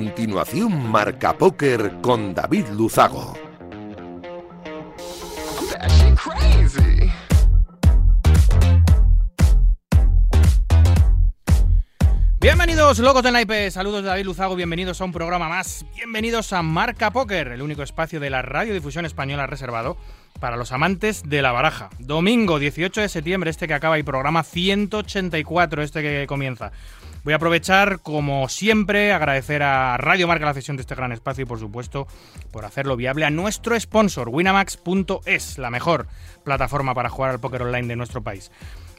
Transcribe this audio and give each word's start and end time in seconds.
continuación 0.00 0.90
Marca 0.90 1.36
Póker 1.36 2.00
con 2.00 2.32
David 2.32 2.68
Luzago. 2.68 3.34
Bienvenidos, 12.40 12.98
locos 13.00 13.22
del 13.22 13.34
naipe. 13.34 13.70
Saludos 13.70 14.02
David 14.02 14.24
Luzago. 14.24 14.56
Bienvenidos 14.56 15.02
a 15.02 15.04
un 15.04 15.12
programa 15.12 15.50
más. 15.50 15.84
Bienvenidos 15.94 16.54
a 16.54 16.62
Marca 16.62 17.10
Póker, 17.10 17.48
el 17.48 17.60
único 17.60 17.82
espacio 17.82 18.20
de 18.20 18.30
la 18.30 18.40
radiodifusión 18.40 19.04
española 19.04 19.46
reservado 19.46 19.98
para 20.40 20.56
los 20.56 20.72
amantes 20.72 21.28
de 21.28 21.42
la 21.42 21.52
baraja. 21.52 21.90
Domingo 21.98 22.58
18 22.58 23.02
de 23.02 23.08
septiembre, 23.10 23.50
este 23.50 23.68
que 23.68 23.74
acaba, 23.74 23.98
y 23.98 24.02
programa 24.02 24.44
184, 24.44 25.82
este 25.82 26.00
que 26.00 26.26
comienza. 26.26 26.72
Voy 27.22 27.34
a 27.34 27.36
aprovechar, 27.36 28.00
como 28.00 28.48
siempre, 28.48 29.12
agradecer 29.12 29.62
a 29.62 29.98
Radio 29.98 30.26
Marca 30.26 30.46
la 30.46 30.54
cesión 30.54 30.76
de 30.76 30.80
este 30.80 30.94
gran 30.94 31.12
espacio 31.12 31.42
y, 31.42 31.46
por 31.46 31.58
supuesto, 31.58 32.06
por 32.50 32.64
hacerlo 32.64 32.96
viable 32.96 33.26
a 33.26 33.30
nuestro 33.30 33.78
sponsor, 33.78 34.30
winamax.es, 34.30 35.58
la 35.58 35.70
mejor 35.70 36.06
plataforma 36.44 36.94
para 36.94 37.10
jugar 37.10 37.32
al 37.32 37.40
póker 37.40 37.62
online 37.62 37.88
de 37.88 37.96
nuestro 37.96 38.22
país. 38.22 38.50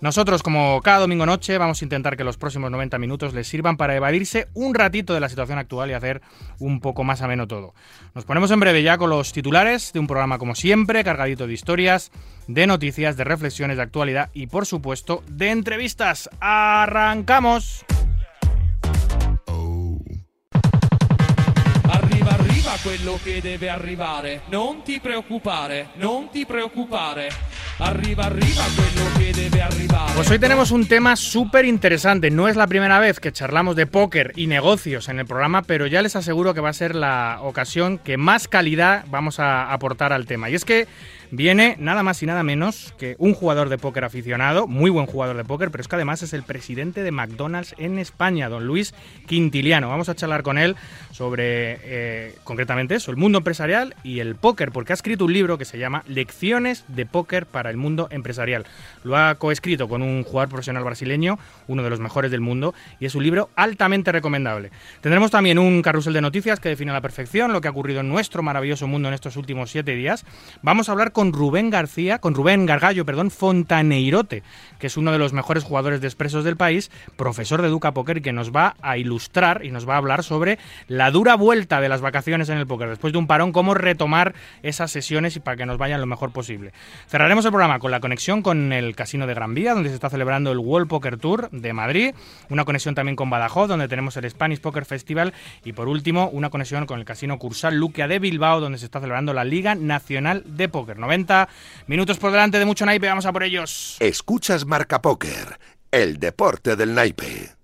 Nosotros, 0.02 0.42
como 0.42 0.81
cada 0.81 0.99
domingo 0.99 1.27
noche, 1.27 1.58
vamos 1.58 1.81
a 1.81 1.86
intentar 1.86 2.17
que 2.17 2.23
los 2.23 2.38
próximos 2.38 2.72
90 2.72 2.97
minutos 2.97 3.33
les 3.33 3.47
sirvan 3.47 3.77
para 3.77 3.95
evadirse 3.95 4.47
un 4.55 4.73
ratito 4.73 5.14
de 5.14 5.19
la 5.19 5.30
situación 5.30 5.59
actual 5.59 5.92
y 5.92 5.94
hacer 5.94 6.22
un 6.59 6.80
poco 6.80 7.03
más 7.03 7.22
ameno 7.22 7.47
todo. 7.47 7.75
Nos 8.16 8.25
ponemos 8.25 8.49
en 8.49 8.59
breve 8.59 8.81
ya 8.81 8.97
con 8.97 9.11
los 9.11 9.31
titulares 9.31 9.94
de 9.94 9.99
un 9.99 10.08
programa 10.08 10.39
como 10.39 10.55
siempre, 10.55 11.03
cargadito 11.03 11.45
de 11.45 11.53
historias, 11.53 12.11
de 12.47 12.66
noticias, 12.66 13.16
de 13.16 13.23
reflexiones 13.23 13.77
de 13.77 13.83
actualidad 13.83 14.30
y, 14.33 14.47
por 14.47 14.66
supuesto, 14.66 15.23
de 15.27 15.52
entrevistas. 15.52 16.30
¡Arrancamos! 16.39 17.86
Quello 22.81 23.19
che 23.23 23.41
deve 23.41 23.69
arrivare. 23.69 24.41
Non 24.49 24.83
ti 24.83 24.99
preoccupare, 24.99 25.89
non 25.95 26.29
ti 26.29 26.45
preoccupare. 26.45 27.29
Arriva, 27.77 28.25
arriva 28.25 28.63
quello 28.75 29.09
que 29.17 29.33
debe 29.33 29.61
arribar. 29.61 30.13
Pues 30.15 30.29
hoy 30.29 30.39
tenemos 30.39 30.71
un 30.71 30.87
tema 30.87 31.15
súper 31.15 31.65
interesante. 31.65 32.29
No 32.29 32.47
es 32.47 32.55
la 32.55 32.67
primera 32.67 32.99
vez 32.99 33.19
que 33.19 33.31
charlamos 33.31 33.75
de 33.75 33.87
póker 33.87 34.33
y 34.35 34.47
negocios 34.47 35.09
en 35.09 35.19
el 35.19 35.25
programa, 35.25 35.61
pero 35.61 35.87
ya 35.87 36.02
les 36.02 36.15
aseguro 36.15 36.53
que 36.53 36.61
va 36.61 36.69
a 36.69 36.73
ser 36.73 36.95
la 36.95 37.39
ocasión 37.41 37.97
que 37.97 38.17
más 38.17 38.47
calidad 38.47 39.05
vamos 39.09 39.39
a 39.39 39.71
aportar 39.71 40.13
al 40.13 40.25
tema. 40.25 40.49
Y 40.49 40.55
es 40.55 40.65
que 40.65 40.87
viene 41.31 41.75
nada 41.79 42.03
más 42.03 42.21
y 42.21 42.25
nada 42.25 42.43
menos 42.43 42.93
que 42.97 43.15
un 43.17 43.33
jugador 43.33 43.69
de 43.69 43.77
póker 43.77 44.03
aficionado, 44.03 44.67
muy 44.67 44.89
buen 44.89 45.05
jugador 45.05 45.37
de 45.37 45.45
póker, 45.45 45.71
pero 45.71 45.81
es 45.81 45.87
que 45.87 45.95
además 45.95 46.21
es 46.21 46.33
el 46.33 46.43
presidente 46.43 47.03
de 47.03 47.11
McDonald's 47.11 47.73
en 47.77 47.97
España, 47.97 48.49
don 48.49 48.67
Luis 48.67 48.93
Quintiliano. 49.27 49.89
Vamos 49.89 50.09
a 50.09 50.15
charlar 50.15 50.43
con 50.43 50.57
él 50.57 50.75
sobre 51.11 51.79
eh, 51.83 52.35
concretamente 52.43 52.95
eso, 52.95 53.11
el 53.11 53.17
mundo 53.17 53.37
empresarial 53.39 53.95
y 54.03 54.19
el 54.19 54.35
póker, 54.35 54.71
porque 54.71 54.93
ha 54.93 54.95
escrito 54.95 55.25
un 55.25 55.33
libro 55.33 55.57
que 55.57 55.65
se 55.65 55.77
llama 55.77 56.03
Lecciones 56.07 56.83
de 56.87 57.05
póker 57.05 57.45
para 57.45 57.69
el 57.69 57.77
mundo 57.77 58.07
empresarial. 58.11 58.65
Lo 59.03 59.17
ha 59.17 59.35
coescrito 59.35 59.87
con 59.87 60.02
un 60.02 60.23
jugador 60.23 60.49
profesional 60.49 60.83
brasileño, 60.83 61.39
uno 61.67 61.83
de 61.83 61.89
los 61.89 61.99
mejores 61.99 62.31
del 62.31 62.41
mundo, 62.41 62.73
y 62.99 63.05
es 63.05 63.15
un 63.15 63.23
libro 63.23 63.49
altamente 63.55 64.11
recomendable. 64.11 64.71
Tendremos 65.02 65.31
también 65.31 65.59
un 65.59 65.81
carrusel 65.81 66.14
de 66.14 66.21
noticias 66.21 66.59
que 66.59 66.70
define 66.70 66.91
a 66.91 66.95
la 66.95 67.02
perfección 67.02 67.53
lo 67.53 67.61
que 67.61 67.67
ha 67.67 67.71
ocurrido 67.71 68.02
en 68.02 68.09
nuestro 68.09 68.43
maravilloso 68.43 68.87
mundo 68.87 69.08
en 69.08 69.14
estos 69.14 69.37
últimos 69.37 69.71
siete 69.71 69.95
días. 69.95 70.25
Vamos 70.61 70.89
a 70.89 70.91
hablar 70.91 71.11
con 71.11 71.20
Rubén 71.30 71.70
García, 71.70 72.17
con 72.17 72.33
Rubén 72.33 72.65
Gargallo, 72.65 73.05
perdón, 73.05 73.30
Fontaneirote, 73.30 74.42
que 74.80 74.87
es 74.87 74.98
uno 74.98 75.11
de 75.11 75.20
los 75.20 75.32
mejores 75.32 75.64
jugadores 75.64 76.02
de 76.02 76.08
expresos 76.08 76.43
del 76.43 76.58
país, 76.58 76.89
profesor 77.15 77.61
de 77.61 77.67
Educa 77.67 77.93
Poker, 77.93 78.23
que 78.23 78.33
nos 78.33 78.52
va 78.52 78.76
a 78.82 78.98
ilustrar 78.98 79.64
y 79.64 79.70
nos 79.70 79.87
va 79.87 79.93
a 79.93 79.98
hablar 79.98 80.23
sobre 80.23 80.58
la 80.87 81.11
dura 81.11 81.36
vuelta 81.36 81.80
de 81.80 81.89
las 81.89 82.02
vacaciones 82.02 82.49
en 82.49 82.58
el 82.58 82.65
póker, 82.65 82.89
después 82.89 83.14
de 83.14 83.20
un 83.20 83.27
parón, 83.27 83.52
cómo 83.52 83.76
retomar 83.76 84.33
esas 84.64 84.89
sesiones 84.89 85.36
y 85.36 85.39
para 85.39 85.58
que 85.58 85.67
nos 85.67 85.77
vayan 85.77 86.02
lo 86.02 86.08
mejor 86.08 86.32
posible. 86.32 86.73
Cerraremos 87.08 87.45
el 87.45 87.52
programa 87.52 87.77
con 87.77 87.92
la 87.92 87.99
conexión 87.99 88.42
con 88.42 88.73
el 88.73 88.95
Casino 88.95 89.27
de 89.27 89.36
Gran 89.36 89.53
Vía, 89.53 89.76
donde 89.76 89.89
se 89.89 89.95
está 89.95 90.09
celebrando 90.09 90.52
el 90.52 90.58
World 90.58 90.88
Poker 90.88 91.17
Tour 91.17 91.49
de 91.52 91.73
Madrid, 91.73 92.15
una 92.49 92.65
conexión 92.65 92.95
también 92.95 93.15
con 93.15 93.30
Badajoz, 93.30 93.67
donde 93.67 93.88
tenemos 93.88 94.17
el 94.17 94.30
Spanish 94.30 94.59
Poker 94.59 94.86
Festival, 94.86 95.33
y 95.64 95.73
por 95.73 95.88
último, 95.88 96.30
una 96.30 96.49
conexión 96.49 96.86
con 96.86 96.99
el 96.99 97.05
Casino 97.05 97.38
Cursal 97.38 97.76
Luquia 97.76 98.08
de 98.08 98.20
Bilbao, 98.20 98.59
donde 98.59 98.77
se 98.77 98.86
está 98.86 98.99
celebrando 98.99 99.33
la 99.33 99.43
Liga 99.43 99.76
Nacional 99.76 100.43
de 100.45 100.70
Póker. 100.70 100.98
90 101.11 101.49
minutos 101.88 102.17
por 102.17 102.32
delante 102.32 102.58
de 102.58 102.66
mucho 102.66 102.86
naipe, 102.86 103.08
vamos 103.08 103.26
a 103.26 103.33
por 103.33 103.44
ellos. 103.44 103.98
Escuchas 103.99 104.66
Marca 104.66 105.02
Póker, 105.02 105.60
el 105.92 106.17
deporte 106.17 106.77
del 106.77 106.94
naipe. 106.95 107.61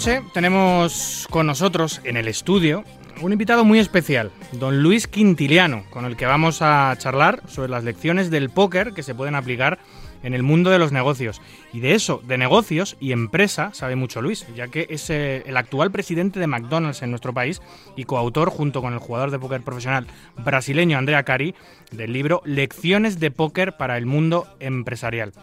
Noche 0.00 0.22
tenemos 0.32 1.26
con 1.28 1.46
nosotros 1.46 2.00
en 2.04 2.16
el 2.16 2.26
estudio 2.26 2.84
un 3.20 3.32
invitado 3.32 3.66
muy 3.66 3.78
especial, 3.78 4.30
don 4.52 4.82
Luis 4.82 5.06
Quintiliano, 5.06 5.84
con 5.90 6.06
el 6.06 6.16
que 6.16 6.24
vamos 6.24 6.62
a 6.62 6.94
charlar 6.96 7.42
sobre 7.48 7.68
las 7.68 7.84
lecciones 7.84 8.30
del 8.30 8.48
póker 8.48 8.94
que 8.94 9.02
se 9.02 9.14
pueden 9.14 9.34
aplicar 9.34 9.78
en 10.22 10.32
el 10.32 10.42
mundo 10.42 10.70
de 10.70 10.78
los 10.78 10.90
negocios. 10.90 11.42
Y 11.74 11.80
de 11.80 11.92
eso, 11.92 12.22
de 12.26 12.38
negocios 12.38 12.96
y 12.98 13.12
empresa, 13.12 13.72
sabe 13.74 13.94
mucho 13.94 14.22
Luis, 14.22 14.46
ya 14.56 14.68
que 14.68 14.86
es 14.88 15.10
eh, 15.10 15.42
el 15.44 15.58
actual 15.58 15.90
presidente 15.90 16.40
de 16.40 16.46
McDonald's 16.46 17.02
en 17.02 17.10
nuestro 17.10 17.34
país 17.34 17.60
y 17.94 18.04
coautor, 18.04 18.48
junto 18.48 18.80
con 18.80 18.94
el 18.94 19.00
jugador 19.00 19.30
de 19.30 19.38
póker 19.38 19.60
profesional 19.60 20.06
brasileño 20.42 20.96
Andrea 20.96 21.24
Cari, 21.24 21.54
del 21.90 22.14
libro 22.14 22.40
Lecciones 22.46 23.20
de 23.20 23.30
póker 23.30 23.76
para 23.76 23.98
el 23.98 24.06
mundo 24.06 24.46
empresarial. 24.60 25.34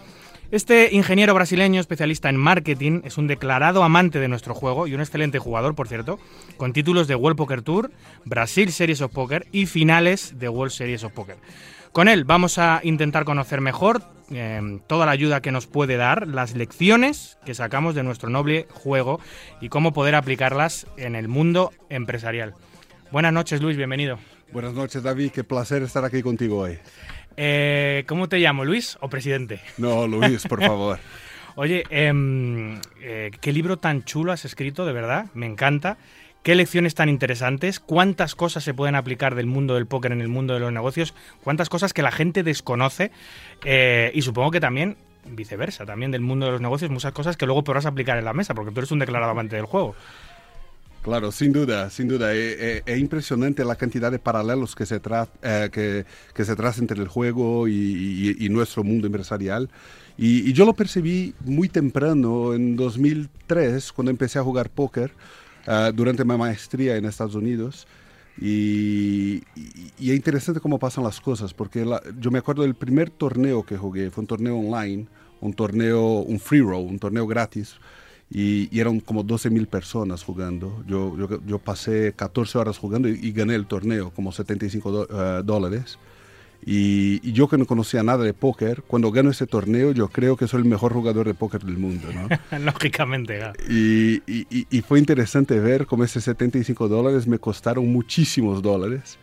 Este 0.49 0.95
ingeniero 0.95 1.33
brasileño 1.33 1.81
especialista 1.81 2.29
en 2.29 2.37
marketing 2.37 3.01
es 3.03 3.17
un 3.17 3.27
declarado 3.27 3.83
amante 3.83 4.21
de 4.21 4.29
nuestro 4.29 4.55
juego 4.55 4.87
y 4.87 4.93
un 4.93 5.01
excelente 5.01 5.39
jugador, 5.39 5.75
por 5.75 5.89
cierto, 5.89 6.19
con 6.55 6.71
títulos 6.71 7.09
de 7.09 7.15
World 7.15 7.37
Poker 7.37 7.61
Tour, 7.61 7.91
Brasil 8.23 8.71
Series 8.71 9.01
of 9.01 9.11
Poker 9.11 9.45
y 9.51 9.65
finales 9.65 10.39
de 10.39 10.47
World 10.47 10.71
Series 10.71 11.03
of 11.03 11.11
Poker. 11.11 11.35
Con 11.91 12.07
él 12.07 12.23
vamos 12.23 12.59
a 12.59 12.79
intentar 12.83 13.25
conocer 13.25 13.59
mejor 13.59 14.01
eh, 14.31 14.79
toda 14.87 15.05
la 15.05 15.11
ayuda 15.11 15.41
que 15.41 15.51
nos 15.51 15.67
puede 15.67 15.97
dar, 15.97 16.29
las 16.29 16.55
lecciones 16.55 17.37
que 17.45 17.53
sacamos 17.53 17.93
de 17.93 18.03
nuestro 18.03 18.29
noble 18.29 18.67
juego 18.71 19.19
y 19.59 19.67
cómo 19.67 19.91
poder 19.91 20.15
aplicarlas 20.15 20.87
en 20.95 21.15
el 21.15 21.27
mundo 21.27 21.73
empresarial. 21.89 22.53
Buenas 23.11 23.33
noches, 23.33 23.61
Luis, 23.61 23.75
bienvenido. 23.75 24.17
Buenas 24.53 24.73
noches, 24.73 25.03
David, 25.03 25.31
qué 25.31 25.43
placer 25.43 25.83
estar 25.83 26.05
aquí 26.05 26.21
contigo 26.21 26.59
hoy. 26.59 26.79
Eh, 27.37 28.03
¿Cómo 28.07 28.27
te 28.27 28.39
llamo, 28.39 28.65
Luis 28.65 28.97
o 28.99 29.09
presidente? 29.09 29.61
No, 29.77 30.07
Luis, 30.07 30.45
por 30.47 30.61
favor. 30.61 30.99
Oye, 31.55 31.83
em, 31.89 32.79
eh, 33.01 33.31
qué 33.41 33.51
libro 33.51 33.77
tan 33.77 34.03
chulo 34.03 34.31
has 34.31 34.45
escrito, 34.45 34.85
de 34.85 34.93
verdad, 34.93 35.27
me 35.33 35.45
encanta. 35.45 35.97
Qué 36.43 36.55
lecciones 36.55 36.95
tan 36.95 37.09
interesantes, 37.09 37.79
cuántas 37.79 38.35
cosas 38.35 38.63
se 38.63 38.73
pueden 38.73 38.95
aplicar 38.95 39.35
del 39.35 39.47
mundo 39.47 39.73
del 39.75 39.85
póker 39.85 40.11
en 40.11 40.21
el 40.21 40.29
mundo 40.29 40.53
de 40.53 40.59
los 40.59 40.71
negocios, 40.71 41.13
cuántas 41.43 41.67
cosas 41.67 41.93
que 41.93 42.01
la 42.01 42.11
gente 42.11 42.43
desconoce 42.43 43.11
eh, 43.65 44.11
y 44.13 44.21
supongo 44.21 44.51
que 44.51 44.59
también 44.59 44.97
viceversa, 45.25 45.85
también 45.85 46.11
del 46.11 46.21
mundo 46.21 46.45
de 46.45 46.53
los 46.53 46.61
negocios, 46.61 46.89
muchas 46.89 47.11
cosas 47.11 47.37
que 47.37 47.45
luego 47.45 47.63
podrás 47.63 47.85
aplicar 47.85 48.17
en 48.17 48.25
la 48.25 48.33
mesa, 48.33 48.53
porque 48.53 48.71
tú 48.71 48.79
eres 48.79 48.91
un 48.91 48.99
declarado 48.99 49.31
amante 49.31 49.55
del 49.55 49.65
juego. 49.65 49.95
Claro, 51.07 51.31
sin 51.31 51.53
duda, 51.53 51.89
sin 51.89 52.09
duda. 52.09 52.33
Es, 52.33 52.83
impresionante 52.99 53.63
la 53.63 53.77
cantidad 53.77 54.11
de 54.11 54.19
paralelos 54.19 54.75
que 54.75 54.85
se, 54.85 54.99
tra 54.99 55.29
eh, 55.41 55.69
que, 55.71 56.05
que, 56.33 56.43
entre 56.79 56.99
el 57.01 57.07
juego 57.07 57.69
y, 57.69 57.71
y, 57.71 58.45
y 58.45 58.49
nuestro 58.49 58.83
mundo 58.83 59.07
empresarial. 59.07 59.69
Y, 60.17 60.49
y, 60.49 60.51
yo 60.51 60.65
lo 60.65 60.73
percibí 60.73 61.33
muy 61.45 61.69
temprano, 61.69 62.53
en 62.53 62.75
2003, 62.75 63.93
cuando 63.93 64.11
empecé 64.11 64.37
a 64.37 64.43
jugar 64.43 64.69
póker 64.69 65.11
uh, 65.65 65.93
durante 65.93 66.25
mi 66.25 66.35
maestría 66.35 66.97
en 66.97 67.05
Estados 67.05 67.35
Unidos. 67.35 67.87
Y, 68.37 69.43
y, 69.55 70.09
es 70.09 70.15
interesante 70.17 70.59
cómo 70.59 70.77
pasan 70.77 71.05
las 71.05 71.21
cosas, 71.21 71.53
porque 71.53 71.85
la, 71.85 72.01
yo 72.19 72.31
me 72.31 72.39
acuerdo 72.39 72.63
del 72.63 72.75
primer 72.75 73.11
torneo 73.11 73.63
que 73.63 73.77
jugué, 73.77 74.11
fue 74.11 74.23
un 74.23 74.27
torneo 74.27 74.57
online, 74.57 75.07
un 75.39 75.53
torneo, 75.53 76.19
un 76.19 76.37
free 76.37 76.59
roll, 76.59 76.85
un 76.85 76.99
torneo 76.99 77.25
gratis 77.25 77.77
y, 78.29 78.75
y 78.75 78.79
eran 78.79 78.99
como 78.99 79.23
12 79.23 79.49
mil 79.49 79.67
personas 79.67 80.23
jugando. 80.23 80.83
Yo, 80.87 81.17
yo, 81.17 81.39
yo, 81.45 81.59
pasé 81.59 82.13
14 82.15 82.57
horas 82.57 82.77
jugando 82.77 83.07
y, 83.07 83.13
y 83.21 83.31
gané 83.31 83.55
el 83.55 83.67
torneo, 83.67 84.11
como 84.11 84.31
75 84.31 84.91
do, 84.91 85.07
uh, 85.09 85.43
dólares. 85.43 85.97
Y, 86.65 87.21
y, 87.23 87.31
yo 87.33 87.47
que 87.47 87.57
no 87.57 87.65
conocía 87.65 88.03
nada 88.03 88.23
de 88.23 88.33
póker, 88.33 88.83
cuando 88.87 89.11
gano 89.11 89.29
ese 89.29 89.45
torneo 89.47 89.91
yo 89.91 90.09
creo 90.09 90.35
que 90.35 90.47
soy 90.47 90.61
el 90.63 90.67
mejor 90.67 90.91
jugador 90.91 91.27
de 91.27 91.33
póker 91.33 91.63
del 91.63 91.77
mundo, 91.77 92.07
¿no? 92.11 92.59
Lógicamente. 92.59 93.39
¿no? 93.39 93.53
Y, 93.69 94.21
y, 94.27 94.81
fue 94.81 94.99
interesante 94.99 95.59
ver 95.59 95.85
cómo 95.85 96.03
esos 96.03 96.23
75 96.23 96.87
dólares 96.87 97.27
me 97.27 97.39
costaron 97.39 97.87
muchísimos 97.91 98.61
dólares 98.61 99.17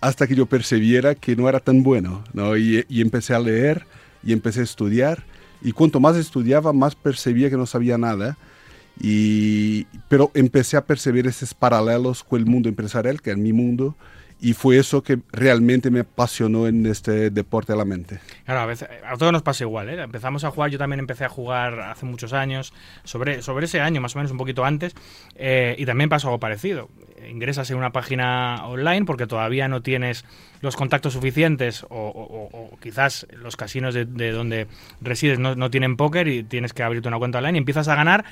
hasta 0.00 0.26
que 0.26 0.34
yo 0.34 0.46
percibiera 0.46 1.14
que 1.14 1.36
no 1.36 1.48
era 1.48 1.60
tan 1.60 1.82
bueno, 1.82 2.24
¿no? 2.32 2.56
Y, 2.56 2.84
empecé 2.88 3.34
a 3.34 3.38
leer 3.38 3.86
y 4.24 4.32
empecé 4.32 4.60
a 4.60 4.64
estudiar 4.64 5.24
y 5.62 5.72
cuanto 5.72 6.00
más 6.00 6.16
estudiaba 6.16 6.72
más 6.72 6.94
percibía 6.94 7.50
que 7.50 7.56
no 7.56 7.66
sabía 7.66 7.98
nada 7.98 8.36
y, 9.00 9.84
pero 10.08 10.30
empecé 10.34 10.76
a 10.76 10.84
percibir 10.84 11.26
esos 11.26 11.54
paralelos 11.54 12.24
con 12.24 12.40
el 12.40 12.46
mundo 12.46 12.68
empresarial, 12.68 13.22
que 13.22 13.30
es 13.30 13.36
mi 13.36 13.52
mundo, 13.52 13.96
y 14.40 14.52
fue 14.52 14.78
eso 14.78 15.02
que 15.02 15.18
realmente 15.32 15.90
me 15.90 16.00
apasionó 16.00 16.68
en 16.68 16.86
este 16.86 17.30
deporte 17.30 17.72
de 17.72 17.78
la 17.78 17.84
mente. 17.84 18.20
Claro, 18.44 18.60
a, 18.60 18.66
veces, 18.66 18.88
a 19.04 19.16
todos 19.16 19.32
nos 19.32 19.42
pasa 19.42 19.64
igual. 19.64 19.88
¿eh? 19.88 20.00
Empezamos 20.00 20.44
a 20.44 20.50
jugar, 20.50 20.70
yo 20.70 20.78
también 20.78 21.00
empecé 21.00 21.24
a 21.24 21.28
jugar 21.28 21.80
hace 21.80 22.06
muchos 22.06 22.32
años, 22.32 22.72
sobre, 23.04 23.42
sobre 23.42 23.66
ese 23.66 23.80
año, 23.80 24.00
más 24.00 24.14
o 24.14 24.18
menos 24.18 24.30
un 24.30 24.38
poquito 24.38 24.64
antes, 24.64 24.94
eh, 25.34 25.74
y 25.78 25.86
también 25.86 26.08
pasó 26.08 26.28
algo 26.28 26.38
parecido. 26.38 26.88
Ingresas 27.30 27.70
en 27.70 27.76
una 27.76 27.90
página 27.90 28.66
online 28.66 29.04
porque 29.04 29.26
todavía 29.26 29.68
no 29.68 29.82
tienes 29.82 30.24
los 30.60 30.76
contactos 30.76 31.12
suficientes 31.12 31.86
o, 31.88 32.76
quizás 32.80 33.26
los 33.32 33.56
casinos 33.56 33.94
de, 33.94 34.04
de 34.04 34.32
donde 34.32 34.66
resides 35.00 35.38
no, 35.38 35.54
no, 35.54 35.70
tienen 35.70 35.96
póker 35.96 36.28
y 36.28 36.42
tienes 36.42 36.72
que 36.72 36.82
abrirte 36.82 37.08
una 37.08 37.18
cuenta 37.18 37.38
online 37.38 37.58
y 37.58 37.60
empiezas 37.60 37.88
a 37.88 37.94
ganar 37.94 38.24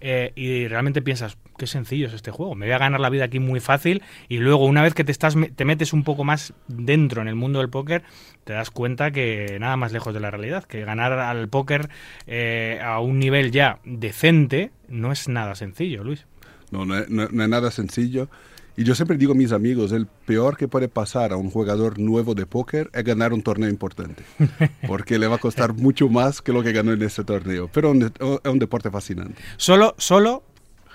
eh, 0.00 0.32
y 0.34 0.66
realmente 0.68 1.02
piensas, 1.02 1.36
qué 1.58 1.66
sencillo 1.66 2.06
es 2.06 2.14
este 2.14 2.30
juego, 2.30 2.54
me 2.54 2.66
voy 2.66 2.74
a 2.74 2.78
ganar 2.78 3.00
la 3.00 3.10
vida 3.10 3.24
aquí 3.24 3.38
muy 3.38 3.60
fácil 3.60 4.02
y 4.28 4.38
luego 4.38 4.64
una 4.64 4.82
vez 4.82 4.94
que 4.94 5.04
te, 5.04 5.12
estás, 5.12 5.36
te 5.54 5.64
metes 5.64 5.92
un 5.92 6.04
poco 6.04 6.24
más 6.24 6.54
dentro 6.68 7.22
en 7.22 7.28
el 7.28 7.34
mundo 7.34 7.58
del 7.58 7.68
póker, 7.68 8.02
te 8.44 8.52
das 8.52 8.70
cuenta 8.70 9.10
que 9.10 9.58
nada 9.60 9.76
más 9.76 9.92
lejos 9.92 10.14
de 10.14 10.20
la 10.20 10.30
realidad, 10.30 10.64
que 10.64 10.84
ganar 10.84 11.12
al 11.12 11.48
póker 11.48 11.88
eh, 12.26 12.80
a 12.82 13.00
un 13.00 13.18
nivel 13.18 13.50
ya 13.50 13.78
decente 13.84 14.70
no 14.88 15.12
es 15.12 15.28
nada 15.28 15.54
sencillo, 15.54 16.04
Luis. 16.04 16.26
No, 16.74 16.84
no, 16.84 16.96
no, 17.08 17.28
no 17.30 17.42
es 17.42 17.48
nada 17.48 17.70
sencillo. 17.70 18.28
Y 18.76 18.82
yo 18.82 18.96
siempre 18.96 19.16
digo 19.16 19.32
a 19.32 19.36
mis 19.36 19.52
amigos, 19.52 19.92
el 19.92 20.06
peor 20.06 20.56
que 20.56 20.66
puede 20.66 20.88
pasar 20.88 21.32
a 21.32 21.36
un 21.36 21.48
jugador 21.48 22.00
nuevo 22.00 22.34
de 22.34 22.44
póker 22.44 22.90
es 22.92 23.04
ganar 23.04 23.32
un 23.32 23.42
torneo 23.42 23.70
importante, 23.70 24.24
porque 24.88 25.18
le 25.18 25.28
va 25.28 25.36
a 25.36 25.38
costar 25.38 25.74
mucho 25.74 26.08
más 26.08 26.42
que 26.42 26.52
lo 26.52 26.62
que 26.64 26.72
ganó 26.72 26.92
en 26.92 27.02
este 27.02 27.22
torneo. 27.22 27.70
Pero 27.72 27.92
es 27.92 28.10
un, 28.18 28.40
un, 28.44 28.58
deporte 28.58 28.90
fascinante. 28.90 29.40
Solo, 29.58 29.94
solo 29.98 30.42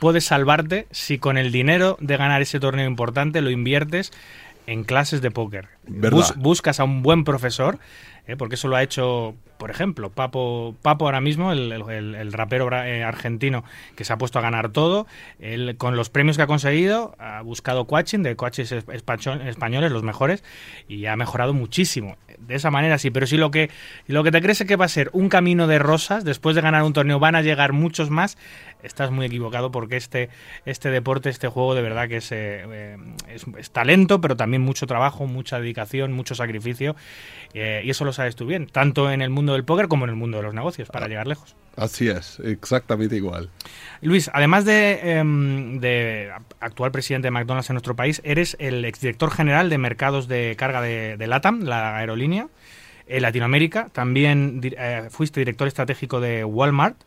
puedes 0.02 0.26
salvarte 0.26 0.88
si 0.92 1.20
con 1.20 1.38
el 1.38 1.54
dinero 1.54 1.98
de 2.02 2.18
ganar 2.18 2.42
ese 2.42 2.60
torneo 2.60 2.86
importante 2.86 3.42
lo 3.42 3.50
inviertes 3.50 4.12
en 4.68 4.84
clases 4.84 5.22
de 5.22 5.32
póker. 5.32 5.68
Bus, 5.88 6.34
buscas 6.36 6.80
a 6.80 6.84
un 6.84 7.02
buen 7.02 7.24
profesor, 7.24 7.80
¿eh? 8.30 8.38
porque 8.38 8.56
eso 8.56 8.68
lo 8.68 8.76
ha 8.76 8.84
hecho 8.84 9.36
por 9.60 9.72
ejemplo, 9.72 10.10
Papo, 10.10 10.74
Papo 10.82 11.04
ahora 11.04 11.20
mismo, 11.20 11.52
el, 11.52 11.74
el, 11.74 12.32
rapero 12.32 12.72
eh, 12.72 13.04
argentino 13.04 13.66
que 13.98 14.06
se 14.06 14.14
ha 14.14 14.18
puesto 14.18 14.40
a 14.40 14.42
ganar 14.42 14.70
todo, 14.70 15.06
él, 15.40 15.76
con 15.76 15.98
los 15.98 16.10
premios 16.10 16.38
que 16.38 16.44
ha 16.44 16.48
conseguido, 16.48 17.14
ha 17.20 17.42
buscado 17.42 17.86
coaching 17.86 18.20
de 18.20 18.38
coaches 18.38 18.72
españoles, 18.72 19.92
los 19.92 20.02
mejores, 20.02 20.46
y 20.88 21.08
ha 21.08 21.18
mejorado 21.18 21.54
muchísimo. 21.54 22.16
De 22.40 22.56
esa 22.56 22.72
manera 22.72 22.98
sí, 22.98 23.12
pero 23.12 23.28
si 23.28 23.38
lo 23.38 23.52
que, 23.52 23.70
lo 24.08 24.24
que 24.24 24.32
te 24.32 24.42
crees 24.42 24.62
es 24.62 24.68
que 24.68 24.76
va 24.76 24.86
a 24.86 24.90
ser 24.90 25.10
un 25.14 25.30
camino 25.30 25.68
de 25.68 25.78
rosas, 25.78 26.24
después 26.24 26.56
de 26.56 26.62
ganar 26.62 26.84
un 26.84 26.94
torneo 26.94 27.20
van 27.20 27.36
a 27.36 27.42
llegar 27.42 27.74
muchos 27.74 28.10
más, 28.10 28.38
estás 28.82 29.12
muy 29.12 29.26
equivocado 29.26 29.72
porque 29.72 29.98
este, 29.98 30.30
este 30.66 30.90
deporte, 30.90 31.30
este 31.30 31.48
juego 31.48 31.76
de 31.76 31.82
verdad 31.82 32.08
que 32.08 32.18
es, 32.18 32.32
eh, 32.32 32.98
es, 33.28 33.46
es 33.58 33.72
talento, 33.72 34.22
pero 34.22 34.36
también 34.36 34.62
mucho 34.62 34.88
trabajo, 34.88 35.28
mucha 35.28 35.60
dedicación, 35.60 36.12
mucho 36.14 36.36
sacrificio, 36.36 36.96
eh, 37.54 37.82
y 37.84 37.90
eso 37.90 38.06
lo 38.06 38.14
sabes 38.14 38.36
tú 38.36 38.46
bien, 38.46 38.68
tanto 38.68 39.12
en 39.12 39.22
el 39.22 39.30
mundo 39.30 39.54
del 39.54 39.66
póker 39.66 39.88
como 39.88 40.06
en 40.06 40.12
el 40.12 40.16
mundo 40.16 40.38
de 40.38 40.44
los 40.44 40.54
negocios, 40.54 40.90
para 40.90 41.08
llegar 41.08 41.28
lejos. 41.28 41.56
Así 41.76 42.10
es, 42.10 42.40
exactamente 42.44 43.16
igual. 43.16 43.50
Luis, 44.02 44.30
además 44.34 44.66
de, 44.66 45.00
eh, 45.02 45.24
de, 45.80 46.32
actual 46.60 46.92
presidente 46.92 47.28
de 47.28 47.32
McDonald's 47.32 47.70
en 47.70 47.76
nuestro 47.76 47.96
país, 47.96 48.22
eres 48.26 48.58
el 48.60 48.84
exdirector 48.84 49.32
general 49.32 49.70
de 49.70 49.78
mercados 49.78 50.28
de 50.28 50.56
carga 50.58 50.82
de, 50.82 51.16
de 51.16 51.28
LATAM, 51.28 51.62
la 51.62 51.96
aerolínea, 51.98 52.29
en 52.32 53.22
Latinoamérica. 53.22 53.90
También 53.92 54.62
eh, 54.64 55.08
fuiste 55.10 55.42
director 55.42 55.68
estratégico 55.68 56.20
de 56.20 56.44
Walmart. 56.44 56.98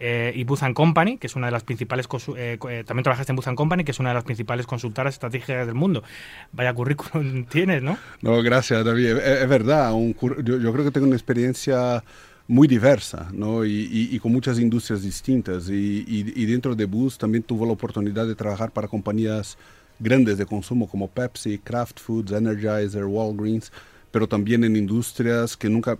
Eh, 0.00 0.32
y 0.36 0.44
Booth 0.44 0.60
Company, 0.74 1.18
que 1.18 1.26
es 1.26 1.34
una 1.34 1.48
de 1.48 1.50
las 1.50 1.64
principales, 1.64 2.06
eh, 2.36 2.56
también 2.86 3.02
trabajaste 3.02 3.32
en 3.32 3.36
Booth 3.36 3.52
Company, 3.56 3.82
que 3.82 3.90
es 3.90 3.98
una 3.98 4.10
de 4.10 4.14
las 4.14 4.22
principales 4.22 4.64
consultoras 4.64 5.14
estratégicas 5.14 5.66
del 5.66 5.74
mundo. 5.74 6.04
Vaya 6.52 6.72
currículum 6.72 7.44
tienes, 7.50 7.82
¿no? 7.82 7.98
No, 8.22 8.40
gracias, 8.42 8.84
David. 8.84 9.16
Es, 9.16 9.42
es 9.42 9.48
verdad, 9.48 9.92
un, 9.92 10.14
yo, 10.44 10.58
yo, 10.58 10.72
creo 10.72 10.84
que 10.84 10.92
tengo 10.92 11.06
una 11.08 11.16
experiencia 11.16 12.04
muy 12.46 12.66
diversa, 12.66 13.28
¿no? 13.32 13.64
Y, 13.64 13.88
y, 13.90 14.14
y 14.14 14.18
con 14.20 14.32
muchas 14.32 14.58
industrias 14.58 15.02
distintas. 15.02 15.68
Y, 15.68 16.04
y, 16.06 16.46
dentro 16.46 16.74
de 16.74 16.86
Booth 16.86 17.18
también 17.18 17.42
tuve 17.42 17.66
la 17.66 17.72
oportunidad 17.72 18.26
de 18.26 18.34
trabajar 18.34 18.70
para 18.70 18.88
compañías 18.88 19.58
grandes 19.98 20.38
de 20.38 20.46
consumo 20.46 20.88
como 20.88 21.08
Pepsi, 21.08 21.58
Kraft 21.58 22.00
Foods, 22.00 22.32
Energizer, 22.32 23.04
Walgreens, 23.04 23.70
pero 24.10 24.28
también 24.28 24.64
en 24.64 24.76
industrias 24.76 25.56
que 25.56 25.68
nunca 25.68 25.98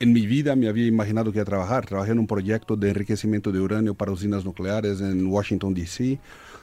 en 0.00 0.12
mi 0.12 0.26
vida 0.26 0.56
me 0.56 0.68
había 0.68 0.86
imaginado 0.86 1.32
que 1.32 1.38
iba 1.38 1.42
a 1.42 1.46
trabajar. 1.46 1.86
Trabajé 1.86 2.12
en 2.12 2.18
un 2.18 2.26
proyecto 2.26 2.76
de 2.76 2.90
enriquecimiento 2.90 3.52
de 3.52 3.60
uranio 3.60 3.94
para 3.94 4.12
usinas 4.12 4.44
nucleares 4.44 5.00
en 5.00 5.26
Washington, 5.26 5.74
D.C. 5.74 6.18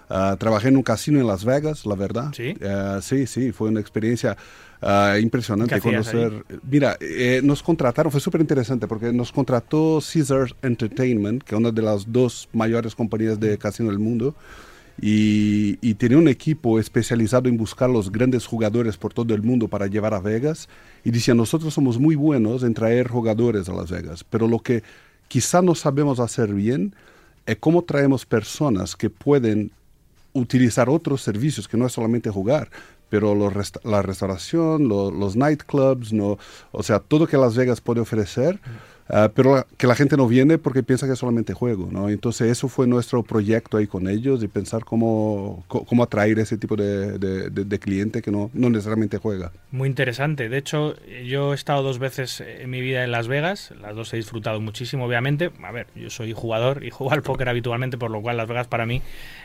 Uh, 0.09 0.35
trabajé 0.37 0.69
en 0.69 0.77
un 0.77 0.81
casino 0.81 1.19
en 1.19 1.27
Las 1.27 1.45
Vegas, 1.45 1.85
la 1.85 1.93
verdad. 1.93 2.33
Sí, 2.35 2.55
uh, 2.61 2.99
sí, 2.99 3.27
sí, 3.27 3.51
fue 3.51 3.69
una 3.69 3.79
experiencia 3.79 4.35
uh, 4.81 5.17
impresionante 5.19 5.79
conocer. 5.79 6.43
Ahí? 6.49 6.57
Mira, 6.63 6.97
eh, 6.99 7.41
nos 7.43 7.61
contrataron, 7.61 8.11
fue 8.11 8.19
súper 8.19 8.41
interesante 8.41 8.87
porque 8.87 9.13
nos 9.13 9.31
contrató 9.31 9.99
Caesars 10.01 10.55
Entertainment, 10.63 11.43
que 11.43 11.53
es 11.53 11.59
una 11.59 11.71
de 11.71 11.83
las 11.83 12.11
dos 12.11 12.49
mayores 12.53 12.95
compañías 12.95 13.39
de 13.39 13.57
casino 13.59 13.89
del 13.89 13.99
mundo. 13.99 14.35
Y, 15.01 15.77
y, 15.81 16.13
un 16.13 16.27
equipo 16.27 16.79
especializado 16.79 17.47
en 17.47 17.57
buscar 17.57 17.89
los 17.89 18.11
grandes 18.11 18.45
jugadores 18.45 18.97
por 18.97 19.13
todo 19.13 19.33
el 19.33 19.41
mundo 19.41 19.67
para 19.67 19.87
llevar 19.87 20.13
a 20.13 20.19
Vegas. 20.19 20.67
Y 21.03 21.11
decía 21.11 21.33
nosotros 21.33 21.73
somos 21.73 21.97
muy 21.99 22.15
buenos 22.15 22.63
en 22.63 22.73
traer 22.73 23.07
jugadores 23.07 23.69
a 23.69 23.73
Las 23.73 23.91
Vegas, 23.91 24.23
pero 24.23 24.47
lo 24.47 24.59
que 24.59 24.83
quizá 25.27 25.61
no 25.61 25.75
sabemos 25.75 26.19
hacer 26.19 26.53
bien 26.53 26.93
es 27.45 27.57
cómo 27.57 27.83
traemos 27.83 28.25
personas 28.25 28.95
que 28.95 29.09
pueden 29.09 29.71
utilizar 30.33 30.89
otros 30.89 31.21
servicios 31.21 31.67
que 31.67 31.77
no 31.77 31.85
es 31.85 31.93
solamente 31.93 32.29
jugar, 32.29 32.69
pero 33.09 33.35
la 33.83 34.01
restauración, 34.01 34.87
los 34.87 35.35
nightclubs, 35.35 36.13
o 36.71 36.83
sea, 36.83 36.99
todo 36.99 37.27
que 37.27 37.37
Las 37.37 37.55
Vegas 37.55 37.81
puede 37.81 38.01
ofrecer, 38.01 38.59
ah, 39.09 39.31
pero 39.33 39.65
que 39.77 39.87
la 39.87 39.95
gente 39.95 40.17
no 40.17 40.27
viene 40.27 40.57
porque 40.57 40.83
piensa 40.83 41.07
que 41.07 41.13
es 41.13 41.19
solamente 41.19 41.53
juego, 41.53 41.89
¿no? 41.91 42.09
Entonces 42.09 42.49
eso 42.51 42.67
fue 42.67 42.87
nuestro 42.87 43.23
proyecto 43.23 43.77
ahí 43.77 43.87
con 43.87 44.07
ellos 44.07 44.43
y 44.43 44.47
pensar 44.47 44.85
cómo, 44.85 45.63
cómo 45.67 46.03
atraer 46.03 46.39
ese 46.39 46.57
tipo 46.57 46.75
de, 46.75 47.17
de, 47.17 47.79
cliente 47.79 48.21
que 48.21 48.31
no, 48.31 48.49
no, 48.53 48.69
necesariamente 48.69 49.17
juega. 49.17 49.51
Muy 49.71 49.87
interesante. 49.87 50.49
De 50.49 50.57
hecho, 50.57 50.95
yo 51.25 51.53
he 51.53 51.55
estado 51.55 51.81
dos 51.83 51.99
veces 51.99 52.41
en 52.41 52.69
mi 52.69 52.81
vida 52.81 53.03
en 53.03 53.11
Las 53.11 53.27
Vegas, 53.27 53.73
las 53.81 53.95
dos 53.95 54.13
he 54.13 54.17
disfrutado 54.17 54.59
muchísimo, 54.59 55.05
obviamente. 55.05 55.51
A 55.63 55.71
ver, 55.71 55.87
yo 55.95 56.09
soy 56.09 56.33
jugador 56.33 56.83
y 56.83 56.89
juego 56.89 57.13
al 57.13 57.21
póker 57.21 57.49
habitualmente, 57.49 57.97
por 57.97 58.11
lo 58.11 58.21
cual 58.21 58.37
Las 58.37 58.47
Vegas 58.47 58.67
para 58.67 58.85
mí 58.85 59.01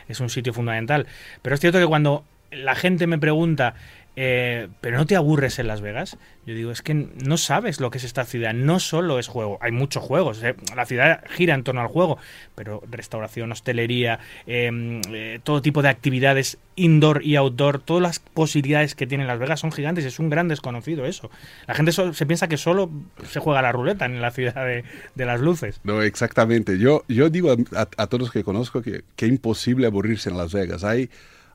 es 0.07 0.19
un 0.19 0.29
sitio 0.29 0.53
fundamental. 0.53 1.07
Pero 1.41 1.55
es 1.55 1.61
cierto 1.61 1.79
que 1.79 1.87
cuando 1.87 2.23
la 2.51 2.75
gente 2.75 3.07
me 3.07 3.17
pregunta, 3.17 3.75
eh, 4.15 4.69
¿pero 4.81 4.97
no 4.97 5.05
te 5.05 5.15
aburres 5.15 5.59
en 5.59 5.67
Las 5.67 5.81
Vegas? 5.81 6.17
Yo 6.45 6.53
digo, 6.53 6.71
es 6.71 6.81
que 6.81 6.93
no 6.93 7.37
sabes 7.37 7.79
lo 7.79 7.89
que 7.89 7.97
es 7.97 8.03
esta 8.03 8.23
ciudad, 8.23 8.53
no 8.53 8.79
solo 8.79 9.17
es 9.19 9.27
juego, 9.27 9.57
hay 9.61 9.71
muchos 9.71 10.03
juegos, 10.03 10.43
eh, 10.43 10.55
la 10.75 10.85
ciudad 10.85 11.23
gira 11.29 11.55
en 11.55 11.63
torno 11.63 11.81
al 11.81 11.87
juego, 11.87 12.17
pero 12.53 12.83
restauración, 12.89 13.51
hostelería, 13.51 14.19
em, 14.45 15.01
eh, 15.11 15.39
todo 15.43 15.61
tipo 15.61 15.81
de 15.81 15.89
actividades 15.89 16.57
indoor 16.75 17.23
y 17.23 17.35
outdoor, 17.35 17.79
todas 17.79 18.03
las 18.03 18.19
posibilidades 18.19 18.95
que 18.95 19.07
tiene 19.07 19.25
Las 19.25 19.39
Vegas 19.39 19.59
son 19.59 19.71
gigantes, 19.71 20.05
es 20.05 20.19
un 20.19 20.29
gran 20.29 20.47
desconocido 20.47 21.05
eso. 21.05 21.31
La 21.67 21.73
gente 21.73 21.91
se 21.91 22.25
piensa 22.25 22.47
que 22.47 22.57
solo 22.57 22.91
se 23.27 23.39
juega 23.39 23.61
la 23.61 23.71
ruleta 23.71 24.05
en 24.05 24.21
la 24.21 24.31
ciudad 24.31 24.65
de, 24.65 25.25
las 25.25 25.41
luces. 25.41 25.79
No, 25.83 26.01
exactamente. 26.03 26.77
Yo, 26.77 27.03
yo 27.07 27.29
digo 27.29 27.55
a, 27.75 27.87
a 27.97 28.07
todos 28.07 28.31
que 28.31 28.43
conozco 28.43 28.81
que, 28.81 29.03
que 29.15 29.25
imposible 29.25 29.87
aburrirse 29.87 30.29
en 30.29 30.37
Las 30.37 30.53
Vegas. 30.53 30.83
Hay 30.83 31.09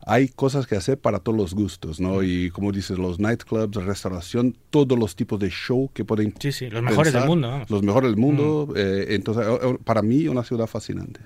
hay 0.07 0.28
cosas 0.28 0.66
que 0.66 0.76
hacer 0.76 0.99
para 0.99 1.19
todos 1.19 1.37
los 1.37 1.54
gustos, 1.54 2.00
¿no? 2.00 2.23
Y 2.23 2.50
como 2.50 2.73
dices, 2.73 2.99
los 2.99 3.21
nightclubs, 3.21 3.76
restauración, 3.85 4.57
todos 4.71 4.99
los 4.99 5.14
tipos 5.14 5.38
de 5.38 5.50
show 5.50 5.90
que 5.92 6.04
pueden 6.04 6.35
Sí, 6.38 6.52
sí, 6.52 6.71
los 6.71 6.83
mejores 6.83 7.12
del 7.12 7.26
mundo. 7.26 7.62
Los 7.69 7.83
mejores 7.83 8.11
del 8.11 8.19
mundo. 8.19 8.69
Mm. 8.71 8.76
Eh, 8.76 9.04
entonces, 9.11 9.47
para 9.85 10.02
mí, 10.02 10.26
una 10.28 10.42
ciudad 10.42 10.66
fascinante. 10.66 11.21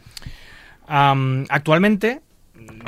actualmente, 0.86 2.20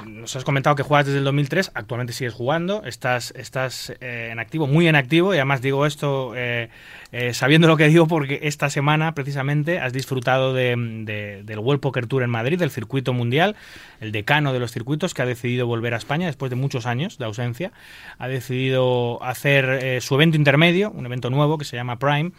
nos 0.06 0.36
has 0.36 0.44
comentado 0.44 0.76
que 0.76 0.82
juegas 0.82 1.06
desde 1.06 1.18
el 1.18 1.24
2003, 1.24 1.72
actualmente 1.74 2.12
sigues 2.12 2.34
jugando, 2.34 2.84
estás, 2.84 3.32
estás 3.36 3.90
eh, 4.00 4.28
en 4.30 4.38
activo, 4.38 4.66
muy 4.66 4.86
en 4.86 4.94
activo, 4.94 5.34
y 5.34 5.38
además 5.38 5.60
digo 5.60 5.86
esto 5.86 6.32
eh, 6.36 6.68
eh, 7.12 7.34
sabiendo 7.34 7.66
lo 7.66 7.76
que 7.76 7.88
digo 7.88 8.06
porque 8.06 8.40
esta 8.42 8.70
semana 8.70 9.14
precisamente 9.14 9.80
has 9.80 9.92
disfrutado 9.92 10.54
de, 10.54 11.42
del 11.44 11.58
World 11.58 11.80
Poker 11.80 12.06
Tour 12.06 12.22
en 12.22 12.30
Madrid, 12.30 12.58
del 12.58 12.70
circuito 12.70 13.12
mundial, 13.12 13.56
el 14.00 14.12
decano 14.12 14.52
de 14.52 14.60
los 14.60 14.70
circuitos 14.70 15.14
que 15.14 15.22
ha 15.22 15.26
decidido 15.26 15.66
volver 15.66 15.94
a 15.94 15.96
España 15.96 16.26
después 16.26 16.50
de 16.50 16.56
muchos 16.56 16.86
años 16.86 17.18
de 17.18 17.24
ausencia, 17.24 17.72
ha 18.18 18.28
decidido 18.28 19.22
hacer 19.22 20.00
su 20.00 20.14
evento 20.14 20.36
intermedio, 20.36 20.90
un 20.90 21.06
evento 21.06 21.30
nuevo 21.30 21.58
que 21.58 21.64
se 21.64 21.76
llama 21.76 21.98
Prime, 21.98 22.32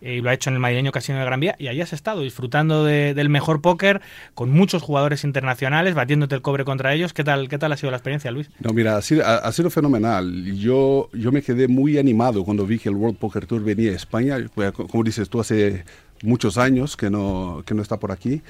y 0.00 0.20
lo 0.20 0.30
ha 0.30 0.34
hecho 0.34 0.50
en 0.50 0.54
el 0.54 0.60
madrileño 0.60 0.92
Casino 0.92 1.18
de 1.18 1.24
Gran 1.24 1.40
Vía, 1.40 1.56
y 1.58 1.68
allí 1.68 1.80
has 1.80 1.92
estado 1.92 2.20
disfrutando 2.20 2.84
del 2.84 3.28
mejor 3.28 3.60
póker 3.60 4.00
con 4.34 4.50
muchos 4.50 4.82
jugadores 4.82 5.24
internacionales, 5.24 5.94
batiéndote 5.94 6.34
el 6.34 6.42
cobre 6.42 6.64
contra 6.68 6.94
ellos. 6.94 7.12
¿Qué 7.12 7.24
tal, 7.24 7.48
qué 7.48 7.58
tal 7.58 7.72
ha 7.72 7.76
sido 7.76 7.90
la 7.90 7.96
experiencia, 7.96 8.30
Luis? 8.30 8.50
No, 8.60 8.72
mira, 8.72 8.98
ha 8.98 9.02
sido, 9.02 9.70
fenomenal. 9.70 10.44
Yo, 10.54 11.08
yo 11.12 11.32
me 11.32 11.42
quedé 11.42 11.66
muy 11.66 11.98
animado 11.98 12.44
cuando 12.44 12.66
vi 12.66 12.78
que 12.78 12.90
el 12.90 12.94
World 12.94 13.16
Poker 13.16 13.46
Tour 13.46 13.62
venía 13.64 13.90
a 13.90 13.94
España. 13.94 14.36
Como 14.72 15.02
dices 15.02 15.28
tú, 15.28 15.40
hace 15.40 15.84
muchos 16.22 16.58
años 16.58 16.96
que 16.96 17.08
no, 17.08 17.62
que 17.64 17.74
no 17.74 17.80
está 17.80 17.98
por 17.98 18.12
aquí. 18.12 18.42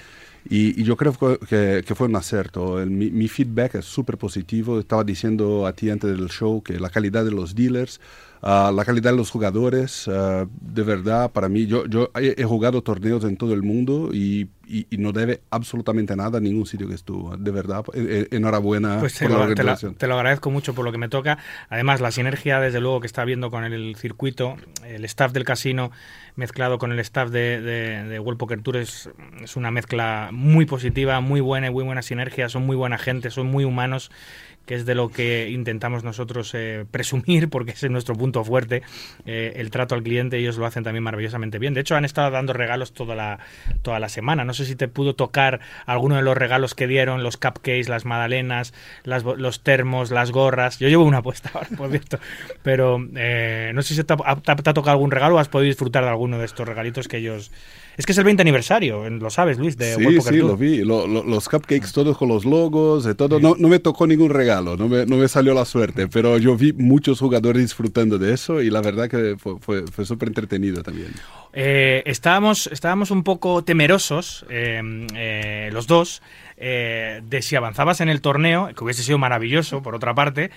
Y, 0.51 0.83
yo 0.83 0.97
creo 0.97 1.13
que, 1.39 1.95
fue 1.95 2.09
un 2.09 2.17
acierto. 2.17 2.85
mi, 2.87 3.29
feedback 3.29 3.77
es 3.77 3.85
súper 3.85 4.19
positivo. 4.19 4.81
Estaba 4.81 5.05
diciendo 5.05 5.67
a 5.67 5.73
ti 5.73 5.89
antes 5.89 6.11
del 6.11 6.29
show 6.29 6.63
que 6.63 6.81
la 6.81 6.91
calidad 6.91 7.25
de 7.25 7.31
los 7.31 7.55
dealers 7.55 8.01
Ah, 8.41 8.71
la 8.73 8.85
calidad 8.85 9.11
de 9.11 9.17
los 9.17 9.31
jugadores, 9.31 10.07
ah, 10.09 10.47
de 10.61 10.83
verdad, 10.83 11.33
para 11.33 11.49
mí, 11.49 11.67
yo, 11.67 11.87
yo 11.87 12.11
he, 12.15 12.45
jugado 12.45 12.83
torneos 12.83 13.25
en 13.25 13.37
todo 13.37 13.53
el 13.53 13.63
mundo 13.63 14.11
y, 14.13 14.49
y, 14.69 14.99
no 14.99 15.13
debe 15.13 15.41
absolutamente 15.51 16.15
nada 16.17 16.39
a 16.39 16.41
ningún 16.41 16.67
sitio 16.67 16.89
que 16.89 16.95
estuvo. 16.95 17.37
De 17.37 17.51
verdad, 17.51 17.85
e, 17.95 18.29
e, 18.31 18.37
enhorabuena 18.37 19.01
pues 19.01 19.19
por 19.19 19.31
la 19.31 19.39
organización. 19.39 19.95
Te 19.95 20.07
lo, 20.07 20.15
agradezco 20.15 20.51
mucho 20.51 20.75
por 20.75 20.85
lo 20.85 20.93
que 20.93 20.99
me 20.99 21.09
toca. 21.09 21.39
Además, 21.71 22.01
la 22.01 22.11
sinergia, 22.11 22.61
desde 22.61 22.81
luego, 22.81 23.01
que 23.01 23.07
está 23.07 23.25
viendo 23.25 23.51
con 23.51 23.65
el 23.65 23.97
circuito, 23.97 24.57
el 24.87 25.05
staff 25.05 25.33
del 25.33 25.45
casino 25.45 25.91
mezclado 26.37 26.79
con 26.79 26.93
el 26.93 26.99
staff 27.01 27.31
de, 27.31 27.61
de, 27.61 28.21
World 28.21 28.39
Poker 28.39 28.63
Tour 28.63 28.77
es, 28.77 29.11
es 29.43 29.57
una 29.57 29.71
mezcla 29.71 30.29
muy 30.33 30.67
positiva, 30.67 31.21
muy 31.21 31.41
buena 31.41 31.69
y 31.69 31.71
muy 31.71 31.85
buena 31.85 32.03
sinergia. 32.03 32.49
Son 32.49 32.65
muy 32.65 32.77
buena 32.77 32.99
gente, 32.99 33.31
son 33.31 33.47
muy 33.47 33.65
humanos 33.65 34.11
que 34.69 34.75
es 34.75 34.85
de 34.85 34.95
lo 34.95 35.09
que 35.09 35.49
intentamos 35.49 36.05
nosotros 36.05 36.53
eh, 36.55 36.85
presumir, 36.91 37.49
porque 37.49 37.73
ese 37.73 37.87
es 37.87 37.91
nuestro 37.91 38.15
punto 38.15 38.45
fuerte, 38.45 38.83
eh, 39.25 39.55
el 39.57 39.71
trato 39.71 39.95
al 39.95 40.03
cliente, 40.03 40.37
ellos 40.37 40.59
lo 40.59 40.67
hacen 40.67 40.85
también 40.85 41.03
maravillosamente 41.03 41.59
bien. 41.59 41.73
De 41.73 41.81
hecho, 41.81 41.97
han 41.97 42.05
estado 42.05 42.31
dando 42.31 42.53
regalos 42.53 42.93
toda 42.93 43.17
la, 43.17 43.39
toda 43.81 43.99
la 43.99 44.11
semana. 44.11 44.45
No 44.45 44.53
sé 44.59 44.67
si 44.67 44.77
te 44.77 44.89
pudo 44.89 45.15
tocar 45.15 45.61
alguno 45.87 46.17
de 46.17 46.23
los 46.23 46.37
regalos 46.37 46.75
que 46.75 46.87
dieron, 46.87 47.23
los 47.23 47.37
cupcakes, 47.37 47.89
las 47.89 48.05
magdalenas, 48.05 48.75
las, 49.05 49.25
los 49.25 49.63
termos, 49.63 50.11
las 50.11 50.31
gorras. 50.31 50.79
Yo 50.79 50.89
llevo 50.89 51.05
una 51.05 51.23
puesta 51.23 51.51
ahora, 51.55 51.69
por 51.77 51.91
cierto, 51.91 52.19
pero 52.63 52.99
eh, 53.17 53.73
no 53.75 53.83
sé 53.83 53.95
si 53.95 54.05
te 54.05 54.13
ha, 54.13 54.37
te 54.37 54.53
ha, 54.53 54.75
tocado 54.75 54.91
algún 54.91 55.11
regalo 55.11 55.37
o 55.37 55.39
has 55.39 55.49
podido 55.49 55.69
disfrutar 55.69 56.05
de 56.05 56.11
alguno 56.11 56.39
de 56.39 56.45
estos 56.45 56.67
regalitos 56.67 57.09
que 57.09 57.19
ellos 57.19 57.51
es 57.99 58.07
que 58.07 58.13
es 58.13 58.19
el 58.19 58.25
20 58.25 58.41
aniversario, 58.43 59.11
lo 59.11 59.29
sabes, 59.29 59.59
Luis, 59.59 59.77
de 59.77 59.97
Sí, 59.97 60.21
sí, 60.21 60.37
lo 60.37 60.57
vi. 60.57 60.85
los 60.85 61.49
cupcakes 61.49 61.93
todos 61.93 62.17
con 62.17 62.29
los 62.29 62.45
logos, 62.45 63.03
de 63.03 63.17
todo. 63.17 63.41
No, 63.41 63.57
no, 63.59 63.67
me 63.67 63.81
tocó 63.81 64.07
ningún 64.07 64.31
regalo, 64.31 64.77
no 64.77 64.87
me, 64.87 65.05
no 65.05 65.17
me, 65.17 65.27
salió 65.27 65.53
la 65.53 65.65
suerte, 65.65 66.07
pero 66.07 66.39
yo 66.39 66.57
vi 66.57 66.73
muchos 66.73 67.19
jugadores 67.19 67.61
disfrutando 67.61 68.17
de 68.17 68.35
eso 68.35 68.63
y 68.63 68.71
la 68.71 68.83
verdad 68.83 69.11
que 69.11 69.35
fue, 69.37 69.59
fue, 69.59 69.85
fue 69.89 70.05
súper 70.05 70.29
entretenido 70.29 70.81
también. 70.85 71.09
Eh, 71.53 72.05
estábamos, 72.07 72.69
estábamos 72.69 73.11
un 73.11 73.25
poco 73.25 73.65
temerosos, 73.65 74.47
eh, 74.49 74.81
eh, 75.17 75.71
los 75.73 75.89
dos, 75.89 76.23
de 76.59 77.39
si 77.43 77.57
avanzabas 77.57 78.01
en 78.01 78.09
el 78.09 78.21
torneo, 78.21 78.69
que 78.75 78.85
hubiese 78.85 79.03
sido 79.03 79.19
maravilloso, 79.19 79.83
por 79.83 79.95
otra 79.95 80.15
parte, 80.15 80.51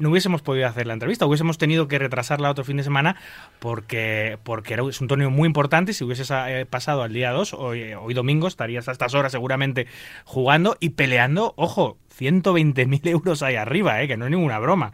no 0.00 0.10
hubiésemos 0.10 0.42
podido 0.42 0.66
hacer 0.66 0.86
la 0.86 0.92
entrevista, 0.92 1.26
hubiésemos 1.26 1.58
tenido 1.58 1.86
que 1.86 1.98
retrasarla 1.98 2.50
otro 2.50 2.64
fin 2.64 2.76
de 2.76 2.82
semana 2.82 3.16
porque, 3.60 4.38
porque 4.42 4.74
era, 4.74 4.82
es 4.88 5.00
un 5.00 5.08
torneo 5.08 5.30
muy 5.30 5.46
importante. 5.46 5.92
Si 5.92 6.04
hubieses 6.04 6.32
pasado 6.68 7.02
al 7.02 7.12
día 7.12 7.30
2, 7.30 7.54
hoy, 7.54 7.94
hoy 7.94 8.14
domingo, 8.14 8.48
estarías 8.48 8.88
a 8.88 8.92
estas 8.92 9.14
horas 9.14 9.32
seguramente 9.32 9.86
jugando 10.24 10.76
y 10.80 10.90
peleando, 10.90 11.54
ojo, 11.56 11.96
120.000 12.18 13.08
euros 13.08 13.42
ahí 13.42 13.56
arriba, 13.56 14.04
que 14.06 14.16
no 14.16 14.24
es 14.24 14.30
ninguna 14.30 14.58
broma 14.58 14.92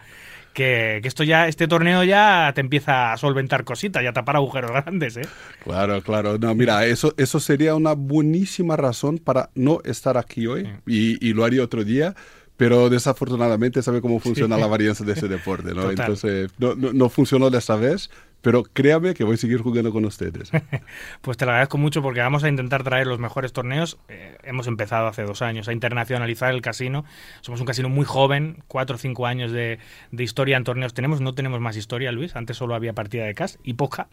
que, 0.52 1.00
esto 1.04 1.25
ya, 1.25 1.49
este 1.49 1.68
torneo 1.68 2.04
ya 2.04 2.52
te 2.54 2.61
empieza 2.61 3.12
a 3.12 3.16
solventar 3.16 3.64
cositas 3.64 4.02
y 4.02 4.06
a 4.06 4.12
tapar 4.12 4.37
agujeros 4.37 4.71
grandes, 4.85 5.16
¿eh? 5.16 5.26
Claro, 5.64 6.02
claro. 6.02 6.38
No, 6.38 6.54
mira, 6.54 6.87
eso, 6.87 7.14
eso 7.16 7.40
sería 7.40 7.75
una 7.75 7.94
buenísima 7.94 8.76
razón 8.76 9.18
para 9.18 9.50
no 9.54 9.80
estar 9.85 10.16
aquí 10.16 10.47
hoy 10.47 10.68
y, 10.87 11.25
y 11.26 11.32
lo 11.32 11.44
haría 11.44 11.62
otro 11.62 11.85
día 11.85 12.14
pero 12.56 12.88
desafortunadamente 12.88 13.82
sabe 13.82 14.00
cómo 14.00 14.21
funciona 14.21 14.56
la 14.56 14.68
varianza 14.68 15.02
de 15.04 15.14
ese 15.14 15.26
deporte, 15.26 15.75
¿no? 15.75 15.90
Entonces, 15.90 16.49
no, 16.59 16.76
no, 16.76 16.92
no, 16.92 17.09
funcionó 17.09 17.50
de 17.50 17.59
esta 17.59 17.75
vez, 17.75 18.09
pero 18.42 18.64
créame 18.64 19.14
que 19.14 19.22
voy 19.22 19.34
a 19.34 19.37
seguir 19.37 19.62
jugando 19.62 19.92
con 19.92 20.04
ustedes. 20.04 20.50
pues 21.22 21.37
te 21.37 21.44
lo 21.44 21.52
agradezco 21.52 21.78
mucho 21.78 22.02
porque 22.02 22.20
vamos 22.20 22.42
a 22.42 22.49
intentar 22.49 22.82
traer 22.82 23.06
los 23.06 23.20
mejores 23.20 23.52
torneos. 23.52 23.99
Eh, 24.08 24.37
hemos 24.42 24.66
empezado 24.66 25.06
hace 25.06 25.22
dos 25.22 25.42
años 25.42 25.68
a 25.68 25.72
internacionalizar 25.72 26.52
el 26.52 26.61
casino. 26.61 27.04
Somos 27.40 27.61
un 27.61 27.66
casino 27.66 27.88
muy 27.88 28.04
joven, 28.04 28.64
cuatro 28.66 28.96
o 28.96 28.99
cinco 28.99 29.26
años 29.26 29.52
de, 29.52 29.78
historia 30.18 30.56
en 30.56 30.64
torneos 30.64 30.92
tenemos. 30.92 31.20
No 31.20 31.34
tenemos 31.34 31.61
más 31.61 31.76
historia, 31.76 32.11
Luis. 32.11 32.34
Antes 32.34 32.56
solo 32.56 32.75
había 32.75 32.92
partida 32.92 33.25
de 33.25 33.34
cash 33.34 33.54
y 33.62 33.75
poca. 33.75 34.08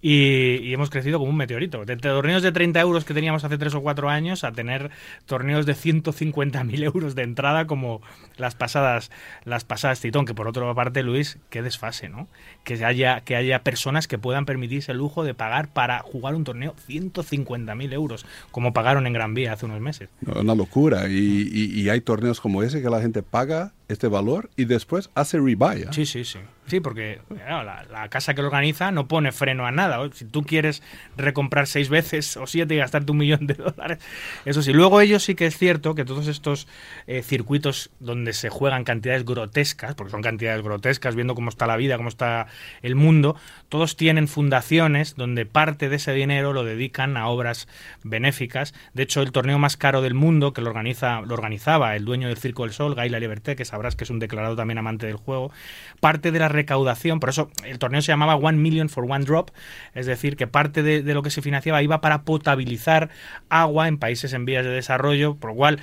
Y, 0.00 0.72
hemos 0.72 0.90
crecido 0.90 1.18
como 1.18 1.30
un 1.30 1.36
meteorito. 1.36 1.84
De, 1.84 1.96
torneos 1.96 2.42
de 2.42 2.52
30 2.52 2.80
euros 2.80 3.04
que 3.04 3.14
teníamos 3.14 3.42
hace 3.42 3.58
tres 3.58 3.74
o 3.74 3.80
cuatro 3.80 4.08
años 4.08 4.44
a 4.44 4.52
tener 4.52 4.90
torneos 5.26 5.66
de 5.66 5.74
150.000 5.74 6.84
euros 6.84 7.14
de 7.16 7.22
entrada 7.22 7.66
como 7.66 8.02
las 8.36 8.54
pasadas, 8.54 9.10
las 9.44 9.64
pasadas 9.64 10.00
Titón. 10.00 10.26
Que 10.26 10.34
por 10.34 10.46
otra 10.46 10.72
parte, 10.74 11.02
Luis, 11.02 11.38
qué 11.50 11.60
desfase, 11.60 12.08
¿no? 12.08 12.28
Que 12.62 12.84
haya, 12.84 13.22
que 13.22 13.34
haya 13.34 13.63
personas 13.64 14.06
que 14.06 14.18
puedan 14.18 14.46
permitirse 14.46 14.92
el 14.92 14.98
lujo 14.98 15.24
de 15.24 15.34
pagar 15.34 15.72
para 15.72 15.98
jugar 16.00 16.36
un 16.36 16.44
torneo 16.44 16.76
150.000 16.88 17.92
euros, 17.92 18.24
como 18.52 18.72
pagaron 18.72 19.08
en 19.08 19.12
Gran 19.12 19.34
Vía 19.34 19.54
hace 19.54 19.66
unos 19.66 19.80
meses. 19.80 20.08
Una 20.24 20.54
locura. 20.54 21.08
Y, 21.08 21.88
hay 21.88 22.00
torneos 22.00 22.40
como 22.40 22.62
ese 22.62 22.80
que 22.80 22.90
la 22.90 23.00
gente 23.00 23.22
paga 23.22 23.72
este 23.88 24.08
valor 24.08 24.50
y 24.56 24.64
después 24.64 25.10
hace 25.14 25.38
rebuy. 25.38 25.86
Sí, 25.90 26.06
sí, 26.06 26.24
sí. 26.24 26.38
Sí, 26.66 26.80
porque 26.80 27.20
la, 27.28 28.08
casa 28.08 28.32
que 28.32 28.40
lo 28.40 28.48
organiza 28.48 28.90
no 28.90 29.06
pone 29.06 29.32
freno 29.32 29.66
a 29.66 29.70
nada. 29.70 30.08
Si 30.12 30.24
tú 30.24 30.44
quieres 30.44 30.82
recomprar 31.14 31.66
seis 31.66 31.90
veces 31.90 32.38
o 32.38 32.46
siete 32.46 32.74
y 32.74 32.78
gastarte 32.78 33.12
un 33.12 33.18
millón 33.18 33.46
de 33.46 33.54
dólares, 33.54 33.98
eso 34.46 34.62
sí. 34.62 34.72
Luego 34.72 35.02
ellos 35.02 35.22
sí 35.22 35.34
que 35.34 35.44
es 35.44 35.58
cierto 35.58 35.94
que 35.94 36.06
todos 36.06 36.26
estos 36.26 36.66
eh, 37.06 37.22
circuitos 37.22 37.90
donde 38.00 38.32
se 38.32 38.48
juegan 38.48 38.84
cantidades 38.84 39.26
grotescas, 39.26 39.94
porque 39.94 40.10
son 40.10 40.22
cantidades 40.22 40.62
grotescas, 40.62 41.14
viendo 41.14 41.34
cómo 41.34 41.50
está 41.50 41.66
la 41.66 41.76
vida, 41.76 41.98
cómo 41.98 42.08
está 42.08 42.46
el 42.80 42.94
mundo, 42.94 43.36
todos 43.68 43.96
tienen 43.96 44.26
fundaciones 44.26 45.16
donde 45.16 45.44
parte 45.44 45.90
de 45.90 45.96
ese 45.96 46.14
dinero 46.14 46.54
lo 46.54 46.64
dedican 46.64 47.18
a 47.18 47.28
obras 47.28 47.68
benéficas. 48.04 48.72
De 48.94 49.02
hecho, 49.02 49.20
el 49.20 49.32
torneo 49.32 49.58
más 49.58 49.76
caro 49.76 50.00
del 50.00 50.14
mundo, 50.14 50.54
que 50.54 50.62
lo, 50.62 50.70
organiza, 50.70 51.20
lo 51.20 51.34
organizaba 51.34 51.94
el 51.94 52.06
dueño 52.06 52.28
del 52.28 52.38
Circo 52.38 52.62
del 52.62 52.72
Sol, 52.72 52.94
Gaila 52.94 53.20
Liberté, 53.20 53.54
que 53.54 53.66
sabrás 53.74 53.96
que 53.96 54.04
es 54.04 54.10
un 54.10 54.20
declarado 54.20 54.54
también 54.54 54.78
amante 54.78 55.06
del 55.06 55.16
juego, 55.16 55.50
parte 55.98 56.30
de 56.30 56.38
la 56.38 56.48
recaudación, 56.48 57.18
por 57.18 57.30
eso 57.30 57.50
el 57.64 57.80
torneo 57.80 58.00
se 58.02 58.12
llamaba 58.12 58.36
One 58.36 58.58
Million 58.58 58.88
for 58.88 59.04
One 59.08 59.24
Drop, 59.24 59.50
es 59.94 60.06
decir, 60.06 60.36
que 60.36 60.46
parte 60.46 60.84
de, 60.84 61.02
lo 61.12 61.22
que 61.22 61.30
se 61.30 61.42
financiaba 61.42 61.82
iba 61.82 62.00
para 62.00 62.22
potabilizar 62.22 63.10
agua 63.48 63.88
en 63.88 63.98
países 63.98 64.32
en 64.32 64.44
vías 64.44 64.64
de 64.64 64.70
desarrollo, 64.70 65.34
por 65.34 65.50
lo 65.50 65.56
cual, 65.56 65.80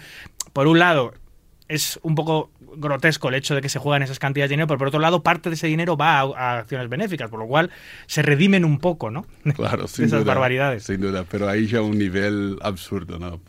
por 0.53 0.67
un 0.67 0.79
lado, 0.79 1.13
es 1.67 1.99
un 2.01 2.15
poco 2.15 2.49
grotesco 2.77 3.27
el 3.27 3.35
hecho 3.35 3.55
de 3.55 3.61
que 3.61 3.67
se 3.67 3.79
juegan 3.79 4.03
esas 4.03 4.19
cantidades 4.19 4.49
de 4.49 4.53
dinero, 4.53 4.67
pero 4.67 4.77
por 4.77 4.87
otro 4.87 5.01
lado, 5.01 5.21
parte 5.21 5.49
de 5.49 5.55
ese 5.55 5.67
dinero 5.67 5.97
va 5.97 6.19
a, 6.19 6.59
acciones 6.59 6.87
benéficas, 6.87 7.29
por 7.29 7.39
lo 7.39 7.47
cual 7.47 7.71
se 8.07 8.21
redimen 8.21 8.63
un 8.63 8.79
poco, 8.79 9.11
¿no? 9.11 9.25
Claro, 9.55 9.87
sin 9.87 10.05
esas 10.05 10.23
barbaridades. 10.23 10.83
Sin 10.83 11.01
duda, 11.01 11.25
pero 11.29 11.49
ahí 11.49 11.67
ya 11.67 11.81
un 11.81 11.97
nivel 11.97 12.57
absurdo, 12.61 13.19
¿no? 13.19 13.41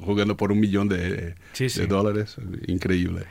Jugando 0.00 0.36
por 0.36 0.52
un 0.52 0.60
millón 0.60 0.88
de, 0.88 1.34
de 1.58 1.86
dólares, 1.88 2.36
increíble. 2.66 3.24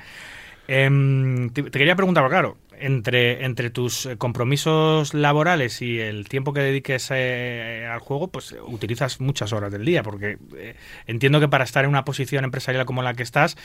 Em, 0.67 1.49
te, 1.49 1.63
quería 1.63 1.95
preguntar, 1.95 2.27
claro, 2.29 2.57
entre, 2.79 3.45
entre 3.45 3.69
tus 3.69 4.05
eh, 4.05 4.17
compromisos 4.17 5.13
laborales 5.13 5.81
y 5.81 5.99
el 5.99 6.27
tiempo 6.27 6.53
que 6.53 6.61
dediques 6.61 7.09
eh, 7.11 7.87
al 7.91 7.99
juego, 7.99 8.27
pues 8.27 8.55
utilizas 8.67 9.19
muchas 9.19 9.53
horas 9.53 9.71
del 9.71 9.85
día, 9.85 10.03
porque 10.03 10.37
eh, 10.55 10.75
entiendo 11.07 11.39
que 11.39 11.47
para 11.47 11.63
estar 11.63 11.83
en 11.83 11.89
una 11.89 12.05
posición 12.05 12.43
empresarial 12.43 12.85
como 12.85 13.01
la 13.03 13.13
que 13.13 13.23
estás, 13.23 13.57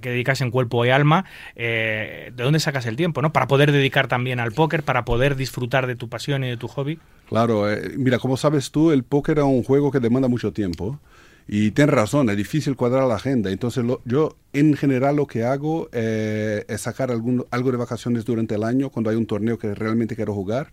que 0.00 0.10
dedicas 0.10 0.40
en 0.40 0.50
cuerpo 0.50 0.84
y 0.84 0.90
alma, 0.90 1.24
¿de 1.54 2.32
dónde 2.36 2.60
sacas 2.60 2.86
el 2.86 2.96
tiempo? 2.96 3.22
¿no? 3.22 3.32
Para 3.32 3.46
poder 3.46 3.72
dedicar 3.72 4.08
también 4.08 4.40
al 4.40 4.52
póker, 4.52 4.82
para 4.82 5.04
poder 5.04 5.36
disfrutar 5.36 5.86
de 5.86 5.96
tu 5.96 6.08
pasión 6.08 6.44
y 6.44 6.48
de 6.48 6.56
tu 6.56 6.68
hobby. 6.68 6.98
Claro, 7.28 7.64
mira, 7.96 8.18
como 8.18 8.36
sabes 8.36 8.70
tú, 8.70 8.90
el 8.90 9.02
póker 9.02 9.38
es 9.38 9.44
un 9.44 9.62
juego 9.62 9.90
que 9.90 10.00
demanda 10.00 10.28
mucho 10.28 10.52
tiempo. 10.52 10.98
Y 11.50 11.70
tienes 11.70 11.94
razón, 11.94 12.28
es 12.28 12.36
difícil 12.36 12.76
cuadrar 12.76 13.08
la 13.08 13.14
agenda. 13.14 13.50
Entonces, 13.50 13.82
yo 14.04 14.36
en 14.52 14.74
general 14.74 15.16
lo 15.16 15.26
que 15.26 15.44
hago 15.44 15.88
eh, 15.92 16.66
es 16.68 16.82
sacar 16.82 17.10
algún, 17.10 17.46
algo 17.50 17.70
de 17.70 17.78
vacaciones 17.78 18.26
durante 18.26 18.54
el 18.54 18.64
año 18.64 18.90
cuando 18.90 19.08
hay 19.08 19.16
un 19.16 19.26
torneo 19.26 19.58
que 19.58 19.74
realmente 19.74 20.14
quiero 20.14 20.34
jugar. 20.34 20.70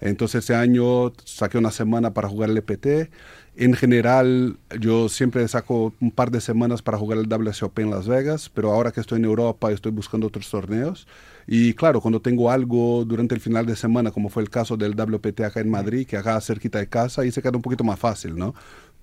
Entonces, 0.00 0.40
este 0.40 0.54
año 0.54 1.12
saqué 1.24 1.58
una 1.58 1.70
semana 1.70 2.14
para 2.14 2.28
jugar 2.28 2.48
el 2.48 2.56
EPT. 2.56 3.10
En 3.56 3.74
general, 3.74 4.56
yo 4.80 5.10
siempre 5.10 5.46
saco 5.46 5.92
un 6.00 6.10
par 6.10 6.30
de 6.30 6.40
semanas 6.40 6.80
para 6.80 6.98
jugar 6.98 7.18
el 7.18 7.28
WSOP 7.28 7.78
en 7.80 7.90
Las 7.90 8.08
Vegas, 8.08 8.50
pero 8.52 8.72
ahora 8.72 8.92
que 8.92 9.00
estoy 9.00 9.18
en 9.18 9.26
Europa 9.26 9.70
estoy 9.72 9.92
buscando 9.92 10.26
otros 10.26 10.50
torneos. 10.50 11.06
Y 11.46 11.74
claro, 11.74 12.00
cuando 12.00 12.20
tengo 12.20 12.50
algo 12.50 13.04
durante 13.04 13.34
el 13.34 13.40
final 13.42 13.66
de 13.66 13.76
semana, 13.76 14.10
como 14.10 14.30
fue 14.30 14.42
el 14.42 14.48
caso 14.50 14.76
del 14.78 14.94
WPT 14.94 15.40
acá 15.40 15.60
en 15.60 15.70
Madrid, 15.70 16.06
que 16.06 16.16
acá 16.16 16.40
cerquita 16.40 16.78
de 16.78 16.88
casa, 16.88 17.22
ahí 17.22 17.30
se 17.30 17.42
queda 17.42 17.56
un 17.56 17.62
poquito 17.62 17.84
más 17.84 17.98
fácil, 17.98 18.36
¿no? 18.36 18.54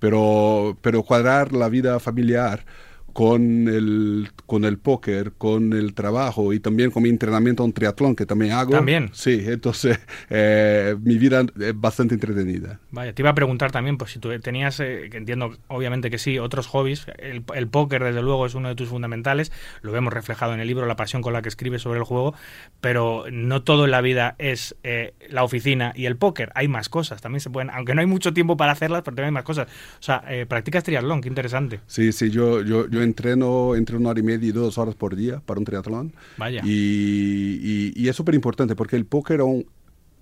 Pero, 0.02 0.76
pero 0.80 1.04
cuadrar 1.04 1.52
la 1.52 1.68
vida 1.68 2.00
familiar 2.00 2.64
con 3.12 3.68
el, 3.68 4.30
con 4.46 4.64
el 4.64 4.78
póker, 4.78 5.32
con 5.32 5.72
el 5.72 5.94
trabajo 5.94 6.52
y 6.52 6.60
también 6.60 6.90
con 6.90 7.02
mi 7.02 7.08
entrenamiento 7.08 7.64
en 7.64 7.72
triatlón 7.72 8.16
que 8.16 8.26
también 8.26 8.52
hago. 8.52 8.72
También. 8.72 9.10
Sí, 9.12 9.42
entonces 9.46 9.98
eh, 10.30 10.96
mi 11.02 11.18
vida 11.18 11.44
es 11.60 11.78
bastante 11.78 12.14
entretenida. 12.14 12.80
Vaya, 12.90 13.12
te 13.12 13.22
iba 13.22 13.30
a 13.30 13.34
preguntar 13.34 13.70
también, 13.70 13.98
pues 13.98 14.12
si 14.12 14.18
tú 14.18 14.30
tenías, 14.40 14.80
eh, 14.80 15.08
que 15.10 15.18
entiendo 15.18 15.56
obviamente 15.68 16.10
que 16.10 16.18
sí, 16.18 16.38
otros 16.38 16.66
hobbies, 16.66 17.06
el, 17.18 17.44
el, 17.54 17.68
póker 17.68 18.02
desde 18.02 18.22
luego 18.22 18.46
es 18.46 18.54
uno 18.54 18.68
de 18.68 18.74
tus 18.74 18.88
fundamentales, 18.88 19.52
lo 19.82 19.92
vemos 19.92 20.12
reflejado 20.12 20.54
en 20.54 20.60
el 20.60 20.68
libro, 20.68 20.86
la 20.86 20.96
pasión 20.96 21.22
con 21.22 21.32
la 21.32 21.42
que 21.42 21.48
escribes 21.48 21.82
sobre 21.82 21.98
el 21.98 22.04
juego, 22.04 22.34
pero 22.80 23.24
no 23.30 23.62
todo 23.62 23.84
en 23.84 23.90
la 23.90 24.00
vida 24.00 24.36
es 24.38 24.76
eh, 24.82 25.14
la 25.28 25.44
oficina 25.44 25.92
y 25.94 26.06
el 26.06 26.16
póker, 26.16 26.50
hay 26.54 26.68
más 26.68 26.88
cosas, 26.88 27.20
también 27.20 27.40
se 27.40 27.50
pueden, 27.50 27.70
aunque 27.70 27.94
no 27.94 28.00
hay 28.00 28.06
mucho 28.06 28.32
tiempo 28.32 28.56
para 28.56 28.72
hacerlas, 28.72 29.02
pero 29.02 29.14
también 29.16 29.26
hay 29.26 29.34
más 29.34 29.44
cosas. 29.44 29.68
O 29.68 30.02
sea, 30.02 30.24
practicas 30.48 30.84
triatlón, 30.84 31.20
qué 31.20 31.28
interesante. 31.28 31.80
Sí, 31.86 32.12
sí, 32.12 32.30
yo, 32.30 32.62
yo, 32.62 32.88
yo 32.88 33.01
entreno 33.02 33.74
entre 33.74 33.96
una 33.96 34.10
hora 34.10 34.20
y 34.20 34.22
media 34.22 34.48
y 34.48 34.52
dos 34.52 34.78
horas 34.78 34.94
por 34.94 35.16
día 35.16 35.40
para 35.44 35.58
un 35.58 35.64
triatlón. 35.64 36.12
Vaya. 36.36 36.62
Y, 36.64 37.92
y, 37.94 38.08
es 38.08 38.16
súper 38.16 38.34
importante 38.34 38.76
porque 38.76 38.96
el 38.96 39.06
póker 39.06 39.40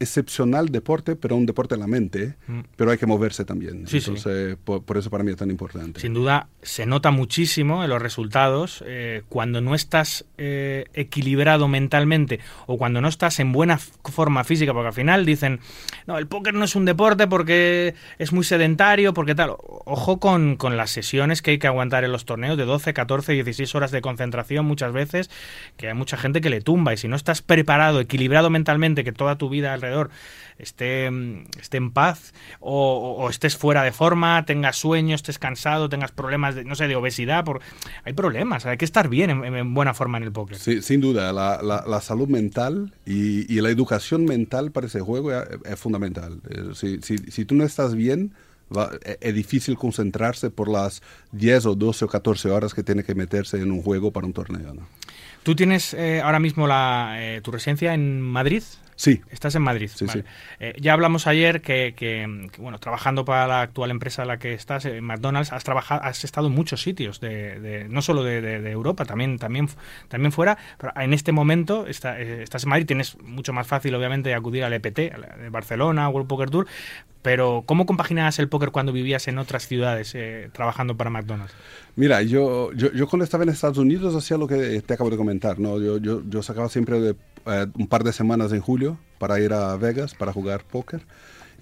excepcional 0.01 0.71
deporte, 0.71 1.15
pero 1.15 1.37
un 1.37 1.45
deporte 1.45 1.75
en 1.75 1.81
la 1.81 1.87
mente, 1.87 2.35
mm. 2.47 2.61
pero 2.75 2.91
hay 2.91 2.97
que 2.97 3.07
moverse 3.07 3.45
también. 3.45 3.87
Sí, 3.87 3.99
Entonces, 3.99 4.57
Por, 4.65 4.97
eso 4.97 5.11
para 5.11 5.23
mí 5.23 5.31
es 5.31 5.37
tan 5.37 5.51
importante. 5.51 6.01
Sin 6.01 6.15
duda, 6.15 6.49
se 6.63 6.87
nota 6.87 7.11
muchísimo 7.11 7.85
en 7.85 7.91
los 7.91 8.01
resultados 8.01 8.83
eh, 8.87 9.23
cuando 9.29 9.61
no 9.61 9.75
estás 9.75 10.25
eh, 10.39 10.87
equilibrado 10.95 11.69
mentalmente 11.69 12.41
o 12.67 12.79
cuando 12.79 13.03
no 13.03 13.09
estás 13.09 13.41
en 13.41 13.53
buena 13.53 13.79
forma 13.79 14.43
física, 14.43 14.73
porque 14.73 14.89
al 14.89 14.95
final 14.95 15.27
dicen, 15.27 15.61
no, 16.07 16.17
el 16.17 16.27
póker 16.27 16.55
no 16.55 16.65
es 16.65 16.75
un 16.75 16.87
deporte 16.87 17.27
porque 17.27 17.95
es 18.19 18.33
muy 18.33 18.45
sedentario, 18.45 19.13
porque 19.13 19.35
tal. 19.35 19.51
Ojo 19.85 20.19
con, 20.19 20.57
con 20.57 20.79
las 20.79 20.91
sesiones 20.91 21.43
que 21.43 21.53
hay 21.53 21.59
que 21.59 21.67
aguantar 21.67 22.05
en 22.05 22.13
los 22.13 22.25
torneos 22.25 22.57
de 22.57 22.65
12, 22.65 22.95
14, 22.95 23.33
16 23.35 23.75
horas 23.75 23.91
de 23.91 24.01
concentración 24.01 24.65
muchas 24.65 24.93
veces, 24.93 25.31
que 25.77 25.89
hay 25.89 25.95
mucha 25.95 26.17
gente 26.17 26.41
que 26.41 26.49
le 26.49 26.63
tumba 26.63 26.95
y 26.95 26.97
si 26.97 27.07
no 27.07 27.17
estás 27.17 27.43
preparado, 27.43 28.01
equilibrado 28.01 28.49
mentalmente, 28.49 29.05
que 29.05 29.13
toda 29.13 29.37
tu 29.37 29.51
vida 29.51 29.75
alrededor 29.75 29.90
esté, 30.59 31.11
esté 31.61 31.77
en 31.77 31.91
paz 31.91 32.33
o, 32.61 33.29
estés 33.31 33.57
fuera 33.57 33.83
de 33.83 33.93
forma, 33.93 34.45
tengas 34.45 34.77
sueño, 34.77 35.15
estés 35.15 35.39
cansado, 35.39 35.89
tengas 35.89 36.13
problemas 36.13 36.55
de, 36.55 36.65
no 36.65 36.75
sé, 36.75 36.89
de 36.89 36.97
obesidad. 36.97 37.45
Por... 37.45 37.61
Hay 38.05 38.13
problemas, 38.13 38.67
hay 38.67 38.77
que 38.77 38.85
estar 38.85 39.09
bien 39.09 39.31
en, 39.31 39.75
buena 39.75 39.95
forma 39.95 40.19
en 40.19 40.25
el 40.25 40.33
póker. 40.33 40.59
Sí, 40.59 40.83
sin 40.83 41.01
duda, 41.01 41.33
la, 41.33 41.61
la, 41.63 42.01
salud 42.01 42.29
mental 42.29 42.93
y, 43.07 43.53
y, 43.53 43.61
la 43.61 43.71
educación 43.71 44.25
mental 44.25 44.71
para 44.71 44.87
ese 44.87 45.01
juego 45.01 45.33
es, 45.33 45.79
fundamental. 45.79 46.41
Eh, 46.49 46.71
si, 46.75 47.01
si, 47.03 47.19
si, 47.19 47.45
tú 47.45 47.55
no 47.55 47.65
estás 47.65 47.95
bien, 47.95 48.33
e, 49.05 49.19
es 49.21 49.35
difícil 49.35 49.77
concentrarse 49.77 50.51
por 50.51 50.69
las 50.69 51.03
10 51.33 51.67
o 51.67 51.75
12 51.75 52.05
o 52.05 52.09
14 52.09 52.51
horas 52.51 52.75
que 52.75 52.83
tiene 52.83 53.05
que 53.05 53.15
meterse 53.15 53.59
en 53.59 53.71
un 53.71 53.83
juego 53.83 54.13
para 54.13 54.27
un 54.27 54.33
torneo. 54.33 54.75
¿no? 54.75 54.83
¿Tú 55.43 55.55
tienes 55.57 55.95
eh, 55.95 56.21
ahora 56.21 56.39
mismo 56.39 56.67
la, 56.67 57.17
eh, 57.19 57.41
tu 57.41 57.51
residencia 57.51 57.95
en 57.95 58.21
Madrid? 58.21 58.63
Sí. 59.01 59.23
Estás 59.31 59.55
en 59.55 59.63
Madrid. 59.63 59.91
Sí, 59.95 60.07
sí. 60.09 60.23
Eh, 60.59 60.75
ya 60.79 60.93
hablamos 60.93 61.27
ayer 61.27 61.63
que, 61.63 62.29
bueno, 62.59 62.79
trabajando 62.79 63.25
para 63.25 63.47
la 63.47 63.63
actual 63.63 63.91
empresa 63.91 64.21
en 64.21 64.29
la 64.29 64.37
que 64.37 64.53
estás, 64.53 64.85
en 64.85 65.03
McDonald's, 65.03 65.55
has 65.55 65.65
trabajado, 65.65 66.03
has 66.05 66.23
estado 66.23 66.49
en 66.49 66.53
muchos 66.53 66.83
sitios, 66.83 67.19
de, 67.19 67.87
no 67.89 68.03
solo 68.03 68.23
de, 68.23 68.71
Europa, 68.71 69.07
también, 69.07 69.39
también, 69.39 69.71
también 70.09 70.33
fuera. 70.33 70.59
Pero 70.77 70.93
en 70.97 71.15
este 71.15 71.33
momento 71.33 71.87
está, 71.87 72.21
estás 72.21 72.65
en 72.65 72.69
Madrid, 72.69 72.85
tienes 72.85 73.17
mucho 73.23 73.55
más 73.55 73.67
fácil, 73.67 73.95
obviamente, 73.95 74.35
acudir 74.35 74.65
al 74.65 74.75
EPT, 74.75 74.99
de 74.99 75.49
Barcelona, 75.51 76.07
World 76.11 76.29
Poker 76.29 76.51
Tour. 76.51 76.67
Pero, 77.23 77.65
¿cómo 77.67 77.85
compaginabas 77.85 78.39
el 78.39 78.49
póker 78.49 78.71
cuando 78.71 78.93
vivías 78.93 79.29
en 79.29 79.39
otras 79.39 79.67
ciudades 79.67 80.17
trabajando 80.53 80.97
para 80.97 81.11
McDonald's? 81.11 81.53
Mira, 81.97 82.23
yo, 82.23 82.73
yo, 82.73 82.93
yo, 82.93 83.07
cuando 83.09 83.25
estaba 83.25 83.45
en 83.45 83.51
Estados 83.51 83.77
Unidos 83.77 84.15
hacía 84.15 84.39
lo 84.39 84.47
que 84.47 84.81
te 84.81 84.95
acabo 84.95 85.11
de 85.11 85.17
comentar, 85.19 85.59
¿no? 85.59 85.79
Yo, 85.79 85.99
yo, 85.99 86.23
yo 86.27 86.43
sacaba 86.43 86.69
siempre 86.69 86.99
de, 87.01 87.17
eh, 87.47 87.67
un 87.75 87.87
par 87.87 88.05
de 88.05 88.13
semanas 88.13 88.53
en 88.53 88.61
julio 88.61 88.99
para 89.19 89.41
ir 89.41 89.53
a 89.53 89.77
Vegas 89.77 90.15
para 90.15 90.33
jugar 90.33 90.65
póker. 90.65 91.03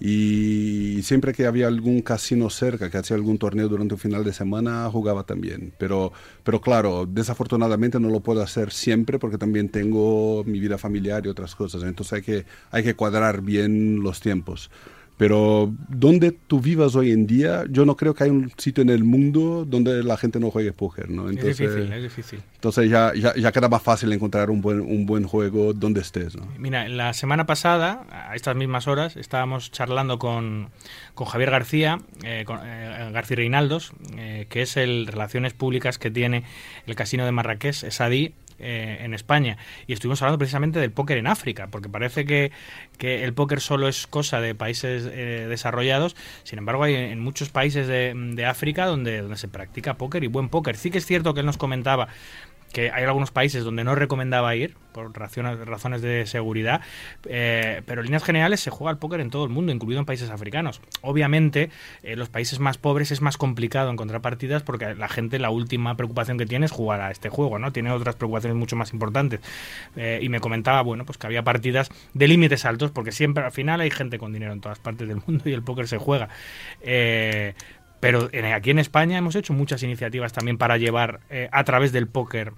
Y 0.01 1.01
siempre 1.03 1.33
que 1.33 1.45
había 1.45 1.67
algún 1.67 2.01
casino 2.01 2.49
cerca 2.49 2.89
que 2.89 2.97
hacía 2.97 3.17
algún 3.17 3.37
torneo 3.37 3.67
durante 3.67 3.95
un 3.95 3.99
final 3.99 4.23
de 4.23 4.31
semana, 4.31 4.89
jugaba 4.89 5.23
también. 5.23 5.73
Pero, 5.77 6.13
pero 6.43 6.61
claro, 6.61 7.05
desafortunadamente 7.05 7.99
no 7.99 8.09
lo 8.09 8.21
puedo 8.21 8.41
hacer 8.41 8.71
siempre 8.71 9.19
porque 9.19 9.37
también 9.37 9.67
tengo 9.67 10.43
mi 10.45 10.59
vida 10.61 10.77
familiar 10.77 11.25
y 11.25 11.29
otras 11.29 11.53
cosas. 11.53 11.83
Entonces 11.83 12.13
hay 12.13 12.21
que, 12.21 12.45
hay 12.71 12.83
que 12.83 12.95
cuadrar 12.95 13.41
bien 13.41 14.01
los 14.01 14.21
tiempos. 14.21 14.71
Pero 15.19 15.75
donde 15.89 16.31
tú 16.31 16.61
vivas 16.61 16.95
hoy 16.95 17.11
en 17.11 17.27
día, 17.27 17.65
yo 17.69 17.83
no 17.83 17.97
creo 17.97 18.13
que 18.13 18.23
hay 18.23 18.29
un 18.29 18.53
sitio 18.55 18.83
en 18.83 18.89
el 18.89 19.03
mundo 19.03 19.65
donde 19.65 20.01
la 20.01 20.15
gente 20.15 20.39
no 20.39 20.49
juegue 20.49 20.71
póker, 20.71 21.09
¿no? 21.09 21.29
Entonces, 21.29 21.59
es 21.59 21.75
difícil, 21.75 21.91
es 21.91 22.03
difícil. 22.03 22.39
Entonces 22.55 22.89
ya, 22.89 23.11
ya, 23.13 23.35
ya, 23.35 23.51
queda 23.51 23.67
más 23.67 23.81
fácil 23.81 24.13
encontrar 24.13 24.49
un 24.49 24.61
buen, 24.61 24.79
un 24.79 25.05
buen 25.05 25.25
juego 25.25 25.73
donde 25.73 25.99
estés, 25.99 26.37
¿no? 26.37 26.47
Mira, 26.57 26.87
la 26.87 27.11
semana 27.11 27.45
pasada, 27.45 28.05
a 28.09 28.33
estas 28.33 28.55
mismas 28.55 28.87
horas, 28.87 29.17
estábamos 29.17 29.71
charlando 29.71 30.19
con, 30.19 30.69
con 31.15 31.27
Javier 31.27 31.51
García, 31.51 31.99
eh, 32.23 32.45
eh, 32.47 33.09
García 33.11 33.35
Reinaldos, 33.35 33.91
eh, 34.15 34.47
que 34.49 34.61
es 34.61 34.77
el 34.77 35.05
Relaciones 35.05 35.51
Públicas 35.51 35.97
que 35.97 36.11
tiene 36.11 36.45
el 36.87 36.95
Casino 36.95 37.25
de 37.25 37.33
Marrakech, 37.33 37.75
SADI, 37.89 38.35
eh, 38.59 38.99
en 39.01 39.13
España. 39.13 39.57
Y 39.87 39.93
estuvimos 39.93 40.21
hablando 40.21 40.37
precisamente 40.37 40.79
del 40.79 40.91
póker 40.91 41.17
en 41.17 41.27
África, 41.27 41.67
porque 41.67 41.89
parece 41.89 42.25
que, 42.25 42.51
que 42.97 43.23
el 43.23 43.33
póker 43.33 43.61
solo 43.61 43.87
es 43.87 44.07
cosa 44.07 44.41
de 44.41 44.55
países 44.55 45.09
eh, 45.11 45.47
desarrollados. 45.49 46.15
Sin 46.43 46.59
embargo, 46.59 46.83
hay 46.83 46.95
en 46.95 47.19
muchos 47.19 47.49
países 47.49 47.87
de, 47.87 48.13
de 48.15 48.45
África 48.45 48.85
donde, 48.85 49.21
donde 49.21 49.37
se 49.37 49.47
practica 49.47 49.95
póker 49.95 50.23
y 50.23 50.27
buen 50.27 50.49
póker. 50.49 50.77
Sí 50.77 50.91
que 50.91 50.97
es 50.97 51.05
cierto 51.05 51.33
que 51.33 51.41
él 51.41 51.45
nos 51.45 51.57
comentaba 51.57 52.07
que 52.71 52.91
hay 52.91 53.03
algunos 53.03 53.31
países 53.31 53.63
donde 53.63 53.83
no 53.83 53.95
recomendaba 53.95 54.55
ir 54.55 54.75
por 54.91 55.17
razones, 55.17 56.01
de 56.01 56.25
seguridad, 56.25 56.81
eh, 57.25 57.81
pero 57.85 58.01
en 58.01 58.05
líneas 58.05 58.23
generales 58.23 58.59
se 58.59 58.69
juega 58.69 58.91
al 58.91 58.97
póker 58.97 59.21
en 59.21 59.29
todo 59.29 59.43
el 59.43 59.49
mundo, 59.49 59.71
incluido 59.71 59.99
en 59.99 60.05
países 60.05 60.29
africanos. 60.29 60.81
Obviamente, 61.01 61.69
en 62.03 62.19
los 62.19 62.29
países 62.29 62.59
más 62.59 62.77
pobres 62.77 63.11
es 63.11 63.21
más 63.21 63.37
complicado 63.37 63.91
encontrar 63.91 64.21
partidas 64.21 64.63
porque 64.63 64.95
la 64.95 65.07
gente 65.07 65.39
la 65.39 65.51
última 65.51 65.95
preocupación 65.95 66.37
que 66.37 66.45
tiene 66.45 66.65
es 66.65 66.71
jugar 66.71 67.01
a 67.01 67.11
este 67.11 67.29
juego, 67.29 67.59
¿no? 67.59 67.71
Tiene 67.71 67.91
otras 67.91 68.15
preocupaciones 68.15 68.57
mucho 68.57 68.75
más 68.75 68.93
importantes. 68.93 69.39
Eh, 69.95 70.19
y 70.21 70.29
me 70.29 70.39
comentaba, 70.39 70.81
bueno, 70.81 71.05
pues 71.05 71.17
que 71.17 71.27
había 71.27 71.43
partidas 71.43 71.89
de 72.13 72.27
límites 72.27 72.65
altos 72.65 72.91
porque 72.91 73.11
siempre 73.11 73.43
al 73.43 73.51
final 73.51 73.81
hay 73.81 73.91
gente 73.91 74.17
con 74.17 74.33
dinero 74.33 74.53
en 74.53 74.61
todas 74.61 74.79
partes 74.79 75.07
del 75.07 75.21
mundo 75.25 75.43
y 75.45 75.53
el 75.53 75.63
póker 75.63 75.87
se 75.87 75.97
juega. 75.97 76.29
Eh, 78.01 78.29
pero 78.29 78.29
aquí 78.55 78.71
en 78.71 78.79
España 78.79 79.17
hemos 79.17 79.35
hecho 79.35 79.53
muchas 79.53 79.83
iniciativas 79.83 80.33
también 80.33 80.57
para 80.57 80.77
llevar 80.77 81.19
a 81.51 81.63
través 81.63 81.91
del 81.91 82.07
póker 82.07 82.53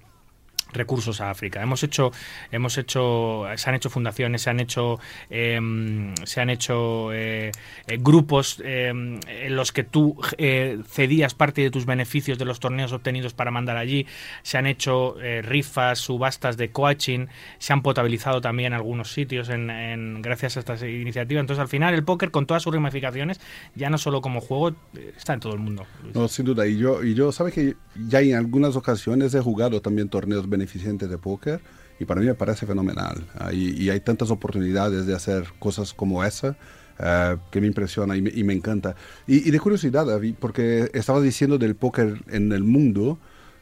recursos 0.72 1.20
a 1.20 1.30
África. 1.30 1.62
Hemos 1.62 1.82
hecho, 1.82 2.12
hemos 2.50 2.78
hecho, 2.78 3.44
se 3.56 3.68
han 3.68 3.76
hecho 3.76 3.90
fundaciones, 3.90 4.42
se 4.42 4.50
han 4.50 4.60
hecho, 4.60 4.98
em, 5.30 6.14
se 6.24 6.40
han 6.40 6.50
hecho 6.50 7.12
eh, 7.12 7.52
eh, 7.86 7.98
grupos 8.00 8.60
em, 8.64 9.20
en 9.26 9.56
los 9.56 9.72
que 9.72 9.84
tú 9.84 10.16
eh, 10.38 10.78
cedías 10.88 11.34
parte 11.34 11.62
de 11.62 11.70
tus 11.70 11.86
beneficios 11.86 12.38
de 12.38 12.44
los 12.44 12.60
torneos 12.60 12.92
obtenidos 12.92 13.34
para 13.34 13.50
mandar 13.50 13.76
allí. 13.76 14.06
Se 14.42 14.58
han 14.58 14.66
hecho 14.66 15.16
rifas, 15.42 15.98
subastas 15.98 16.56
de 16.56 16.70
coaching, 16.70 17.26
se 17.58 17.72
han 17.72 17.82
potabilizado 17.82 18.40
también 18.40 18.72
algunos 18.72 19.12
sitios 19.12 19.48
en, 19.48 20.20
gracias 20.22 20.56
a 20.56 20.60
estas 20.60 20.82
iniciativas. 20.82 21.40
Entonces, 21.40 21.60
al 21.60 21.68
final, 21.68 21.94
el 21.94 22.04
póker 22.04 22.30
con 22.30 22.46
todas 22.46 22.62
sus 22.62 22.74
ramificaciones, 22.74 23.40
ya 23.74 23.90
no 23.90 23.98
solo 23.98 24.20
como 24.20 24.40
juego, 24.40 24.74
está 25.16 25.34
en 25.34 25.40
todo 25.40 25.54
el 25.54 25.60
mundo. 25.60 25.86
No, 26.14 26.28
sin 26.28 26.46
duda. 26.46 26.66
Y 26.66 26.78
yo, 26.78 27.02
y 27.02 27.14
yo, 27.14 27.32
sabes 27.32 27.54
que 27.54 27.76
ya 28.08 28.20
en 28.20 28.34
algunas 28.34 28.76
ocasiones 28.76 29.34
he 29.34 29.40
jugado 29.40 29.80
también 29.80 30.08
torneos 30.08 30.48
de 30.66 31.18
póker 31.18 31.60
y 31.98 32.04
para 32.04 32.20
mí 32.20 32.26
me 32.26 32.34
parece 32.34 32.66
fenomenal. 32.66 33.24
y 33.52 33.88
hay 33.88 34.00
tantas 34.00 34.30
oportunidades 34.30 35.06
de 35.06 35.14
hacer 35.14 35.44
cosas 35.58 35.92
como 35.92 36.24
esa 36.24 36.56
eh, 36.98 37.36
que 37.50 37.60
me 37.60 37.66
impresiona 37.66 38.16
y 38.16 38.22
me, 38.22 38.52
encanta. 38.52 38.94
Y, 39.26 39.50
de 39.50 39.58
curiosidad, 39.60 40.06
porque 40.38 40.90
estaba 40.94 41.20
diciendo 41.20 41.58
del 41.58 41.74
póker 41.74 42.22
en 42.28 42.52
el 42.52 42.64
mundo, 42.64 43.18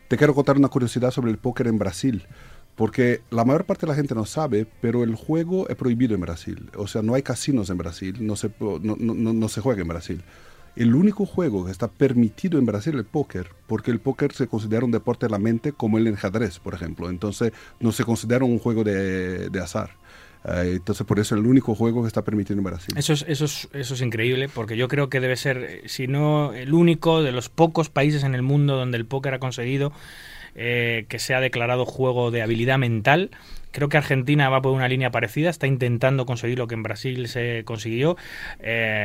te 0.08 0.16
quiero 0.16 0.34
contar 0.34 0.56
una 0.56 0.68
curiosidad 0.68 1.10
sobre 1.10 1.30
el 1.30 1.38
póker 1.38 1.66
en 1.68 1.78
Brasil. 1.78 2.26
Porque 2.74 3.22
la 3.30 3.44
mayor 3.44 3.64
parte 3.64 3.86
de 3.86 3.88
la 3.88 3.94
gente 3.94 4.14
no 4.14 4.24
sabe, 4.24 4.66
pero 4.80 5.04
el 5.04 5.14
juego 5.14 5.68
es 5.68 5.76
prohibido 5.76 6.14
en 6.14 6.20
Brasil. 6.20 6.70
O 6.76 6.86
sea, 6.86 7.02
no 7.02 7.14
hay 7.14 7.22
casinos 7.22 7.70
en 7.70 7.78
Brasil, 7.78 8.16
no 8.20 8.36
se, 8.36 8.50
no, 8.60 8.96
no, 8.98 9.32
no 9.32 9.48
se 9.48 9.60
juega 9.60 9.82
en 9.82 9.88
Brasil 9.88 10.22
el 10.76 10.94
único 10.94 11.26
juego 11.26 11.64
que 11.64 11.72
está 11.72 11.88
permitido 11.88 12.58
en 12.58 12.66
Brasil 12.66 12.94
es 12.94 13.00
el 13.00 13.04
póker, 13.04 13.48
porque 13.66 13.90
el 13.90 14.00
póker 14.00 14.32
se 14.32 14.46
considera 14.46 14.84
un 14.84 14.90
deporte 14.90 15.26
de 15.26 15.30
la 15.30 15.38
mente 15.38 15.72
como 15.72 15.98
el 15.98 16.12
ajedrez, 16.12 16.58
por 16.58 16.74
ejemplo. 16.74 17.10
Entonces 17.10 17.52
no 17.80 17.92
se 17.92 18.04
considera 18.04 18.44
un 18.44 18.58
juego 18.58 18.84
de, 18.84 19.50
azar. 19.62 19.90
Eh, 20.44 20.74
entonces, 20.76 21.06
por 21.06 21.18
eso 21.18 21.34
es 21.34 21.40
el 21.40 21.46
único 21.46 21.74
juego 21.74 22.02
que 22.02 22.08
está 22.08 22.22
permitido 22.22 22.58
en 22.58 22.64
Brasil. 22.64 22.94
Eso 22.96 23.12
es, 23.12 23.24
eso, 23.28 23.68
es, 23.72 24.00
increíble, 24.00 24.48
porque 24.48 24.76
yo 24.76 24.88
creo 24.88 25.10
que 25.10 25.20
debe 25.20 25.36
ser, 25.36 25.58
eh, 25.58 25.82
si 25.86 26.06
no 26.06 26.54
el 26.54 26.72
único 26.72 27.22
de 27.22 27.32
los 27.32 27.48
pocos 27.48 27.90
países 27.90 28.24
en 28.24 28.34
el 28.34 28.42
mundo 28.42 28.76
donde 28.76 28.96
el 28.96 29.04
póker 29.04 29.34
ha 29.34 29.38
conseguido 29.38 29.92
eh, 30.54 31.04
que 31.08 31.18
se 31.18 31.34
ha 31.34 31.40
declarado 31.40 31.84
juego 31.84 32.30
de 32.30 32.42
habilidad 32.42 32.78
mental. 32.78 33.30
Creo 33.72 33.88
que 33.88 33.98
Argentina 33.98 34.48
va 34.48 34.62
por 34.62 34.72
una 34.72 34.88
línea 34.88 35.10
parecida, 35.10 35.50
está 35.50 35.66
intentando 35.66 36.26
conseguir 36.26 36.58
lo 36.58 36.66
que 36.66 36.74
en 36.74 36.82
Brasil 36.82 37.28
se 37.28 37.62
consiguió. 37.64 38.16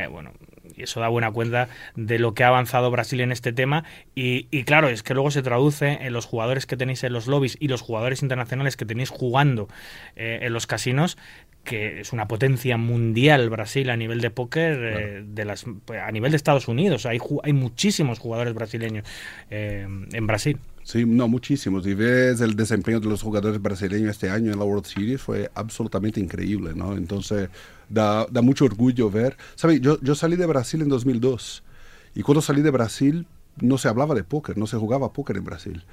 bueno, 0.09 0.31
y 0.75 0.83
eso 0.83 0.99
da 0.99 1.07
buena 1.07 1.31
cuenta 1.31 1.69
de 1.95 2.19
lo 2.19 2.33
que 2.33 2.43
ha 2.43 2.47
avanzado 2.47 2.91
Brasil 2.91 3.21
en 3.21 3.31
este 3.31 3.53
tema. 3.53 3.83
Y, 4.13 4.63
claro, 4.63 4.89
es 4.89 5.03
que 5.03 5.13
luego 5.13 5.31
se 5.31 5.41
traduce 5.41 5.99
en 6.01 6.13
los 6.13 6.25
jugadores 6.25 6.65
que 6.65 6.77
tenéis 6.77 7.03
en 7.03 7.13
los 7.13 7.27
lobbies 7.27 7.57
y 7.59 7.67
los 7.67 7.81
jugadores 7.81 8.21
internacionales 8.21 8.77
que 8.77 8.85
tenéis 8.85 9.09
jugando 9.09 9.67
eh, 10.15 10.39
en 10.41 10.53
los 10.53 10.67
casinos, 10.67 11.17
que 11.63 11.99
es 12.01 12.13
una 12.13 12.27
potencia 12.27 12.77
mundial 12.77 13.49
Brasil 13.49 13.89
a 13.89 13.97
nivel 13.97 14.21
de 14.21 14.29
póker, 14.29 14.79
eh, 14.81 15.23
de 15.25 15.45
las, 15.45 15.65
a 15.65 16.11
nivel 16.11 16.31
de 16.31 16.37
Estados 16.37 16.67
Unidos. 16.67 17.05
Hay, 17.05 17.19
hay 17.43 17.53
muchísimos 17.53 18.19
jugadores 18.19 18.53
brasileños 18.53 19.05
eh, 19.49 19.87
en 20.11 20.27
Brasil. 20.27 20.59
Sí, 20.85 21.03
no, 21.03 21.27
muchísimos. 21.27 21.87
Y 21.87 21.95
ves 21.95 22.41
el 22.41 22.55
desempeño 22.55 22.99
de 22.99 23.07
los 23.09 23.23
jugadores 23.23 23.59
brasileños 23.59 24.11
este 24.11 24.29
año 24.29 24.53
en 24.53 24.59
la 24.59 24.65
World 24.65 24.85
Series, 24.85 25.19
fue 25.19 25.49
absolutamente 25.55 26.19
increíble, 26.19 26.73
¿no? 26.75 26.95
Entonces, 26.95 27.49
da, 27.89 28.27
da 28.29 28.41
mucho 28.43 28.65
orgullo 28.65 29.09
ver. 29.09 29.35
¿Sabes? 29.55 29.81
Yo, 29.81 29.99
yo 30.01 30.13
salí 30.13 30.35
de 30.35 30.45
Brasil 30.45 30.83
en 30.83 30.89
2002. 30.89 31.63
Y 32.13 32.21
cuando 32.21 32.41
salí 32.41 32.61
de 32.61 32.69
Brasil, 32.69 33.25
no 33.59 33.79
se 33.79 33.87
hablaba 33.87 34.13
de 34.13 34.23
póker, 34.23 34.59
no 34.59 34.67
se 34.67 34.77
jugaba 34.77 35.11
póker 35.11 35.37
en 35.37 35.43
Brasil. 35.45 35.83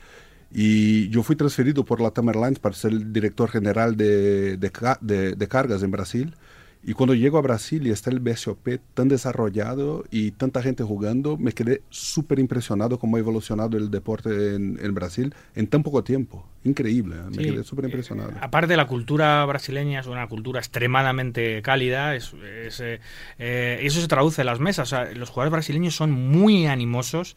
Y 0.51 1.09
yo 1.09 1.23
fui 1.23 1.37
transferido 1.37 1.85
por 1.87 2.01
la 2.03 2.11
Tamerlines 2.11 2.59
para 2.59 2.75
ser 2.75 3.13
director 3.13 3.49
general 3.51 3.97
de, 3.97 4.59
de, 4.59 5.37
de 5.37 5.49
cargas 5.49 5.83
en 5.83 5.91
Brasil. 5.91 6.35
Y 6.85 6.95
cuando 6.95 7.15
llego 7.15 7.39
a 7.39 7.43
Brasil 7.43 7.87
y 7.87 7.91
está 7.91 8.11
el 8.11 8.19
BSOP 8.19 8.81
tan 8.95 9.09
desarrollado 9.09 10.05
y 10.11 10.33
tanta 10.33 10.63
gente 10.63 10.83
jugando, 10.83 11.37
me 11.37 11.53
quedé 11.53 11.83
súper 11.91 12.41
impresionado 12.41 12.99
cómo 12.99 13.17
ha 13.17 13.21
evolucionado 13.21 13.77
el 13.77 13.91
deporte 13.91 14.57
en, 14.57 14.79
en, 14.83 14.95
Brasil 14.95 15.33
en 15.55 15.69
tan 15.69 15.85
poco 15.85 16.03
tiempo. 16.03 16.45
Increíble, 16.65 17.17
¿eh? 17.17 17.31
me 17.37 17.43
quedé 17.43 17.65
súper 17.65 17.87
impresionado. 17.87 18.31
Eh, 18.31 18.35
aparte, 18.41 18.77
la 18.77 18.87
cultura 18.87 19.45
brasileña 19.47 19.99
es 20.01 20.07
una 20.07 20.29
cultura 20.29 20.61
extremadamente 20.61 21.61
cálida, 21.61 22.15
es, 22.15 22.33
eh, 22.39 23.81
eso 23.83 24.01
se 24.01 24.07
traduce 24.07 24.43
en 24.43 24.47
las 24.47 24.61
mesas. 24.61 24.95
los 25.15 25.31
jugadores 25.31 25.51
brasileños 25.51 25.97
son 25.97 26.13
muy 26.13 26.67
animosos, 26.67 27.37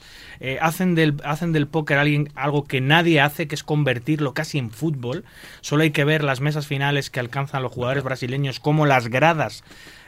hacen, 0.61 0.93
del, 0.93 1.15
hacen 1.23 1.53
del 1.53 1.67
póker 1.67 1.97
alguien, 1.97 2.29
algo 2.35 2.65
que 2.65 2.81
nadie 2.81 3.19
hace, 3.19 3.47
que 3.47 3.55
es 3.55 3.63
convertirlo 3.63 4.33
casi 4.33 4.59
en 4.59 4.69
fútbol. 4.69 5.23
Solo 5.61 5.83
hay 5.83 5.91
que 5.91 6.05
ver 6.05 6.23
las 6.23 6.39
mesas 6.39 6.67
finales 6.67 7.09
que 7.09 7.19
alcanzan 7.19 7.63
los 7.63 7.71
jugadores 7.71 8.03
brasileños, 8.03 8.59
como 8.59 8.85
las 8.85 9.07
gradas 9.07 9.63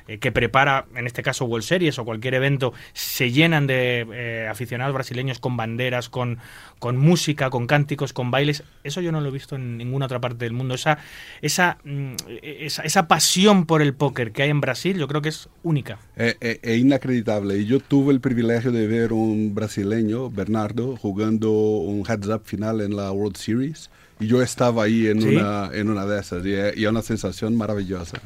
eh, 0.08 0.20
que 0.20 0.32
prepara, 0.32 0.86
en 0.96 1.06
este 1.06 1.22
caso 1.24 1.46
World 1.46 1.66
Series 1.66 2.00
o 2.00 2.06
cualquier 2.06 2.36
evento, 2.36 2.74
se 2.94 3.32
llenan 3.32 3.68
de 3.68 4.06
eh, 4.14 4.48
aficionados 4.50 4.94
brasileños 4.94 5.40
con 5.40 5.58
banderas, 5.58 6.10
con, 6.10 6.40
con 6.80 6.98
música, 6.98 7.50
con 7.50 7.68
cánticos, 7.68 8.14
con 8.14 8.32
bailes. 8.32 8.64
Eso 8.84 9.02
yo 9.02 9.12
no 9.12 9.22
lo 9.22 9.30
he 9.30 9.32
visto 9.32 9.56
en 9.56 9.78
ninguna 9.78 10.06
otra 10.06 10.22
parte 10.22 10.46
del 10.46 10.54
mundo. 10.54 10.76
Esa, 10.76 11.00
esa, 11.42 11.78
mm, 11.84 12.14
esa, 12.42 12.84
esa 12.84 13.08
pasión 13.08 13.66
por 13.66 13.82
el 13.82 13.94
póker 13.94 14.32
que 14.32 14.44
hay 14.44 14.50
en 14.50 14.62
Brasil, 14.62 14.98
yo 14.98 15.08
creo 15.08 15.22
que 15.22 15.30
es 15.30 15.50
única. 15.64 16.00
Es, 16.16 16.38
inacreditable. 16.64 17.58
Y 17.58 17.66
yo 17.66 17.80
tuve 17.80 18.14
el 18.14 18.22
privilegio 18.22 18.72
de 18.72 18.88
ver 18.88 19.14
un 19.14 19.54
brasileño, 19.54 20.30
Bernardo, 20.30 20.96
jugando 20.96 21.52
un 21.52 22.06
heads 22.08 22.28
up 22.28 22.44
final 22.46 22.82
en 22.82 22.96
la 22.96 23.12
World 23.12 23.38
Series. 23.38 23.90
Y 24.20 24.28
yo 24.28 24.42
estaba 24.42 24.84
ahí 24.84 25.08
en, 25.08 25.24
una, 25.24 25.70
en 25.74 25.90
una 25.90 26.06
de 26.06 26.20
esas. 26.20 26.46
Y 26.46 26.54
es 26.54 26.90
una 26.90 27.02
sensación 27.02 27.56
maravillosa. 27.56 28.20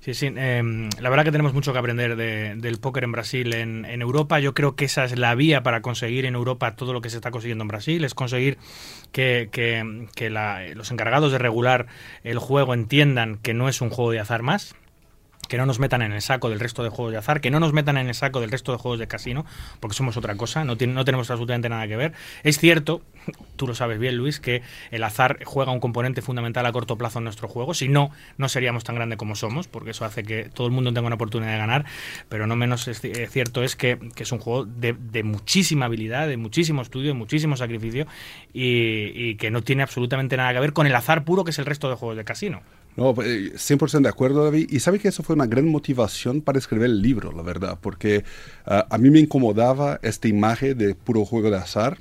Sí, 0.00 0.14
sí. 0.14 0.32
Em, 0.34 0.88
la 0.98 1.10
verdad 1.10 1.24
que 1.24 1.30
tenemos 1.30 1.52
mucho 1.52 1.74
que 1.74 1.78
aprender 1.78 2.16
del 2.16 2.78
póker 2.78 3.04
en 3.04 3.12
Brasil, 3.12 3.52
en, 3.52 3.84
Europa. 4.00 4.40
Yo 4.40 4.54
creo 4.54 4.74
que 4.74 4.86
esa 4.86 5.04
es 5.04 5.18
la 5.18 5.34
vía 5.34 5.62
para 5.62 5.82
conseguir 5.82 6.24
en 6.24 6.34
Europa 6.34 6.74
todo 6.74 6.94
lo 6.94 7.02
que 7.02 7.10
se 7.10 7.16
está 7.16 7.30
consiguiendo 7.30 7.64
en 7.64 7.68
Brasil. 7.68 8.02
Es 8.04 8.14
conseguir 8.14 8.56
que, 9.12 9.50
que, 9.52 10.30
los 10.74 10.90
encargados 10.90 11.32
de 11.32 11.38
regular 11.38 11.86
el 12.24 12.38
juego 12.38 12.72
entiendan 12.72 13.36
que 13.36 13.52
no 13.52 13.68
es 13.68 13.82
un 13.82 13.90
juego 13.90 14.10
de 14.12 14.20
azar 14.20 14.42
más, 14.42 14.74
que 15.50 15.58
no 15.58 15.66
nos 15.66 15.80
metan 15.80 16.00
en 16.00 16.12
el 16.12 16.22
saco 16.22 16.48
del 16.48 16.60
resto 16.60 16.84
de 16.84 16.90
juegos 16.90 17.10
de 17.10 17.18
azar, 17.18 17.40
que 17.40 17.50
no 17.50 17.58
nos 17.58 17.72
metan 17.72 17.98
en 17.98 18.06
el 18.06 18.14
saco 18.14 18.40
del 18.40 18.52
resto 18.52 18.70
de 18.70 18.78
juegos 18.78 19.00
de 19.00 19.08
casino, 19.08 19.44
porque 19.80 19.96
somos 19.96 20.16
otra 20.16 20.36
cosa, 20.36 20.64
no, 20.64 20.76
no 20.76 21.04
tenemos 21.04 21.28
absolutamente 21.28 21.68
nada 21.68 21.88
que 21.88 21.96
ver. 21.96 22.12
Es 22.44 22.60
cierto, 22.60 23.02
tú 23.56 23.66
lo 23.66 23.74
sabes 23.74 23.98
bien, 23.98 24.16
Luis, 24.16 24.38
que 24.38 24.62
el 24.92 25.02
azar 25.02 25.40
juega 25.44 25.72
un 25.72 25.80
componente 25.80 26.22
fundamental 26.22 26.64
a 26.66 26.72
corto 26.72 26.96
plazo 26.96 27.18
en 27.18 27.24
nuestro 27.24 27.48
juego. 27.48 27.74
Si 27.74 27.88
no, 27.88 28.12
no 28.38 28.48
seríamos 28.48 28.84
tan 28.84 28.94
grandes 28.94 29.18
como 29.18 29.34
somos, 29.34 29.66
porque 29.66 29.90
eso 29.90 30.04
hace 30.04 30.22
que 30.22 30.44
todo 30.44 30.68
el 30.68 30.72
mundo 30.72 30.92
tenga 30.92 31.08
una 31.08 31.16
oportunidad 31.16 31.50
de 31.50 31.58
ganar, 31.58 31.84
pero 32.28 32.46
no 32.46 32.54
menos 32.54 32.86
es, 32.86 33.00
cierto 33.00 33.64
es 33.64 33.74
que, 33.74 33.98
es 34.16 34.30
un 34.30 34.38
juego 34.38 34.64
de, 34.66 34.94
muchísima 35.24 35.86
habilidad, 35.86 36.28
de 36.28 36.36
muchísimo 36.36 36.80
estudio, 36.80 37.08
de 37.08 37.14
muchísimo 37.14 37.56
sacrificio 37.56 38.06
y, 38.52 39.10
y 39.16 39.34
que 39.34 39.50
no 39.50 39.62
tiene 39.62 39.82
absolutamente 39.82 40.36
nada 40.36 40.52
que 40.52 40.60
ver 40.60 40.72
con 40.72 40.86
el 40.86 40.94
azar 40.94 41.24
puro 41.24 41.42
que 41.42 41.50
es 41.50 41.58
el 41.58 41.66
resto 41.66 41.90
de 41.90 41.96
juegos 41.96 42.16
de 42.16 42.24
casino. 42.24 42.62
No, 43.00 43.14
100% 43.14 43.98
eh, 43.98 44.02
de 44.02 44.08
acuerdo, 44.10 44.44
David. 44.44 44.66
Y 44.68 44.80
sabe 44.80 44.98
que 44.98 45.08
eso 45.08 45.22
fue 45.22 45.34
una 45.34 45.46
gran 45.46 45.66
motivación 45.66 46.42
para 46.42 46.58
escribir 46.58 46.84
el 46.84 47.00
libro, 47.00 47.32
la 47.32 47.42
verdad, 47.42 47.78
porque 47.80 48.24
ah, 48.66 48.86
a 48.90 48.98
mí 48.98 49.08
me 49.08 49.20
incomodaba 49.20 49.98
esta 50.02 50.28
imagen 50.28 50.76
de 50.76 50.94
puro 50.94 51.24
juego 51.24 51.50
de 51.50 51.56
azar. 51.56 51.96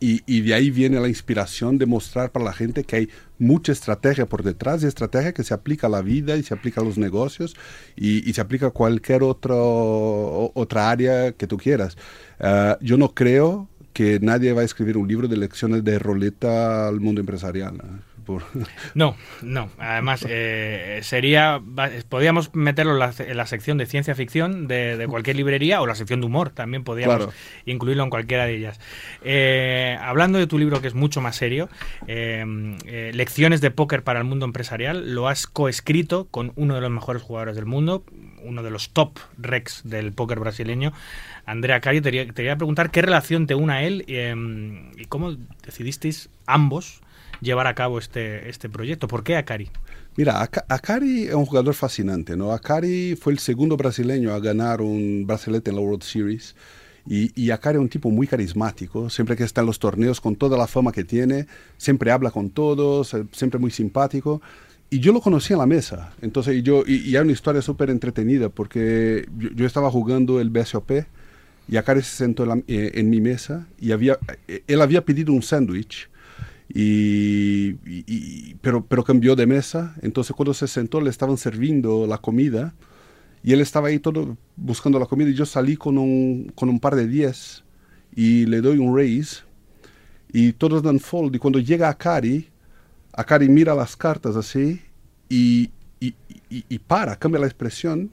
Y, 0.00 0.22
y, 0.26 0.40
de 0.40 0.52
ahí 0.52 0.70
viene 0.70 1.00
la 1.00 1.08
inspiración 1.08 1.78
de 1.78 1.86
mostrar 1.86 2.32
para 2.32 2.44
la 2.44 2.52
gente 2.52 2.82
que 2.82 2.96
hay 2.96 3.08
mucha 3.38 3.70
estrategia 3.70 4.26
por 4.26 4.42
detrás 4.42 4.82
y 4.82 4.86
estrategia 4.86 5.32
que 5.32 5.44
se 5.44 5.54
aplica 5.54 5.86
a 5.86 5.90
la 5.90 6.02
vida 6.02 6.36
y 6.36 6.42
se 6.42 6.52
aplica 6.52 6.80
a 6.80 6.84
los 6.84 6.98
negocios 6.98 7.56
y, 7.94 8.28
y 8.28 8.34
se 8.34 8.40
aplica 8.40 8.66
a 8.66 8.70
cualquier 8.70 9.22
otro, 9.22 10.50
otra 10.54 10.90
área 10.90 11.32
que 11.32 11.46
tú 11.46 11.56
quieras. 11.56 11.96
Ah, 12.40 12.76
yo 12.82 12.96
no 12.98 13.14
creo 13.14 13.68
que 13.92 14.18
nadie 14.20 14.52
va 14.52 14.62
a 14.62 14.64
escribir 14.64 14.96
un 14.96 15.06
libro 15.06 15.28
de 15.28 15.36
lecciones 15.36 15.84
de 15.84 16.00
roleta 16.00 16.88
al 16.88 17.00
mundo 17.00 17.20
empresarial 17.20 17.80
Por... 18.26 18.42
No, 18.94 19.16
no. 19.40 19.70
Además, 19.78 20.26
eh, 20.28 21.00
sería. 21.02 21.62
Podríamos 22.08 22.54
meterlo 22.54 22.92
en 22.94 22.98
la, 22.98 23.14
en 23.18 23.36
la, 23.36 23.46
sección 23.46 23.78
de 23.78 23.86
ciencia 23.86 24.14
ficción 24.14 24.66
de, 24.66 24.96
de, 24.96 25.06
cualquier 25.06 25.36
librería 25.36 25.80
o 25.80 25.86
la 25.86 25.94
sección 25.94 26.20
de 26.20 26.26
humor, 26.26 26.50
también 26.50 26.82
podríamos 26.82 27.16
claro. 27.16 27.32
incluirlo 27.64 28.02
en 28.02 28.10
cualquiera 28.10 28.44
de 28.46 28.56
ellas. 28.56 28.80
Eh, 29.22 29.96
hablando 30.00 30.38
de 30.38 30.46
tu 30.46 30.58
libro, 30.58 30.82
que 30.82 30.88
es 30.88 30.94
mucho 30.94 31.20
más 31.20 31.36
serio, 31.36 31.68
eh, 32.08 32.44
Lecciones 33.14 33.60
de 33.60 33.70
póker 33.70 34.02
para 34.02 34.18
el 34.18 34.24
mundo 34.24 34.44
empresarial, 34.44 35.14
lo 35.14 35.28
has 35.28 35.46
coescrito 35.46 36.26
con 36.30 36.52
uno 36.56 36.74
de 36.74 36.80
los 36.80 36.90
mejores 36.90 37.22
jugadores 37.22 37.54
del 37.54 37.66
mundo, 37.66 38.04
uno 38.42 38.62
de 38.62 38.70
los 38.70 38.90
top 38.90 39.18
rex 39.38 39.82
del 39.84 40.12
póker 40.12 40.40
brasileño, 40.40 40.92
Andrea 41.44 41.80
Cari. 41.80 42.00
Te, 42.00 42.10
te 42.10 42.32
quería 42.32 42.56
preguntar 42.56 42.90
qué 42.90 43.02
relación 43.02 43.46
te 43.46 43.54
une 43.54 43.72
a 43.72 43.82
él 43.84 44.04
y 44.96 45.04
cómo 45.04 45.36
decidisteis 45.64 46.28
ambos 46.46 47.00
llevar 47.40 47.66
a 47.66 47.74
cabo 47.74 47.98
este, 47.98 48.48
este 48.48 48.68
proyecto. 48.68 49.08
¿Por 49.08 49.24
qué 49.24 49.36
Akari? 49.36 49.70
Mira, 50.16 50.42
Akari 50.68 51.24
es 51.24 51.34
un 51.34 51.44
jugador 51.44 51.74
fascinante, 51.74 52.36
¿no? 52.36 52.52
Akari 52.52 53.16
fue 53.16 53.32
el 53.32 53.38
segundo 53.38 53.76
brasileño 53.76 54.32
a 54.32 54.40
ganar 54.40 54.80
un 54.80 55.26
bracelete 55.26 55.70
en 55.70 55.76
la 55.76 55.82
World 55.82 56.02
Series. 56.02 56.54
Y, 57.06 57.30
y 57.40 57.50
Akari 57.50 57.76
es 57.76 57.82
un 57.82 57.88
tipo 57.88 58.10
muy 58.10 58.26
carismático, 58.26 59.10
siempre 59.10 59.36
que 59.36 59.44
está 59.44 59.60
en 59.60 59.68
los 59.68 59.78
torneos 59.78 60.20
con 60.20 60.34
toda 60.34 60.58
la 60.58 60.66
fama 60.66 60.90
que 60.90 61.04
tiene, 61.04 61.46
siempre 61.76 62.10
habla 62.10 62.30
con 62.30 62.50
todos, 62.50 63.14
eh, 63.14 63.24
siempre 63.30 63.60
muy 63.60 63.70
simpático. 63.70 64.40
Y 64.88 65.00
yo 65.00 65.12
lo 65.12 65.20
conocí 65.20 65.52
en 65.52 65.58
la 65.58 65.66
mesa, 65.66 66.12
entonces 66.22 66.62
yo, 66.62 66.84
y, 66.86 67.08
y 67.08 67.16
hay 67.16 67.22
una 67.22 67.32
historia 67.32 67.60
súper 67.60 67.90
entretenida 67.90 68.48
porque 68.48 69.28
yo, 69.36 69.50
yo, 69.50 69.66
estaba 69.66 69.90
jugando 69.90 70.40
el 70.40 70.48
BSOP 70.50 70.90
y 71.68 71.76
Akari 71.76 72.02
se 72.02 72.16
sentó 72.16 72.44
en, 72.44 72.48
la, 72.48 72.56
eh, 72.68 72.92
en 72.94 73.10
mi 73.10 73.20
mesa 73.20 73.66
y 73.80 73.92
había, 73.92 74.18
eh, 74.46 74.62
él 74.66 74.80
había 74.80 75.04
pedido 75.04 75.32
un 75.32 75.42
sándwich 75.42 76.08
y, 76.68 78.54
pero, 78.56 78.84
pero 78.86 79.04
cambió 79.04 79.36
de 79.36 79.46
mesa. 79.46 79.94
Entonces 80.02 80.34
cuando 80.34 80.54
se 80.54 80.66
sentó 80.66 81.00
le 81.00 81.10
estaban 81.10 81.36
sirviendo 81.36 82.06
la 82.06 82.18
comida 82.18 82.74
y 83.42 83.52
él 83.52 83.60
estaba 83.60 83.88
ahí 83.88 83.98
todo 83.98 84.36
buscando 84.56 84.98
la 84.98 85.06
comida 85.06 85.30
y 85.30 85.34
yo 85.34 85.46
salí 85.46 85.76
con 85.76 85.98
un, 85.98 86.52
con 86.54 86.68
un 86.68 86.80
par 86.80 86.96
de 86.96 87.06
10 87.06 87.64
y 88.14 88.46
le 88.46 88.60
doy 88.60 88.78
un 88.78 88.96
raise 88.96 89.42
y 90.32 90.52
todos 90.52 90.82
dan 90.82 90.98
fold 90.98 91.36
y 91.36 91.38
cuando 91.38 91.60
llega 91.60 91.88
Akari, 91.88 92.48
Akari 93.12 93.48
mira 93.48 93.74
las 93.74 93.96
cartas 93.96 94.36
así 94.36 94.80
y, 95.28 95.70
y 96.00 96.78
para, 96.80 97.16
cambia 97.16 97.40
la 97.40 97.46
expresión 97.46 98.10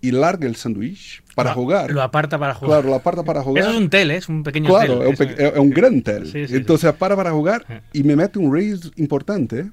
y 0.00 0.10
larga 0.12 0.46
el 0.46 0.56
sándwich 0.56 1.22
para 1.34 1.50
lo, 1.50 1.56
jugar. 1.56 1.90
Lo 1.90 2.02
aparta 2.02 2.38
para 2.38 2.54
jugar. 2.54 2.80
Claro, 2.80 2.88
lo 2.88 2.94
aparta 2.94 3.22
para 3.22 3.42
jugar. 3.42 3.62
Eso 3.62 3.72
es 3.72 3.78
un 3.78 3.90
tel, 3.90 4.10
¿eh? 4.10 4.16
es 4.16 4.28
un 4.28 4.42
pequeño 4.42 4.68
claro, 4.68 5.00
tel. 5.00 5.12
es 5.12 5.20
un, 5.20 5.28
es 5.28 5.58
un 5.58 5.70
gran 5.70 6.02
tel. 6.02 6.26
Sí, 6.26 6.46
sí, 6.46 6.56
Entonces 6.56 6.90
sí. 6.90 6.96
para 6.98 7.16
para 7.16 7.30
jugar 7.32 7.82
y 7.92 8.02
me 8.02 8.16
mete 8.16 8.38
un 8.38 8.52
raise 8.52 8.90
importante 8.96 9.70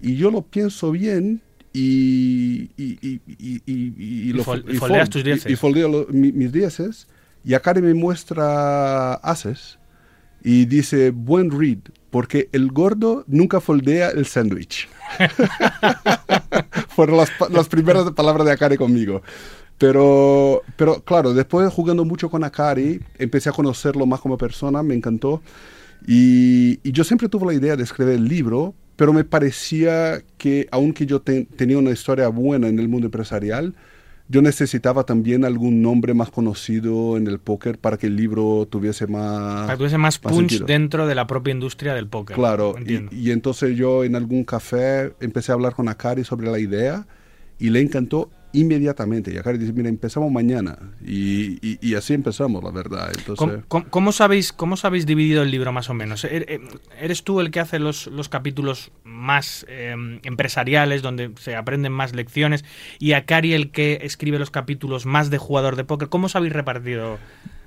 y 0.00 0.16
yo 0.16 0.30
lo 0.30 0.42
pienso 0.42 0.90
bien 0.90 1.40
y, 1.72 2.70
y, 2.76 2.98
y, 3.02 3.20
y, 3.26 3.62
y, 3.66 4.32
lo, 4.32 4.44
fol, 4.44 4.64
y 4.66 4.76
foldeas 4.76 5.10
tus 5.10 5.22
dieces. 5.22 5.50
Y, 5.50 5.56
foldeo 5.56 5.88
lo, 5.88 6.06
mi, 6.08 6.32
mis 6.32 6.50
dieces 6.50 7.06
y 7.44 7.54
Akari 7.54 7.82
me 7.82 7.94
muestra 7.94 9.14
haces 9.14 9.78
y 10.46 10.64
dice, 10.66 11.10
buen 11.10 11.50
read, 11.50 11.78
porque 12.08 12.48
el 12.52 12.70
gordo 12.70 13.24
nunca 13.26 13.60
foldea 13.60 14.10
el 14.10 14.26
sándwich. 14.26 14.88
Fueron 16.90 17.16
las, 17.16 17.32
las, 17.50 17.68
primeras 17.68 18.08
palabras 18.12 18.46
de 18.46 18.52
Akari 18.52 18.76
conmigo. 18.76 19.22
Pero, 19.76 20.62
pero 20.76 21.02
claro, 21.02 21.34
después 21.34 21.72
jugando 21.72 22.04
mucho 22.04 22.30
con 22.30 22.44
Akari, 22.44 23.00
empecé 23.18 23.48
a 23.48 23.52
conocerlo 23.52 24.06
más 24.06 24.20
como 24.20 24.38
persona, 24.38 24.84
me 24.84 24.94
encantó. 24.94 25.42
Y, 26.06 26.78
yo 26.92 27.02
siempre 27.02 27.28
tuve 27.28 27.46
la 27.46 27.54
idea 27.54 27.74
de 27.74 27.82
escribir 27.82 28.14
el 28.14 28.28
libro, 28.28 28.72
pero 28.94 29.12
me 29.12 29.24
parecía 29.24 30.22
que 30.38 30.68
aunque 30.70 31.06
yo 31.06 31.20
te, 31.20 31.46
tenía 31.56 31.76
una 31.76 31.90
historia 31.90 32.28
buena 32.28 32.68
en 32.68 32.78
el 32.78 32.88
mundo 32.88 33.08
empresarial, 33.08 33.74
yo 34.28 34.42
necesitaba 34.42 35.04
también 35.04 35.44
algún 35.44 35.82
nombre 35.82 36.12
más 36.14 36.30
conocido 36.30 37.16
en 37.16 37.26
el 37.26 37.38
póker 37.38 37.78
para 37.78 37.96
que 37.96 38.08
el 38.08 38.16
libro 38.16 38.66
tuviese 38.68 39.06
más... 39.06 39.62
Para 39.62 39.72
que 39.74 39.78
tuviese 39.78 39.98
más, 39.98 40.22
más 40.22 40.32
punch 40.32 40.50
sentido. 40.50 40.66
dentro 40.66 41.06
de 41.06 41.14
la 41.14 41.26
propia 41.26 41.52
industria 41.52 41.94
del 41.94 42.08
póker. 42.08 42.36
Claro, 42.36 42.74
y, 42.84 43.06
y, 43.14 43.30
entonces 43.30 43.76
yo 43.76 44.02
en 44.04 44.16
algún 44.16 44.44
café 44.44 45.14
empecé 45.20 45.52
a 45.52 45.54
hablar 45.54 45.74
con 45.74 45.88
Akari 45.88 46.24
sobre 46.24 46.50
la 46.50 46.58
idea 46.58 47.06
y 47.58 47.70
le 47.70 47.80
encantó 47.80 48.30
inmediatamente. 48.56 49.32
Y 49.32 49.38
Akari 49.38 49.58
dice, 49.58 49.72
mira, 49.72 49.88
empezamos 49.88 50.32
mañana. 50.32 50.78
Y, 51.04 51.94
así 51.94 52.14
empezamos, 52.14 52.64
la 52.64 52.70
verdad. 52.70 53.12
Entonces... 53.16 53.36
¿Cómo, 53.36 53.62
cómo, 53.68 53.86
cómo 53.90 54.12
sabéis, 54.12 54.52
¿Cómo 54.52 54.76
sabéis 54.76 55.06
dividido 55.06 55.42
el 55.42 55.50
libro 55.50 55.72
más 55.72 55.90
o 55.90 55.94
menos? 55.94 56.24
¿Er, 56.24 56.50
er, 56.50 56.60
¿Eres 57.00 57.22
tú 57.22 57.40
el 57.40 57.50
que 57.50 57.60
hace 57.60 57.78
los, 57.78 58.06
los 58.06 58.28
capítulos 58.28 58.90
más 59.04 59.66
eh, 59.68 59.94
empresariales, 60.22 61.02
donde 61.02 61.30
se 61.38 61.54
aprenden 61.54 61.92
más 61.92 62.14
lecciones, 62.14 62.64
y 62.98 63.12
Akari 63.12 63.52
el 63.52 63.70
que 63.70 64.00
escribe 64.02 64.38
los 64.38 64.50
capítulos 64.50 65.06
más 65.06 65.30
de 65.30 65.38
jugador 65.38 65.76
de 65.76 65.84
póker? 65.84 66.08
¿Cómo 66.08 66.26
os 66.26 66.36
habéis 66.36 66.52
repartido? 66.52 67.18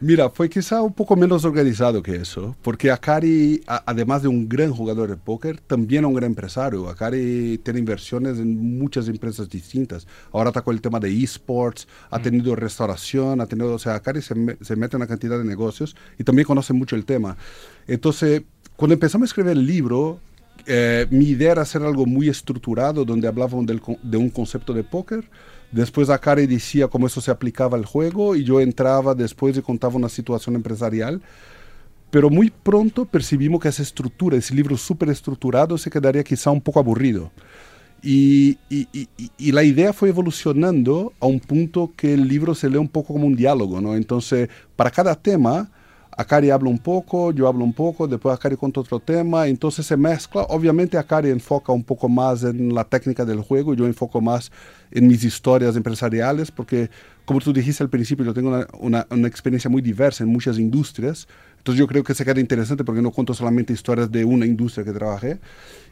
Mira, 0.01 0.29
fue 0.29 0.49
quizá 0.49 0.81
un 0.81 0.93
poco 0.93 1.17
menos 1.17 1.43
organizado 1.43 2.01
que 2.01 2.15
eso, 2.15 2.55
porque 2.61 2.89
Akari, 2.89 3.61
a, 3.67 3.83
además 3.85 4.21
de 4.21 4.29
un 4.29 4.47
gran 4.47 4.71
jugador 4.71 5.09
de 5.09 5.17
póker, 5.17 5.59
también 5.59 6.05
es 6.05 6.07
un 6.07 6.13
gran 6.13 6.31
empresario. 6.31 6.87
Akari 6.87 7.59
tiene 7.63 7.79
inversiones 7.79 8.37
en 8.37 8.77
muchas 8.79 9.09
empresas 9.09 9.49
distintas. 9.49 10.07
Ahora 10.31 10.51
está 10.51 10.61
con 10.61 10.73
el 10.73 10.81
tema 10.81 11.01
de 11.01 11.11
esports, 11.21 11.85
ha 12.09 12.19
mm. 12.19 12.21
tenido 12.21 12.55
restauración, 12.55 13.41
ha 13.41 13.45
tenido, 13.45 13.73
o 13.73 13.79
sea, 13.79 13.95
Akari 13.95 14.21
se, 14.21 14.35
me, 14.35 14.57
se 14.61 14.77
mete 14.77 14.95
en 14.95 15.01
una 15.01 15.07
cantidad 15.07 15.37
de 15.37 15.43
negocios 15.43 15.97
y 16.17 16.23
también 16.23 16.45
conoce 16.45 16.71
mucho 16.71 16.95
el 16.95 17.03
tema. 17.03 17.35
Entonces, 17.85 18.43
cuando 18.77 18.93
empezamos 18.93 19.25
a 19.25 19.29
escribir 19.29 19.51
el 19.51 19.65
libro, 19.65 20.21
eh, 20.65 21.07
mi 21.09 21.25
idea 21.25 21.51
era 21.51 21.63
hacer 21.63 21.81
algo 21.83 22.05
muy 22.05 22.29
estructurado, 22.29 23.03
donde 23.03 23.27
hablaban 23.27 23.65
del, 23.65 23.81
de 24.03 24.17
un 24.17 24.29
concepto 24.29 24.73
de 24.73 24.83
póker. 24.85 25.25
Después 25.71 26.09
Akari 26.09 26.47
decía 26.47 26.87
cómo 26.87 27.07
eso 27.07 27.21
se 27.21 27.31
aplicaba 27.31 27.77
al 27.77 27.85
juego 27.85 28.35
y 28.35 28.43
yo 28.43 28.59
entraba 28.59 29.13
después 29.13 29.55
y 29.57 29.61
contaba 29.61 29.95
una 29.95 30.09
situación 30.09 30.55
empresarial. 30.55 31.21
Pero 32.09 32.29
muy 32.29 32.49
pronto 32.49 33.05
percibimos 33.05 33.61
que 33.61 33.67
esa 33.67 33.83
estructura, 33.83 34.37
ese 34.37 34.55
libro 34.55 34.75
súper 34.77 35.09
estructurado, 35.09 35.77
se 35.77 35.91
quedaría 35.91 36.23
quizá 36.23 36.49
un 36.49 36.61
poco 36.61 36.79
aburrido. 36.79 37.31
Y, 38.01 38.57
y, 38.69 39.51
la 39.51 39.63
idea 39.63 39.91
fue 39.91 40.09
evolucionando 40.09 41.11
a 41.19 41.25
un 41.25 41.41
punto 41.41 41.91
que 41.97 42.13
el 42.13 42.27
libro 42.27 42.55
se 42.55 42.69
lee 42.69 42.77
un 42.77 42.87
poco 42.87 43.13
como 43.13 43.27
un 43.27 43.35
diálogo, 43.35 43.81
¿no? 43.81 43.95
Entonces, 43.95 44.49
para 44.77 44.89
cada 44.89 45.15
tema, 45.15 45.69
Akari 46.19 46.49
habla 46.49 46.69
un 46.69 46.79
poco, 46.79 47.31
yo 47.31 47.47
hablo 47.47 47.63
un 47.63 47.71
poco, 47.71 48.05
después 48.05 48.35
Akari 48.35 48.57
cuenta 48.57 48.81
otro 48.81 48.99
tema, 48.99 49.47
entonces 49.47 49.85
se 49.85 49.95
mezcla. 49.95 50.41
Obviamente 50.49 50.97
Akari 50.97 51.29
enfoca 51.29 51.71
un 51.71 51.81
poco 51.81 52.09
más 52.09 52.43
en 52.43 52.75
la 52.75 52.83
técnica 52.83 53.23
del 53.23 53.39
juego, 53.39 53.73
yo 53.73 53.85
enfoco 53.85 54.19
más 54.19 54.51
en 54.91 55.07
mis 55.07 55.23
historias 55.23 55.77
empresariales, 55.77 56.51
porque 56.51 56.89
como 57.23 57.39
tú 57.39 57.53
dijiste 57.53 57.83
al 57.83 57.89
principio, 57.89 58.25
yo 58.25 58.33
tengo 58.33 58.49
una, 58.49 58.67
una, 58.81 59.07
una 59.11 59.29
experiencia 59.29 59.69
muy 59.69 59.81
diversa 59.81 60.25
en 60.25 60.29
muchas 60.29 60.59
industrias, 60.59 61.25
entonces 61.69 61.79
yo 61.79 61.87
creo 61.87 62.03
que 62.03 62.15
se 62.15 62.25
queda 62.25 62.39
interesante 62.39 62.83
porque 62.83 63.01
no 63.01 63.11
cuento 63.11 63.35
solamente 63.35 63.73
historias 63.73 64.11
de 64.11 64.25
una 64.25 64.47
industria 64.47 64.83
que 64.83 64.91
trabajé. 64.91 65.39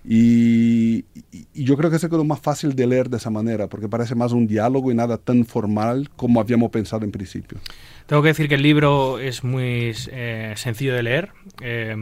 Y, 0.04 1.06
y, 1.32 1.64
yo 1.64 1.78
creo 1.78 1.92
que 1.92 2.00
se 2.00 2.10
quedó 2.10 2.24
más 2.24 2.40
fácil 2.40 2.76
de 2.76 2.88
leer 2.88 3.10
de 3.10 3.18
esa 3.18 3.30
manera, 3.30 3.68
porque 3.68 3.88
parece 3.88 4.16
más 4.16 4.32
un 4.32 4.48
diálogo 4.48 4.92
y 4.92 4.96
nada 4.96 5.18
tan 5.18 5.46
formal 5.46 6.10
como 6.16 6.40
habíamos 6.40 6.72
pensado 6.72 7.06
en 7.06 7.12
principio. 7.12 7.60
Tengo 8.08 8.24
que 8.24 8.30
decir 8.30 8.48
que 8.48 8.56
el 8.56 8.64
libro 8.64 9.20
es 9.20 9.44
muy 9.44 9.94
eh, 10.12 10.54
sencillo 10.56 10.96
de 10.96 11.04
leer, 11.04 11.30
eh, 11.62 11.96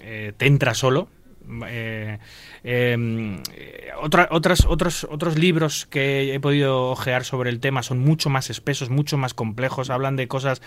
eh, 0.00 0.32
te 0.36 0.46
entra 0.46 0.74
solo. 0.74 1.08
Eh, 1.66 2.18
eh, 2.64 3.90
otra, 4.00 4.28
otras, 4.30 4.64
otros, 4.66 5.06
otros 5.10 5.38
libros 5.38 5.86
que 5.86 6.34
he 6.34 6.40
podido 6.40 6.90
ojear 6.90 7.24
sobre 7.24 7.50
el 7.50 7.60
tema 7.60 7.82
son 7.82 7.98
mucho 7.98 8.30
más 8.30 8.50
espesos, 8.50 8.90
mucho 8.90 9.18
más 9.18 9.34
complejos, 9.34 9.90
hablan 9.90 10.16
de 10.16 10.28
cosas 10.28 10.62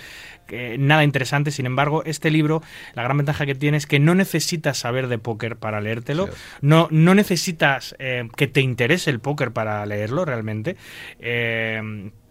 que, 0.48 0.78
nada 0.78 1.04
interesantes. 1.04 1.56
Sin 1.56 1.66
embargo, 1.66 2.04
este 2.06 2.32
libro, 2.32 2.62
la 2.94 3.04
gran 3.04 3.18
ventaja 3.18 3.46
que 3.46 3.56
tiene 3.56 3.78
es 3.78 3.88
que 3.88 4.00
no 4.00 4.16
necesitas 4.16 4.78
saber 4.78 5.08
de 5.08 5.18
póker 5.18 5.58
para 5.58 5.82
leértelo, 5.82 6.28
sí. 6.28 6.34
no, 6.62 6.88
no 6.92 7.16
necesitas 7.16 7.96
eh, 8.00 8.28
que 8.36 8.48
te 8.48 8.62
interese 8.62 9.10
el 9.10 9.20
póker 9.20 9.52
para 9.52 9.86
leerlo 9.86 10.26
realmente 10.26 10.78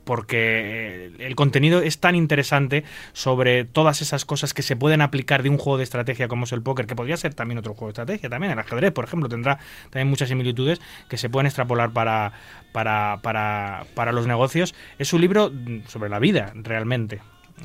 porque 0.04 1.12
el 1.18 1.34
contenido 1.34 1.80
es 1.80 1.98
tan 1.98 2.14
interesante 2.14 2.84
sobre 3.12 3.64
todas 3.64 4.02
esas 4.02 4.24
cosas 4.24 4.54
que 4.54 4.62
se 4.62 4.76
pueden 4.76 5.00
aplicar 5.00 5.42
de 5.42 5.50
un 5.50 5.58
juego 5.58 5.78
de 5.78 5.84
estrategia 5.84 6.28
como 6.28 6.44
es 6.44 6.52
el 6.52 6.62
póker, 6.62 6.86
que 6.86 6.96
podría 6.96 7.16
ser 7.16 7.34
también 7.34 7.58
otro 7.58 7.74
juego 7.74 7.86
de 7.86 7.92
estrategia, 7.92 8.28
también 8.28 8.52
el 8.52 8.58
ajedrez, 8.58 8.92
por 8.92 9.04
ejemplo, 9.04 9.28
tendrá 9.28 9.58
también 9.90 10.08
muchas 10.08 10.28
similitudes 10.28 10.80
que 11.08 11.16
se 11.16 11.28
pueden 11.28 11.46
extrapolar 11.46 11.92
para, 11.92 12.32
para, 12.72 13.20
para, 13.22 13.86
para 13.94 14.12
los 14.12 14.26
negocios. 14.26 14.74
Es 14.98 15.12
un 15.12 15.20
libro 15.20 15.52
sobre 15.86 16.10
la 16.10 16.18
vida, 16.18 16.52
realmente. 16.54 17.20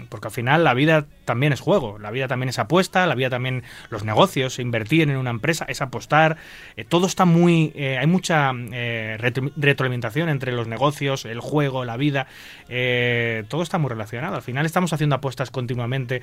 Porque 0.10 0.28
al 0.28 0.34
final 0.34 0.64
la 0.64 0.74
vida 0.74 1.06
también 1.26 1.54
es 1.54 1.60
juego, 1.60 2.00
la 2.00 2.12
vida 2.12 2.28
también 2.28 2.50
es 2.50 2.60
apuesta, 2.60 3.06
la 3.06 3.16
vida 3.16 3.30
también 3.30 3.64
los 3.90 4.04
negocios, 4.04 4.60
invertir 4.60 5.10
en 5.10 5.18
una 5.18 5.30
empresa 5.30 5.66
es 5.68 5.82
apostar, 5.82 6.38
eh, 6.76 6.86
todo 6.86 7.08
está 7.08 7.26
muy, 7.26 7.72
eh, 7.76 7.98
hay 7.98 8.08
mucha 8.08 8.52
eh, 8.72 9.18
retroalimentación 9.56 10.30
entre 10.30 10.52
los 10.52 10.68
negocios, 10.68 11.26
el 11.26 11.40
juego, 11.40 11.86
la 11.86 11.98
vida, 11.98 12.28
todo 13.48 13.64
está 13.64 13.78
muy 13.78 13.90
relacionado. 13.90 14.36
Al 14.36 14.42
final 14.42 14.66
estamos 14.66 14.94
haciendo 14.94 15.16
apuestas 15.16 15.52
continuamente 15.52 16.22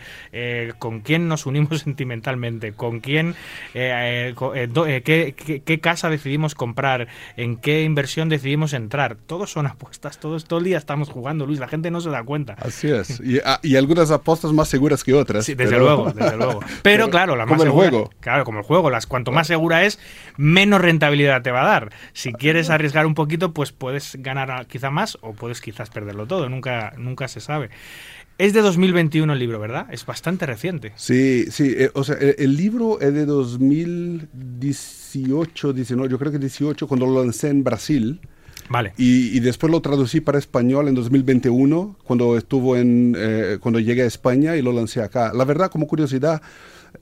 con 0.78 1.00
quién 1.00 1.28
nos 1.28 1.46
unimos 1.46 1.80
sentimentalmente, 1.84 2.72
con 2.72 3.00
quién, 3.00 3.34
qué, 3.72 5.34
qué, 5.64 5.80
casa 5.80 6.08
decidimos 6.08 6.54
comprar, 6.54 7.08
en 7.36 7.56
qué 7.56 7.82
inversión 7.82 8.28
decidimos 8.28 8.72
entrar. 8.72 9.16
Todos 9.26 9.50
son 9.52 9.66
apuestas, 9.68 10.18
todos, 10.18 10.44
todo 10.44 10.60
el 10.60 10.64
día 10.66 10.78
estamos 10.78 11.08
jugando, 11.10 11.46
Luis, 11.46 11.58
la 11.58 11.68
gente 11.68 11.90
no 11.90 12.00
se 12.00 12.10
da 12.10 12.22
cuenta. 12.22 12.56
Así 12.58 12.88
es. 12.88 13.20
Y, 13.20 13.40
ah, 13.56 13.60
y 13.62 13.76
algunas 13.76 14.10
apuestas 14.10 14.52
más 14.52 14.68
seguras 14.68 15.04
que 15.04 15.14
otras. 15.14 15.44
Sí, 15.44 15.54
desde 15.54 15.78
luego, 15.78 16.12
desde 16.14 16.36
luego. 16.36 16.60
Pero, 16.82 17.10
claro, 17.10 17.36
la 17.36 17.46
más 17.46 17.58
como 17.58 17.64
el 17.64 17.70
juego. 17.70 18.10
Claro, 18.20 18.44
como 18.44 18.58
el 18.58 18.64
juego. 18.64 18.90
Las, 18.90 19.06
cuanto 19.06 19.32
más 19.32 19.46
segura 19.46 19.84
es, 19.84 19.98
menos 20.36 20.80
rentabilidad 20.80 21.42
te 21.42 21.50
va 21.50 21.62
a 21.62 21.66
dar. 21.66 21.92
Si 22.12 22.32
quieres 22.32 22.70
arriesgar 22.70 23.06
un 23.06 23.14
poquito, 23.14 23.52
pues 23.52 23.72
puedes 23.72 24.16
ganar 24.20 24.66
quizá 24.66 24.90
más 24.90 25.18
o 25.20 25.32
puedes 25.32 25.60
quizás 25.60 25.90
perderlo 25.90 26.26
todo. 26.26 26.48
Nunca, 26.48 26.92
nunca 26.96 27.28
se 27.28 27.40
sabe. 27.40 27.70
Es 28.38 28.52
de 28.52 28.60
2021 28.60 29.32
el 29.32 29.38
libro, 29.38 29.58
¿verdad? 29.58 29.86
Es 29.90 30.04
bastante 30.04 30.44
reciente. 30.44 30.92
Sí, 30.96 31.46
sí. 31.50 31.74
Eh, 31.76 31.90
o 31.94 32.04
sea, 32.04 32.16
el, 32.16 32.54
libro 32.54 33.00
es 33.00 33.14
de 33.14 33.24
2018, 33.24 35.72
19, 35.72 36.10
yo 36.10 36.18
creo 36.18 36.32
que 36.32 36.38
18, 36.38 36.86
cuando 36.86 37.06
lo 37.06 37.24
lancé 37.24 37.48
en 37.48 37.64
Brasil. 37.64 38.20
Vale. 38.68 38.92
Y, 38.96 39.40
después 39.40 39.70
lo 39.70 39.80
traducí 39.80 40.20
para 40.20 40.38
español 40.38 40.88
en 40.88 40.94
2021, 40.94 41.96
cuando 42.04 42.36
estuvo 42.36 42.76
en, 42.76 43.14
eh, 43.16 43.58
cuando 43.60 43.80
llegué 43.80 44.02
a 44.02 44.06
España 44.06 44.56
y 44.56 44.62
lo 44.62 44.72
lancé 44.72 45.02
acá. 45.02 45.32
La 45.32 45.44
verdad, 45.44 45.70
como 45.70 45.86
curiosidad, 45.86 46.42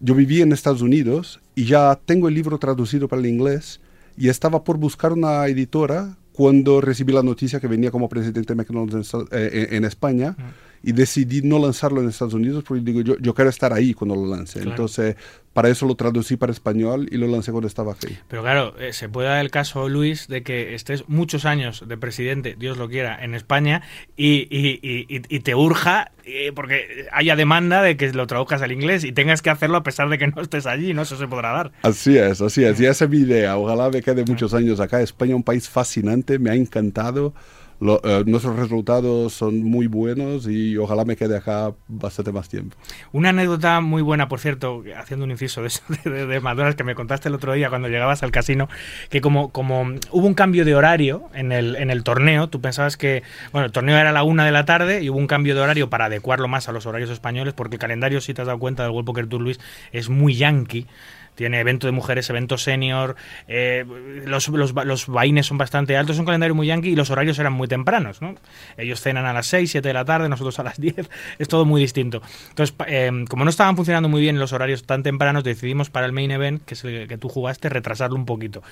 yo 0.01 0.15
viví 0.15 0.43
en 0.43 0.53
Estados 0.53 0.83
Unidos 0.83 1.41
y 1.55 1.65
ya 1.65 1.99
tengo 2.05 2.29
el 2.29 2.35
libro 2.35 2.59
traducido 2.59 3.09
para 3.09 3.21
el 3.21 3.27
inglés 3.27 3.81
y 4.17 4.29
estaba 4.29 4.65
por 4.65 4.77
buscar 4.79 5.13
una 5.13 5.47
editora 5.47 6.17
cuando 6.33 6.81
recibí 6.81 7.13
la 7.13 7.23
noticia 7.23 7.61
que 7.61 7.69
venía 7.69 7.91
como 7.91 8.09
presidente 8.09 8.55
de 8.55 8.57
McDonald's 8.57 9.15
en, 9.15 9.27
eh, 9.31 9.87
España 9.87 10.37
y 10.85 10.93
decidí 10.93 11.41
no 11.43 11.59
lanzarlo 11.59 12.03
en 12.03 12.09
Estados 12.09 12.35
Unidos 12.35 12.63
porque 12.67 12.83
digo, 12.83 13.01
yo, 13.01 13.17
yo 13.19 13.35
quiero 13.35 13.49
estar 13.49 13.73
ahí 13.73 13.95
cuando 13.95 14.15
lo 14.15 14.27
lance. 14.27 14.61
Entonces, 14.61 15.17
para 15.55 15.69
eso 15.69 15.87
lo 15.87 15.95
traducí 15.95 16.37
para 16.37 16.53
español 16.53 17.09
y 17.11 17.17
lo 17.17 17.27
lancé 17.27 17.53
cuando 17.53 17.69
estaba 17.69 17.93
aquí. 17.93 18.19
Pero 18.29 18.43
claro, 18.43 18.75
eh, 18.79 18.93
se 18.93 19.09
puede 19.09 19.29
dar 19.29 19.39
el 19.39 19.51
caso, 19.51 19.89
Luis, 19.89 20.29
de 20.29 20.43
que 20.43 20.75
estés 20.75 21.09
muchos 21.09 21.47
años 21.47 21.85
de 21.87 21.97
presidente, 21.97 22.57
Dios 22.59 22.77
lo 22.77 22.89
quiera, 22.89 23.25
en 23.25 23.35
España 23.35 23.83
y, 24.17 24.47
y, 24.51 24.79
y, 24.83 25.41
te 25.41 25.55
urja 25.55 26.11
eh, 26.25 26.53
porque 26.55 27.07
haya 27.13 27.37
demanda 27.37 27.83
de 27.83 27.97
que 27.97 28.13
lo 28.13 28.27
traduzcas 28.27 28.61
al 28.63 28.73
inglés 28.73 29.05
y 29.05 29.13
tengas 29.13 29.43
que 29.43 29.51
hacerlo 29.51 29.79
a 29.79 29.83
pesar 29.83 30.09
de 30.09 30.19
que 30.19 30.27
no 30.27 30.43
estés 30.43 30.67
allí, 30.67 30.93
¿no? 30.93 31.03
Eso 31.03 31.17
se 31.17 31.29
podrá 31.29 31.53
dar. 31.53 31.73
Así 31.83 32.19
es, 32.19 32.41
así 32.41 32.65
es. 32.65 32.79
Y 32.81 32.87
esa 32.87 33.05
es 33.05 33.11
mi 33.11 33.19
idea. 33.19 33.57
Ojalá 33.57 33.89
me 33.91 34.03
quede 34.03 34.25
muchos 34.25 34.53
años 34.55 34.81
acá. 34.81 35.01
España, 35.01 35.37
un 35.37 35.45
país 35.45 35.69
fascinante, 35.69 36.39
me 36.39 36.51
ha 36.51 36.55
encantado. 36.55 37.33
Eh, 37.81 38.25
nuestros 38.27 38.57
resultados 38.57 39.33
son 39.33 39.63
muy 39.63 39.87
buenos 39.89 40.47
y 40.47 40.77
ojalá 40.79 41.05
me 41.05 41.17
quede 41.17 41.37
acá 41.37 41.73
bastante 41.89 42.33
más 42.33 42.49
tiempo. 42.49 42.77
Una 43.13 43.31
anécdota 43.31 43.81
muy 43.81 44.01
buena, 44.01 44.29
por 44.29 44.41
cierto, 44.41 44.83
haciendo 44.97 45.25
un 45.25 45.33
inciso 45.33 45.63
de, 45.63 45.71
de, 46.11 46.27
de, 46.27 46.41
McDonald's 46.41 46.77
que 46.77 46.85
me 46.85 46.95
contaste 46.95 47.29
el 47.29 47.35
otro 47.35 47.53
día 47.53 47.69
cuando 47.69 47.89
llegabas 47.89 48.23
al 48.23 48.31
casino, 48.31 48.69
que 49.11 49.21
como, 49.21 49.51
como 49.51 49.87
hubo 50.11 50.27
un 50.27 50.35
cambio 50.35 50.65
de 50.65 50.75
horario 50.75 51.25
en 51.35 51.53
el, 51.53 51.77
en 51.77 51.91
el 51.91 52.05
torneo, 52.05 52.49
tú 52.49 52.61
pensabas 52.61 52.97
que, 52.97 53.23
bueno, 53.53 53.67
el 53.67 53.73
torneo 53.73 53.97
era 53.97 54.11
a 54.11 54.13
la 54.13 54.23
una 54.23 54.45
de 54.45 54.53
la 54.53 54.65
tarde 54.65 55.03
y 55.03 55.11
hubo 55.11 55.19
un 55.19 55.27
cambio 55.27 55.55
de 55.55 55.61
horario 55.61 55.91
para 55.91 56.07
adecuarlo 56.07 56.49
más 56.49 56.69
a 56.69 56.73
los 56.73 56.87
horarios 56.87 57.11
españoles, 57.11 57.55
porque 57.55 57.77
el 57.77 57.81
calendario, 57.81 58.21
si 58.21 58.35
te 58.35 58.43
has 58.43 58.47
dado 58.47 58.59
cuenta 58.59 58.85
del 58.85 58.93
World 58.93 59.07
Poker 59.07 59.27
Tour, 59.27 59.43
Luis, 59.43 59.61
es 59.93 60.09
muy 60.09 60.35
yankee 60.35 60.87
tiene 61.35 61.61
evento 61.61 61.87
de 61.87 61.93
mujeres, 61.93 62.29
evento 62.31 62.59
senior, 62.59 63.17
eh, 63.49 63.85
los, 64.25 64.49
los, 64.49 65.07
vaines 65.07 65.47
son 65.47 65.59
bastante 65.59 65.97
altos, 65.97 66.17
es 66.17 66.21
un 66.21 66.27
calendario 66.27 66.55
muy 66.55 66.67
yankee 66.67 66.91
y 66.91 66.97
los 66.97 67.11
horarios 67.11 67.39
eran 67.39 67.53
muy 67.53 67.69
tempranos, 67.69 68.23
¿no? 68.23 68.35
Ellos 68.77 69.01
cenan 69.01 69.27
a 69.27 69.33
las 69.33 69.47
6, 69.47 69.71
7 69.71 69.89
de 69.89 69.95
la 69.95 70.05
tarde, 70.05 70.29
nosotros 70.29 70.59
a 70.59 70.63
las 70.63 70.81
10, 70.81 71.11
es 71.39 71.49
todo 71.49 71.65
muy 71.65 71.81
distinto. 71.81 72.23
Entonces, 72.51 72.75
eh, 72.87 73.25
como 73.29 73.45
no 73.45 73.51
estaban 73.51 73.77
funcionando 73.77 74.09
muy 74.09 74.21
bien 74.21 74.39
los 74.39 74.53
horarios 74.53 74.85
tan 74.85 75.03
tempranos, 75.03 75.45
decidimos 75.45 75.91
para 75.91 76.07
el 76.07 76.13
main 76.13 76.31
event, 76.31 76.65
que 76.65 76.75
es 76.75 76.85
el 76.85 77.09
que 77.09 77.19
tú 77.19 77.29
jugaste, 77.29 77.69
retrasarlo 77.69 78.17
un 78.17 78.27
poquito. 78.27 78.63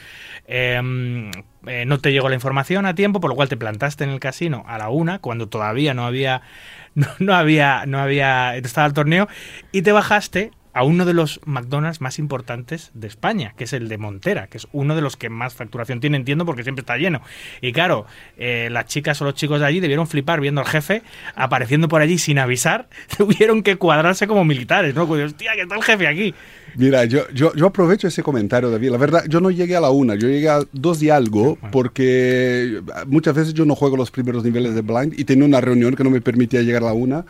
Eh, 0.46 0.81
no 0.83 1.98
te 1.98 2.12
llegó 2.12 2.29
la 2.29 2.35
información 2.35 2.87
a 2.87 2.94
tiempo, 2.94 3.20
por 3.20 3.31
lo 3.31 3.37
cual 3.37 3.48
te 3.48 3.57
plantaste 3.57 4.05
en 4.05 4.11
el 4.11 4.20
casino 4.20 4.64
a 4.66 4.79
la 4.79 4.88
una, 4.88 5.18
cuando 5.18 5.48
todavía 5.48 5.94
no 5.94 6.05
había 6.05 6.42
no, 6.94 7.07
no, 7.18 7.35
había, 7.35 7.85
no 7.87 7.98
había, 7.98 8.57
estaba 8.57 8.87
el 8.87 8.92
torneo, 8.92 9.29
y 9.72 9.83
te 9.83 9.92
bajaste 9.92 10.51
a 10.73 10.85
uno 10.85 11.05
de 11.05 11.15
los 11.15 11.41
McDonald's 11.45 12.01
más 12.01 12.19
importantes 12.19 12.91
de 12.95 13.07
España, 13.07 13.55
que 13.57 13.65
es 13.65 13.73
el 13.73 13.89
de 13.89 13.99
Montera, 13.99 14.47
que 14.47 14.59
es 14.59 14.67
uno 14.73 14.95
de 14.95 15.03
los 15.03 15.17
que 15.17 15.29
más 15.29 15.55
facturación 15.55 16.01
tiene, 16.01 16.17
entiendo, 16.17 16.47
porque 16.47 16.63
siempre 16.63 16.81
está 16.81 16.97
lleno. 16.97 17.23
Y 17.61 17.73
claro, 17.73 18.07
eh, 18.39 18.69
las 18.71 18.87
chicas 18.87 19.21
o 19.23 19.25
los 19.25 19.35
chicos 19.35 19.61
de 19.61 19.67
allí 19.67 19.81
debieron 19.81 20.07
flipar 20.07 20.41
viendo 20.41 20.61
al 20.61 20.67
jefe 20.67 21.03
apareciendo 21.35 21.89
por 21.89 22.01
allí 22.01 22.19
sin 22.19 22.39
avisar, 22.39 22.89
tuvieron 23.17 23.63
que 23.63 23.77
cuadrarse 23.77 24.27
como 24.27 24.45
militares, 24.45 24.95
¿no? 24.95 25.07
Pues, 25.07 25.25
hostia, 25.25 25.53
¿qué 25.55 25.63
está 25.63 25.77
el 25.77 25.83
jefe 25.83 26.07
aquí? 26.07 26.35
Mira, 26.75 27.05
yo, 27.05 27.29
yo, 27.35 27.55
yo, 27.55 27.67
aprovecho 27.67 28.09
ese 28.09 28.23
comentario, 28.23 28.71
David. 28.71 28.91
La 28.91 28.97
verdad, 28.97 29.25
yo 29.29 29.41
no 29.41 29.51
llegué 29.51 29.77
a 29.77 29.81
la 29.81 29.91
una, 29.91 30.15
yo 30.15 30.29
llegué 30.29 30.49
a 30.49 30.61
dos 30.73 31.03
y 31.03 31.11
algo, 31.11 31.59
porque 31.71 32.81
muchas 33.07 33.35
veces 33.35 33.53
yo 33.53 33.67
no 33.67 33.75
juego 33.75 33.97
los 33.97 34.11
primeros 34.11 34.43
niveles 34.43 34.75
de 34.75 34.81
blind 34.81 35.19
y 35.19 35.25
tenía 35.25 35.45
una 35.45 35.61
reunión 35.61 35.95
que 35.95 36.05
no 36.05 36.11
me 36.11 36.23
permitía 36.23 36.63
llegar 36.63 36.83
a 36.83 36.87
la 36.87 36.93
una. 36.95 37.27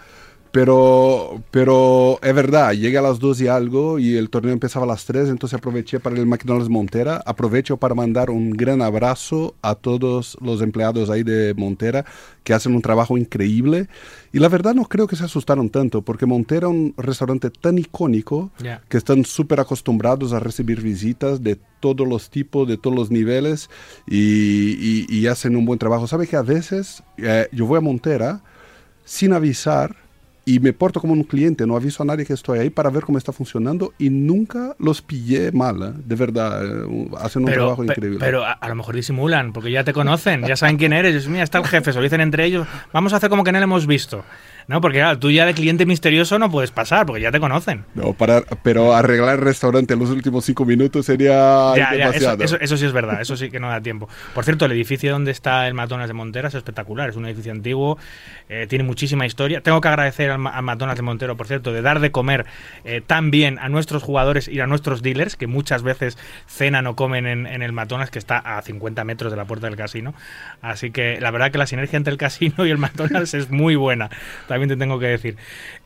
Pero, 0.53 1.43
pero 1.51 2.19
es 2.23 2.35
verdad, 2.35 2.75
llegué 2.75 2.99
a 2.99 3.03
las 3.03 3.19
2 3.19 3.41
y 3.41 3.49
algo 3.49 3.99
y 3.99 4.19
el 4.19 4.29
torneo 4.29 4.53
empezaba 4.53 4.85
a 4.85 4.89
las 4.89 5.07
3, 5.07 5.31
entonces 5.31 5.59
aproveché 5.59 5.99
para 5.99 6.17
el 6.17 6.27
McDonald's 6.27 6.69
Montera. 6.69 7.23
Aprovecho 7.25 7.79
para 7.79 7.95
mandar 7.95 8.29
un 8.29 8.51
gran 8.51 8.83
abrazo 8.83 9.55
a 9.63 9.75
todos 9.75 10.37
los 10.43 10.61
empleados 10.61 11.09
ahí 11.09 11.23
de 11.23 11.55
Montera 11.55 12.05
que 12.45 12.53
hacen 12.53 12.75
un 12.75 12.83
trabajo 12.83 13.17
increíble. 13.17 13.89
Y 14.31 14.41
la 14.41 14.51
verdad 14.51 14.75
no 14.75 14.85
creo 14.85 15.07
que 15.07 15.17
se 15.17 15.25
asustaron 15.25 15.71
tanto, 15.71 16.03
porque 16.03 16.27
Montera 16.27 16.67
es 16.67 16.73
un 16.75 16.95
restaurante 16.99 17.49
tan 17.49 17.79
icónico 17.79 18.51
que 18.91 18.99
están 18.99 19.25
súper 19.25 19.59
acostumbrados 19.59 20.35
a 20.35 20.41
recibir 20.41 20.83
visitas 20.83 21.43
de 21.43 21.59
todos 21.81 22.07
los 22.07 22.29
tipos, 22.29 22.69
de 22.69 22.77
todos 22.77 22.95
los 22.95 23.11
niveles 23.11 23.71
y, 24.07 25.07
y, 25.09 25.27
hacen 25.29 25.57
un 25.57 25.65
buen 25.65 25.79
trabajo. 25.79 26.07
¿Sabe 26.07 26.27
que 26.27 26.37
a 26.37 26.43
veces 26.43 27.03
eh, 27.17 27.49
yo 27.53 27.65
voy 27.65 27.79
a 27.79 27.81
Montera 27.81 28.43
sin 29.07 29.33
avisar? 29.33 30.02
Y 30.45 30.59
me 30.59 30.73
porto 30.73 31.01
como 31.01 31.13
un 31.13 31.23
cliente, 31.23 31.67
no 31.67 31.77
aviso 31.77 32.03
a 32.03 32.07
nadie 32.07 32.27
que 32.27 32.33
estoy 32.33 32.59
ahí 32.59 32.71
para 32.71 32.91
ver 32.91 33.05
cómo 33.05 33.19
está 33.19 33.33
funcionando 33.33 33.95
y 33.99 34.11
nunca 34.11 34.75
los 34.79 35.01
pillé 35.01 35.53
mal, 35.53 35.83
¿eh? 35.83 36.03
de 36.05 36.17
verdad, 36.17 36.65
eh, 36.65 37.09
hacen 37.21 37.45
un 37.45 37.53
trabajo 37.53 37.85
increíble. 37.85 38.19
Pero 38.19 38.45
a, 38.45 38.69
lo 38.69 38.75
mejor 38.75 38.95
disimulan, 38.95 39.53
porque 39.53 39.71
ya 39.71 39.85
te 39.85 39.93
conocen, 39.93 40.45
ya 40.45 40.57
saben 40.57 40.79
quién 40.79 40.93
eres, 40.93 41.29
mira, 41.29 41.45
está 41.45 41.59
el 41.59 41.67
jefe, 41.67 41.93
se 41.93 41.99
lo 41.99 42.03
dicen 42.03 42.21
entre 42.21 42.45
ellos, 42.45 42.67
vamos 42.93 43.13
a 43.13 43.17
hacer 43.17 43.31
como 43.31 43.45
que 43.45 43.53
no 43.53 43.59
le 43.59 43.65
hemos 43.65 43.87
visto. 43.87 44.25
No, 44.69 44.81
porque 44.81 44.99
claro, 44.99 45.19
tú 45.19 45.31
ya 45.31 45.47
de 45.47 45.55
cliente 45.55 45.87
misterioso 45.87 46.39
no 46.39 46.51
puedes 46.51 46.71
pasar, 46.71 47.07
porque 47.07 47.23
ya 47.23 47.31
te 47.31 47.41
conocen. 47.41 47.85
No, 47.95 48.13
para, 48.13 48.43
pero 48.63 48.95
arreglar 48.95 49.37
el 49.37 49.41
restaurante 49.41 49.95
en 49.95 50.01
los 50.01 50.11
últimos 50.11 50.45
cinco 50.45 50.65
minutos 50.65 51.07
sería 51.07 51.73
demasiado. 51.75 52.45
eso, 52.45 52.77
sí 52.77 52.87
es 52.87 52.93
verdad, 52.93 53.21
eso 53.21 53.37
sí 53.37 53.51
que 53.51 53.61
no 53.61 53.69
da 53.69 53.81
tiempo. 53.81 54.09
Por 54.35 54.45
cierto, 54.45 54.67
el 54.67 54.73
edificio 54.73 55.13
donde 55.13 55.31
está 55.31 55.67
el 55.67 55.75
McDonald's 55.75 56.09
de 56.09 56.15
Montera 56.15 56.49
es 56.49 56.55
espectacular, 56.55 57.09
es 57.09 57.17
un 57.17 57.27
edificio 57.27 57.53
antiguo, 57.53 57.99
eh, 58.49 58.67
tiene 58.69 58.85
muchísima 58.85 59.27
historia. 59.27 59.61
Tengo 59.63 59.81
que 59.81 59.89
agradecer 59.89 60.31
al, 60.31 60.39
McDonald's 60.39 60.99
de 60.99 61.03
Montero, 61.03 61.37
por 61.37 61.47
cierto, 61.47 61.73
de 61.73 61.83
dar 61.83 62.01
de 62.01 62.11
comer 62.11 62.47
eh, 62.85 63.03
tan 63.05 63.31
bien 63.31 63.59
a 63.59 63.69
nuestros 63.69 64.03
jugadores 64.03 64.49
y 64.49 64.61
a 64.61 64.67
nuestros 64.67 65.03
dealers, 65.03 65.37
que 65.37 65.47
muchas 65.47 65.83
veces 65.83 66.19
cenan 66.47 66.87
o 66.87 66.97
comen 66.97 67.27
en, 67.27 67.47
en 67.47 67.63
el 67.63 67.73
McDonald's, 67.73 68.11
que 68.11 68.19
está 68.19 68.39
a 68.39 68.63
50 68.63 69.05
metros 69.05 69.33
de 69.33 69.37
la 69.37 69.45
puerta 69.45 69.67
del 69.67 69.77
casino. 69.77 70.15
Así 70.61 70.91
que 70.91 71.21
la 71.21 71.31
verdad 71.31 71.51
que 71.51 71.59
la 71.59 71.67
sinergia 71.67 71.97
entre 71.97 72.13
el 72.13 72.19
casino 72.19 72.67
y 72.67 72.71
el 72.71 72.79
McDonald's 72.79 73.35
es 73.35 73.51
muy 73.51 73.77
buena 73.77 74.11
también 74.53 74.69
te 74.69 74.77
tengo 74.77 74.99
que 74.99 75.07
decir. 75.07 75.39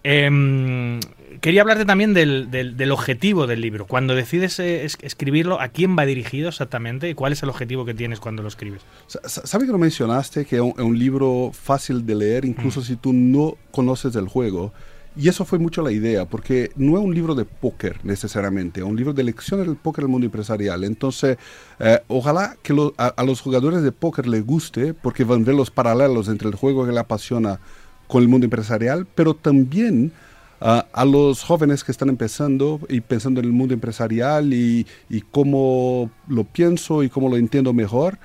Em, 0.02 0.98
quería 1.40 1.60
hablarte 1.60 1.84
también 1.84 2.14
del, 2.14 2.50
del, 2.50 2.90
objetivo 2.90 3.46
del 3.46 3.60
libro. 3.60 3.86
Cuando 3.86 4.16
decides 4.16 4.58
eh, 4.58 4.84
escribirlo, 4.84 5.60
¿a 5.60 5.68
quién 5.68 5.96
va 5.96 6.04
dirigido 6.04 6.48
exactamente 6.48 7.08
y 7.08 7.14
cuál 7.14 7.32
es 7.32 7.44
el 7.44 7.48
objetivo 7.48 7.84
que 7.84 7.94
tienes 7.94 8.18
cuando 8.18 8.42
lo 8.42 8.48
escribes? 8.48 8.82
¿Sabes 9.06 9.66
que 9.66 9.72
lo 9.72 9.78
mencionaste? 9.78 10.46
Que 10.46 10.56
es 10.56 10.62
un, 10.62 10.98
libro 10.98 11.52
fácil 11.52 12.04
de 12.04 12.16
leer, 12.16 12.44
incluso 12.44 12.80
mm. 12.80 12.82
si 12.82 12.96
tú 12.96 13.12
no 13.12 13.56
conoces 13.70 14.16
el 14.16 14.26
juego. 14.26 14.72
Y 15.16 15.28
eso 15.28 15.44
fue 15.44 15.60
mucho 15.60 15.80
la 15.80 15.92
idea, 15.92 16.24
porque 16.26 16.72
no 16.74 16.98
es 16.98 17.04
un 17.04 17.14
libro 17.14 17.36
de 17.36 17.44
póker 17.44 18.04
necesariamente, 18.04 18.80
es 18.80 18.86
un 18.86 18.96
libro 18.96 19.12
de 19.12 19.22
lecciones 19.22 19.66
del 19.66 19.76
póker 19.76 20.02
el 20.02 20.08
mundo 20.08 20.26
empresarial. 20.26 20.82
Entonces, 20.82 21.38
eh, 21.78 22.00
ojalá 22.08 22.56
que 22.64 22.74
a, 22.98 23.06
a, 23.06 23.24
los 23.24 23.40
jugadores 23.40 23.82
de 23.82 23.92
póker 23.92 24.26
les 24.26 24.44
guste, 24.44 24.92
porque 24.92 25.22
van 25.22 25.42
a 25.42 25.44
ver 25.44 25.54
los 25.54 25.70
paralelos 25.70 26.28
entre 26.28 26.48
el 26.48 26.56
juego 26.56 26.84
que 26.84 26.92
le 26.92 26.98
apasiona 26.98 27.60
con 28.08 28.22
el 28.22 28.28
mundo 28.28 28.44
empresarial, 28.44 29.06
pero 29.14 29.34
también 29.34 30.12
ah, 30.60 30.86
a 30.92 31.04
los 31.04 31.42
jóvenes 31.42 31.84
que 31.84 31.92
están 31.92 32.08
empezando 32.08 32.80
y 32.88 33.00
pensando 33.00 33.40
en 33.40 33.46
el 33.46 33.52
mundo 33.52 33.74
empresarial 33.74 34.52
y, 34.52 34.86
y, 35.08 35.20
cómo 35.22 36.10
lo 36.28 36.44
pienso 36.44 37.02
y 37.02 37.08
cómo 37.08 37.28
lo 37.28 37.36
entiendo 37.36 37.72
mejor, 37.72 38.18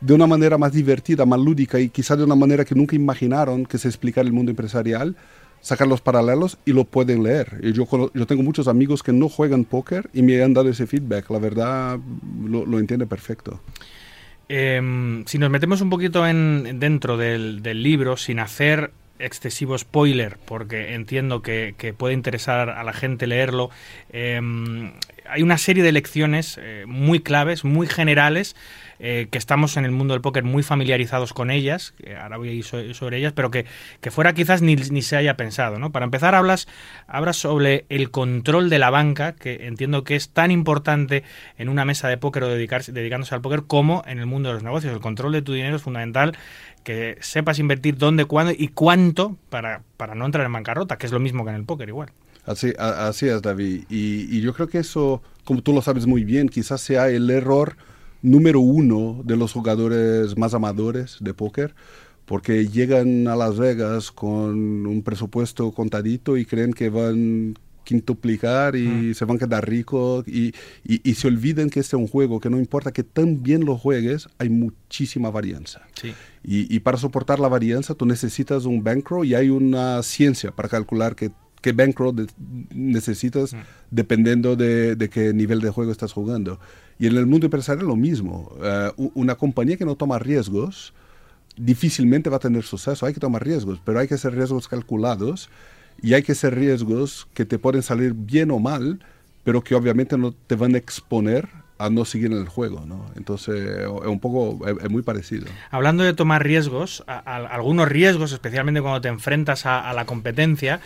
de 0.00 0.14
una 0.14 0.26
manera 0.26 0.58
más 0.58 0.72
divertida, 0.72 1.26
más 1.26 1.40
lúdica 1.40 1.78
y 1.78 1.90
quizá 1.90 2.16
de 2.16 2.24
una 2.24 2.34
manera 2.34 2.64
que 2.64 2.74
nunca 2.74 2.96
imaginaron 2.96 3.66
que 3.66 3.78
se 3.78 3.88
explicara 3.88 4.26
el 4.26 4.32
mundo 4.32 4.50
empresarial, 4.50 5.16
sacar 5.60 5.86
los 5.86 6.00
paralelos 6.00 6.58
y 6.64 6.72
lo 6.72 6.84
pueden 6.84 7.22
leer. 7.22 7.60
Y 7.62 7.72
yo, 7.72 7.86
yo 8.14 8.26
tengo 8.26 8.42
muchos 8.42 8.66
amigos 8.66 9.02
que 9.02 9.12
no 9.12 9.28
juegan 9.28 9.64
póker 9.64 10.08
y 10.14 10.22
me 10.22 10.42
han 10.42 10.54
dado 10.54 10.70
ese 10.70 10.86
feedback. 10.86 11.28
La 11.30 11.38
verdad, 11.38 11.98
lo, 12.42 12.64
lo 12.64 12.78
entiende 12.78 13.06
perfecto. 13.06 13.60
Em, 14.52 15.24
si 15.26 15.38
nos 15.38 15.48
metemos 15.48 15.80
un 15.80 15.90
poquito 15.90 16.26
en, 16.26 16.80
dentro 16.80 17.16
del, 17.16 17.62
libro, 17.62 18.16
sin 18.16 18.40
hacer 18.40 18.90
excesivo 19.20 19.76
spoiler, 19.78 20.38
porque 20.44 20.94
entiendo 20.94 21.42
que, 21.42 21.94
puede 21.96 22.14
interesar 22.14 22.70
a 22.70 22.82
la 22.84 22.92
gente 22.92 23.26
leerlo, 23.26 23.70
em, 24.12 24.92
hay 25.28 25.42
una 25.42 25.58
serie 25.58 25.82
de 25.82 25.92
lecciones 25.92 26.58
eh, 26.60 26.84
muy 26.86 27.20
claves, 27.20 27.64
muy 27.64 27.86
generales, 27.86 28.56
eh, 29.02 29.28
que 29.30 29.38
estamos 29.38 29.78
en 29.78 29.86
el 29.86 29.92
mundo 29.92 30.12
del 30.12 30.20
póker 30.20 30.44
muy 30.44 30.62
familiarizados 30.62 31.32
con 31.32 31.50
ellas, 31.50 31.94
ahora 32.20 32.36
voy 32.36 32.50
a 32.50 32.52
ir 32.52 32.64
sobre 32.64 33.16
ellas, 33.16 33.32
pero 33.32 33.50
que, 33.50 33.64
fuera 34.10 34.34
quizás 34.34 34.60
ni, 34.60 34.76
se 34.76 35.16
haya 35.16 35.38
pensado. 35.38 35.78
¿no? 35.78 35.90
Para 35.90 36.04
empezar, 36.04 36.34
hablas, 36.34 36.68
hablas 37.06 37.38
sobre 37.38 37.86
el 37.88 38.10
control 38.10 38.68
de 38.68 38.78
la 38.78 38.90
banca, 38.90 39.34
que 39.34 39.66
entiendo 39.66 40.04
que 40.04 40.16
es 40.16 40.28
tan 40.28 40.50
importante 40.50 41.22
en 41.56 41.70
una 41.70 41.86
mesa 41.86 42.08
de 42.08 42.18
póker 42.18 42.44
o 42.44 42.48
dedicarse, 42.48 42.92
dedicándose 42.92 43.34
al 43.34 43.40
póker 43.40 43.62
como 43.66 44.02
en 44.06 44.18
el 44.18 44.26
mundo 44.26 44.50
de 44.50 44.56
los 44.56 44.62
negocios. 44.62 44.92
El 44.92 45.00
control 45.00 45.32
de 45.32 45.40
tu 45.40 45.54
dinero 45.54 45.76
es 45.76 45.82
fundamental, 45.82 46.36
que 46.84 47.18
sepas 47.20 47.58
invertir 47.58 47.96
dónde, 47.96 48.24
cuándo 48.24 48.52
y 48.56 48.68
cuánto 48.68 49.36
para, 49.48 49.82
para 49.96 50.14
no 50.14 50.26
entrar 50.26 50.46
en 50.46 50.52
bancarrota, 50.52 50.98
que 50.98 51.06
es 51.06 51.12
lo 51.12 51.20
mismo 51.20 51.44
que 51.44 51.50
en 51.50 51.56
el 51.56 51.64
póker 51.64 51.88
igual. 51.88 52.10
Así, 52.46 52.72
así 52.78 53.28
es, 53.28 53.42
David. 53.42 53.84
Y, 53.88 54.36
y, 54.36 54.40
yo 54.40 54.54
creo 54.54 54.68
que 54.68 54.78
eso, 54.78 55.22
como 55.44 55.62
tú 55.62 55.72
lo 55.72 55.82
sabes 55.82 56.06
muy 56.06 56.24
bien, 56.24 56.48
quizás 56.48 56.80
sea 56.80 57.08
el 57.08 57.28
error 57.30 57.76
número 58.22 58.60
uno 58.60 59.20
de 59.24 59.36
los 59.36 59.52
jugadores 59.52 60.36
más 60.36 60.54
amadores 60.54 61.18
de 61.20 61.34
póker, 61.34 61.74
porque 62.24 62.68
llegan 62.68 63.28
a 63.28 63.36
Las 63.36 63.58
Vegas 63.58 64.10
con 64.10 64.86
un 64.86 65.02
presupuesto 65.02 65.72
contadito 65.72 66.36
y 66.36 66.44
creen 66.44 66.72
que 66.72 66.88
van 66.88 67.58
quintuplicar 67.90 68.76
y 68.76 68.86
mm. 68.86 69.14
se 69.14 69.24
van 69.24 69.36
a 69.36 69.40
quedar 69.40 69.68
ricos 69.68 70.26
y, 70.28 70.54
y, 70.84 71.14
se 71.14 71.26
olviden 71.26 71.70
que 71.70 71.80
este 71.80 71.96
es 71.96 72.00
un 72.00 72.06
juego 72.06 72.38
que 72.38 72.48
no 72.48 72.56
importa 72.56 72.92
que 72.92 73.02
tan 73.02 73.42
bien 73.42 73.64
lo 73.64 73.76
juegues, 73.76 74.28
hay 74.38 74.48
muchísima 74.48 75.28
varianza. 75.30 75.82
Y, 76.44 76.72
y, 76.72 76.78
para 76.80 76.98
soportar 76.98 77.40
la 77.40 77.48
varianza 77.48 77.94
tú 77.94 78.06
necesitas 78.06 78.64
un 78.64 78.84
bankroll 78.84 79.26
y 79.26 79.34
hay 79.34 79.50
una 79.50 80.00
ciencia 80.04 80.52
para 80.52 80.68
calcular 80.68 81.16
que 81.16 81.32
qué 81.60 81.72
bankroll 81.72 82.28
necesitas 82.72 83.54
mm. 83.54 83.58
dependiendo 83.90 84.54
de, 84.54 84.94
de, 84.94 85.08
qué 85.10 85.34
nivel 85.34 85.60
de 85.60 85.70
juego 85.70 85.90
estás 85.90 86.12
jugando. 86.12 86.60
Y 87.00 87.08
en 87.08 87.16
el 87.16 87.26
mundo 87.26 87.46
empresarial 87.46 87.88
lo 87.88 87.96
mismo. 87.96 88.52
Eh, 88.62 88.90
una 89.14 89.34
compañía 89.34 89.76
que 89.76 89.84
no 89.84 89.96
toma 89.96 90.20
riesgos 90.20 90.94
difícilmente 91.56 92.30
va 92.30 92.36
a 92.36 92.40
tener 92.40 92.62
suceso. 92.62 93.04
Hay 93.04 93.14
que 93.14 93.20
tomar 93.20 93.44
riesgos, 93.44 93.80
pero 93.84 93.98
hay 93.98 94.06
que 94.06 94.16
ser 94.16 94.32
riesgos 94.34 94.68
calculados 94.68 95.50
y 96.02 96.14
hay 96.14 96.22
que 96.22 96.34
ser 96.34 96.54
riesgos 96.54 97.28
que 97.34 97.44
te 97.44 97.58
pueden 97.58 97.82
salir 97.82 98.14
bien 98.14 98.50
o 98.50 98.58
mal, 98.58 99.00
pero 99.44 99.62
que 99.62 99.74
obviamente 99.74 100.16
no 100.18 100.32
te 100.32 100.54
van 100.54 100.74
a 100.74 100.78
exponer 100.78 101.48
a 101.80 101.88
no 101.88 102.04
seguir 102.04 102.30
en 102.30 102.36
el 102.36 102.48
juego, 102.48 102.84
¿no? 102.84 103.06
Entonces, 103.16 103.56
es 103.56 104.06
un 104.06 104.20
poco, 104.20 104.66
es, 104.68 104.90
muy 104.90 105.00
parecido. 105.00 105.46
Hablando 105.70 106.04
de 106.04 106.12
tomar 106.12 106.44
riesgos, 106.44 107.02
algunos 107.06 107.88
riesgos, 107.88 108.32
especialmente 108.32 108.82
cuando 108.82 109.00
te 109.00 109.08
enfrentas 109.08 109.64
a, 109.64 109.90
la 109.94 110.04
competencia, 110.04 110.80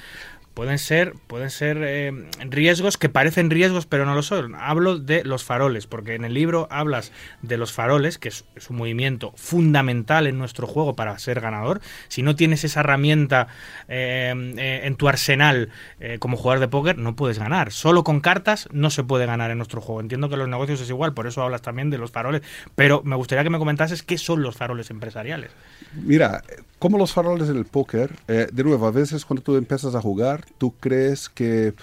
pueden 0.54 0.78
ser, 0.78 1.14
pueden 1.26 1.50
ser 1.50 1.78
eh, 1.82 2.12
riesgos 2.48 2.96
que 2.96 3.08
parecen 3.08 3.50
riesgos, 3.50 3.86
pero 3.86 4.06
no 4.06 4.14
lo 4.14 4.22
son. 4.22 4.54
Hablo 4.54 4.98
de 4.98 5.24
los 5.24 5.44
faroles, 5.44 5.86
porque 5.86 6.14
en 6.14 6.24
el 6.24 6.32
libro 6.32 6.68
hablas 6.70 7.12
de 7.42 7.58
los 7.58 7.72
faroles, 7.72 8.18
que 8.18 8.28
es, 8.28 8.44
un 8.68 8.76
movimiento 8.76 9.32
fundamental 9.36 10.26
en 10.26 10.38
nuestro 10.38 10.66
juego 10.66 10.94
para 10.94 11.18
ser 11.18 11.40
ganador. 11.40 11.80
Si 12.08 12.22
no 12.22 12.36
tienes 12.36 12.64
esa 12.64 12.80
herramienta 12.80 13.48
eh, 13.88 14.32
eh, 14.56 14.80
en 14.84 14.96
tu 14.96 15.08
arsenal 15.08 15.70
como 16.18 16.36
jugador 16.36 16.60
de 16.60 16.68
póker, 16.68 16.98
no 16.98 17.16
puedes 17.16 17.38
ganar. 17.38 17.72
Solo 17.72 18.04
con 18.04 18.20
cartas 18.20 18.68
no 18.72 18.90
se 18.90 19.02
puede 19.02 19.26
ganar 19.26 19.50
en 19.50 19.58
nuestro 19.58 19.80
juego. 19.80 20.00
Entiendo 20.00 20.28
que 20.28 20.36
los 20.36 20.48
negocios 20.48 20.80
es 20.80 20.88
igual, 20.88 21.14
por 21.14 21.26
eso 21.26 21.42
hablas 21.42 21.62
también 21.62 21.90
de 21.90 21.98
los 21.98 22.10
faroles. 22.10 22.42
Pero 22.74 23.02
me 23.04 23.16
gustaría 23.16 23.42
que 23.42 23.50
me 23.50 23.58
comentases 23.58 24.02
qué 24.02 24.18
son 24.18 24.42
los 24.42 24.56
faroles 24.56 24.90
empresariales. 24.90 25.50
Mira, 25.94 26.42
como 26.78 26.98
los 26.98 27.12
faroles 27.12 27.48
del 27.48 27.64
póker, 27.64 28.10
eh, 28.28 28.46
de 28.52 28.62
nuevo, 28.64 28.86
a 28.86 28.90
veces 28.90 29.24
cuando 29.24 29.42
tú 29.42 29.56
empiezas 29.56 29.94
a 29.94 30.00
jugar, 30.00 30.43
tú 30.58 30.74
crees 30.78 31.28
que 31.28 31.74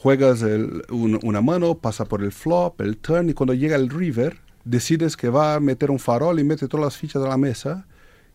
juegas 0.00 0.44
una 0.90 1.40
mano, 1.40 1.76
pasa 1.76 2.04
por 2.04 2.22
el 2.22 2.32
flop, 2.32 2.80
el 2.80 2.96
turn, 2.98 3.30
y 3.30 3.34
cuando 3.34 3.54
llega 3.54 3.76
el 3.76 3.90
river, 3.90 4.38
decides 4.64 5.16
que 5.16 5.28
va 5.28 5.54
a 5.54 5.60
meter 5.60 5.90
un 5.90 5.98
farol 5.98 6.38
y 6.38 6.44
mete 6.44 6.68
todas 6.68 6.84
las 6.84 6.96
fichas 6.96 7.22
a 7.22 7.28
la 7.28 7.36
mesa, 7.36 7.86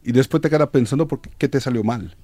y 0.04 0.12
después 0.12 0.42
te 0.42 0.50
quedas 0.50 0.70
pensando 0.70 1.08
por 1.08 1.22
qué 1.22 1.48
te 1.48 1.62
salió 1.62 1.84
mal. 1.84 2.16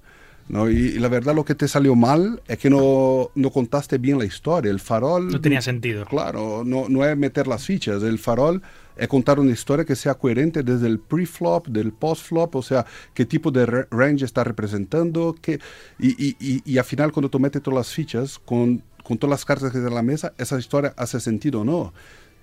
¿no? 0.49 0.69
Y, 0.69 0.99
la 0.99 1.07
verdad 1.07 1.35
lo 1.35 1.45
que 1.45 1.55
te 1.55 1.67
salió 1.67 1.95
mal 1.95 2.41
es 2.47 2.57
que 2.57 2.69
no, 2.69 3.29
no, 3.35 3.51
contaste 3.51 3.99
bien 3.99 4.17
la 4.17 4.25
historia. 4.25 4.71
El 4.71 4.79
farol... 4.79 5.29
No 5.29 5.39
tenía 5.39 5.61
sentido. 5.61 6.05
Claro, 6.05 6.63
no, 6.65 6.89
no 6.89 7.05
es 7.05 7.15
meter 7.15 7.47
las 7.47 7.65
fichas. 7.65 8.03
El 8.03 8.17
farol 8.17 8.61
es 8.99 9.07
contar 9.07 9.39
una 9.39 9.51
historia 9.51 9.85
que 9.85 9.95
sea 9.95 10.15
coherente 10.15 10.63
desde 10.63 10.87
el 10.87 10.99
pre-flop, 10.99 11.67
del 11.67 11.91
post-flop, 11.91 12.55
o 12.55 12.61
sea, 12.61 12.85
qué 13.13 13.25
tipo 13.25 13.51
de 13.51 13.65
range 13.65 14.25
está 14.25 14.43
representando. 14.43 15.35
Qué, 15.41 15.59
y, 15.97 16.09
y, 16.29 16.61
y, 16.65 16.77
al 16.77 16.85
final 16.85 17.11
cuando 17.11 17.29
tú 17.29 17.39
metes 17.39 17.61
todas 17.61 17.77
las 17.77 17.93
fichas 17.93 18.39
con, 18.39 18.83
con 19.03 19.17
todas 19.17 19.31
las 19.31 19.45
cartas 19.45 19.71
que 19.71 19.77
en 19.77 19.93
la 19.93 20.01
mesa, 20.01 20.33
esa 20.37 20.59
historia 20.59 20.93
hace 20.97 21.19
sentido 21.19 21.61
o 21.61 21.63
no. 21.63 21.93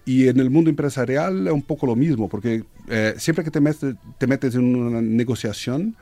Y 0.04 0.28
en 0.28 0.38
el 0.38 0.50
mundo 0.50 0.70
empresarial 0.70 1.48
es 1.48 1.52
un 1.52 1.62
poco 1.62 1.86
lo 1.86 1.96
mismo, 1.96 2.28
porque 2.28 2.64
eh, 2.88 3.14
siempre 3.18 3.44
que 3.44 3.50
te 3.50 3.60
metes, 3.60 3.96
te 4.18 4.26
metes 4.26 4.54
en 4.54 4.76
una 4.76 5.02
negociación, 5.02 5.96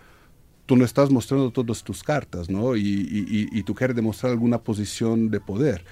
tú 0.67 0.77
no 0.77 0.85
estás 0.85 1.11
mostrando 1.11 1.51
todas 1.51 1.83
tus 1.83 2.03
cartas, 2.03 2.49
¿no? 2.51 2.77
Y, 2.77 3.49
y, 3.51 3.63
tú 3.63 3.75
quieres 3.75 3.97
demostrar 3.97 4.33
alguna 4.33 4.59
posición 4.59 5.31
de 5.31 5.41
poder. 5.41 5.85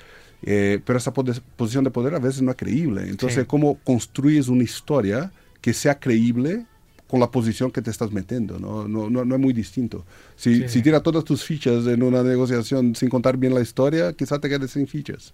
Eh, 0.45 0.81
pero 0.85 0.99
esa 0.99 1.13
posición 1.13 1.85
de 1.85 1.91
poder 1.91 2.15
a 2.15 2.19
veces 2.19 2.43
no 2.43 2.51
es 2.51 2.57
creíble. 2.57 3.09
Entonces, 3.09 3.47
¿cómo 3.47 3.79
construyes 3.85 4.49
una 4.49 4.65
historia 4.65 5.31
que 5.61 5.73
sea 5.73 5.99
creíble 5.99 6.67
con 7.07 7.21
la 7.21 7.31
posición 7.31 7.71
que 7.71 7.83
te 7.83 7.91
estás 7.91 8.11
metiendo? 8.11 8.59
No, 8.59 8.89
no, 8.89 9.09
no, 9.09 9.35
es 9.35 9.41
muy 9.41 9.53
distinto. 9.53 10.05
Si, 10.35 10.69
si 10.69 10.83
tiras 10.83 11.03
todas 11.03 11.25
tus 11.25 11.45
fichas 11.45 11.87
en 11.87 12.03
una 12.03 12.23
negociación 12.23 12.95
sin 12.95 13.09
contar 13.09 13.37
bien 13.37 13.55
la 13.55 13.61
historia, 13.61 14.13
quizá 14.15 14.41
te 14.41 14.49
quedes 14.49 14.73
sin 14.73 14.89
fichas. 14.89 15.33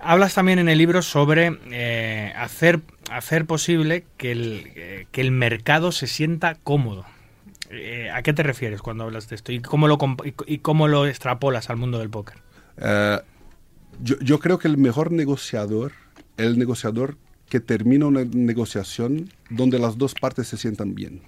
Hablas 0.00 0.34
también 0.34 0.58
en 0.58 0.68
el 0.68 0.76
libro 0.76 1.00
sobre 1.00 1.58
eh, 1.70 2.32
hacer, 2.36 2.80
hacer 3.10 3.46
posible 3.46 4.04
que 4.18 4.32
el, 4.32 4.70
eh, 4.74 5.06
que 5.12 5.20
el 5.20 5.30
mercado 5.30 5.92
se 5.92 6.06
sienta 6.06 6.56
cómodo. 6.56 7.06
Eh, 7.70 8.10
¿A 8.12 8.22
qué 8.22 8.32
te 8.32 8.42
refieres 8.42 8.82
cuando 8.82 9.04
hablas 9.04 9.28
de 9.28 9.36
esto? 9.36 9.52
¿Y 9.52 9.60
cómo 9.60 9.88
lo, 9.88 9.98
y 10.46 10.58
cómo 10.58 10.88
lo 10.88 11.06
extrapolas 11.06 11.70
al 11.70 11.76
mundo 11.76 11.98
del 11.98 12.10
póker? 12.10 12.36
Eh, 12.76 13.18
yo, 14.02 14.38
creo 14.38 14.58
que 14.58 14.68
el 14.68 14.76
mejor 14.76 15.12
negociador, 15.12 15.92
el 16.36 16.58
negociador 16.58 17.16
que 17.48 17.60
termina 17.60 18.06
una 18.06 18.24
negociación 18.24 19.30
donde 19.50 19.78
las 19.78 19.98
dos 19.98 20.14
partes 20.14 20.48
se 20.48 20.56
sientan 20.56 20.94
bien. 20.94 21.22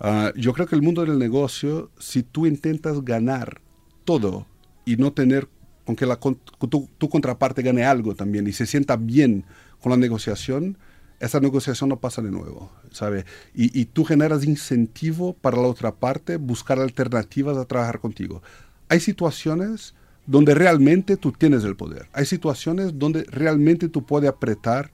Ah, 0.00 0.32
yo 0.36 0.52
creo 0.52 0.66
que 0.66 0.76
el 0.76 0.82
mundo 0.82 1.04
del 1.04 1.18
negocio, 1.18 1.90
si 1.98 2.22
tú 2.22 2.46
intentas 2.46 3.04
ganar 3.04 3.60
todo 4.04 4.46
y 4.84 4.96
no 4.96 5.12
tener 5.12 5.48
con 5.84 5.96
que 5.96 6.06
la, 6.06 6.16
tu, 6.18 7.08
contraparte 7.08 7.62
gane 7.62 7.84
algo 7.84 8.14
también 8.14 8.46
y 8.46 8.52
se 8.52 8.66
sienta 8.66 8.96
bien 8.96 9.44
con 9.80 9.90
la 9.90 9.96
negociación, 9.96 10.76
esa 11.18 11.40
negociación 11.40 11.88
no 11.88 11.98
pasa 11.98 12.22
de 12.22 12.30
nuevo, 12.30 12.70
¿sabe? 12.92 13.24
Y, 13.54 13.86
tú 13.86 14.04
generas 14.04 14.44
incentivo 14.44 15.32
para 15.32 15.56
la 15.56 15.66
otra 15.66 15.94
parte 15.96 16.36
buscar 16.36 16.78
alternativas 16.78 17.56
a 17.56 17.64
trabajar 17.64 18.00
contigo. 18.00 18.42
Hay 18.88 19.00
situaciones 19.00 19.94
donde 20.28 20.54
realmente 20.54 21.16
tú 21.16 21.32
tienes 21.32 21.64
el 21.64 21.74
poder. 21.74 22.06
Hay 22.12 22.26
situaciones 22.26 22.98
donde 22.98 23.24
realmente 23.24 23.88
tú 23.88 24.04
puedes 24.04 24.28
apretar 24.28 24.92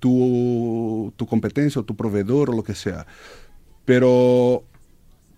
tu, 0.00 1.12
tu 1.16 1.24
competencia 1.24 1.80
o 1.80 1.84
tu 1.84 1.94
proveedor 1.94 2.50
o 2.50 2.52
lo 2.52 2.64
que 2.64 2.74
sea. 2.74 3.06
Pero 3.84 4.64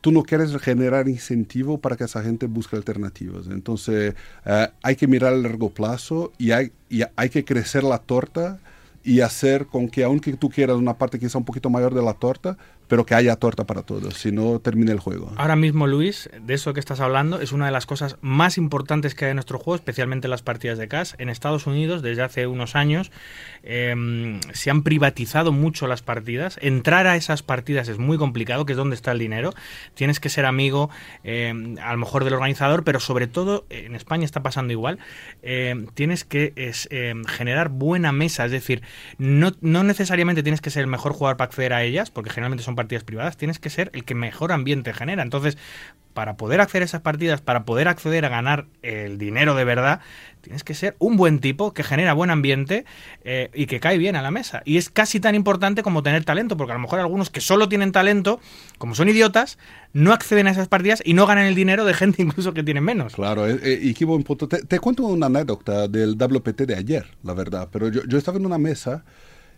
tú 0.00 0.12
no 0.12 0.22
quieres 0.22 0.56
generar 0.56 1.08
incentivo 1.08 1.76
para 1.76 1.94
que 1.94 2.04
esa 2.04 2.22
gente 2.22 2.46
busque 2.46 2.74
alternativas. 2.74 3.48
Entonces, 3.48 4.14
eh, 4.46 4.68
hay 4.82 4.96
que 4.96 5.06
mirar 5.06 5.34
a 5.34 5.36
largo 5.36 5.68
plazo 5.68 6.32
y 6.38 6.52
hay, 6.52 6.72
y 6.88 7.02
hay 7.14 7.28
que 7.28 7.44
crecer 7.44 7.84
la 7.84 7.98
torta 7.98 8.58
y 9.04 9.20
hacer 9.20 9.66
con 9.66 9.90
que, 9.90 10.04
aunque 10.04 10.32
tú 10.38 10.48
quieras 10.48 10.78
una 10.78 10.96
parte 10.96 11.18
quizá 11.18 11.36
un 11.36 11.44
poquito 11.44 11.68
mayor 11.68 11.92
de 11.92 12.02
la 12.02 12.14
torta, 12.14 12.56
pero 12.88 13.06
que 13.06 13.14
haya 13.14 13.36
torta 13.36 13.64
para 13.64 13.82
todos, 13.82 14.14
si 14.14 14.32
no 14.32 14.60
termina 14.60 14.92
el 14.92 15.00
juego. 15.00 15.32
Ahora 15.36 15.56
mismo, 15.56 15.86
Luis, 15.86 16.28
de 16.40 16.54
eso 16.54 16.74
que 16.74 16.80
estás 16.80 17.00
hablando, 17.00 17.40
es 17.40 17.52
una 17.52 17.66
de 17.66 17.72
las 17.72 17.86
cosas 17.86 18.16
más 18.20 18.58
importantes 18.58 19.14
que 19.14 19.26
hay 19.26 19.30
en 19.30 19.36
nuestro 19.36 19.58
juego, 19.58 19.76
especialmente 19.76 20.28
las 20.28 20.42
partidas 20.42 20.78
de 20.78 20.88
cash. 20.88 21.12
En 21.18 21.28
Estados 21.28 21.66
Unidos, 21.66 22.02
desde 22.02 22.22
hace 22.22 22.46
unos 22.46 22.76
años, 22.76 23.10
em, 23.62 24.40
se 24.52 24.70
han 24.70 24.82
privatizado 24.82 25.52
mucho 25.52 25.86
las 25.86 26.02
partidas. 26.02 26.58
Entrar 26.60 27.06
a 27.06 27.16
esas 27.16 27.42
partidas 27.42 27.88
es 27.88 27.98
muy 27.98 28.18
complicado, 28.18 28.66
que 28.66 28.72
es 28.72 28.76
donde 28.76 28.96
está 28.96 29.12
el 29.12 29.18
dinero. 29.18 29.54
Tienes 29.94 30.20
que 30.20 30.28
ser 30.28 30.46
amigo, 30.46 30.90
em, 31.22 31.78
a 31.78 31.92
lo 31.92 31.98
mejor 31.98 32.24
del 32.24 32.34
organizador, 32.34 32.84
pero 32.84 33.00
sobre 33.00 33.26
todo, 33.26 33.66
en 33.70 33.94
España 33.94 34.24
está 34.24 34.42
pasando 34.42 34.72
igual, 34.72 34.98
em, 35.42 35.86
tienes 35.94 36.24
que 36.24 36.52
generar 37.26 37.68
buena 37.68 38.12
mesa, 38.12 38.44
es 38.44 38.50
decir, 38.50 38.82
no 39.18 39.52
necesariamente 39.84 40.42
tienes 40.42 40.60
que 40.60 40.70
ser 40.70 40.82
el 40.82 40.86
mejor 40.86 41.12
jugador 41.12 41.36
para 41.36 41.48
acceder 41.48 41.72
a 41.72 41.82
ellas, 41.82 42.10
porque 42.10 42.30
generalmente 42.30 42.64
son 42.64 42.73
partidas 42.76 43.04
privadas, 43.04 43.36
tienes 43.36 43.58
que 43.58 43.70
ser 43.70 43.90
el 43.94 44.04
que 44.04 44.14
mejor 44.14 44.52
ambiente 44.52 44.92
genera. 44.92 45.22
Entonces, 45.22 45.56
para 46.14 46.36
poder 46.36 46.60
a 46.60 46.64
esas 46.64 47.02
partidas, 47.02 47.40
para 47.40 47.64
poder 47.64 47.88
acceder 47.88 48.24
a 48.24 48.28
ganar 48.28 48.66
el 48.82 49.18
dinero 49.18 49.54
de 49.54 49.64
verdad, 49.64 50.00
tienes 50.40 50.64
que 50.64 50.74
ser 50.74 50.96
un 50.98 51.16
buen 51.16 51.40
tipo 51.40 51.74
que 51.74 51.82
genera 51.82 52.14
buen 52.14 52.30
ambiente 52.30 52.84
eh, 53.24 53.50
y 53.52 53.66
que 53.66 53.80
cae 53.80 53.98
bien 53.98 54.16
a 54.16 54.22
la 54.22 54.30
mesa. 54.30 54.62
Y 54.64 54.76
es 54.76 54.90
casi 54.90 55.20
tan 55.20 55.34
importante 55.34 55.82
como 55.82 56.02
tener 56.02 56.24
talento, 56.24 56.56
porque 56.56 56.72
a 56.72 56.76
lo 56.76 56.80
mejor 56.80 57.00
algunos 57.00 57.30
que 57.30 57.40
solo 57.40 57.68
tienen 57.68 57.92
talento, 57.92 58.40
como 58.78 58.94
son 58.94 59.08
idiotas, 59.08 59.58
no 59.92 60.12
acceden 60.12 60.46
a 60.46 60.50
esas 60.50 60.68
partidas 60.68 61.02
y 61.04 61.14
no 61.14 61.26
ganan 61.26 61.46
el 61.46 61.54
dinero 61.54 61.84
de 61.84 61.94
gente 61.94 62.22
incluso 62.22 62.54
que 62.54 62.62
tiene 62.62 62.80
menos. 62.80 63.14
Claro, 63.14 63.48
eh, 63.48 63.58
eh, 63.62 63.78
y 63.82 63.92
qué 63.94 64.04
buen 64.04 64.22
punto. 64.22 64.48
Te, 64.48 64.78
cuento 64.78 65.04
una 65.04 65.26
anécdota 65.26 65.88
del 65.88 66.16
WPT 66.16 66.62
de 66.62 66.76
ayer, 66.76 67.06
la 67.24 67.34
verdad, 67.34 67.68
pero 67.70 67.88
yo, 67.88 68.02
yo 68.06 68.18
estaba 68.18 68.38
en 68.38 68.46
una 68.46 68.58
mesa 68.58 69.04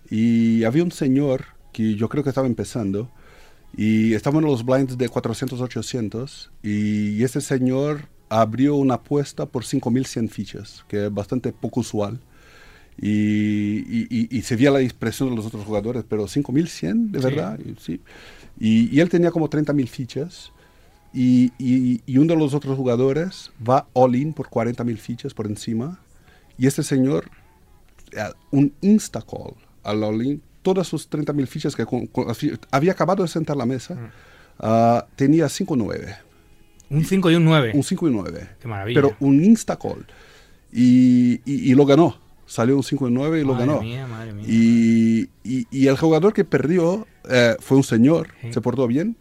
y 0.08 0.64
había 0.64 0.82
un 0.82 0.92
señor 0.92 1.55
que 1.77 1.95
yo 1.95 2.09
creo 2.09 2.24
que 2.24 2.31
estaba 2.31 2.47
empezando 2.47 3.11
y 3.77 4.14
estaban 4.14 4.43
los 4.43 4.64
blinds 4.64 4.97
de 4.97 5.11
400, 5.11 5.61
800 5.61 6.51
y 6.62 7.22
ese 7.22 7.43
señor 7.43 8.09
abrió 8.31 8.77
una 8.77 8.95
apuesta 8.95 9.45
por 9.45 9.62
5100 9.62 10.31
fichas, 10.31 10.85
que 10.89 11.07
es 11.07 11.12
bastante 11.12 11.53
poco 11.53 11.81
usual. 11.81 12.18
Y, 12.99 14.07
y, 14.35 14.41
se 14.41 14.57
veía 14.57 14.70
la 14.70 14.81
expresión 14.81 15.29
de 15.29 15.37
los 15.37 15.45
otros 15.45 15.66
jugadores, 15.66 16.03
pero 16.09 16.27
5100, 16.27 17.12
de 17.12 17.18
verdad, 17.18 17.59
sí. 17.79 18.01
Y, 18.59 18.99
él 18.99 19.11
tenía 19.11 19.31
como 19.31 19.51
30.000 19.51 19.87
fichas. 19.87 20.53
Y, 21.12 21.53
uno 22.16 22.33
de 22.33 22.41
los 22.41 22.55
otros 22.55 22.74
jugadores 22.74 23.53
va 23.68 23.87
all-in 23.93 24.33
por 24.33 24.49
40.000 24.49 24.97
fichas 24.97 25.35
por 25.35 25.47
encima. 25.47 26.01
Y 26.57 26.66
este 26.66 26.83
señor, 26.83 27.31
eh, 28.12 28.33
un 28.51 28.72
insta-call 28.81 29.53
al 29.83 30.03
all-in, 30.03 30.41
todas 30.66 30.88
sus 30.88 31.08
30.000 31.08 31.46
fichas 31.46 31.76
que 31.76 31.86
había 32.72 32.90
acabado 32.90 33.22
de 33.22 33.28
sentar 33.28 33.56
la 33.56 33.66
mesa, 33.66 34.10
ah, 34.58 35.06
tenía 35.14 35.46
5-9. 35.46 36.16
Un 36.90 37.04
5 37.04 37.30
y 37.30 37.34
un 37.36 37.44
9. 37.44 37.70
Un 37.72 37.84
5 37.84 38.08
y 38.08 38.10
9. 38.10 38.48
Qué 38.58 38.66
maravilla. 38.66 39.00
Pero 39.00 39.16
un 39.20 39.44
insta-call. 39.44 40.04
Y, 40.72 41.40
y, 41.44 41.72
lo 41.76 41.86
ganó. 41.86 42.18
Salió 42.46 42.74
un 42.74 42.82
5 42.82 43.08
y 43.08 43.12
9 43.12 43.40
y 43.42 43.44
lo 43.44 43.54
ganó. 43.56 43.80
Mía, 43.80 44.08
madre 44.08 44.32
mía, 44.32 44.44
y, 44.48 45.28
y, 45.44 45.86
el 45.86 45.96
jugador 45.96 46.32
que 46.32 46.44
perdió 46.44 47.06
eh, 47.30 47.54
fue 47.60 47.76
un 47.76 47.84
señor, 47.84 48.30
se 48.50 48.60
portó 48.60 48.88
bien, 48.88 49.16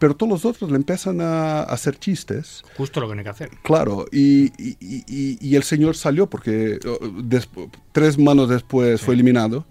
pero 0.00 0.16
todos 0.16 0.30
los 0.30 0.44
otros 0.44 0.72
le 0.72 0.76
empiezan 0.76 1.20
a, 1.20 1.62
hacer 1.62 2.00
chistes. 2.00 2.64
Justo 2.76 2.98
lo 2.98 3.08
que 3.08 3.16
hay 3.16 3.22
que 3.22 3.30
hacer. 3.30 3.50
Claro, 3.62 4.06
y, 4.10 4.50
y 4.58 5.54
el 5.54 5.62
señor 5.62 5.94
salió 5.94 6.28
porque 6.28 6.80
oh, 6.84 6.98
tres 7.92 8.18
manos 8.18 8.48
después 8.48 9.00
fue 9.00 9.14
eliminado 9.14 9.66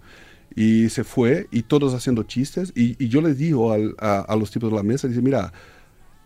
y 0.59 0.89
se 0.89 1.05
fue 1.05 1.47
y 1.51 1.61
todos 1.61 1.93
haciendo 1.93 2.23
chistes 2.23 2.73
y, 2.75 3.07
yo 3.07 3.21
les 3.21 3.37
digo 3.37 3.71
a, 3.71 4.35
los 4.35 4.51
tipos 4.51 4.69
de 4.69 4.75
la 4.75 4.83
mesa, 4.83 5.07
dice, 5.07 5.21
mira, 5.21 5.53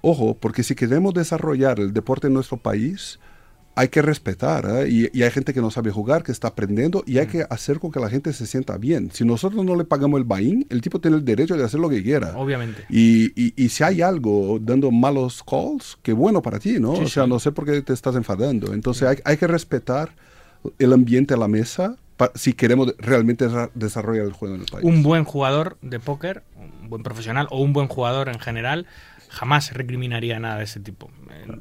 ojo, 0.01 0.36
porque 0.39 0.63
si 0.63 0.73
queremos 0.73 1.13
desarrollar 1.13 1.79
el 1.79 1.93
deporte 1.93 2.25
en 2.25 2.34
nuestro 2.34 2.57
país, 2.57 3.19
hay 3.75 3.89
que 3.89 4.01
respetar 4.01 4.65
¿eh? 4.67 4.89
y, 5.13 5.21
hay 5.21 5.29
gente 5.29 5.53
que 5.53 5.61
no 5.61 5.69
sabe 5.69 5.91
jugar, 5.91 6.23
que 6.23 6.31
está 6.31 6.47
aprendiendo 6.47 7.03
y 7.05 7.19
hay 7.19 7.27
mm. 7.27 7.29
que 7.29 7.45
hacer 7.47 7.79
con 7.79 7.91
que 7.91 7.99
la 7.99 8.09
gente 8.09 8.34
se 8.34 8.47
sienta 8.47 8.75
bien. 8.79 9.11
Si 9.13 9.23
nosotros 9.23 9.63
no 9.63 9.75
le 9.75 9.84
pagamos 9.84 10.17
el 10.17 10.23
bain, 10.23 10.65
el 10.71 10.81
tipo 10.81 10.99
tiene 10.99 11.17
el 11.17 11.23
derecho 11.23 11.55
de 11.55 11.65
hacer 11.65 11.79
lo 11.79 11.89
que 11.89 12.01
quiera. 12.01 12.36
Obviamente. 12.36 12.86
Y, 12.89 13.34
y, 13.36 13.69
si 13.69 13.84
hay 13.84 14.01
algo 14.01 14.57
dando 14.59 14.89
malos 14.89 15.43
calls, 15.43 15.99
qué 16.01 16.11
bueno 16.11 16.41
para 16.41 16.57
ti, 16.57 16.79
¿no? 16.79 16.93
o 16.93 17.07
sea, 17.07 17.27
no 17.27 17.38
sé 17.38 17.51
por 17.51 17.65
qué 17.65 17.84
te 17.84 17.93
estás 17.93 18.15
enfadando. 18.15 18.73
Entonces 18.73 19.07
hay, 19.07 19.17
hay 19.25 19.38
que 19.38 19.45
respetar 19.45 20.15
el 20.79 20.91
ambiente 20.91 21.36
a 21.36 21.38
la 21.38 21.47
mesa 21.47 21.97
si 22.36 22.53
queremos 22.53 22.95
realmente 22.97 23.47
desarrollar 23.74 24.26
el 24.26 24.34
juego 24.34 24.55
en 24.55 24.61
el 24.61 24.67
país. 24.67 24.86
Un 24.86 25.03
buen 25.03 25.24
jugador 25.24 25.78
de 25.82 25.99
póker, 25.99 26.43
un 26.57 26.89
buen 26.89 27.03
profesional 27.03 27.47
o 27.49 27.61
un 27.61 27.74
buen 27.74 27.88
jugador 27.88 28.30
en 28.30 28.39
general, 28.39 28.88
jamás 29.30 29.74
recriminaría 29.74 30.39
nada 30.39 30.57
de 30.57 30.65
ese 30.65 30.80
tipo. 30.80 31.09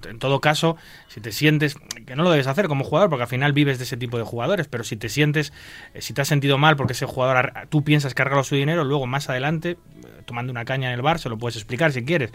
En, 0.08 0.18
todo 0.18 0.40
caso, 0.40 0.76
si 1.08 1.20
te 1.20 1.32
sientes, 1.32 1.76
que 2.06 2.14
no 2.14 2.22
lo 2.22 2.30
debes 2.30 2.46
hacer 2.46 2.68
como 2.68 2.84
jugador, 2.84 3.08
porque 3.08 3.22
al 3.22 3.28
final 3.28 3.52
vives 3.52 3.78
de 3.78 3.84
ese 3.84 3.96
tipo 3.96 4.18
de 4.18 4.24
jugadores, 4.24 4.68
pero 4.68 4.84
si 4.84 4.96
te 4.96 5.08
sientes, 5.08 5.52
eh, 5.94 6.02
si 6.02 6.12
te 6.12 6.20
has 6.20 6.28
sentido 6.28 6.58
mal 6.58 6.76
porque 6.76 6.92
ese 6.92 7.06
jugador, 7.06 7.52
tú 7.70 7.82
piensas 7.82 8.14
regalado 8.14 8.44
su 8.44 8.54
dinero, 8.54 8.84
luego 8.84 9.06
más 9.06 9.28
adelante 9.28 9.78
tomando 10.24 10.50
una 10.50 10.64
caña 10.64 10.88
en 10.88 10.94
el 10.94 11.02
bar, 11.02 11.18
se 11.18 11.28
lo 11.28 11.38
puedes 11.38 11.56
explicar 11.56 11.92
si 11.92 12.04
quieres. 12.04 12.30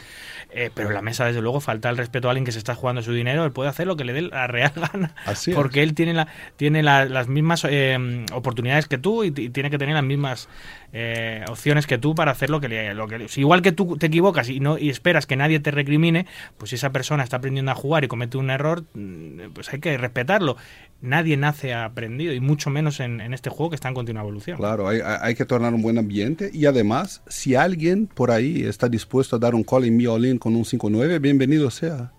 Eh, 0.52 0.70
pero 0.74 0.90
en 0.90 0.96
la 0.96 1.02
mesa, 1.02 1.26
desde 1.26 1.42
luego, 1.42 1.60
falta 1.60 1.90
el 1.90 1.98
respeto 1.98 2.28
a 2.28 2.32
alguien 2.32 2.46
que 2.46 2.52
se 2.52 2.58
está 2.58 2.76
jugando 2.76 3.02
su 3.02 3.14
dinero. 3.14 3.46
Él 3.46 3.52
puede 3.52 3.70
hacer 3.70 3.88
lo 3.88 3.96
que 3.96 4.04
le 4.04 4.14
dé 4.14 4.22
la 4.22 4.48
real 4.48 4.72
gana. 4.94 5.16
porque 5.54 5.84
él 5.84 5.94
tiene, 5.94 6.14
la, 6.14 6.28
tiene 6.56 6.84
las 6.84 7.28
mismas 7.28 7.66
eh, 7.70 8.26
oportunidades 8.34 8.88
que 8.88 8.98
tú 8.98 9.24
y, 9.24 9.32
tiene 9.32 9.70
que 9.70 9.78
tener 9.78 9.96
las 9.96 10.04
mismas 10.04 10.50
eh, 10.94 11.44
opciones 11.50 11.88
que 11.88 11.98
tú 11.98 12.16
para 12.16 12.32
hacer 12.32 12.50
lo 12.50 12.60
que 12.60 12.70
le. 12.70 12.94
Lo 12.94 13.08
que, 13.08 13.28
igual 13.36 13.62
que 13.62 13.72
tú 13.72 13.98
te 13.98 14.08
equivocas 14.08 14.50
y, 14.50 14.60
no, 14.60 14.78
y 14.78 14.90
esperas 14.90 15.26
que 15.26 15.36
nadie 15.36 15.60
te 15.60 15.72
recrimine, 15.72 16.26
pues 16.58 16.70
si 16.70 16.76
esa 16.76 16.92
persona 16.92 17.24
está 17.24 17.38
aprendiendo 17.38 17.72
a 17.72 17.76
jugar 17.76 18.04
y 18.04 18.08
comete 18.08 18.38
un 18.38 18.50
error, 18.50 18.86
mm, 18.94 19.52
pues 19.54 19.72
hay 19.74 19.80
que 19.80 19.98
respetarlo 19.98 20.58
nadie 21.02 21.38
nace 21.38 21.74
aprendido 21.74 22.34
y 22.34 22.40
mucho 22.40 22.70
menos 22.70 23.00
en, 23.00 23.22
este 23.34 23.50
juego 23.50 23.70
que 23.70 23.76
está 23.76 23.88
en 23.88 23.94
continua 23.94 24.22
evolución. 24.22 24.58
Claro, 24.58 24.88
hay, 24.88 25.00
hay, 25.04 25.36
que 25.36 25.46
tornar 25.46 25.74
un 25.74 25.82
buen 25.82 25.98
ambiente 25.98 26.50
y 26.54 26.66
además, 26.66 27.22
si 27.28 27.56
alguien 27.56 27.77
por 28.14 28.32
ahí 28.32 28.64
está 28.64 28.90
dispuesto 28.90 29.36
a 29.36 29.40
dar 29.40 29.56
un 29.56 29.64
call 29.64 29.86
en 29.86 29.98
mi 29.98 30.06
all 30.06 30.40
con 30.40 30.56
un 30.56 30.64
5-9, 30.64 31.20
bienvenido 31.20 31.70
sea. 31.70 32.12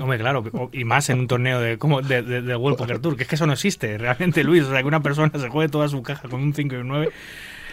Hombre, 0.00 0.18
claro, 0.18 0.44
y 0.72 0.84
más 0.84 1.08
en 1.08 1.20
un 1.20 1.26
torneo 1.26 1.60
de, 1.60 1.78
como 1.78 2.02
de, 2.02 2.56
World 2.56 2.76
Poker 2.76 2.98
Tour, 2.98 3.16
que 3.16 3.22
es 3.22 3.28
que 3.28 3.34
eso 3.36 3.46
no 3.46 3.54
existe 3.54 3.96
realmente, 3.98 4.44
Luis. 4.44 4.64
O 4.64 4.70
sea, 4.70 4.80
que 4.80 4.88
una 4.88 5.02
persona 5.02 5.30
se 5.34 5.48
juegue 5.48 5.70
toda 5.70 5.88
su 5.88 6.02
caja 6.02 6.28
con 6.28 6.42
un 6.42 6.52
5 6.52 6.74
y 6.74 6.78
un 6.78 6.88
9 6.88 7.08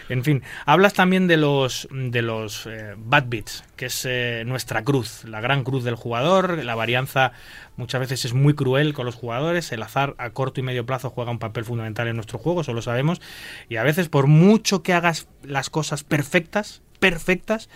en 0.10 0.24
fin, 0.24 0.44
hablas 0.66 0.94
también 0.94 1.28
de 1.28 1.38
los, 1.38 1.88
de 1.92 2.22
los 2.22 2.66
eh, 2.66 2.96
bad 2.98 3.26
beats, 3.28 3.64
que 3.76 3.86
es 3.86 4.06
eh, 4.06 4.44
nuestra 4.46 4.84
cruz, 4.84 5.24
la 5.26 5.40
gran 5.40 5.64
cruz 5.64 5.84
del 5.84 5.96
jugador. 5.96 6.64
La 6.64 6.76
varianza 6.76 7.32
muchas 7.78 8.02
veces 8.02 8.26
es 8.26 8.34
muy 8.34 8.54
cruel 8.54 8.94
con 8.94 9.06
los 9.06 9.16
jugadores. 9.16 9.72
El 9.72 9.82
azar 9.82 10.16
a 10.18 10.32
corto 10.32 10.60
y 10.60 10.64
medio 10.64 10.86
plazo 10.86 11.10
juega 11.10 11.32
un 11.32 11.40
papel 11.40 11.64
fundamental 11.64 12.08
en 12.08 12.16
nuestro 12.16 12.38
juego, 12.38 12.62
eso 12.62 12.74
lo 12.74 12.82
sabemos. 12.82 13.22
Y 13.70 13.78
a 13.78 13.84
veces, 13.84 14.10
por 14.10 14.28
mucho 14.28 14.84
que 14.84 14.94
hagas 14.94 15.28
las 15.44 15.70
cosas 15.70 16.04
perfectas, 16.04 16.82
perfectas, 17.04 17.68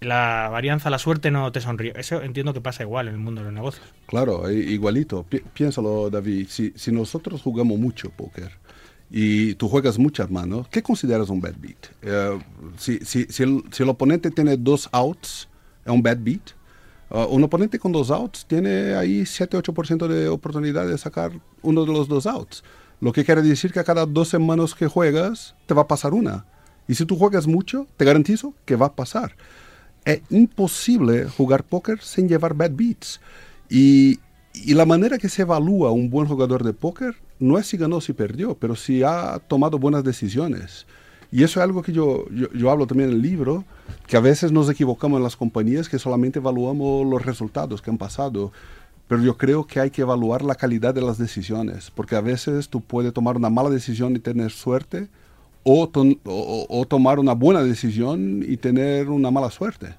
la 0.00 0.50
varianza, 0.52 0.90
la 0.90 0.98
suerte 0.98 1.30
no 1.30 1.50
te 1.50 1.62
sonríe. 1.62 1.94
Eso 1.96 2.20
entiendo 2.20 2.52
que 2.52 2.60
pasa 2.60 2.82
igual 2.82 3.08
en 3.08 3.14
el 3.14 3.20
mundo 3.20 3.40
de 3.40 3.46
los 3.46 3.54
negocios. 3.54 3.86
Claro, 4.06 4.50
igualito. 4.50 5.24
piénsalo, 5.54 6.10
David. 6.10 6.48
Si, 6.50 6.74
si 6.76 6.92
nosotros 6.92 7.40
jugamos 7.40 7.78
mucho 7.78 8.10
póker, 8.10 8.52
y 9.10 9.54
tú 9.54 9.70
juegas 9.70 9.98
muchas 9.98 10.30
manos, 10.30 10.68
¿qué 10.68 10.82
consideras 10.82 11.30
un 11.30 11.40
bad 11.40 11.54
beat? 11.58 11.86
Eh, 12.02 12.38
si, 12.76 12.98
si, 12.98 13.20
el, 13.42 13.64
si, 13.70 13.82
el, 13.82 13.88
oponente 13.88 14.30
tiene 14.30 14.58
dos 14.58 14.90
outs, 14.92 15.48
es 15.82 15.90
un 15.90 16.02
bad 16.02 16.18
beat. 16.20 16.50
Uh, 17.08 17.26
un 17.30 17.44
oponente 17.44 17.78
con 17.78 17.92
dos 17.92 18.10
outs 18.10 18.44
tiene 18.44 18.94
ahí 18.94 19.22
7-8% 19.22 20.06
de 20.06 20.28
oportunidad 20.28 20.86
de 20.86 20.98
sacar 20.98 21.32
uno 21.62 21.86
de 21.86 21.92
los 21.92 22.08
dos 22.08 22.26
outs. 22.26 22.62
Lo 23.00 23.10
que 23.12 23.24
quiere 23.24 23.40
decir 23.40 23.72
que 23.72 23.80
a 23.80 23.84
cada 23.84 24.04
12 24.04 24.38
manos 24.38 24.74
que 24.74 24.86
juegas 24.86 25.54
te 25.64 25.72
va 25.72 25.82
a 25.82 25.88
pasar 25.88 26.12
una. 26.12 26.44
Y 26.86 26.94
si 26.94 27.06
tú 27.06 27.16
juegas 27.16 27.46
mucho, 27.46 27.86
te 27.96 28.04
garantizo 28.04 28.54
que 28.64 28.76
va 28.76 28.86
a 28.86 28.94
pasar. 28.94 29.36
Es 30.04 30.20
imposible 30.30 31.26
jugar 31.26 31.64
póker 31.64 32.00
sin 32.00 32.28
llevar 32.28 32.54
bad 32.54 32.72
beats. 32.72 33.20
Y, 33.70 34.20
y 34.52 34.74
la 34.74 34.86
manera 34.86 35.18
que 35.18 35.28
se 35.28 35.42
evalúa 35.42 35.90
un 35.90 36.10
buen 36.10 36.26
jugador 36.26 36.62
de 36.62 36.72
póker 36.72 37.16
no 37.38 37.58
es 37.58 37.66
si 37.66 37.76
ganó 37.76 37.96
o 37.96 38.00
si 38.00 38.12
perdió, 38.12 38.54
pero 38.54 38.76
si 38.76 39.02
ha 39.02 39.38
tomado 39.48 39.78
buenas 39.78 40.04
decisiones. 40.04 40.86
Y 41.34 41.42
eso 41.42 41.58
es 41.58 41.64
algo 41.64 41.82
que 41.82 41.92
yo, 41.92 42.26
yo, 42.30 42.70
hablo 42.70 42.86
también 42.86 43.10
en 43.10 43.16
el 43.16 43.22
libro, 43.22 43.64
que 44.06 44.16
a 44.16 44.20
veces 44.20 44.52
nos 44.52 44.70
equivocamos 44.70 45.16
en 45.16 45.24
las 45.24 45.36
compañías 45.36 45.88
que 45.88 45.98
solamente 45.98 46.38
evaluamos 46.38 47.04
los 47.04 47.24
resultados 47.24 47.82
que 47.82 47.90
han 47.90 47.98
pasado. 47.98 48.52
Pero 49.08 49.20
yo 49.20 49.36
creo 49.36 49.66
que 49.66 49.80
hay 49.80 49.90
que 49.90 50.02
evaluar 50.02 50.42
la 50.42 50.54
calidad 50.54 50.94
de 50.94 51.02
las 51.02 51.18
decisiones, 51.18 51.90
porque 51.90 52.14
a 52.14 52.20
veces 52.20 52.68
tú 52.68 52.80
puedes 52.80 53.12
tomar 53.12 53.36
una 53.36 53.50
mala 53.50 53.68
decisión 53.68 54.14
y 54.14 54.20
tener 54.20 54.52
suerte, 54.52 55.08
o, 55.64 55.90
o 56.68 56.86
tomar 56.86 57.18
una 57.18 57.32
buena 57.32 57.62
decisión 57.62 58.44
y 58.46 58.56
tener 58.56 59.08
una 59.08 59.30
mala 59.30 59.50
suerte. 59.50 59.94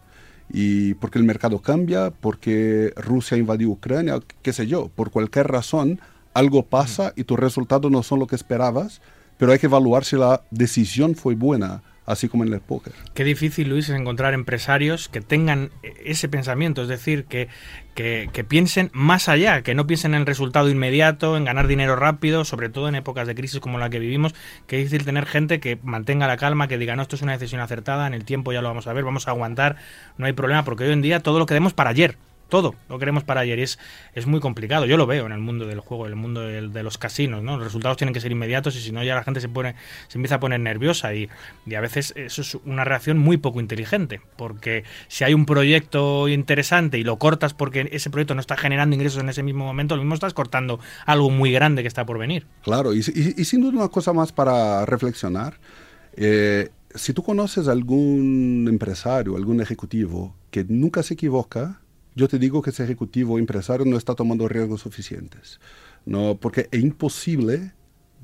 Y 0.49 0.93
porque 0.95 1.19
el 1.19 1.25
mercado 1.25 1.59
cambia, 1.59 2.11
porque 2.11 2.93
Rusia 2.95 3.37
invadió 3.37 3.69
Ucrania, 3.69 4.19
qué 4.41 4.53
sé 4.53 4.67
yo, 4.67 4.89
por 4.95 5.11
cualquier 5.11 5.47
razón 5.47 5.99
algo 6.33 6.63
pasa 6.63 7.13
y 7.15 7.23
tus 7.23 7.39
resultados 7.39 7.91
no 7.91 8.03
son 8.03 8.19
lo 8.19 8.27
que 8.27 8.35
esperabas, 8.35 9.01
pero 9.37 9.51
hay 9.51 9.59
que 9.59 9.67
evaluar 9.67 10.05
si 10.05 10.17
la 10.17 10.43
decisión 10.51 11.15
fue 11.15 11.35
buena 11.35 11.81
así 12.05 12.27
como 12.27 12.43
en 12.43 12.53
el 12.53 12.61
póker. 12.61 12.93
Qué 13.13 13.23
difícil, 13.23 13.69
Luis, 13.69 13.89
es 13.89 13.95
encontrar 13.95 14.33
empresarios 14.33 15.09
que 15.09 15.21
tengan 15.21 15.71
ese 16.03 16.29
pensamiento, 16.29 16.83
es 16.83 16.87
decir, 16.87 17.25
que, 17.25 17.47
que, 17.95 18.43
piensen 18.47 18.91
más 18.93 19.29
allá, 19.29 19.61
que 19.63 19.73
no 19.73 19.87
piensen 19.87 20.13
en 20.13 20.21
el 20.21 20.25
resultado 20.27 20.69
inmediato, 20.69 21.37
en 21.37 21.45
ganar 21.45 21.67
dinero 21.67 21.95
rápido, 21.95 22.45
sobre 22.45 22.69
todo 22.69 22.87
en 22.89 22.95
épocas 22.95 23.27
de 23.27 23.35
crisis 23.35 23.59
como 23.59 23.79
la 23.79 23.89
que 23.89 23.99
vivimos, 23.99 24.35
que 24.67 24.77
es 24.77 24.83
difícil 24.85 25.05
tener 25.05 25.25
gente 25.25 25.59
que 25.59 25.79
mantenga 25.83 26.27
la 26.27 26.37
calma, 26.37 26.67
que 26.67 26.77
diga, 26.77 26.95
no, 26.95 27.01
esto 27.01 27.15
es 27.15 27.21
una 27.21 27.33
decisión 27.33 27.61
acertada, 27.61 28.05
en 28.07 28.13
el 28.13 28.25
tiempo 28.25 28.53
ya 28.53 28.61
lo 28.61 28.67
vamos 28.67 28.87
a 28.87 28.93
ver, 28.93 29.03
vamos 29.03 29.27
a 29.27 29.31
aguantar, 29.31 29.77
no 30.17 30.25
hay 30.25 30.33
problema, 30.33 30.63
porque 30.63 30.83
hoy 30.83 30.91
en 30.91 31.01
día 31.01 31.21
todo 31.21 31.39
lo 31.39 31.45
queremos 31.45 31.73
para 31.73 31.89
ayer 31.89 32.17
todo 32.49 32.75
lo 32.89 32.99
queremos 32.99 33.23
para 33.23 33.41
ayer 33.41 33.59
y 33.59 33.63
es, 33.63 33.79
es 34.13 34.27
muy 34.27 34.39
complicado. 34.39 34.85
Yo 34.85 34.97
lo 34.97 35.05
veo 35.05 35.25
en 35.25 35.31
el 35.31 35.39
mundo 35.39 35.65
del 35.65 35.79
juego, 35.79 36.05
en 36.05 36.11
el 36.11 36.17
mundo 36.17 36.41
de 36.41 36.83
los 36.83 36.97
casinos, 36.97 37.43
¿no? 37.43 37.57
Los 37.57 37.65
resultados 37.65 37.97
tienen 37.97 38.13
que 38.13 38.21
ser 38.21 38.31
inmediatos 38.31 38.75
y 38.75 38.79
si 38.79 38.91
no 38.91 39.03
ya 39.03 39.15
la 39.15 39.23
gente 39.23 39.41
se 39.41 39.49
pone 39.49 39.75
se 40.07 40.17
empieza 40.17 40.35
a 40.35 40.39
poner 40.39 40.59
nerviosa 40.59 41.13
y, 41.13 41.29
y 41.65 41.75
a 41.75 41.81
veces 41.81 42.13
eso 42.15 42.41
es 42.41 42.55
una 42.65 42.83
reacción 42.83 43.17
muy 43.17 43.37
poco 43.37 43.59
inteligente, 43.59 44.21
porque 44.35 44.83
si 45.07 45.23
hay 45.23 45.33
un 45.33 45.45
proyecto 45.45 46.27
interesante 46.27 46.97
y 46.97 47.03
lo 47.03 47.17
cortas 47.17 47.53
porque 47.53 47.89
ese 47.91 48.09
proyecto 48.09 48.35
no 48.35 48.41
está 48.41 48.57
generando 48.57 48.95
ingresos 48.95 49.21
en 49.21 49.29
ese 49.29 49.43
mismo 49.43 49.65
momento, 49.65 49.95
lo 49.95 50.01
mismo 50.03 50.15
estás 50.15 50.33
cortando 50.33 50.79
algo 51.05 51.29
muy 51.29 51.51
grande 51.51 51.81
que 51.81 51.87
está 51.87 52.05
por 52.05 52.17
venir. 52.17 52.45
Claro, 52.63 52.93
y, 52.93 52.99
y, 52.99 53.45
sin 53.45 53.61
duda 53.61 53.77
una 53.77 53.89
cosa 53.89 54.13
más 54.13 54.31
para 54.31 54.85
reflexionar. 54.85 55.59
Eh, 56.15 56.69
si 56.93 57.13
tú 57.13 57.23
conoces 57.23 57.67
algún 57.67 58.67
empresario, 58.69 59.35
algún 59.35 59.61
ejecutivo 59.61 60.35
que 60.49 60.65
nunca 60.67 61.03
se 61.03 61.15
equivoca, 61.15 61.81
yo 62.15 62.27
te 62.27 62.39
digo 62.39 62.61
que 62.61 62.69
ese 62.69 62.83
ejecutivo 62.83 63.35
o 63.35 63.39
empresario 63.39 63.85
no 63.85 63.97
está 63.97 64.15
tomando 64.15 64.47
riesgos 64.47 64.81
suficientes. 64.81 65.59
No, 66.05 66.37
porque 66.39 66.67
es 66.71 66.81
imposible 66.81 67.73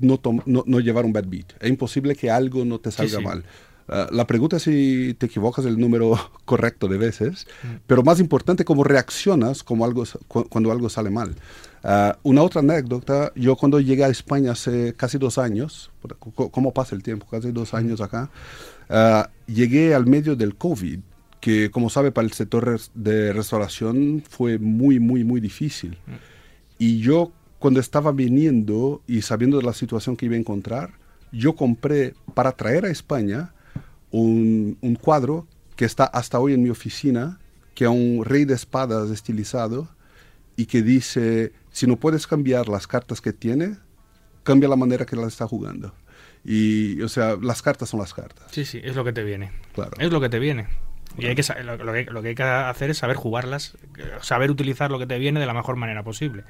no, 0.00 0.20
no, 0.46 0.80
llevar 0.80 1.04
un 1.04 1.12
bad 1.12 1.26
beat. 1.26 1.52
Es 1.60 1.68
imposible 1.68 2.16
que 2.16 2.30
algo 2.30 2.64
no 2.64 2.80
te 2.80 2.90
salga 2.90 3.20
mal. 3.20 3.44
Ah, 3.88 4.08
la 4.10 4.26
pregunta 4.26 4.56
es 4.56 4.62
si 4.62 5.14
te 5.18 5.26
equivocas 5.26 5.64
el 5.64 5.78
número 5.78 6.18
correcto 6.44 6.88
de 6.88 6.98
veces, 6.98 7.46
mm. 7.62 7.66
pero 7.86 8.02
más 8.02 8.20
importante, 8.20 8.64
cómo 8.64 8.84
reaccionas 8.84 9.62
como 9.62 9.84
algo, 9.84 10.04
cuando 10.28 10.72
algo 10.72 10.88
sale 10.88 11.10
mal. 11.10 11.34
Ah, 11.82 12.18
una 12.22 12.42
otra 12.42 12.60
anécdota, 12.60 13.32
yo 13.34 13.56
cuando 13.56 13.80
llegué 13.80 14.04
a 14.04 14.08
España 14.08 14.52
hace 14.52 14.94
casi 14.94 15.18
dos 15.18 15.38
años, 15.38 15.90
¿cómo 16.34 16.72
pasa 16.72 16.94
el 16.94 17.02
tiempo? 17.02 17.26
Casi 17.30 17.50
dos 17.50 17.74
años 17.74 18.00
acá, 18.00 18.30
uh, 18.88 19.52
llegué 19.52 19.94
al 19.94 20.06
medio 20.06 20.36
del 20.36 20.54
COVID, 20.56 21.00
que 21.42 21.72
como 21.72 21.90
sabe 21.90 22.12
para 22.12 22.24
el 22.24 22.32
sector 22.32 22.80
de 22.94 23.32
restauración 23.32 24.22
fue 24.30 24.60
muy, 24.60 25.00
muy, 25.00 25.24
muy 25.24 25.40
difícil. 25.40 25.98
Y 26.78 27.00
yo 27.00 27.32
cuando 27.58 27.80
estaba 27.80 28.12
viniendo 28.12 29.02
y 29.08 29.22
sabiendo 29.22 29.58
de 29.58 29.64
la 29.64 29.72
situación 29.72 30.16
que 30.16 30.26
iba 30.26 30.36
a 30.36 30.38
encontrar, 30.38 30.92
yo 31.32 31.56
compré 31.56 32.14
para 32.34 32.52
traer 32.52 32.84
a 32.84 32.90
España 32.90 33.52
un, 34.12 34.78
un 34.82 34.94
cuadro 34.94 35.48
que 35.74 35.84
está 35.84 36.04
hasta 36.04 36.38
hoy 36.38 36.54
en 36.54 36.62
mi 36.62 36.70
oficina, 36.70 37.40
que 37.74 37.86
es 37.86 37.90
un 37.90 38.24
rey 38.24 38.44
de 38.44 38.54
espadas 38.54 39.10
estilizado 39.10 39.88
y 40.56 40.66
que 40.66 40.82
dice 40.82 41.52
si 41.72 41.88
no 41.88 41.96
puedes 41.96 42.28
cambiar 42.28 42.68
las 42.68 42.86
cartas 42.86 43.20
que 43.20 43.32
tiene, 43.32 43.78
cambia 44.44 44.68
la 44.68 44.76
manera 44.76 45.04
que 45.06 45.16
las 45.16 45.26
está 45.26 45.48
jugando. 45.48 45.92
Y, 46.44 47.02
o 47.02 47.08
sea, 47.08 47.36
las 47.42 47.62
cartas 47.62 47.88
son 47.88 47.98
las 47.98 48.14
cartas. 48.14 48.46
Sí, 48.52 48.64
sí, 48.64 48.80
es 48.84 48.94
lo 48.94 49.02
que 49.02 49.12
te 49.12 49.24
viene. 49.24 49.50
Claro. 49.74 49.92
Es 49.98 50.12
lo 50.12 50.20
que 50.20 50.28
te 50.28 50.38
viene. 50.38 50.68
Y 51.18 51.26
hay 51.26 51.34
que, 51.34 51.44
lo, 51.62 51.92
que, 51.92 52.04
lo 52.04 52.22
que 52.22 52.28
hay 52.28 52.34
que 52.34 52.42
hacer 52.42 52.90
es 52.90 52.98
saber 52.98 53.16
jugarlas, 53.16 53.76
saber 54.20 54.50
utilizar 54.50 54.90
lo 54.90 54.98
que 54.98 55.06
te 55.06 55.18
viene 55.18 55.40
de 55.40 55.46
la 55.46 55.54
mejor 55.54 55.76
manera 55.76 56.02
posible. 56.02 56.44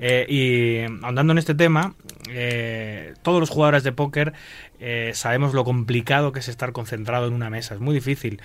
Eh, 0.00 0.26
y 0.28 1.04
ahondando 1.04 1.32
en 1.32 1.38
este 1.38 1.54
tema, 1.54 1.94
eh, 2.30 3.14
todos 3.22 3.40
los 3.40 3.50
jugadores 3.50 3.82
de 3.82 3.90
póker 3.90 4.32
eh, 4.78 5.10
sabemos 5.14 5.54
lo 5.54 5.64
complicado 5.64 6.30
que 6.30 6.38
es 6.38 6.48
estar 6.48 6.72
concentrado 6.72 7.26
en 7.26 7.32
una 7.32 7.50
mesa. 7.50 7.74
Es 7.74 7.80
muy 7.80 7.94
difícil. 7.94 8.40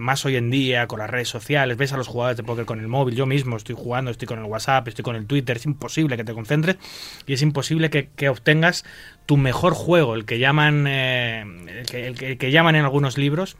más 0.00 0.24
hoy 0.26 0.36
en 0.36 0.50
día, 0.50 0.86
con 0.86 0.98
las 0.98 1.08
redes 1.08 1.28
sociales, 1.28 1.76
ves 1.76 1.92
a 1.92 1.96
los 1.96 2.08
jugadores 2.08 2.36
de 2.36 2.42
póker 2.42 2.66
con 2.66 2.80
el 2.80 2.88
móvil. 2.88 3.14
Yo 3.14 3.26
mismo 3.26 3.56
estoy 3.56 3.74
jugando, 3.74 4.10
estoy 4.10 4.28
con 4.28 4.38
el 4.38 4.44
WhatsApp, 4.44 4.88
estoy 4.88 5.02
con 5.02 5.16
el 5.16 5.26
Twitter. 5.26 5.56
Es 5.56 5.64
imposible 5.64 6.16
que 6.16 6.24
te 6.24 6.34
concentres 6.34 6.76
y 7.26 7.32
es 7.32 7.42
imposible 7.42 7.90
que, 7.90 8.28
obtengas 8.28 8.84
tu 9.24 9.36
mejor 9.36 9.72
juego, 9.72 10.14
el 10.14 10.24
que 10.24 10.38
llaman, 10.38 10.86
el 10.86 12.36
que 12.38 12.50
llaman 12.50 12.76
en 12.76 12.84
algunos 12.84 13.16
libros 13.16 13.56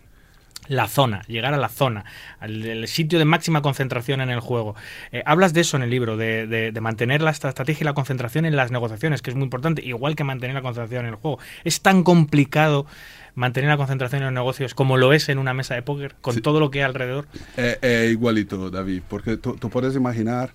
la 0.68 0.86
zona, 0.86 1.22
llegar 1.26 1.54
a 1.54 1.56
la 1.56 1.68
zona, 1.68 2.04
al, 2.40 2.86
sitio 2.86 3.18
de 3.18 3.24
máxima 3.24 3.62
concentración 3.62 4.20
en 4.20 4.30
el 4.30 4.40
juego. 4.40 4.76
Eh, 5.12 5.22
hablas 5.26 5.52
de 5.54 5.62
eso 5.62 5.76
en 5.76 5.82
el 5.82 5.90
libro, 5.90 6.16
de, 6.16 6.72
mantener 6.80 7.22
la 7.22 7.30
estrategia 7.30 7.78
y 7.80 7.84
la 7.84 7.94
concentración 7.94 8.44
en 8.44 8.54
las 8.54 8.70
negociaciones, 8.70 9.22
que 9.22 9.30
es 9.30 9.36
muy 9.36 9.44
importante, 9.44 9.84
igual 9.84 10.14
que 10.14 10.24
mantener 10.24 10.54
la 10.54 10.62
concentración 10.62 11.06
en 11.06 11.12
el 11.12 11.16
juego. 11.16 11.38
Es 11.64 11.80
tan 11.80 12.02
complicado 12.04 12.86
mantener 13.34 13.70
la 13.70 13.76
concentración 13.76 14.22
en 14.22 14.26
los 14.26 14.34
negocios 14.34 14.74
como 14.74 14.96
lo 14.96 15.12
es 15.12 15.28
en 15.28 15.38
una 15.38 15.54
mesa 15.54 15.74
de 15.74 15.82
póker, 15.82 16.14
con 16.20 16.40
todo 16.40 16.60
lo 16.60 16.70
que 16.70 16.80
hay 16.80 16.84
alrededor. 16.84 17.26
Eh, 17.56 17.78
eh, 17.82 18.08
igualito, 18.10 18.70
David, 18.70 19.02
porque 19.08 19.36
tú, 19.36 19.56
puedes 19.70 19.94
imaginar 19.96 20.52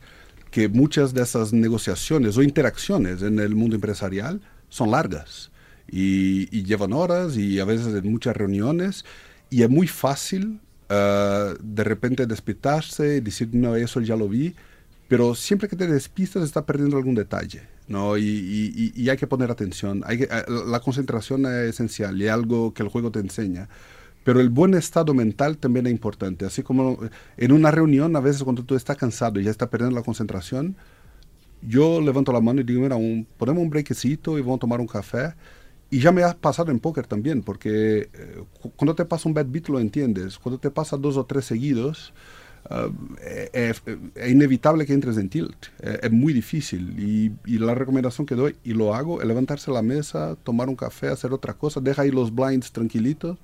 que 0.52 0.68
muchas 0.68 1.14
de 1.14 1.24
esas 1.24 1.54
negociaciones 1.54 2.38
o 2.38 2.44
interacciones 2.44 3.22
en 3.22 3.40
el 3.40 3.56
mundo 3.56 3.76
empresarial 3.76 4.42
son 4.70 4.92
largas 4.92 5.52
y, 5.90 6.56
y 6.56 6.64
llevan 6.64 6.94
horas 6.94 7.38
y 7.38 7.60
a 7.60 7.66
veces 7.66 7.88
en 7.88 8.12
muchas 8.12 8.36
reuniones 8.36 9.06
y 9.54 9.62
es 9.62 9.70
muy 9.70 9.86
fácil 9.88 10.60
uh, 10.90 11.54
de 11.62 11.84
repente 11.84 12.26
despistarse 12.26 13.18
y 13.18 13.20
decir, 13.20 13.50
no, 13.54 13.76
eso 13.76 14.02
ya 14.02 14.16
lo 14.16 14.28
vi, 14.28 14.56
pero 15.08 15.36
siempre 15.36 15.70
que 15.70 15.76
te 15.76 15.86
despistas 15.86 16.44
está 16.44 16.66
perdiendo 16.66 16.98
algún 16.98 17.14
detalle, 17.14 17.62
¿no? 17.88 18.18
Y, 18.18 18.24
y, 18.24 18.94
y 18.96 19.10
hay 19.10 19.18
que 19.18 19.28
poner 19.28 19.52
atención. 19.52 20.02
Hay 20.08 20.18
que, 20.18 20.24
uh, 20.26 20.68
la 20.68 20.80
concentración 20.80 21.46
es 21.46 21.70
esencial 21.70 22.20
y 22.20 22.26
es 22.26 22.32
algo 22.32 22.74
que 22.74 22.82
el 22.82 22.90
juego 22.90 23.12
te 23.12 23.20
enseña. 23.20 23.70
Pero 24.24 24.40
el 24.40 24.50
buen 24.50 24.74
estado 24.74 25.14
mental 25.14 25.60
también 25.60 25.86
es 25.86 25.92
importante. 25.92 26.46
Así 26.46 26.64
como 26.64 26.98
en 27.38 27.52
una 27.52 27.70
reunión, 27.70 28.16
a 28.16 28.22
veces 28.22 28.44
cuando 28.44 28.64
tú 28.64 28.74
estás 28.74 28.98
cansado 28.98 29.40
y 29.40 29.44
ya 29.44 29.52
estás 29.52 29.70
perdiendo 29.70 29.96
la 29.96 30.04
concentración, 30.04 30.76
yo 31.62 32.02
levanto 32.02 32.34
la 32.34 32.42
mano 32.42 32.62
y 32.62 32.64
digo, 32.64 32.82
mira, 32.82 32.96
un, 32.96 33.28
ponemos 33.38 33.62
un 33.62 33.70
breakcito 33.70 34.40
y 34.40 34.42
vamos 34.42 34.58
a 34.58 34.62
tomar 34.62 34.82
un 34.82 34.88
café 34.88 35.36
y 35.94 36.00
ya 36.00 36.12
me 36.12 36.24
ha 36.24 36.34
pasado 36.34 36.72
en 36.72 36.80
póker 36.80 37.06
también, 37.06 37.44
porque 37.44 38.10
eh, 38.14 38.44
cuando 38.76 38.96
te 38.96 39.06
pasa 39.06 39.30
un 39.30 39.36
bad 39.36 39.46
beat 39.48 39.70
lo 39.70 39.80
entiendes. 39.80 40.40
Cuando 40.40 40.60
te 40.60 40.72
pasa 40.72 40.98
dos 40.98 41.18
o 41.18 41.26
tres 41.26 41.46
seguidos, 41.46 42.14
uh, 42.70 42.92
es, 43.54 43.84
inevitable 44.28 44.86
que 44.86 44.94
entres 44.94 45.18
en 45.18 45.30
tilt. 45.30 45.68
es 45.80 46.12
muy 46.12 46.34
difícil. 46.34 46.96
Y, 46.98 47.32
y, 47.46 47.60
la 47.60 47.76
recomendación 47.76 48.26
que 48.26 48.34
doy, 48.34 48.56
y 48.64 48.74
lo 48.74 48.96
hago, 48.96 49.22
es 49.22 49.28
levantarse 49.28 49.70
a 49.70 49.74
la 49.76 49.84
mesa, 49.84 50.36
tomar 50.44 50.68
un 50.68 50.76
café, 50.76 51.10
hacer 51.10 51.32
otra 51.32 51.54
cosa, 51.54 51.80
deja 51.80 52.02
ahí 52.02 52.12
los 52.12 52.34
blinds 52.34 52.72
tranquilitos 52.72 53.38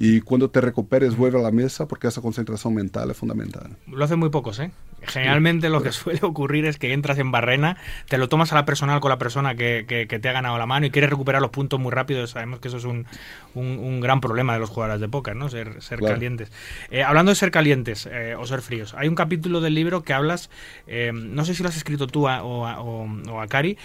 y 0.00 0.20
cuando 0.20 0.48
te 0.48 0.60
recuperes 0.60 1.16
vuelve 1.16 1.40
a 1.40 1.42
la 1.42 1.50
mesa 1.50 1.88
porque 1.88 2.06
esa 2.06 2.20
concentración 2.20 2.72
mental 2.72 3.10
es 3.10 3.16
fundamental. 3.16 3.76
Lo 3.88 4.04
hacen 4.04 4.20
muy 4.20 4.30
pocos, 4.30 4.60
¿eh? 4.60 4.70
Generalmente 5.02 5.68
lo 5.68 5.82
que 5.82 5.92
suele 5.92 6.20
ocurrir 6.22 6.66
es 6.66 6.78
que 6.78 6.92
entras 6.92 7.18
en 7.18 7.30
barrena, 7.30 7.76
te 8.08 8.18
lo 8.18 8.28
tomas 8.28 8.52
a 8.52 8.54
la 8.54 8.64
personal 8.64 9.00
con 9.00 9.10
la 9.10 9.18
persona 9.18 9.54
que, 9.54 9.84
que, 9.86 10.18
te 10.18 10.28
ha 10.28 10.32
ganado 10.32 10.58
la 10.58 10.66
mano 10.66 10.86
y 10.86 10.90
quieres 10.90 11.10
recuperar 11.10 11.40
los 11.40 11.50
puntos 11.50 11.78
muy 11.78 11.92
rápido. 11.92 12.26
Sabemos 12.26 12.60
que 12.60 12.68
eso 12.68 12.78
es 12.78 12.84
un, 12.84 13.06
un, 13.54 14.00
gran 14.00 14.20
problema 14.20 14.52
de 14.52 14.58
los 14.58 14.70
jugadores 14.70 15.00
de 15.00 15.08
póker, 15.08 15.36
¿no? 15.36 15.48
Ser, 15.48 15.82
ser 15.82 16.00
calientes. 16.00 16.50
Eh, 16.90 17.02
hablando 17.02 17.30
de 17.30 17.36
ser 17.36 17.50
calientes 17.50 18.08
eh, 18.10 18.34
o 18.38 18.46
ser 18.46 18.62
fríos, 18.62 18.94
hay 18.94 19.08
un 19.08 19.14
capítulo 19.14 19.60
del 19.60 19.74
libro 19.74 20.02
que 20.02 20.12
hablas, 20.12 20.50
eh, 20.86 21.12
no 21.12 21.44
sé 21.44 21.54
si 21.54 21.62
lo 21.62 21.68
has 21.68 21.76
escrito 21.76 22.06
tú 22.06 22.26
o, 22.28 22.30
o, 22.30 23.40
a 23.40 23.46
Cari, 23.46 23.78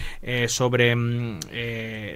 sobre 0.47 0.95
mm, 0.95 1.39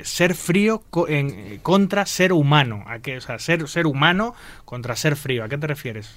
ser 0.03 0.35
frío 0.35 0.83
en, 1.07 1.59
contra 1.59 2.05
ser 2.05 2.33
humano. 2.33 2.83
¿A 2.87 2.99
qué? 2.99 3.17
O 3.17 3.21
sea, 3.21 3.39
ser, 3.39 3.67
ser 3.67 3.85
humano 3.87 4.33
contra 4.65 4.95
ser 4.95 5.15
frío. 5.15 5.43
¿A 5.43 5.49
qué 5.49 5.57
te 5.57 5.67
refieres? 5.67 6.15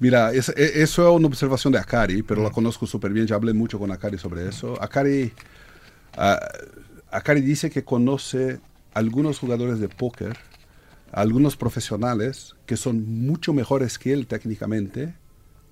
Mira, 0.00 0.32
es, 0.32 0.48
e, 0.50 0.82
eso 0.82 1.08
es 1.08 1.16
una 1.16 1.26
observación 1.26 1.72
de 1.72 1.78
Akari, 1.78 2.22
pero 2.22 2.42
la 2.42 2.50
conozco 2.50 2.86
súper 2.86 3.12
bien, 3.12 3.26
ya 3.26 3.36
hablé 3.36 3.52
mucho 3.52 3.78
con 3.78 3.90
Akari 3.90 4.18
sobre 4.18 4.48
eso. 4.48 4.80
Akari, 4.80 5.32
uh, 6.16 6.36
Akari 7.10 7.40
dice 7.40 7.70
que 7.70 7.84
conoce 7.84 8.60
algunos 8.94 9.38
jugadores 9.38 9.80
de 9.80 9.88
póker, 9.88 10.36
algunos 11.12 11.56
profesionales 11.56 12.54
que 12.66 12.76
son 12.76 13.26
mucho 13.26 13.52
mejores 13.52 13.98
que 13.98 14.12
él 14.12 14.26
técnicamente, 14.26 15.14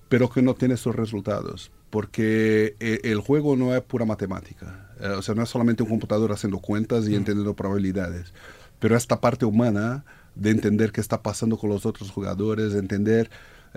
pero 0.09 0.29
que 0.29 0.41
no 0.41 0.55
tienen 0.55 0.77
sus 0.77 0.95
resultados, 0.95 1.71
porque 1.89 2.75
e, 2.79 3.01
el 3.03 3.19
juego 3.19 3.55
no 3.55 3.75
es 3.75 3.81
pura 3.81 4.05
matemática, 4.05 4.89
eh, 4.99 5.07
o 5.09 5.21
sea, 5.21 5.35
no 5.35 5.43
es 5.43 5.49
solamente 5.49 5.83
un 5.83 5.89
computador 5.89 6.31
haciendo 6.31 6.59
cuentas 6.59 7.07
y 7.07 7.15
entendiendo 7.15 7.55
probabilidades, 7.55 8.33
pero 8.79 8.95
esta 8.97 9.21
parte 9.21 9.45
humana 9.45 10.03
de 10.35 10.51
entender 10.51 10.91
qué 10.91 11.01
está 11.01 11.23
pasando 11.23 11.57
con 11.57 11.69
los 11.69 11.85
otros 11.85 12.11
jugadores, 12.11 12.73
de 12.73 12.79
entender 12.79 13.29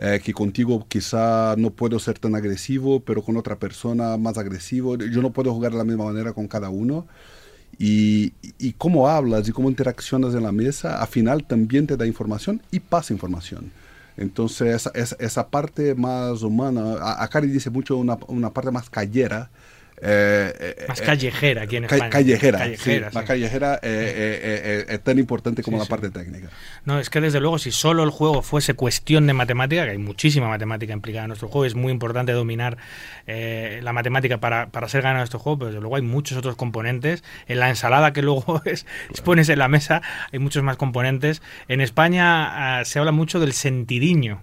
eh, 0.03 0.19
que 0.25 0.33
contigo 0.33 0.87
quizá 0.89 1.55
no 1.59 1.71
puedo 1.71 1.99
ser 1.99 2.19
tan 2.19 2.35
agresivo, 2.35 3.01
pero 3.01 3.23
con 3.23 3.37
otra 3.37 3.59
persona 3.59 4.17
más 4.17 4.39
agresivo. 4.39 4.97
Yo 4.97 5.21
no 5.21 5.31
puedo 5.31 5.53
jugar 5.53 5.73
de 5.73 5.79
la 5.79 5.85
misma 5.85 6.07
manera 6.07 6.33
con 6.33 6.49
cada 6.49 6.71
uno. 6.71 7.07
Y, 7.79 8.33
cómo 8.79 9.09
hablas 9.09 9.49
y 9.49 9.53
cómo 9.53 9.69
interaccionas 9.69 10.35
en 10.35 10.43
la 10.43 10.53
mesa, 10.53 11.01
al 11.01 11.09
final 11.09 11.45
también 11.47 11.87
te 11.87 11.97
da 11.97 12.07
información 12.07 12.63
y 12.71 12.81
pasa 12.81 13.13
información. 13.13 13.73
Entonces, 14.17 14.87
esa, 14.87 15.17
esa, 15.19 15.49
parte 15.49 15.95
más 15.95 16.43
humana, 16.43 16.97
Akari 17.19 17.49
dice 17.49 17.71
mucho 17.71 17.97
una, 17.97 18.19
una 18.29 18.51
parte 18.53 18.71
más 18.71 18.91
callera, 18.91 19.51
eh, 20.03 20.53
eh, 20.59 20.85
más 20.89 21.01
callejera 21.01 21.63
aquí 21.63 21.77
en 21.77 21.85
España. 21.85 22.09
Callejera, 22.09 22.59
callejera 22.59 23.11
La 23.13 23.25
callejera 23.25 23.81
eh, 23.83 24.87
es 24.89 25.01
tan 25.01 25.19
importante 25.19 25.63
como 25.63 25.79
la 25.79 25.85
parte 25.85 26.11
técnica. 26.11 26.49
No, 26.85 26.99
es 26.99 27.11
que 27.11 27.21
desde 27.21 27.41
luego 27.41 27.59
si 27.59 27.71
solo 27.71 28.03
el 28.03 28.11
juego 28.11 28.43
fuese 28.43 28.75
cuestión 28.75 29.27
de 29.27 29.35
matemática, 29.35 29.85
que 29.85 29.91
hay 29.91 29.99
muchísima 29.99 30.49
matemática 30.49 30.93
implicada 30.93 31.25
en 31.25 31.29
nuestro 31.29 31.49
juego, 31.49 31.67
es 31.67 31.75
muy 31.75 31.93
importante 31.93 32.33
dominar 32.33 32.79
la 33.27 33.93
matemática 33.93 34.39
para, 34.39 34.71
para 34.71 34.89
ser 34.89 35.03
ganado 35.03 35.25
este 35.25 35.39
juego, 35.39 35.59
pero 35.59 35.69
desde 35.69 35.81
luego 35.81 35.97
hay 35.97 36.03
muchos 36.03 36.39
otros 36.39 36.57
componentes. 36.57 37.23
En 37.47 37.61
la 37.61 37.69
ensalada 37.69 38.13
que 38.13 38.23
luego 38.23 38.63
es, 38.65 38.87
pones 39.25 39.49
en 39.49 39.59
la 39.59 39.69
mesa 39.69 40.03
hay 40.33 40.39
muchos 40.39 40.63
más 40.63 40.77
componentes. 40.77 41.43
En 41.69 41.81
España 41.81 42.79
ah, 42.79 42.85
se 42.85 42.99
habla 42.99 43.13
mucho 43.13 43.39
del 43.39 43.53
sentidiño 43.53 44.43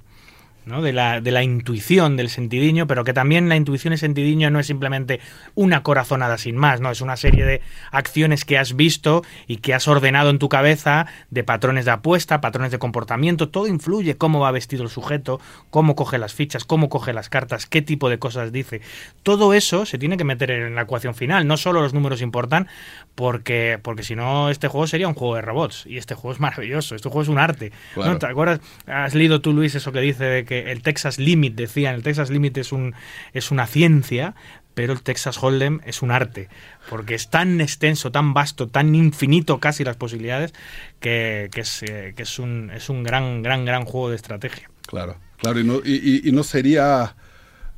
¿no? 0.67 0.81
de, 0.81 0.93
la, 0.93 1.21
de 1.21 1.31
la 1.31 1.43
intuición 1.43 2.17
del 2.17 2.29
sentidiño, 2.29 2.87
pero 2.87 3.03
que 3.03 3.13
también 3.13 3.49
la 3.49 3.55
intuición 3.55 3.93
y 3.93 3.97
sentidiño 3.97 4.49
no 4.49 4.59
es 4.59 4.67
simplemente 4.67 5.19
una 5.55 5.81
corazonada 5.83 6.37
sin 6.37 6.55
más, 6.57 6.81
¿no? 6.81 6.91
Es 6.91 7.01
una 7.01 7.17
serie 7.17 7.45
de 7.45 7.61
acciones 7.91 8.45
que 8.45 8.57
has 8.57 8.75
visto 8.75 9.23
y 9.47 9.57
que 9.57 9.73
has 9.73 9.87
ordenado 9.87 10.29
en 10.29 10.39
tu 10.39 10.49
cabeza 10.49 11.07
de 11.29 11.43
patrones 11.43 11.85
de 11.85 11.91
apuesta, 11.91 12.41
patrones 12.41 12.71
de 12.71 12.79
comportamiento, 12.79 13.49
todo 13.49 13.67
influye, 13.67 14.17
cómo 14.17 14.39
va 14.39 14.51
vestido 14.51 14.83
el 14.83 14.89
sujeto, 14.89 15.39
cómo 15.69 15.95
coge 15.95 16.17
las 16.17 16.33
fichas, 16.33 16.65
cómo 16.65 16.89
coge 16.89 17.13
las 17.13 17.29
cartas, 17.29 17.65
qué 17.65 17.81
tipo 17.81 18.09
de 18.09 18.19
cosas 18.19 18.51
dice. 18.51 18.81
Todo 19.23 19.53
eso 19.53 19.85
se 19.85 19.97
tiene 19.97 20.17
que 20.17 20.23
meter 20.23 20.51
en 20.51 20.75
la 20.75 20.81
ecuación 20.81 21.15
final, 21.15 21.47
no 21.47 21.57
solo 21.57 21.81
los 21.81 21.93
números 21.93 22.21
importan, 22.21 22.67
porque, 23.15 23.79
porque 23.81 24.03
si 24.03 24.15
no 24.15 24.49
este 24.49 24.67
juego 24.67 24.87
sería 24.87 25.07
un 25.07 25.13
juego 25.13 25.35
de 25.35 25.41
robots 25.41 25.85
y 25.85 25.97
este 25.97 26.13
juego 26.13 26.33
es 26.33 26.39
maravilloso, 26.39 26.95
este 26.95 27.09
juego 27.09 27.23
es 27.23 27.29
un 27.29 27.39
arte. 27.39 27.71
¿no? 27.95 28.17
¿Te 28.17 28.27
acuerdas? 28.27 28.59
Has 28.85 29.15
leído 29.15 29.41
tú, 29.41 29.53
Luis, 29.53 29.73
eso 29.75 29.91
que 29.91 30.01
dice 30.01 30.23
de 30.25 30.45
que 30.45 30.56
el 30.71 30.81
Texas 30.81 31.19
Limit, 31.19 31.55
decían, 31.55 31.95
el 31.95 32.03
Texas 32.03 32.29
Limit 32.29 32.57
es, 32.57 32.71
un, 32.71 32.93
es 33.33 33.51
una 33.51 33.67
ciencia, 33.67 34.35
pero 34.73 34.93
el 34.93 35.01
Texas 35.01 35.41
Hold'em 35.41 35.79
es 35.85 36.01
un 36.03 36.11
arte, 36.11 36.49
porque 36.89 37.15
es 37.15 37.29
tan 37.29 37.61
extenso, 37.61 38.11
tan 38.11 38.33
vasto, 38.33 38.67
tan 38.67 38.93
infinito 38.93 39.59
casi 39.59 39.83
las 39.83 39.97
posibilidades, 39.97 40.53
que, 40.99 41.49
que, 41.51 41.61
es, 41.61 41.81
eh, 41.83 42.13
que 42.15 42.23
es, 42.23 42.37
un, 42.37 42.69
es 42.69 42.89
un 42.89 43.03
gran, 43.03 43.41
gran, 43.41 43.65
gran 43.65 43.85
juego 43.85 44.11
de 44.11 44.17
estrategia. 44.17 44.69
Claro, 44.85 45.17
claro, 45.37 45.59
y 45.59 45.63
no, 45.63 45.81
y, 45.83 46.31
no 46.31 46.43
sería 46.43 47.15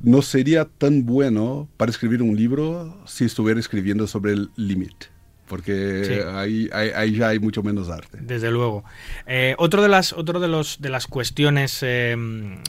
no 0.02 0.22
sería 0.22 0.64
tan 0.64 1.04
bueno 1.04 1.68
para 1.76 1.90
escribir 1.90 2.22
un 2.22 2.36
libro 2.36 3.02
si 3.06 3.24
estuviera 3.24 3.60
escribiendo 3.60 4.06
sobre 4.06 4.32
el 4.32 4.50
límite 4.56 5.08
porque 5.50 6.04
sí. 6.04 6.28
ahí, 6.32 6.70
ahí, 6.72 6.90
ahí, 6.94 7.12
ya 7.16 7.28
hay 7.28 7.40
mucho 7.40 7.64
menos 7.64 7.90
arte. 7.90 8.18
Desde 8.20 8.52
luego. 8.52 8.84
Eh, 9.26 9.56
otro 9.58 9.82
de 9.82 9.88
las, 9.88 10.12
otro 10.12 10.38
de 10.38 10.46
los 10.46 10.80
de 10.80 10.90
las 10.90 11.08
cuestiones 11.08 11.82
eh, 11.82 12.16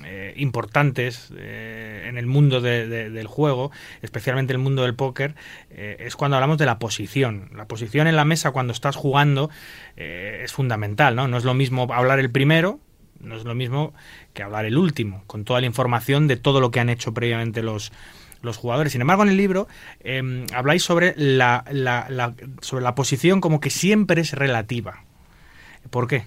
eh, 0.04 0.34
importantes 0.36 1.32
eh, 1.38 2.06
en 2.08 2.18
el 2.18 2.26
mundo 2.26 2.60
de, 2.60 2.88
de, 2.88 3.12
del 3.12 3.28
juego, 3.28 3.70
especialmente 4.02 4.52
el 4.52 4.58
mundo 4.58 4.82
del 4.82 4.96
póker, 4.96 5.36
es 5.70 6.16
cuando 6.16 6.38
hablamos 6.38 6.58
de 6.58 6.66
la 6.66 6.80
posición. 6.80 7.50
La 7.56 7.68
posición 7.68 8.08
en 8.08 8.16
la 8.16 8.26
mesa 8.26 8.50
cuando 8.50 8.74
estás 8.74 8.96
jugando 8.96 9.52
es 9.96 10.52
fundamental, 10.52 11.16
¿no? 11.16 11.28
No 11.28 11.38
es 11.38 11.44
lo 11.44 11.54
mismo 11.54 11.88
hablar 11.94 12.20
el 12.20 12.32
primero, 12.32 12.80
no 13.20 13.36
es 13.36 13.44
lo 13.46 13.54
mismo 13.54 13.94
que 14.34 14.42
hablar 14.42 14.66
el 14.66 14.78
último, 14.78 15.24
con 15.28 15.46
toda 15.46 15.62
la 15.62 15.68
información 15.68 16.28
de 16.28 16.38
todo 16.38 16.60
lo 16.60 16.72
que 16.72 16.80
han 16.80 16.90
hecho 16.90 17.14
previamente 17.14 17.62
los 17.62 17.92
los 18.42 18.58
jugadores. 18.58 18.92
Sin 18.92 19.02
embargo, 19.02 19.24
en 19.24 19.30
el 19.30 19.38
libro 19.38 19.68
eh, 20.02 20.46
habláis 20.54 20.84
sobre 20.84 21.14
la, 21.18 21.64
la, 21.72 22.08
la, 22.10 22.34
sobre 22.62 22.84
la 22.84 22.96
posición 22.96 23.42
como 23.42 23.60
que 23.60 23.70
siempre 23.70 24.22
es 24.22 24.34
relativa. 24.34 25.04
¿Por 25.90 26.08
qué? 26.08 26.24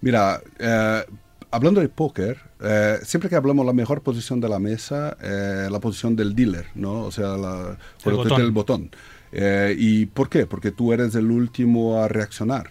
Mira, 0.00 0.40
eh, 0.58 1.04
hablando 1.50 1.80
de 1.80 1.88
póker, 1.88 2.38
eh, 2.60 2.98
siempre 3.02 3.28
que 3.28 3.36
hablamos 3.36 3.66
la 3.66 3.72
mejor 3.72 4.02
posición 4.02 4.40
de 4.40 4.48
la 4.48 4.58
mesa, 4.58 5.16
eh, 5.20 5.68
la 5.70 5.80
posición 5.80 6.14
del 6.14 6.34
dealer, 6.34 6.66
¿no? 6.74 7.02
O 7.02 7.10
sea, 7.10 7.36
la, 7.36 7.76
el 8.04 8.14
botón. 8.14 8.40
el 8.40 8.50
botón. 8.52 8.90
¿Y 9.30 10.06
por 10.06 10.30
qué? 10.30 10.46
Porque 10.46 10.70
tú 10.70 10.92
eres 10.92 11.14
el 11.14 11.30
último 11.30 12.00
a 12.00 12.08
reaccionar. 12.08 12.70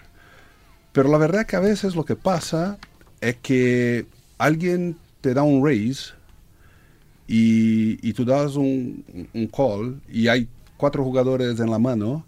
Pero 0.92 1.10
la 1.10 1.20
verdad 1.20 1.46
que 1.46 1.56
a 1.56 1.60
veces 1.60 1.96
lo 1.96 2.06
que 2.06 2.16
pasa 2.16 2.80
es 3.22 3.36
que 3.36 4.08
alguien 4.40 4.98
te 5.22 5.36
da 5.36 5.44
un 5.44 5.64
raise 5.64 6.14
y, 7.28 8.08
y 8.08 8.14
tú 8.14 8.24
das 8.24 8.56
un, 8.56 9.04
un, 9.34 9.48
call 9.48 10.02
y 10.10 10.30
hay 10.30 10.48
cuatro 10.78 11.04
jugadores 11.04 11.60
en 11.60 11.70
la 11.70 11.78
mano 11.78 12.26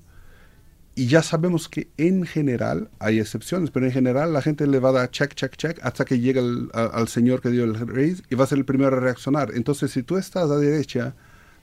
y 0.94 1.08
ya 1.08 1.24
sabemos 1.24 1.70
que 1.70 1.88
en 1.96 2.26
general 2.26 2.90
hay 3.00 3.20
excepciones, 3.20 3.72
pero 3.72 3.86
en 3.86 3.94
general 3.94 4.34
la 4.34 4.42
gente 4.42 4.68
le 4.68 4.80
va 4.80 4.90
a 4.90 4.94
dar 4.94 5.12
check, 5.12 5.34
check, 5.34 5.56
check 5.56 5.80
hasta 5.82 6.04
que 6.04 6.20
llega 6.20 6.42
el, 6.42 6.70
a, 6.74 6.86
al 6.88 7.08
señor 7.08 7.42
que 7.42 7.50
dio 7.50 7.64
el 7.64 7.76
raise 7.88 8.22
y 8.30 8.36
va 8.36 8.44
a 8.44 8.48
ser 8.48 8.58
el 8.58 8.66
primero 8.66 8.98
a 8.98 9.00
reaccionar. 9.00 9.52
Entonces, 9.56 9.92
si 9.92 10.04
tú 10.04 10.18
estás 10.18 10.52
a 10.52 10.58
derecha 10.58 11.16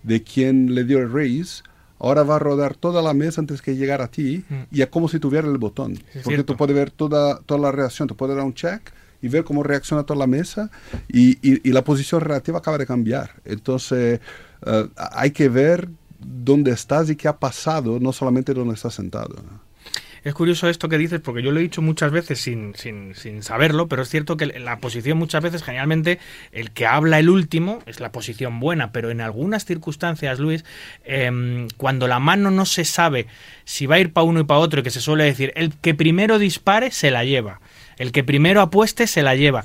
de 0.03 0.23
quien 0.23 0.75
le 0.75 0.85
dio 0.85 0.99
el 1.01 1.13
raise, 1.13 1.63
ahora 1.99 2.23
va 2.23 2.37
a 2.37 2.39
rodar 2.39 2.77
toda 2.77 3.03
la 3.03 3.13
mesa 3.13 3.43
antes 3.43 3.61
que 3.61 3.77
llegar 3.77 4.01
a 4.01 4.09
ti 4.09 4.43
mm. 4.49 4.55
y 4.71 4.81
es 4.81 4.89
como 4.89 5.09
si 5.09 5.19
tuviera 5.19 5.47
el 5.47 5.59
botón. 5.59 5.93
Es 5.93 6.23
porque 6.23 6.37
cierto. 6.37 6.55
tú 6.55 6.57
puedes 6.57 6.75
ver 6.75 6.91
toda, 6.91 7.39
toda 7.41 7.61
la 7.61 7.73
reacción, 7.73 8.09
tú 8.09 8.17
puedes 8.17 8.35
dar 8.35 8.47
un 8.47 8.55
check 8.55 8.91
y 9.23 9.29
ver 9.29 9.45
cómo 9.45 9.63
reacciona 9.63 10.05
toda 10.05 10.19
la 10.19 10.27
mesa 10.27 10.71
y, 11.09 11.37
la 11.71 11.85
posición 11.85 12.21
relativa 12.21 12.59
acaba 12.59 12.79
de 12.79 12.87
cambiar. 12.87 13.31
Entonces, 13.45 14.21
uh, 14.67 14.89
hay 14.97 15.31
que 15.31 15.49
ver 15.49 15.89
dónde 16.19 16.71
estás 16.71 17.11
y 17.11 17.17
qué 17.17 17.29
ha 17.29 17.37
pasado, 17.37 17.99
no 18.01 18.13
solamente 18.13 18.55
dónde 18.55 18.75
estás 18.75 18.95
sentado. 18.95 19.37
Es 20.27 20.35
curioso 20.35 20.69
esto 20.69 20.89
que 20.89 20.99
dices, 20.99 21.21
porque 21.21 21.41
yo 21.41 21.53
lo 21.53 21.61
he 21.61 21.63
dicho 21.63 21.83
muchas 21.83 22.11
veces 22.11 22.41
sin, 22.41 22.75
sin, 22.75 23.15
sin, 23.15 23.45
saberlo, 23.45 23.87
pero 23.87 24.03
es 24.03 24.09
cierto 24.09 24.37
que 24.37 24.47
la 24.47 24.79
posición 24.79 25.19
muchas 25.19 25.41
veces, 25.41 25.63
generalmente, 25.63 26.19
el 26.51 26.73
que 26.73 26.85
habla 26.85 27.21
el 27.21 27.31
último 27.31 27.81
es 27.87 28.01
la 28.01 28.11
posición 28.11 28.59
buena, 28.59 28.91
pero 28.91 29.13
en 29.13 29.21
algunas 29.21 29.65
circunstancias, 29.65 30.41
Luis, 30.41 30.65
eh, 31.05 31.69
cuando 31.77 32.09
la 32.09 32.19
mano 32.19 32.51
no 32.51 32.67
se 32.67 32.85
sabe 32.85 33.29
si 33.65 33.87
va 33.87 33.95
a 33.95 34.01
ir 34.01 34.13
para 34.13 34.25
uno 34.25 34.41
y 34.41 34.45
para 34.45 34.59
otro, 34.59 34.81
y 34.81 34.83
que 34.83 34.91
se 34.91 35.01
suele 35.01 35.23
decir, 35.23 35.53
el 35.55 35.73
que 35.75 35.95
primero 35.95 36.41
dispare 36.41 36.91
se 36.91 37.13
la 37.13 37.25
lleva, 37.25 37.61
el 37.99 38.13
que 38.13 38.25
primero 38.25 38.61
apueste 38.61 39.07
se 39.07 39.23
la 39.23 39.35
lleva. 39.35 39.65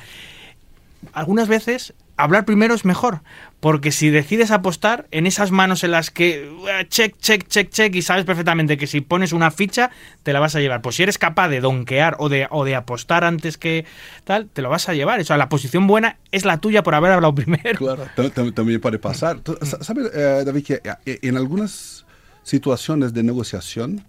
Algunas 1.14 1.48
veces 1.48 1.94
hablar 2.18 2.46
primero 2.46 2.74
es 2.74 2.86
mejor, 2.86 3.22
porque 3.60 3.92
si 3.92 4.10
decides 4.10 4.52
apostar 4.52 5.08
en 5.12 5.28
esas 5.28 5.52
manos 5.52 5.84
en 5.84 5.92
las 5.92 6.12
que 6.12 6.50
check, 6.90 7.18
check, 7.20 7.48
check, 7.48 7.70
check 7.70 7.96
y 7.96 8.02
sabes 8.02 8.26
perfectamente 8.26 8.78
que 8.78 8.88
si 8.88 9.02
pones 9.02 9.34
una 9.34 9.52
ficha 9.52 9.92
te 10.24 10.34
la 10.34 10.40
vas 10.40 10.56
a 10.56 10.60
llevar, 10.60 10.82
pues 10.82 10.96
si 10.96 11.04
eres 11.04 11.18
capaz 11.18 11.50
de 11.50 11.62
donkear 11.62 12.16
o 12.20 12.30
de, 12.30 12.48
o 12.50 12.64
de 12.64 12.76
apostar 12.76 13.24
antes 13.24 13.58
que 13.58 13.86
tal, 14.24 14.48
te 14.48 14.62
lo 14.62 14.70
vas 14.70 14.88
a 14.90 14.94
llevar. 14.94 15.20
O 15.20 15.24
sea, 15.24 15.38
la 15.38 15.50
posición 15.50 15.88
buena 15.88 16.18
es 16.32 16.46
la 16.46 16.58
tuya 16.58 16.84
por 16.84 16.96
haber 16.96 17.12
hablado 17.12 17.36
primero. 17.36 17.78
Claro, 17.78 18.08
también, 18.16 18.54
también 18.54 18.82
puede 18.82 19.00
pasar. 19.00 19.40
¿Sabes, 19.82 20.12
eh, 20.14 20.44
David, 20.46 20.66
que 20.66 20.82
eh, 21.06 21.20
en 21.22 21.38
algunas 21.38 22.06
situaciones 22.44 23.14
de 23.14 23.24
negociación, 23.24 24.04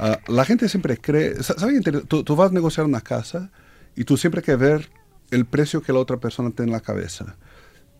uh, 0.00 0.32
la 0.32 0.44
gente 0.44 0.68
siempre 0.68 0.98
cree, 0.98 1.42
¿sabes? 1.42 1.82
Tú, 2.08 2.24
tú 2.24 2.36
vas 2.36 2.50
a 2.50 2.54
negociar 2.54 2.86
una 2.86 3.00
casa 3.00 3.50
y 3.96 4.04
tú 4.04 4.16
siempre 4.16 4.42
que 4.42 4.56
ver 4.56 4.90
el 5.30 5.44
precio 5.44 5.82
que 5.82 5.92
la 5.92 5.98
otra 5.98 6.18
persona 6.18 6.50
tiene 6.50 6.70
en 6.70 6.72
la 6.72 6.80
cabeza. 6.80 7.36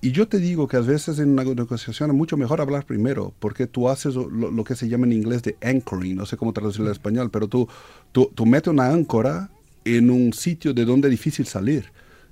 Y 0.00 0.12
yo 0.12 0.28
te 0.28 0.38
digo 0.38 0.68
que 0.68 0.76
a 0.76 0.80
veces 0.80 1.18
en 1.18 1.30
una 1.30 1.44
negociación 1.44 2.10
es 2.10 2.16
mucho 2.16 2.36
mejor 2.36 2.60
hablar 2.60 2.84
primero, 2.84 3.32
porque 3.38 3.66
tú 3.66 3.88
haces 3.88 4.14
lo, 4.14 4.28
lo 4.28 4.64
que 4.64 4.76
se 4.76 4.86
llama 4.86 5.06
en 5.06 5.14
inglés 5.14 5.42
de 5.42 5.56
anchoring, 5.62 6.16
no 6.16 6.26
sé 6.26 6.36
cómo 6.36 6.52
traducirlo 6.52 6.88
en 6.88 6.92
español, 6.92 7.30
pero 7.30 7.48
tú, 7.48 7.66
tú, 8.12 8.30
tú 8.34 8.44
metes 8.44 8.70
una 8.70 8.90
áncora 8.90 9.50
en 9.84 10.10
un 10.10 10.34
sitio 10.34 10.74
de 10.74 10.84
donde 10.84 11.08
es 11.08 11.12
difícil 11.12 11.46
salir. 11.46 11.86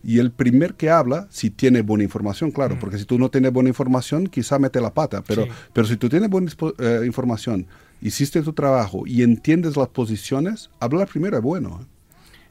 Y 0.04 0.18
el 0.18 0.32
primer 0.32 0.74
que 0.74 0.90
habla, 0.90 1.28
si 1.30 1.48
tiene 1.48 1.80
buena 1.80 2.04
información, 2.04 2.50
claro, 2.50 2.76
mm. 2.76 2.78
porque 2.78 2.98
si 2.98 3.04
tú 3.04 3.18
no 3.18 3.30
tienes 3.30 3.52
buena 3.52 3.70
información, 3.70 4.26
quizá 4.26 4.58
mete 4.58 4.80
la 4.80 4.92
pata, 4.92 5.22
pero, 5.26 5.44
sí. 5.44 5.50
pero 5.72 5.86
si 5.86 5.96
tú 5.96 6.08
tienes 6.08 6.28
buena 6.28 6.52
eh, 6.78 7.02
información, 7.06 7.66
hiciste 8.02 8.42
tu 8.42 8.52
trabajo 8.52 9.04
y 9.06 9.22
entiendes 9.22 9.76
las 9.76 9.88
posiciones, 9.88 10.70
hablar 10.80 11.08
primero 11.08 11.36
es 11.38 11.42
bueno. 11.42 11.86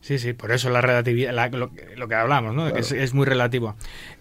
Sí, 0.02 0.18
sí, 0.18 0.34
por 0.34 0.52
eso 0.52 0.70
la 0.72 0.82
relatividad, 0.82 1.32
la, 1.32 1.49
lo, 1.49 1.70
lo, 1.95 2.08
que 2.08 2.16
hablamos, 2.16 2.56
¿no? 2.56 2.64
Claro. 2.64 2.80
Es, 2.80 2.91
es, 2.91 3.14
muy 3.14 3.26
relativo. 3.26 3.76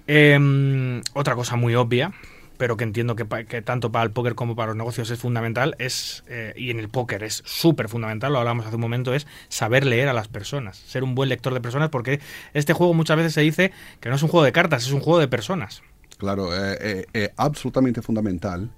Eh, 0.06 1.00
otra 1.14 1.34
cosa 1.34 1.56
muy 1.56 1.74
obvia, 1.74 2.12
pero 2.60 2.76
que 2.76 2.84
entiendo 2.84 3.16
que, 3.16 3.26
que, 3.46 3.62
tanto 3.62 3.90
para 3.90 4.04
el 4.04 4.10
póker 4.10 4.34
como 4.34 4.54
para 4.54 4.68
los 4.68 4.76
negocios 4.76 5.10
es 5.10 5.18
fundamental, 5.18 5.74
es, 5.78 6.24
eh, 6.28 6.52
y 6.58 6.70
en 6.70 6.78
el 6.78 6.90
póker 6.90 7.24
es 7.24 7.42
súper 7.46 7.88
fundamental, 7.88 8.34
lo 8.34 8.38
hablamos 8.38 8.66
hace 8.66 8.74
un 8.74 8.82
momento, 8.82 9.14
es 9.14 9.26
saber 9.48 9.86
leer 9.86 10.08
a 10.08 10.12
las 10.12 10.28
personas, 10.28 10.76
ser 10.76 11.02
un 11.02 11.14
buen 11.14 11.30
lector 11.30 11.54
de 11.54 11.62
personas, 11.62 11.88
porque 11.88 12.20
este 12.52 12.74
juego 12.74 12.92
muchas 12.92 13.16
veces 13.16 13.32
se 13.32 13.40
dice 13.40 13.72
que 14.00 14.10
no 14.10 14.16
es 14.16 14.22
un 14.22 14.28
juego 14.28 14.44
de 14.44 14.52
cartas, 14.52 14.84
es 14.84 14.92
un 14.92 15.00
juego 15.00 15.18
de 15.18 15.28
personas. 15.28 15.82
Claro, 16.18 16.50
eh, 16.54 17.06
eh, 17.14 17.32
absolutamente 17.38 18.02
fundamental, 18.02 18.68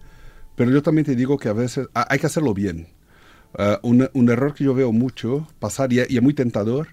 pero 0.57 0.71
yo 0.71 0.83
también 0.83 1.05
te 1.05 1.17
digo 1.17 1.39
que 1.39 1.49
a 1.49 1.53
veces 1.53 1.89
hay 1.95 2.19
que 2.19 2.27
hacerlo 2.27 2.55
bien. 2.55 2.89
Uh, 3.59 3.87
un, 3.87 4.09
un, 4.15 4.31
error 4.31 4.55
que 4.55 4.65
yo 4.65 4.73
veo 4.73 4.93
mucho 4.93 5.47
pasar 5.59 5.93
y, 5.93 5.99
y, 6.09 6.17
es 6.17 6.23
muy 6.23 6.33
tentador 6.33 6.89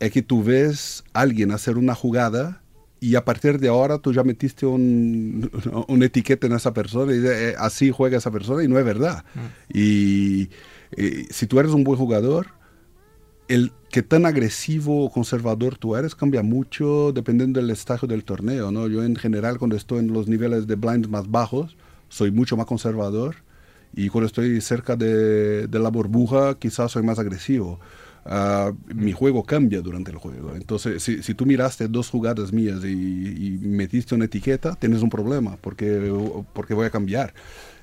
es 0.00 0.10
que 0.12 0.22
tú 0.22 0.42
ves 0.42 1.04
a 1.12 1.20
alguien 1.20 1.52
hacer 1.52 1.76
una 1.76 1.94
jugada 1.94 2.62
y 3.00 3.14
a 3.14 3.24
partir 3.24 3.58
de 3.60 3.68
ahora 3.68 3.98
tú 3.98 4.12
ya 4.12 4.24
metiste 4.24 4.66
un, 4.66 5.50
una 5.88 6.06
etiqueta 6.06 6.46
en 6.46 6.54
esa 6.54 6.72
persona 6.72 7.14
y 7.14 7.20
eh, 7.22 7.54
así 7.58 7.90
juega 7.90 8.18
esa 8.18 8.30
persona 8.30 8.64
y 8.64 8.68
no 8.68 8.78
es 8.78 8.84
verdad. 8.84 9.24
Mm. 9.34 9.78
Y, 9.78 10.50
y, 10.96 11.24
si 11.30 11.46
tú 11.46 11.60
eres 11.60 11.72
un 11.72 11.84
buen 11.84 11.98
jugador, 11.98 12.48
el 13.48 13.72
que 13.90 14.02
tan 14.02 14.26
agresivo 14.26 15.04
o 15.04 15.10
conservador 15.10 15.76
tú 15.76 15.96
eres 15.96 16.14
cambia 16.14 16.42
mucho 16.42 17.12
dependiendo 17.12 17.60
del 17.60 17.70
estadio 17.70 18.08
del 18.08 18.24
torneo. 18.24 18.70
¿no? 18.70 18.86
Yo 18.86 19.04
en 19.04 19.16
general 19.16 19.58
cuando 19.58 19.76
estoy 19.76 19.98
en 19.98 20.12
los 20.12 20.28
niveles 20.28 20.66
de 20.66 20.76
blinds 20.76 21.08
más 21.08 21.30
bajos 21.30 21.76
soy 22.10 22.30
mucho 22.30 22.58
más 22.58 22.66
conservador 22.66 23.36
y 23.94 24.08
cuando 24.08 24.26
estoy 24.26 24.60
cerca 24.60 24.96
de, 24.96 25.66
de 25.66 25.78
la 25.78 25.88
burbuja 25.88 26.58
quizás 26.58 26.92
soy 26.92 27.02
más 27.02 27.18
agresivo. 27.18 27.80
Uh, 28.26 28.76
mi 28.94 29.12
juego 29.12 29.44
cambia 29.44 29.80
durante 29.80 30.10
el 30.10 30.18
juego. 30.18 30.54
Entonces, 30.54 31.02
si, 31.02 31.22
si 31.22 31.34
tú 31.34 31.46
miraste 31.46 31.88
dos 31.88 32.10
jugadas 32.10 32.52
mías 32.52 32.84
y, 32.84 33.58
metiste 33.62 34.14
una 34.14 34.26
etiqueta, 34.26 34.74
tienes 34.74 35.00
un 35.00 35.08
problema 35.08 35.56
porque, 35.60 36.12
porque 36.52 36.74
voy 36.74 36.86
a 36.86 36.90
cambiar. 36.90 37.32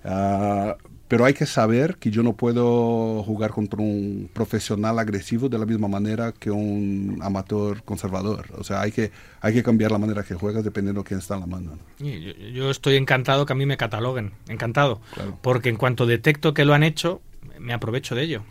Uh, 0.05 0.73
pero 1.07 1.25
hay 1.25 1.33
que 1.33 1.45
saber 1.45 1.95
que 1.97 2.11
yo 2.11 2.23
no 2.23 2.33
puedo 2.33 3.23
jugar 3.23 3.51
contra 3.51 3.81
un 3.81 4.29
profesional 4.33 4.99
agresivo 4.99 5.49
de 5.49 5.57
la 5.57 5.65
misma 5.65 5.87
manera 5.87 6.33
que 6.33 6.51
un 6.51 7.19
amateur 7.21 7.81
conservador. 7.83 8.47
O 8.57 8.63
sea, 8.63 8.81
hay 8.81 8.91
que, 8.91 9.11
hay 9.41 9.53
que 9.53 9.63
cambiar 9.63 9.91
la 9.91 9.97
manera 9.97 10.23
que 10.23 10.35
juegas 10.35 10.63
dependiendo 10.63 11.01
de 11.01 11.07
quién 11.07 11.19
está 11.19 11.35
en 11.35 11.41
la 11.41 11.47
mano. 11.47 11.77
Yo, 11.99 12.07
yo, 12.07 12.69
estoy 12.69 12.95
encantado 12.95 13.45
que 13.45 13.53
a 13.53 13.55
mí 13.55 13.65
me 13.65 13.77
cataloguen, 13.77 14.33
encantado, 14.47 15.01
porque 15.41 15.69
en 15.69 15.77
cuanto 15.77 16.05
detecto 16.05 16.53
que 16.53 16.65
lo 16.65 16.73
han 16.73 16.83
hecho, 16.83 17.21
me 17.59 17.73
aprovecho 17.73 18.15
de 18.15 18.23
ello. 18.23 18.43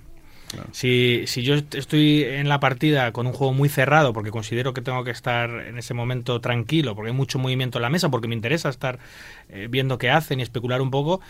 Si, 0.73 1.25
si 1.27 1.43
yo 1.43 1.55
estoy 1.55 2.23
en 2.25 2.49
la 2.49 2.61
partida 2.61 3.13
con 3.13 3.27
un 3.27 3.33
juego 3.33 3.53
muy 3.53 3.69
cerrado, 3.69 4.13
porque 4.13 4.31
considero 4.31 4.75
que 4.75 4.81
tengo 4.81 5.03
que 5.05 5.11
estar 5.11 5.51
en 5.51 5.79
ese 5.79 5.95
momento 5.95 6.41
tranquilo, 6.41 6.95
porque 6.95 7.11
hay 7.11 7.17
mucho 7.17 7.39
movimiento 7.39 7.79
en 7.79 7.83
la 7.83 7.91
mesa, 7.91 8.11
porque 8.11 8.29
me 8.29 8.35
interesa 8.35 8.69
estar 8.69 8.99
eh, 9.49 9.67
viendo 9.71 9.99
qué 9.99 10.11
hacen 10.11 10.41
y 10.41 10.43
especular 10.43 10.81
un 10.81 10.91
poco, 10.91 11.21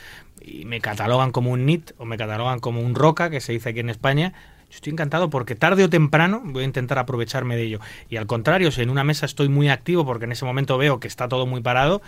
y 0.40 0.64
me 0.64 0.80
catalogan 0.80 1.32
como 1.32 1.50
un 1.50 1.66
NIT 1.66 1.92
o 1.98 2.04
me 2.04 2.16
catalogan 2.16 2.60
como 2.60 2.80
un 2.80 2.94
ROCA, 2.94 3.30
que 3.30 3.40
se 3.40 3.52
dice 3.52 3.70
aquí 3.70 3.80
en 3.80 3.90
España, 3.90 4.34
estoy 4.77 4.93
encantado 4.93 5.31
porque 5.31 5.55
tarde 5.55 5.85
o 5.85 5.91
temprano 5.91 6.43
voy 6.45 6.62
a 6.62 6.66
intentar 6.66 6.99
aprovecharme 6.99 7.57
de 7.57 7.62
ello. 7.62 7.81
Y 8.09 8.16
al 8.16 8.27
contrario, 8.27 8.70
si 8.70 8.83
en 8.83 8.91
una 8.91 9.05
mesa 9.05 9.27
estoy 9.27 9.49
muy 9.49 9.68
activo 9.68 10.05
porque 10.07 10.24
en 10.27 10.33
ese 10.33 10.45
momento 10.45 10.79
veo 10.79 11.01
que 11.01 11.09
está 11.09 11.29
todo 11.29 11.47
muy 11.47 11.61
parado, 11.61 12.03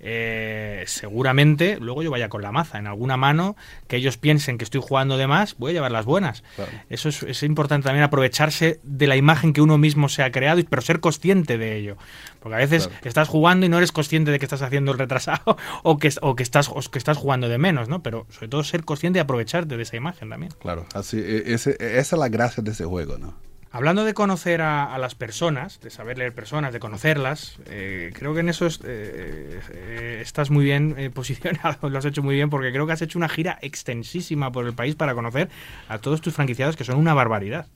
eh, 0.00 0.84
seguramente 0.86 1.78
luego 1.80 2.02
yo 2.02 2.10
vaya 2.10 2.28
con 2.28 2.42
la 2.42 2.52
maza 2.52 2.78
en 2.78 2.86
alguna 2.86 3.16
mano, 3.16 3.56
que 3.88 3.96
ellos 3.96 4.16
piensen 4.16 4.58
que 4.58 4.64
estoy 4.64 4.80
jugando 4.82 5.16
de 5.16 5.26
más, 5.26 5.56
voy 5.58 5.70
a 5.70 5.74
llevar 5.74 5.92
las 5.92 6.04
buenas. 6.04 6.42
Eso 6.88 7.08
es, 7.08 7.42
importante 7.42 7.86
también 7.86 8.04
aprovecharse 8.04 8.80
de 8.82 9.06
la 9.06 9.16
imagen 9.16 9.52
que 9.52 9.60
uno 9.60 9.78
mismo 9.78 10.08
se 10.08 10.22
ha 10.22 10.30
creado, 10.30 10.62
pero 10.68 10.82
ser 10.82 11.00
consciente 11.00 11.58
de 11.58 11.76
ello. 11.76 11.96
Porque 12.40 12.54
a 12.56 12.58
veces 12.58 12.90
estás 13.02 13.28
jugando 13.28 13.66
y 13.66 13.68
no 13.68 13.78
eres 13.78 13.92
consciente 13.92 14.30
de 14.30 14.38
que 14.38 14.44
estás 14.44 14.62
haciendo 14.62 14.92
el 14.92 14.98
retrasado 14.98 15.56
o 15.82 15.98
que, 15.98 16.12
o 16.20 16.34
que, 16.34 16.42
estás, 16.42 16.70
que 16.90 16.98
estás 16.98 17.18
jugando 17.18 17.48
de 17.48 17.58
menos, 17.58 17.88
¿no? 17.88 18.02
Pero 18.02 18.26
sobre 18.30 18.48
todo 18.48 18.64
ser 18.64 18.84
consciente 18.84 19.18
y 19.18 19.20
aprovecharte 19.20 19.76
de 19.76 19.82
esa 19.82 19.96
imagen 19.96 20.28
también. 20.28 20.52
Claro, 20.60 20.86
así, 20.94 21.18
e, 21.18 21.54
ese, 21.54 22.11
esa 22.12 22.16
es 22.16 22.20
la 22.20 22.28
gracia 22.28 22.62
de 22.62 22.72
ese 22.72 22.84
juego, 22.84 23.16
¿no? 23.16 23.32
Hablando 23.70 24.04
de 24.04 24.12
conocer 24.12 24.60
a, 24.60 24.98
las 24.98 25.14
personas, 25.14 25.80
de 25.80 25.88
saber 25.88 26.18
leer 26.18 26.34
personas, 26.34 26.74
de 26.74 26.78
conocerlas, 26.78 27.56
eh, 27.64 28.10
creo 28.12 28.34
que 28.34 28.40
en 28.40 28.50
eso 28.50 28.66
eh, 28.66 29.60
eh, 29.70 30.18
estás 30.20 30.50
muy 30.50 30.62
bien 30.62 31.10
posicionado, 31.14 31.88
lo 31.88 31.98
has 31.98 32.04
hecho 32.04 32.22
muy 32.22 32.34
bien, 32.34 32.50
porque 32.50 32.70
creo 32.70 32.86
que 32.86 32.92
has 32.92 33.00
hecho 33.00 33.18
una 33.18 33.30
gira 33.30 33.58
extensísima 33.62 34.52
por 34.52 34.66
el 34.66 34.74
país 34.74 34.94
para 34.94 35.14
conocer 35.14 35.48
a 35.88 35.96
todos 35.96 36.20
tus 36.20 36.34
franquiciados, 36.34 36.76
que 36.76 36.84
son 36.84 36.98
una 36.98 37.14
barbaridad. 37.14 37.66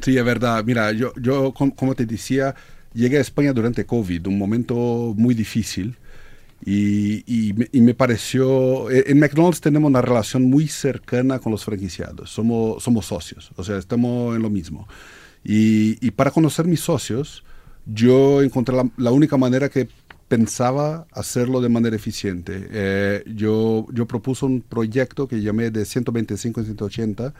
Sí, 0.00 0.16
es 0.16 0.24
verdad. 0.24 0.64
Mira, 0.64 0.92
yo, 0.92 1.12
yo 1.20 1.52
como 1.52 1.94
te 1.94 2.06
decía, 2.06 2.54
llegué 2.94 3.18
a 3.18 3.20
España 3.20 3.52
durante 3.52 3.84
COVID, 3.84 4.26
un 4.26 4.38
momento 4.38 5.12
muy 5.18 5.34
difícil. 5.34 5.98
Y, 6.64 7.54
me, 7.74 7.94
pareció, 7.94 8.90
eh, 8.90 9.04
en 9.08 9.20
McDonald's 9.20 9.60
tenemos 9.60 9.88
una 9.88 10.02
relación 10.02 10.44
muy 10.44 10.66
cercana 10.68 11.38
con 11.38 11.52
los 11.52 11.64
franquiciados, 11.64 12.30
somos, 12.30 12.82
somos 12.82 13.06
socios, 13.06 13.52
o 13.56 13.62
sea, 13.62 13.76
estamos 13.76 14.34
en 14.34 14.42
lo 14.42 14.50
mismo. 14.50 14.88
Y, 15.44 16.10
para 16.12 16.30
conocer 16.30 16.66
mis 16.66 16.80
socios, 16.80 17.44
yo 17.84 18.42
encontré 18.42 18.76
la, 18.96 19.12
única 19.12 19.36
manera 19.36 19.68
que 19.68 19.88
pensaba 20.26 21.06
hacerlo 21.12 21.60
de 21.60 21.68
manera 21.68 21.94
eficiente. 21.94 22.66
Eh, 22.70 23.22
yo, 23.26 23.86
yo 23.92 24.06
propuse 24.06 24.44
un 24.44 24.60
proyecto 24.60 25.28
que 25.28 25.40
llamé 25.40 25.70
de 25.70 25.84
125 25.84 26.60
en 26.60 26.66
180, 26.66 27.34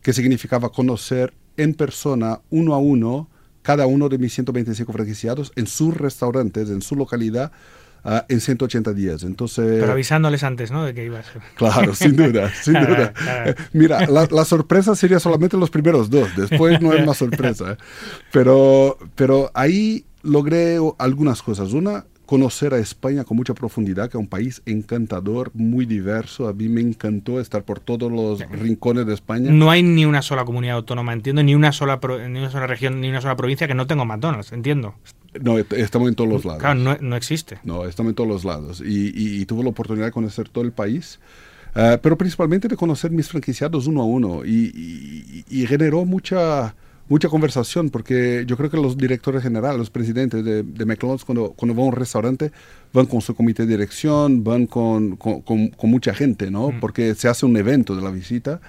que 0.00 0.12
significaba 0.14 0.70
conocer 0.70 1.34
en 1.58 1.74
persona, 1.74 2.40
uno 2.48 2.72
a 2.74 2.78
uno, 2.78 3.28
cada 3.62 3.86
uno 3.86 4.08
de 4.08 4.16
mis 4.16 4.32
125 4.32 4.90
franquiciados 4.92 5.52
en 5.56 5.66
sus 5.66 5.94
restaurantes, 5.94 6.70
en 6.70 6.80
su 6.80 6.96
localidad, 6.96 7.52
uh, 8.04 8.20
en 8.28 8.40
180 8.40 8.92
días. 8.92 9.22
Entonces, 9.22 9.80
Pero 9.80 9.92
avisándoles 9.92 10.42
antes, 10.42 10.70
¿no? 10.70 10.84
De 10.84 10.94
que 10.94 11.04
ibas. 11.04 11.26
Claro, 11.54 11.94
sin 11.94 12.16
duda, 12.16 12.52
sin 12.54 12.74
duda. 12.74 13.12
Mira, 13.72 14.06
la, 14.06 14.28
la, 14.30 14.44
sorpresa 14.44 14.94
sería 14.94 15.20
solamente 15.20 15.56
los 15.56 15.70
primeros 15.70 16.10
dos, 16.10 16.28
después 16.36 16.80
no 16.80 16.92
es 16.92 17.06
más 17.06 17.18
sorpresa. 17.18 17.72
¿eh? 17.72 17.76
Pero, 18.32 18.98
pero 19.14 19.50
ahí 19.54 20.04
logré 20.22 20.78
algunas 20.98 21.42
cosas. 21.42 21.72
Una, 21.72 22.04
conocer 22.30 22.74
a 22.74 22.78
España 22.78 23.24
con 23.24 23.36
mucha 23.36 23.54
profundidad, 23.54 24.08
que 24.08 24.16
es 24.16 24.20
un 24.20 24.28
país 24.28 24.62
encantador, 24.64 25.50
muy 25.52 25.84
diverso. 25.84 26.46
A 26.46 26.52
mí 26.52 26.68
me 26.68 26.80
encantó 26.80 27.40
estar 27.40 27.64
por 27.64 27.80
todos 27.80 28.12
los 28.12 28.48
rincones 28.52 29.04
de 29.06 29.14
España. 29.14 29.50
No 29.50 29.68
hay 29.68 29.82
ni 29.82 30.04
una 30.04 30.22
sola 30.22 30.44
comunidad 30.44 30.76
autónoma, 30.76 31.12
entiendo, 31.12 31.42
ni 31.42 31.56
una 31.56 31.72
sola, 31.72 31.98
ni 32.28 32.38
una 32.38 32.48
sola 32.48 32.68
región, 32.68 33.00
ni 33.00 33.08
una 33.08 33.20
sola 33.20 33.34
provincia 33.34 33.66
que 33.66 33.74
no 33.74 33.88
tenga 33.88 34.04
McDonald's, 34.04 34.52
entiendo. 34.52 34.94
No, 35.40 35.58
estamos 35.58 36.08
en 36.08 36.14
todos 36.14 36.30
los 36.30 36.44
lados. 36.44 36.60
Claro, 36.60 36.80
no, 36.80 36.96
no 37.00 37.16
existe. 37.16 37.58
No, 37.62 37.84
estamos 37.84 38.10
en 38.10 38.16
todos 38.16 38.28
los 38.28 38.44
lados. 38.44 38.80
Y, 38.80 39.12
y, 39.14 39.44
tuve 39.46 39.62
la 39.62 39.70
oportunidad 39.70 40.06
de 40.06 40.12
conocer 40.12 40.48
todo 40.48 40.64
el 40.64 40.72
país. 40.72 41.20
Uh, 41.76 41.98
pero 42.02 42.18
principalmente 42.18 42.66
de 42.66 42.76
conocer 42.76 43.12
mis 43.12 43.28
franquiciados 43.28 43.86
uno 43.86 44.02
a 44.02 44.04
uno 44.04 44.44
y, 44.44 45.44
y 45.48 45.66
generó 45.68 46.04
mucha, 46.04 46.74
mucha 47.10 47.28
conversación 47.28 47.90
porque 47.90 48.44
yo 48.46 48.56
creo 48.56 48.70
que 48.70 48.76
los 48.76 48.96
directores 48.96 49.42
generales, 49.42 49.76
los 49.76 49.90
presidentes 49.90 50.44
de, 50.44 50.62
de 50.62 50.86
McDonald's 50.86 51.24
cuando, 51.24 51.50
cuando 51.50 51.74
van 51.74 51.86
a 51.86 51.88
un 51.88 51.96
restaurante 51.96 52.52
van 52.92 53.06
con 53.06 53.20
su 53.20 53.34
comité 53.34 53.66
de 53.66 53.76
dirección, 53.76 54.44
van 54.44 54.66
con, 54.66 55.16
con, 55.16 55.42
con, 55.42 55.90
mucha 55.90 56.14
gente, 56.14 56.52
¿no? 56.52 56.70
Mm. 56.70 56.80
Porque 56.80 57.16
se 57.16 57.28
hace 57.28 57.44
un 57.46 57.56
evento 57.56 57.96
de 57.96 58.02
la 58.02 58.10
visita. 58.10 58.60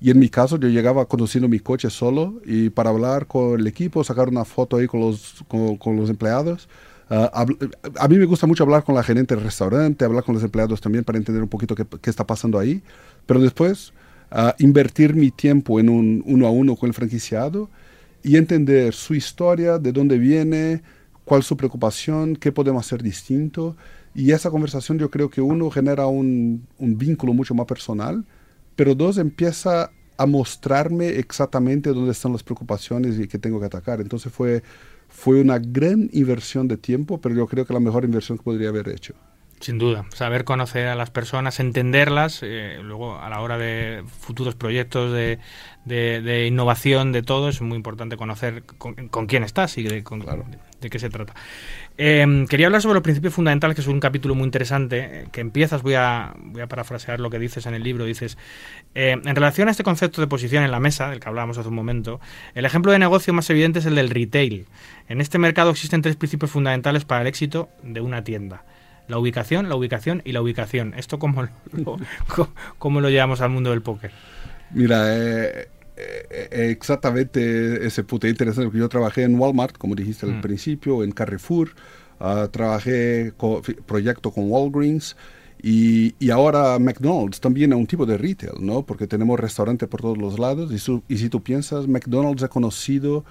Y 0.00 0.10
en 0.10 0.18
mi 0.18 0.28
caso 0.28 0.58
yo 0.58 0.68
llegaba 0.68 1.06
conduciendo 1.06 1.48
mi 1.48 1.58
coche 1.58 1.88
solo 1.90 2.40
y 2.44 2.70
para 2.70 2.90
hablar 2.90 3.26
con 3.26 3.58
el 3.58 3.66
equipo, 3.66 4.04
sacar 4.04 4.28
una 4.28 4.44
foto 4.44 4.76
ahí 4.76 4.86
con 4.86 5.00
los, 5.00 5.44
con, 5.48 5.96
los 5.96 6.10
empleados. 6.10 6.68
Uh, 7.08 7.28
a, 7.32 8.08
mí 8.08 8.18
me 8.18 8.24
gusta 8.26 8.46
mucho 8.46 8.64
hablar 8.64 8.84
con 8.84 8.94
la 8.94 9.02
gerente 9.02 9.34
del 9.34 9.44
restaurante, 9.44 10.04
hablar 10.04 10.24
con 10.24 10.34
los 10.34 10.44
empleados 10.44 10.80
también 10.80 11.04
para 11.04 11.18
entender 11.18 11.42
un 11.42 11.48
poquito 11.48 11.74
qué, 11.74 11.86
qué 12.00 12.10
está 12.10 12.26
pasando 12.26 12.58
ahí. 12.58 12.82
Pero 13.24 13.40
después 13.40 13.92
uh, 14.32 14.50
invertir 14.58 15.14
mi 15.14 15.30
tiempo 15.30 15.80
en 15.80 15.88
un 15.88 16.22
uno 16.26 16.46
a 16.46 16.50
uno 16.50 16.76
con 16.76 16.88
el 16.88 16.94
franquiciado 16.94 17.70
y 18.22 18.36
entender 18.36 18.92
su 18.92 19.14
historia, 19.14 19.78
de 19.78 19.92
dónde 19.92 20.18
viene, 20.18 20.82
cuál 21.24 21.40
es 21.40 21.46
su 21.46 21.56
preocupación, 21.56 22.36
qué 22.36 22.52
podemos 22.52 22.84
hacer 22.84 23.02
distinto. 23.02 23.76
Y 24.14 24.32
esa 24.32 24.50
conversación 24.50 24.98
yo 24.98 25.10
creo 25.10 25.30
que 25.30 25.40
uno 25.40 25.70
genera 25.70 26.06
un, 26.06 26.66
un 26.78 26.98
vínculo 26.98 27.32
mucho 27.34 27.54
más 27.54 27.66
personal, 27.66 28.24
pero 28.76 28.94
dos 28.94 29.18
empieza 29.18 29.90
a 30.18 30.26
mostrarme 30.26 31.08
exactamente 31.18 31.90
dónde 31.92 32.12
están 32.12 32.32
las 32.32 32.42
preocupaciones 32.42 33.18
y 33.18 33.28
qué 33.28 33.38
tengo 33.38 33.60
que 33.60 33.66
atacar. 33.66 34.00
Entonces 34.00 34.32
fue, 34.32 34.62
fue 35.08 35.40
una 35.40 35.58
gran 35.58 36.08
inversión 36.12 36.68
de 36.68 36.76
tiempo, 36.76 37.20
pero 37.20 37.34
yo 37.34 37.46
creo 37.46 37.66
que 37.66 37.74
la 37.74 37.80
mejor 37.80 38.04
inversión 38.04 38.38
que 38.38 38.44
podría 38.44 38.68
haber 38.68 38.88
hecho. 38.88 39.14
Sin 39.60 39.78
duda, 39.78 40.04
saber 40.14 40.44
conocer 40.44 40.86
a 40.86 40.94
las 40.94 41.08
personas, 41.08 41.60
entenderlas, 41.60 42.40
eh, 42.42 42.78
luego 42.82 43.18
a 43.18 43.30
la 43.30 43.40
hora 43.40 43.56
de 43.56 44.04
futuros 44.20 44.54
proyectos 44.54 45.14
de, 45.14 45.38
de, 45.86 46.46
innovación, 46.46 47.10
de 47.10 47.22
todo, 47.22 47.48
es 47.48 47.62
muy 47.62 47.76
importante 47.76 48.18
conocer 48.18 48.64
con, 48.64 49.26
quién 49.26 49.44
estás 49.44 49.78
y 49.78 49.82
de, 49.84 50.04
de, 50.80 50.90
qué 50.90 50.98
se 50.98 51.08
trata. 51.08 51.34
Em, 51.98 52.46
quería 52.46 52.66
hablar 52.66 52.82
sobre 52.82 52.94
los 52.94 53.02
principios 53.02 53.32
fundamentales, 53.32 53.74
que 53.74 53.80
es 53.80 53.86
un 53.86 54.00
capítulo 54.00 54.34
muy 54.34 54.44
interesante, 54.44 54.98
eh, 54.98 55.28
que 55.32 55.40
empiezas, 55.40 55.82
voy 55.82 55.94
a, 55.94 56.34
voy 56.36 56.60
a 56.60 56.66
parafrasear 56.66 57.20
lo 57.20 57.30
que 57.30 57.38
dices 57.38 57.64
en 57.64 57.74
el 57.74 57.82
libro, 57.82 58.04
dices, 58.04 58.36
eh, 58.94 59.12
en 59.12 59.34
relación 59.34 59.68
a 59.68 59.70
este 59.70 59.82
concepto 59.82 60.20
de 60.20 60.26
posición 60.26 60.62
en 60.62 60.70
la 60.70 60.78
mesa, 60.78 61.08
del 61.08 61.20
que 61.20 61.28
hablábamos 61.28 61.56
hace 61.56 61.68
un 61.68 61.74
momento, 61.74 62.20
el 62.54 62.66
ejemplo 62.66 62.92
de 62.92 62.98
negocio 62.98 63.32
más 63.32 63.48
evidente 63.48 63.78
es 63.78 63.86
el 63.86 63.94
del 63.94 64.10
retail. 64.10 64.66
En 65.08 65.22
este 65.22 65.38
mercado 65.38 65.70
existen 65.70 66.02
tres 66.02 66.16
principios 66.16 66.50
fundamentales 66.50 67.06
para 67.06 67.22
el 67.22 67.26
éxito 67.26 67.70
de 67.82 68.00
una 68.00 68.24
tienda 68.24 68.64
la 69.08 69.18
ubicación, 69.18 69.68
la 69.68 69.76
ubicación 69.76 70.20
y 70.24 70.32
la 70.32 70.42
ubicación. 70.42 70.92
¿Esto 70.96 71.20
cómo 71.20 71.42
lo, 71.42 71.48
cómo 72.78 73.00
lo 73.00 73.08
llevamos 73.08 73.40
al 73.40 73.50
mundo 73.50 73.70
del 73.70 73.82
póker? 73.82 74.10
Mira, 74.72 75.16
eh, 75.16 75.68
exactamente 76.50 77.86
ese 77.86 78.04
punto 78.04 78.28
interesante, 78.28 78.66
porque 78.66 78.78
yo 78.78 78.88
trabajé 78.88 79.22
en 79.22 79.38
Walmart, 79.38 79.76
como 79.78 79.94
dijiste 79.94 80.26
al 80.26 80.38
mm. 80.38 80.40
principio, 80.40 81.02
en 81.02 81.12
Carrefour, 81.12 81.70
uh, 82.20 82.48
trabajé 82.48 83.32
con, 83.36 83.62
proyecto 83.62 84.30
con 84.30 84.50
Walgreens, 84.50 85.16
y, 85.62 86.14
y, 86.18 86.30
ahora 86.30 86.78
McDonald's 86.78 87.40
también 87.40 87.72
es 87.72 87.78
un 87.78 87.86
tipo 87.86 88.04
de 88.04 88.18
retail, 88.18 88.52
¿no? 88.60 88.84
Porque 88.84 89.06
tenemos 89.06 89.40
restaurantes 89.40 89.88
por 89.88 90.02
todos 90.02 90.18
los 90.18 90.38
lados, 90.38 90.70
y, 90.70 91.14
y 91.14 91.18
si 91.18 91.28
tú 91.30 91.42
piensas, 91.42 91.88
McDonald's 91.88 92.42
es 92.42 92.48
conocido 92.50 93.24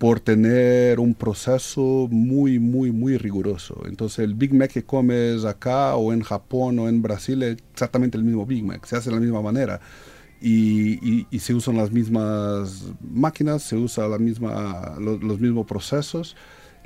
por 0.00 0.18
tener 0.18 0.98
un 0.98 1.12
proceso 1.12 2.08
muy, 2.10 2.58
muy, 2.58 2.90
muy 2.90 3.18
riguroso. 3.18 3.82
Entonces 3.86 4.20
el 4.20 4.32
Big 4.32 4.54
Mac 4.54 4.72
que 4.72 4.82
comes 4.82 5.44
acá 5.44 5.94
o 5.94 6.14
en 6.14 6.22
Japón 6.22 6.78
o 6.78 6.88
en 6.88 7.02
Brasil 7.02 7.42
es 7.42 7.58
exactamente 7.74 8.16
el 8.16 8.24
mismo 8.24 8.46
Big 8.46 8.64
Mac, 8.64 8.86
se 8.86 8.96
hace 8.96 9.10
de 9.10 9.16
la 9.16 9.20
misma 9.20 9.42
manera. 9.42 9.78
Y, 10.40 11.26
y, 11.30 11.38
se 11.38 11.54
usan 11.54 11.76
las 11.76 11.90
mismas 11.90 12.86
máquinas, 13.02 13.62
se 13.62 13.76
usan 13.76 14.10
la 14.10 14.18
misma, 14.18 14.96
los, 14.98 15.38
mismos 15.38 15.66
procesos, 15.66 16.34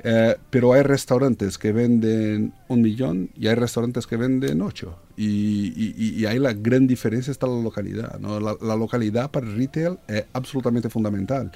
eh, 0.03 0.35
pero 0.49 0.73
hay 0.73 0.81
restaurantes 0.81 1.57
que 1.57 1.71
venden 1.71 2.53
un 2.67 2.81
millón 2.81 3.29
y 3.33 3.47
hay 3.47 3.55
restaurantes 3.55 4.07
que 4.07 4.17
venden 4.17 4.61
ocho. 4.61 4.99
Y, 5.15 6.19
y 6.19 6.25
ahí 6.25 6.37
la 6.37 6.51
gran 6.51 6.85
diferencia 6.85 7.31
está 7.31 7.47
la 7.47 7.61
localidad. 7.61 8.19
¿no? 8.19 8.41
La, 8.41 8.57
la, 8.61 8.75
localidad 8.75 9.31
para 9.31 9.47
el 9.47 9.55
retail 9.55 9.99
es 10.07 10.25
absolutamente 10.33 10.89
fundamental. 10.89 11.51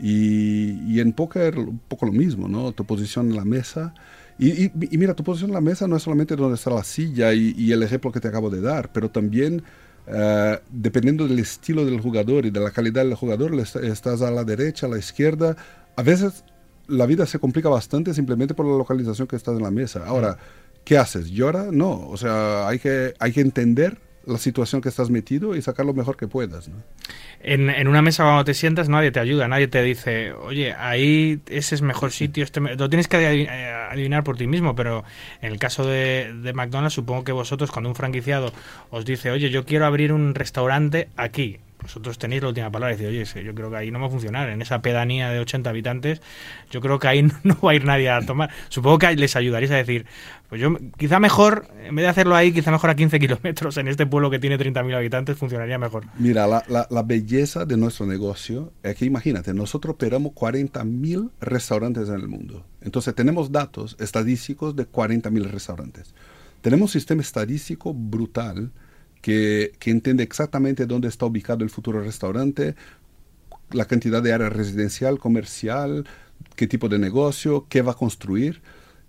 Y, 0.00 1.00
en 1.00 1.12
póker 1.12 1.58
un 1.58 1.78
poco 1.78 2.06
lo 2.06 2.12
mismo, 2.12 2.48
¿no? 2.48 2.72
Tu 2.72 2.84
posición 2.84 3.30
en 3.30 3.36
la 3.36 3.44
mesa. 3.44 3.94
Y, 4.38 4.70
mira, 4.96 5.14
tu 5.14 5.22
posición 5.22 5.50
en 5.50 5.54
la 5.54 5.60
mesa 5.60 5.86
no 5.86 5.96
es 5.96 6.02
solamente 6.02 6.34
donde 6.34 6.54
está 6.56 6.70
la 6.70 6.82
silla 6.82 7.32
y, 7.34 7.70
el 7.70 7.82
ejemplo 7.82 8.10
que 8.10 8.20
te 8.20 8.28
acabo 8.28 8.50
de 8.50 8.60
dar, 8.60 8.90
pero 8.92 9.10
también 9.10 9.62
eh, 10.06 10.58
dependiendo 10.70 11.28
del 11.28 11.38
estilo 11.38 11.84
del 11.84 12.00
jugador 12.00 12.46
y 12.46 12.50
de 12.50 12.60
la 12.60 12.70
calidad 12.70 13.04
del 13.04 13.14
jugador, 13.14 13.54
estás 13.58 14.22
a 14.22 14.30
la 14.30 14.44
derecha, 14.44 14.86
a 14.86 14.90
la 14.90 14.98
izquierda. 14.98 15.56
A 15.96 16.02
veces 16.02 16.44
la 16.88 17.06
vida 17.06 17.26
se 17.26 17.38
complica 17.38 17.68
bastante 17.68 18.14
simplemente 18.14 18.54
por 18.54 18.66
la 18.66 18.76
localización 18.76 19.28
que 19.28 19.36
estás 19.36 19.56
en 19.56 19.62
la 19.62 19.70
mesa. 19.70 20.04
Ahora, 20.06 20.38
¿qué 20.84 20.98
haces? 20.98 21.30
¿Llora? 21.30 21.68
No. 21.70 22.08
O 22.08 22.16
sea, 22.16 22.68
hay 22.68 22.78
que, 22.78 23.14
hay 23.18 23.32
que 23.32 23.40
entender 23.40 23.98
la 24.24 24.38
situación 24.38 24.80
que 24.80 24.88
estás 24.88 25.10
metido 25.10 25.56
y 25.56 25.62
sacar 25.62 25.86
lo 25.86 25.94
mejor 25.94 26.16
que 26.16 26.28
puedas. 26.28 26.68
¿no? 26.68 26.76
En, 27.40 27.70
en 27.70 27.88
una 27.88 28.02
mesa 28.02 28.24
cuando 28.24 28.44
te 28.44 28.54
sientas 28.54 28.88
nadie 28.88 29.10
te 29.10 29.20
ayuda, 29.20 29.48
nadie 29.48 29.68
te 29.68 29.82
dice, 29.82 30.32
oye, 30.32 30.72
ahí 30.74 31.40
ese 31.48 31.74
es 31.74 31.82
mejor 31.82 32.12
sitio, 32.12 32.44
este 32.44 32.60
me-". 32.60 32.76
lo 32.76 32.88
tienes 32.88 33.08
que 33.08 33.18
eh, 33.18 33.48
adivinar 33.90 34.22
por 34.24 34.36
ti 34.36 34.46
mismo, 34.46 34.76
pero 34.76 35.04
en 35.40 35.52
el 35.52 35.58
caso 35.58 35.84
de, 35.84 36.32
de 36.42 36.52
McDonald's 36.52 36.94
supongo 36.94 37.24
que 37.24 37.32
vosotros 37.32 37.70
cuando 37.70 37.88
un 37.88 37.96
franquiciado 37.96 38.52
os 38.90 39.04
dice, 39.04 39.30
oye, 39.30 39.50
yo 39.50 39.64
quiero 39.64 39.86
abrir 39.86 40.12
un 40.12 40.34
restaurante 40.34 41.08
aquí, 41.16 41.58
vosotros 41.82 42.18
tenéis 42.18 42.42
la 42.42 42.48
última 42.48 42.70
palabra 42.70 42.96
y 43.00 43.04
oye, 43.04 43.24
yo 43.44 43.54
creo 43.54 43.70
que 43.70 43.76
ahí 43.76 43.90
no 43.90 44.00
va 44.00 44.06
a 44.06 44.10
funcionar, 44.10 44.48
en 44.48 44.62
esa 44.62 44.80
pedanía 44.82 45.30
de 45.30 45.40
80 45.40 45.68
habitantes, 45.70 46.22
yo 46.70 46.80
creo 46.80 46.98
que 46.98 47.08
ahí 47.08 47.22
no 47.42 47.58
va 47.60 47.72
a 47.72 47.74
ir 47.74 47.84
nadie 47.84 48.08
a 48.10 48.20
tomar. 48.22 48.50
Supongo 48.68 48.98
que 48.98 49.14
les 49.16 49.34
ayudaréis 49.36 49.70
a 49.72 49.76
decir, 49.76 50.06
pues 50.48 50.60
yo 50.60 50.76
quizá 50.96 51.18
mejor, 51.20 51.66
en 51.84 51.94
vez 51.96 52.04
de 52.04 52.08
hacerlo 52.08 52.34
ahí, 52.36 52.52
quizá 52.52 52.70
mejor 52.70 52.90
a 52.90 52.94
15 52.94 53.18
kilómetros 53.18 53.76
en 53.78 53.88
este 53.88 54.06
pueblo 54.06 54.30
que 54.30 54.38
tiene 54.38 54.58
30.000 54.58 54.94
habitantes, 54.96 55.36
funcionaría 55.36 55.78
mejor. 55.78 56.04
Mira, 56.18 56.46
la, 56.46 56.62
la- 56.68 56.86
la 56.90 57.02
belleza 57.02 57.64
de 57.64 57.76
nuestro 57.76 58.06
negocio 58.06 58.72
es 58.82 58.94
que 58.96 59.04
imagínate, 59.04 59.52
nosotros 59.54 59.94
operamos 59.94 60.32
40.000 60.32 61.30
restaurantes 61.40 62.08
en 62.08 62.14
el 62.14 62.28
mundo. 62.28 62.64
Entonces 62.80 63.14
tenemos 63.14 63.50
datos 63.52 63.96
estadísticos 63.98 64.76
de 64.76 64.86
40.000 64.86 65.50
restaurantes. 65.50 66.14
Tenemos 66.60 66.90
un 66.94 67.00
sistema 67.00 67.22
estadístico 67.22 67.92
brutal 67.92 68.70
que, 69.22 69.72
que 69.80 69.90
entiende 69.92 70.24
exactamente 70.24 70.86
dónde 70.86 71.08
está 71.08 71.26
ubicado 71.26 71.64
el 71.64 71.70
futuro 71.70 72.02
restaurante, 72.02 72.76
la 73.70 73.86
cantidad 73.86 74.22
de 74.22 74.32
área 74.32 74.50
residencial, 74.50 75.18
comercial, 75.18 76.06
qué 76.56 76.66
tipo 76.66 76.88
de 76.88 76.98
negocio, 76.98 77.66
qué 77.68 77.82
va 77.82 77.92
a 77.92 77.96
construir. 77.96 78.62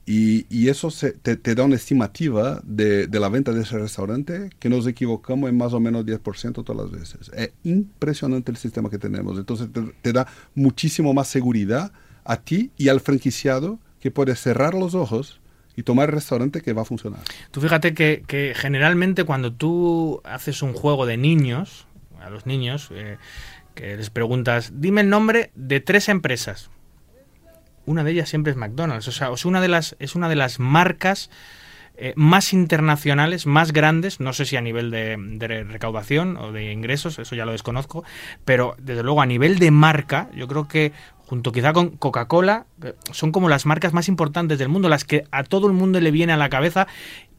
Y, 0.05 0.45
y 0.49 0.68
eso 0.70 0.91
se- 0.91 1.14
te, 1.14 1.38
te 1.38 1.55
da 1.55 1.64
una 1.64 1.76
estimativa 1.78 2.61
de, 2.66 3.07
de 3.07 3.20
la 3.22 3.30
venta 3.30 3.53
de 3.53 3.61
ese 3.61 3.78
restaurante 3.78 4.49
que 4.59 4.70
nos 4.70 4.86
equivocamos 4.88 5.49
en 5.49 5.57
más 5.57 5.74
o 5.74 5.80
menos 5.80 6.05
10% 6.05 6.64
todas 6.64 6.84
las 6.84 6.91
veces. 6.99 7.32
Es 7.36 7.51
impresionante 7.64 8.51
el 8.51 8.57
sistema 8.57 8.89
que 8.89 8.97
tenemos. 8.99 9.38
Entonces 9.38 9.70
te, 9.72 9.82
te 10.01 10.14
da 10.14 10.28
muchísimo 10.55 11.14
más 11.14 11.28
seguridad 11.30 11.93
a 12.26 12.38
ti 12.38 12.72
y 12.78 12.89
al 12.89 12.99
franquiciado 13.01 13.80
que 14.01 14.11
puede 14.11 14.36
cerrar 14.36 14.74
los 14.74 14.93
ojos 14.93 15.39
y 15.76 15.84
tomar 15.84 16.09
el 16.09 16.15
restaurante 16.15 16.61
que 16.61 16.74
va 16.74 16.84
a 16.84 16.86
funcionar. 16.86 17.21
Tú 17.51 17.61
fíjate 17.61 17.93
que, 17.93 18.24
que 18.28 18.53
generalmente 18.55 19.24
cuando 19.24 19.53
tú 19.53 20.21
haces 20.24 20.61
un 20.61 20.74
juego 20.74 21.05
de 21.05 21.17
niños, 21.17 21.88
a 22.21 22.30
los 22.30 22.45
niños, 22.45 22.89
eh, 22.91 23.17
que 23.76 23.97
les 23.97 24.09
preguntas, 24.09 24.71
dime 24.76 25.01
el 25.01 25.09
nombre 25.09 25.51
de 25.55 25.80
tres 25.80 26.09
empresas. 26.09 26.69
Una 27.86 28.03
de 28.03 28.11
ellas 28.11 28.30
siempre 28.30 28.51
es 28.51 28.57
McDonald's. 28.57 29.07
O 29.07 29.11
sea, 29.11 29.32
es 29.34 29.45
una 29.45 29.61
de 29.61 29.67
las, 29.67 29.95
es 29.99 30.15
una 30.15 30.30
de 30.30 30.36
las 30.36 30.59
marcas 30.59 31.30
eh, 31.95 32.13
más 32.15 32.53
internacionales, 32.53 33.45
más 33.45 33.71
grandes, 33.71 34.19
no 34.19 34.34
sé 34.34 34.45
si 34.45 34.55
a 34.55 34.61
nivel 34.61 34.89
de, 34.89 35.15
de 35.19 35.63
recaudación 35.63 36.38
o 36.38 36.51
de 36.51 36.71
ingresos, 36.71 37.19
eso 37.19 37.36
ya 37.36 37.45
lo 37.45 37.51
desconozco, 37.51 38.03
pero 38.45 38.76
desde 38.80 39.03
luego 39.03 39.21
a 39.21 39.28
nivel 39.28 39.59
de 39.59 39.69
marca, 39.69 40.28
yo 40.34 40.47
creo 40.47 40.67
que 40.67 40.91
junto 41.26 41.51
quizá 41.51 41.74
con 41.74 41.91
Coca-Cola, 41.91 42.65
son 43.11 43.32
como 43.32 43.49
las 43.49 43.65
marcas 43.65 43.93
más 43.93 44.07
importantes 44.07 44.59
del 44.59 44.69
mundo, 44.69 44.89
las 44.89 45.05
que 45.05 45.26
a 45.32 45.43
todo 45.43 45.67
el 45.67 45.74
mundo 45.74 45.99
le 45.99 46.11
viene 46.11 46.34
a 46.34 46.38
la 46.38 46.49
cabeza 46.49 46.88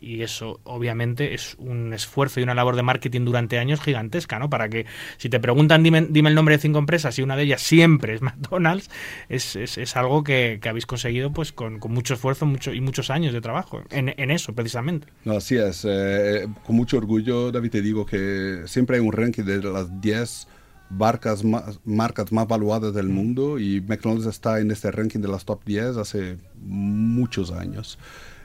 y 0.05 0.23
eso 0.23 0.61
obviamente 0.65 1.35
es 1.35 1.57
un 1.59 1.95
esfuerzo 1.95 2.39
y 2.39 2.43
una 2.43 2.55
labor 2.55 2.77
de 2.77 2.83
marketing 2.83 3.25
durante 3.25 3.59
años 3.59 3.81
gigantesca, 3.81 4.39
¿no? 4.39 4.51
Para 4.51 4.69
que 4.69 4.85
si 5.17 5.31
te 5.31 5.41
preguntan 5.41 5.83
dime, 5.83 6.07
dime 6.11 6.29
el 6.29 6.35
nombre 6.35 6.57
de 6.57 6.61
cinco 6.61 6.79
empresas 6.79 7.19
y 7.19 7.23
una 7.23 7.37
de 7.37 7.45
ellas 7.45 7.63
siempre 7.63 8.15
es 8.15 8.23
McDonald's, 8.23 8.91
es, 9.29 9.57
es, 9.57 9.79
es 9.79 9.97
algo 9.97 10.23
que, 10.23 10.59
que, 10.61 10.69
habéis 10.69 10.87
conseguido 10.87 11.33
pues 11.33 11.53
con, 11.53 11.79
con 11.79 11.93
mucho 11.93 12.15
esfuerzo 12.15 12.45
mucho, 12.47 12.73
y 12.73 12.81
muchos 12.81 13.11
años 13.11 13.33
de 13.33 13.41
trabajo 13.41 13.83
en, 13.91 14.15
en 14.17 14.31
eso 14.31 14.55
precisamente. 14.55 15.09
No, 15.25 15.37
así 15.37 15.57
es. 15.57 15.87
Eh, 15.89 16.47
con 16.67 16.77
mucho 16.77 16.99
orgullo, 16.99 17.51
David, 17.51 17.71
te 17.71 17.83
digo 17.83 18.05
que 18.05 18.63
siempre 18.67 18.97
hay 18.97 19.03
un 19.03 19.13
ranking 19.13 19.45
de 19.45 19.63
las 19.63 20.01
10 20.01 20.49
marcas 20.97 21.45
más, 21.45 21.81
marcas 21.85 22.33
más 22.33 22.47
valuadas 22.47 22.95
del 22.95 23.09
mundo 23.09 23.59
y 23.59 23.81
McDonald's 23.81 24.27
está 24.27 24.61
en 24.61 24.71
este 24.71 24.91
ranking 24.91 25.21
de 25.21 25.29
las 25.29 25.45
top 25.45 25.65
10 25.65 25.97
hace 25.97 26.39
muchos 26.61 27.51
años. 27.53 27.99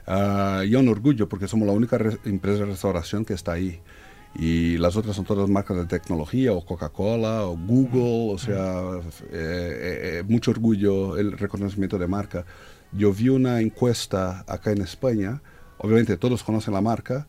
Uh, 0.08 0.64
y 0.64 0.74
un 0.76 0.90
orgullo 0.90 1.30
porque 1.30 1.48
somos 1.48 1.68
la 1.68 1.74
única 1.74 1.98
empresa 2.26 2.60
de 2.60 2.66
restauración 2.66 3.26
que 3.26 3.34
está 3.34 3.54
ahí. 3.54 3.80
Y 4.36 4.78
las 4.78 4.96
otras 4.96 5.16
son 5.16 5.26
todas 5.26 5.50
marcas 5.50 5.78
de 5.78 5.86
tecnología, 5.86 6.54
o 6.54 6.64
Coca-Cola, 6.64 7.46
o 7.46 7.58
Google, 7.58 8.34
o 8.34 8.38
sea, 8.38 9.00
eh, 9.32 10.20
eh, 10.20 10.24
mucho 10.28 10.52
orgullo 10.52 11.18
el 11.18 11.32
reconocimiento 11.32 11.98
de 11.98 12.08
marca. 12.08 12.46
Yo 12.92 13.12
vi 13.12 13.30
una 13.30 13.60
encuesta 13.60 14.46
acá 14.48 14.72
en 14.72 14.82
España, 14.82 15.42
obviamente 15.78 16.16
todos 16.18 16.44
conocen 16.44 16.76
la 16.76 16.82
marca, 16.82 17.28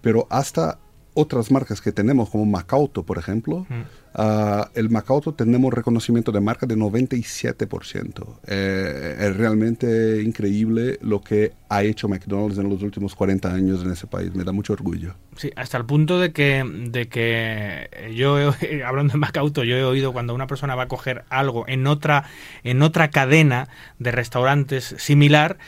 pero 0.00 0.26
hasta 0.30 0.78
otras 1.18 1.50
marcas 1.50 1.80
que 1.80 1.90
tenemos, 1.90 2.30
como 2.30 2.46
Macauto, 2.46 3.02
por 3.02 3.18
ejemplo, 3.18 3.66
mm. 3.68 4.20
uh, 4.20 4.64
el 4.74 4.88
Macauto 4.88 5.34
tenemos 5.34 5.74
reconocimiento 5.74 6.30
de 6.30 6.40
marca 6.40 6.64
de 6.64 6.76
97%. 6.76 8.38
Eh, 8.46 9.16
es 9.18 9.36
realmente 9.36 10.22
increíble 10.22 10.96
lo 11.02 11.20
que 11.20 11.54
ha 11.68 11.82
hecho 11.82 12.08
McDonald's 12.08 12.58
en 12.58 12.68
los 12.70 12.82
últimos 12.84 13.16
40 13.16 13.52
años 13.52 13.82
en 13.82 13.90
ese 13.90 14.06
país. 14.06 14.32
Me 14.32 14.44
da 14.44 14.52
mucho 14.52 14.74
orgullo. 14.74 15.16
Sí, 15.34 15.50
hasta 15.56 15.76
el 15.76 15.86
punto 15.86 16.20
de 16.20 16.32
que, 16.32 16.64
de 16.64 17.08
que 17.08 18.12
yo, 18.14 18.38
he, 18.60 18.84
hablando 18.86 19.14
de 19.14 19.18
Macauto, 19.18 19.64
yo 19.64 19.76
he 19.76 19.82
oído 19.82 20.12
cuando 20.12 20.36
una 20.36 20.46
persona 20.46 20.76
va 20.76 20.84
a 20.84 20.88
coger 20.88 21.24
algo 21.30 21.64
en 21.66 21.88
otra, 21.88 22.26
en 22.62 22.80
otra 22.82 23.10
cadena 23.10 23.68
de 23.98 24.12
restaurantes 24.12 24.94
similar, 24.98 25.58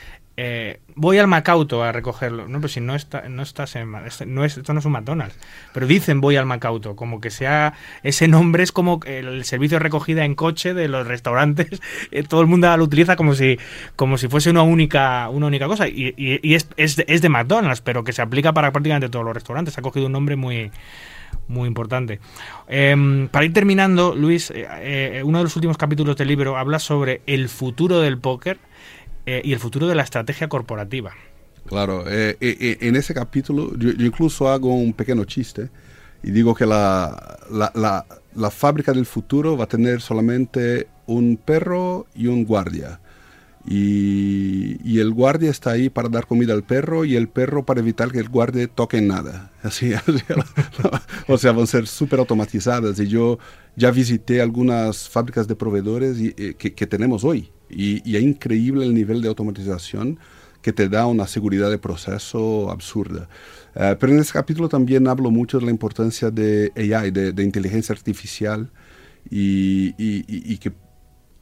eh, 0.42 0.80
voy 0.94 1.18
al 1.18 1.26
Macauto 1.26 1.82
a 1.84 1.92
recogerlo. 1.92 2.48
No, 2.48 2.60
pero 2.60 2.68
si 2.68 2.80
no, 2.80 2.94
está, 2.94 3.28
no 3.28 3.42
estás 3.42 3.76
en. 3.76 3.92
No 3.92 4.42
es, 4.42 4.56
esto 4.56 4.72
no 4.72 4.78
es 4.78 4.86
un 4.86 4.92
McDonald's. 4.92 5.36
Pero 5.74 5.86
dicen 5.86 6.22
voy 6.22 6.36
al 6.36 6.46
Macauto. 6.46 6.96
Como 6.96 7.20
que 7.20 7.28
sea. 7.28 7.74
Ese 8.02 8.26
nombre 8.26 8.62
es 8.62 8.72
como 8.72 9.00
el 9.04 9.44
servicio 9.44 9.74
de 9.76 9.80
recogida 9.80 10.24
en 10.24 10.34
coche 10.34 10.72
de 10.72 10.88
los 10.88 11.06
restaurantes. 11.06 11.82
Eh, 12.12 12.22
todo 12.22 12.40
el 12.40 12.46
mundo 12.46 12.74
lo 12.76 12.84
utiliza 12.84 13.14
como 13.14 13.34
si, 13.34 13.58
como 13.94 14.16
si 14.16 14.28
fuese 14.28 14.50
una 14.50 14.62
única, 14.62 15.28
una 15.28 15.46
única 15.46 15.66
cosa. 15.66 15.86
Y, 15.86 16.14
y, 16.16 16.54
es, 16.54 16.68
es, 16.76 16.96
de, 16.96 17.28
McDonald's, 17.28 17.82
pero 17.82 18.02
que 18.04 18.12
se 18.12 18.22
aplica 18.22 18.52
para 18.52 18.72
prácticamente 18.72 19.08
todos 19.08 19.24
los 19.24 19.34
restaurantes. 19.34 19.76
Ha 19.76 19.82
cogido 19.82 20.06
un 20.06 20.12
nombre 20.12 20.36
muy 20.36 20.70
muy 21.46 21.68
importante. 21.68 22.20
Eh, 22.68 23.28
para 23.30 23.44
ir 23.44 23.52
terminando, 23.52 24.14
Luis, 24.14 24.52
eh, 24.54 25.22
uno 25.24 25.38
de 25.38 25.44
los 25.44 25.56
últimos 25.56 25.76
capítulos 25.76 26.16
del 26.16 26.28
libro 26.28 26.56
habla 26.56 26.78
sobre 26.78 27.22
el 27.26 27.48
futuro 27.48 28.00
del 28.00 28.18
póker 28.18 28.58
eh, 29.26 29.42
y 29.44 29.52
el 29.52 29.58
futuro 29.58 29.86
de 29.86 29.94
la 29.94 30.02
estrategia 30.02 30.48
corporativa. 30.48 31.12
Claro, 31.66 32.04
eh, 32.08 32.36
eh, 32.40 32.78
en 32.80 32.96
ese 32.96 33.14
capítulo 33.14 33.76
yo, 33.76 33.92
yo, 33.92 34.06
incluso 34.06 34.48
hago 34.48 34.74
un 34.74 34.92
pequeño 34.92 35.24
chiste 35.24 35.70
y 36.22 36.30
digo 36.30 36.54
que 36.54 36.66
la, 36.66 37.38
la, 37.50 37.70
la, 37.74 38.06
la, 38.34 38.50
fábrica 38.50 38.92
del 38.92 39.06
futuro 39.06 39.56
va 39.56 39.64
a 39.64 39.68
tener 39.68 40.00
solamente 40.00 40.88
un 41.06 41.36
perro 41.36 42.06
y 42.14 42.26
un 42.26 42.44
guardia. 42.44 43.00
Y, 43.66 44.78
y, 44.82 45.00
el 45.00 45.12
guardia 45.12 45.50
está 45.50 45.72
ahí 45.72 45.90
para 45.90 46.08
dar 46.08 46.26
comida 46.26 46.54
al 46.54 46.62
perro 46.62 47.04
y 47.04 47.14
el 47.16 47.28
perro 47.28 47.64
para 47.64 47.80
evitar 47.80 48.10
que 48.10 48.18
el 48.18 48.28
guardia 48.28 48.66
toque 48.68 49.00
nada. 49.02 49.52
Así, 49.62 49.92
así 49.92 50.22
o 51.28 51.36
sea, 51.36 51.52
van 51.52 51.64
a 51.64 51.66
ser 51.66 51.86
súper 51.86 52.20
automatizadas. 52.20 52.98
Y 52.98 53.08
yo 53.08 53.38
ya 53.76 53.90
visité 53.90 54.40
algunas 54.40 55.08
fábricas 55.08 55.46
de 55.46 55.56
proveedores 55.56 56.18
y, 56.18 56.34
eh, 56.38 56.54
que, 56.58 56.72
que, 56.72 56.86
tenemos 56.86 57.22
hoy. 57.22 57.52
Y, 57.70 58.02
y, 58.10 58.16
es 58.16 58.22
increíble 58.22 58.84
el 58.84 58.94
nivel 58.94 59.22
de 59.22 59.28
automatización 59.28 60.18
que 60.62 60.72
te 60.72 60.88
da 60.88 61.06
una 61.06 61.26
seguridad 61.26 61.70
de 61.70 61.78
proceso 61.78 62.70
absurda. 62.70 63.28
Uh, 63.74 63.96
pero 63.98 64.12
en 64.12 64.18
este 64.18 64.32
capítulo 64.32 64.68
también 64.68 65.06
hablo 65.08 65.30
mucho 65.30 65.58
de 65.58 65.64
la 65.64 65.70
importancia 65.70 66.30
de 66.30 66.72
AI, 66.76 67.10
de, 67.10 67.32
de 67.32 67.42
inteligencia 67.44 67.94
artificial, 67.94 68.70
y, 69.30 69.94
y 69.98 70.58
que 70.58 70.72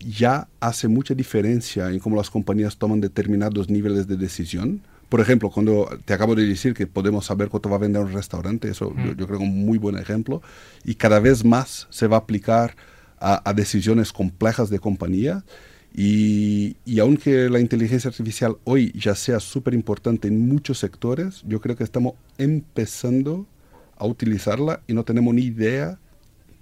ya 0.01 0.49
hace 0.61 0.89
mucha 0.89 1.15
diferencia 1.15 1.91
en 1.91 1.99
cómo 1.99 2.17
las 2.17 2.31
compañías 2.31 2.77
toman 2.77 3.01
determinados 3.01 3.69
niveles 3.69 4.07
de 4.07 4.17
decisión. 4.17 4.83
Por 5.09 5.21
ejemplo, 5.21 5.51
cuando 5.51 5.89
te 6.05 6.13
acabo 6.13 6.35
de 6.35 6.47
decir 6.47 6.75
que 6.75 6.87
podemos 6.87 7.27
saber 7.27 7.49
cuánto 7.49 7.71
va 7.71 7.77
a 7.77 7.81
vender 7.81 8.03
un 8.03 8.13
restaurante, 8.13 8.69
eso 8.69 8.91
mm. 8.91 9.05
yo, 9.05 9.15
yo, 9.15 9.27
creo 9.27 9.39
que 9.39 9.45
es 9.45 9.51
un 9.51 9.65
muy 9.65 9.79
buen 9.79 9.97
ejemplo, 9.97 10.43
y 10.85 10.95
cada 10.95 11.19
vez 11.19 11.45
más 11.45 11.87
se 11.91 12.07
va 12.07 12.17
a 12.17 12.21
aplicar 12.21 12.77
a, 13.19 13.49
a 13.49 13.55
decisiones 13.55 14.13
complejas 14.13 14.71
de 14.71 14.79
compañía. 14.79 15.45
Y, 16.01 16.77
y, 16.85 17.01
aunque 17.01 17.51
la 17.51 17.59
inteligencia 17.59 18.09
artificial 18.09 18.57
hoy 18.63 18.93
ya 18.95 19.17
sea 19.17 19.41
súper 19.41 19.75
importante 19.75 20.29
en 20.29 20.47
muchos 20.47 20.79
sectores, 20.79 21.43
yo 21.45 21.61
creo 21.61 21.75
que 21.75 21.83
estamos 21.83 22.15
empezando 22.39 23.47
a 23.97 24.07
utilizarla 24.07 24.81
y 24.87 24.93
no 24.93 25.03
tenemos 25.03 25.35
ni 25.35 25.43
idea 25.43 25.99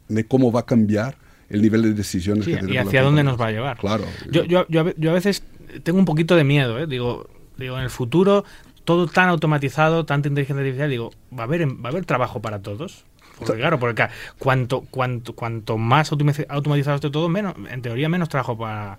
de 0.08 0.24
cómo 0.24 0.50
va 0.50 0.60
a 0.60 0.64
cambiar 0.64 1.18
el 1.50 1.60
nivel 1.60 1.82
de 1.82 1.92
decisiones 1.92 2.46
sí, 2.46 2.52
que 2.52 2.56
tenemos. 2.56 2.76
Y 2.76 2.78
hacia 2.78 3.02
dónde 3.02 3.22
nos 3.24 3.38
va 3.38 3.48
a 3.48 3.50
llevar. 3.50 3.76
Claro. 3.76 4.04
Yo, 4.30 4.44
yo, 4.44 4.64
yo, 4.70 4.90
yo 4.96 5.10
a 5.10 5.14
veces 5.14 5.42
tengo 5.82 5.98
un 5.98 6.06
poquito 6.06 6.34
de 6.34 6.44
miedo, 6.44 6.78
¿eh? 6.78 6.86
digo, 6.86 7.28
digo, 7.58 7.76
en 7.76 7.84
el 7.84 7.90
futuro 7.90 8.42
todo 8.86 9.06
tan 9.06 9.28
automatizado, 9.28 10.06
tanta 10.06 10.28
inteligencia 10.28 10.62
artificial, 10.62 10.88
digo, 10.88 11.10
va 11.36 11.42
a 11.42 11.46
haber, 11.46 11.68
va 11.68 11.88
a 11.88 11.92
haber 11.92 12.06
trabajo 12.06 12.40
para 12.40 12.62
todos. 12.62 13.04
Porque 13.38 13.60
claro, 13.60 13.78
porque 13.78 14.08
cuanto, 14.38 14.82
cuanto, 14.90 15.34
cuanto 15.34 15.76
más 15.76 16.10
automatizado 16.10 16.96
esté 16.96 17.10
todo, 17.10 17.28
menos, 17.28 17.54
en 17.70 17.82
teoría 17.82 18.08
menos 18.08 18.28
trabajo 18.28 18.56
para, 18.56 18.98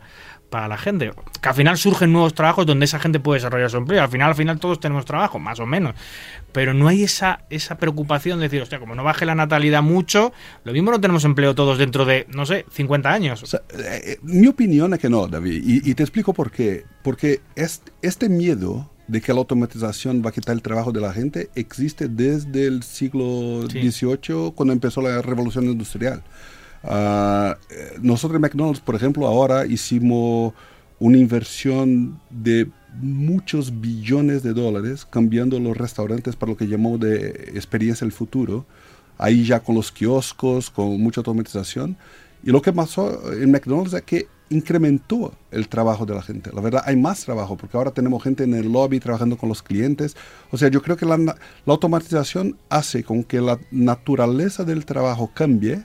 para 0.50 0.68
la 0.68 0.78
gente. 0.78 1.12
Que 1.42 1.50
al 1.50 1.56
final 1.56 1.78
surgen 1.78 2.14
nuevos 2.14 2.34
trabajos 2.34 2.66
donde 2.66 2.86
esa 2.86 3.00
gente 3.00 3.20
puede 3.20 3.40
desarrollar 3.40 3.70
su 3.70 3.78
empleo. 3.78 4.02
Al 4.02 4.10
final, 4.10 4.30
al 4.30 4.36
final 4.36 4.60
todos 4.60 4.80
tenemos 4.80 5.06
trabajo, 5.06 5.40
más 5.40 5.60
o 5.60 5.66
menos. 5.66 5.96
Pero 6.52 6.74
no 6.74 6.88
hay 6.88 7.04
esa, 7.04 7.42
esa 7.50 7.78
preocupación 7.78 8.40
de 8.40 8.46
decir, 8.46 8.62
hostia, 8.62 8.80
como 8.80 8.96
no 8.96 9.04
baje 9.04 9.26
la 9.26 9.36
natalidad 9.36 9.82
mucho, 9.82 10.34
lo 10.64 10.72
mismo 10.72 10.92
no 10.92 11.02
tenemos 11.02 11.26
empleo 11.26 11.56
todos 11.56 11.78
dentro 11.78 12.06
de, 12.06 12.28
no 12.30 12.46
sé, 12.46 12.66
50 12.72 13.12
años. 13.12 13.54
Eh, 13.54 13.60
eh, 13.78 14.18
mi 14.24 14.48
opinión 14.48 14.94
es 14.94 15.00
que 15.00 15.10
no, 15.10 15.28
David. 15.28 15.64
Y, 15.66 15.94
te 15.94 16.04
explico 16.04 16.34
por 16.34 16.52
qué. 16.52 16.86
Porque 17.04 17.42
este 17.56 18.30
miedo 18.30 18.90
de 19.08 19.22
que 19.22 19.34
la 19.34 19.40
automatización 19.40 20.22
va 20.24 20.30
a 20.30 20.34
quitar 20.34 20.56
el 20.56 20.62
trabajo 20.62 20.92
de 20.92 21.00
la 21.00 21.14
gente 21.14 21.50
existe 21.56 22.08
desde 22.08 22.68
el 22.68 22.84
siglo 22.84 23.68
XVIII, 23.70 24.52
cuando 24.54 24.74
empezó 24.74 25.02
la 25.02 25.22
revolución 25.22 25.66
industrial. 25.66 26.24
Eh, 26.84 27.54
nosotros 28.02 28.36
en 28.36 28.42
McDonald's, 28.42 28.82
por 28.82 28.96
ejemplo, 28.96 29.28
ahora 29.28 29.66
hicimos 29.66 30.54
una 31.00 31.18
inversión 31.18 32.20
de 32.30 32.70
muchos 33.02 33.80
billones 33.80 34.44
de 34.44 34.54
dólares 34.54 35.06
cambiando 35.10 35.60
los 35.60 35.78
restaurantes 35.78 36.36
para 36.36 36.52
lo 36.52 36.58
que 36.58 36.68
llamamos 36.68 37.00
de 37.00 37.52
experiencia 37.54 38.06
del 38.06 38.12
futuro, 38.12 38.66
ahí 39.18 39.46
ya 39.46 39.60
con 39.60 39.76
los 39.76 39.92
kioscos, 39.92 40.70
con 40.70 41.00
mucha 41.00 41.22
automatización. 41.22 41.98
Y 42.44 42.52
lo 42.52 42.62
que 42.62 42.74
pasó 42.74 43.32
en 43.34 43.52
McDonald's 43.52 43.94
es 43.94 44.02
que 44.04 44.28
incrementó 44.50 45.34
el 45.52 45.68
trabajo 45.68 46.06
de 46.06 46.16
la 46.16 46.22
gente. 46.22 46.52
La 46.54 46.62
verdad, 46.62 46.84
hay 46.86 46.96
más 46.96 47.26
trabajo 47.26 47.58
porque 47.58 47.76
ahora 47.76 47.92
tenemos 47.92 48.24
gente 48.24 48.44
en 48.44 48.54
el 48.54 48.72
lobby 48.72 49.00
trabajando 49.00 49.38
con 49.38 49.50
los 49.50 49.62
clientes. 49.62 50.16
O 50.52 50.58
sea, 50.58 50.70
yo 50.70 50.82
creo 50.82 50.96
que 50.96 51.06
la, 51.06 51.18
la 51.18 51.36
automatización 51.66 52.58
hace 52.70 53.04
con 53.04 53.24
que 53.24 53.42
la 53.42 53.60
naturaleza 53.72 54.64
del 54.64 54.86
trabajo 54.86 55.32
cambie 55.34 55.84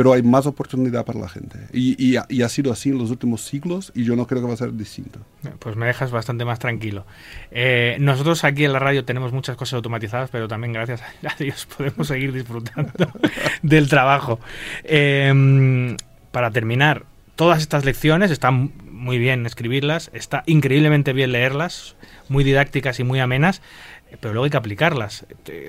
pero 0.00 0.14
hay 0.14 0.22
más 0.22 0.46
oportunidad 0.46 1.04
para 1.04 1.20
la 1.20 1.28
gente. 1.28 1.58
Y, 1.74 2.16
ha 2.16 2.48
sido 2.48 2.72
así 2.72 2.88
en 2.88 2.96
los 2.96 3.10
últimos 3.10 3.42
siglos 3.42 3.92
y 3.94 4.02
yo 4.02 4.16
no 4.16 4.26
creo 4.26 4.40
que 4.40 4.48
va 4.48 4.54
a 4.54 4.56
ser 4.56 4.72
distinto. 4.72 5.20
Pues 5.58 5.76
me 5.76 5.84
dejas 5.84 6.10
bastante 6.10 6.46
más 6.46 6.58
tranquilo. 6.58 7.04
Eh, 7.50 7.98
nosotros 8.00 8.42
aquí 8.44 8.64
en 8.64 8.72
la 8.72 8.78
radio 8.78 9.04
tenemos 9.04 9.34
muchas 9.34 9.58
cosas 9.58 9.74
automatizadas, 9.74 10.30
pero 10.30 10.48
también 10.48 10.72
gracias 10.72 11.02
a 11.22 11.34
Dios 11.38 11.66
podemos 11.76 12.08
seguir 12.08 12.32
disfrutando 12.32 12.90
del 13.62 13.90
trabajo. 13.90 14.40
Em, 14.84 15.98
para 16.30 16.50
terminar, 16.50 17.04
todas 17.36 17.60
estas 17.60 17.84
lecciones 17.84 18.30
están 18.30 18.72
muy 18.90 19.18
bien 19.18 19.44
escribirlas, 19.44 20.10
está 20.14 20.44
increíblemente 20.46 21.12
bien 21.12 21.32
leerlas, 21.32 21.94
muy 22.30 22.42
didácticas 22.42 23.00
y 23.00 23.04
muy 23.04 23.20
amenas 23.20 23.60
pero 24.20 24.34
luego 24.34 24.44
hay 24.44 24.50
que 24.50 24.56
aplicarlas. 24.56 25.26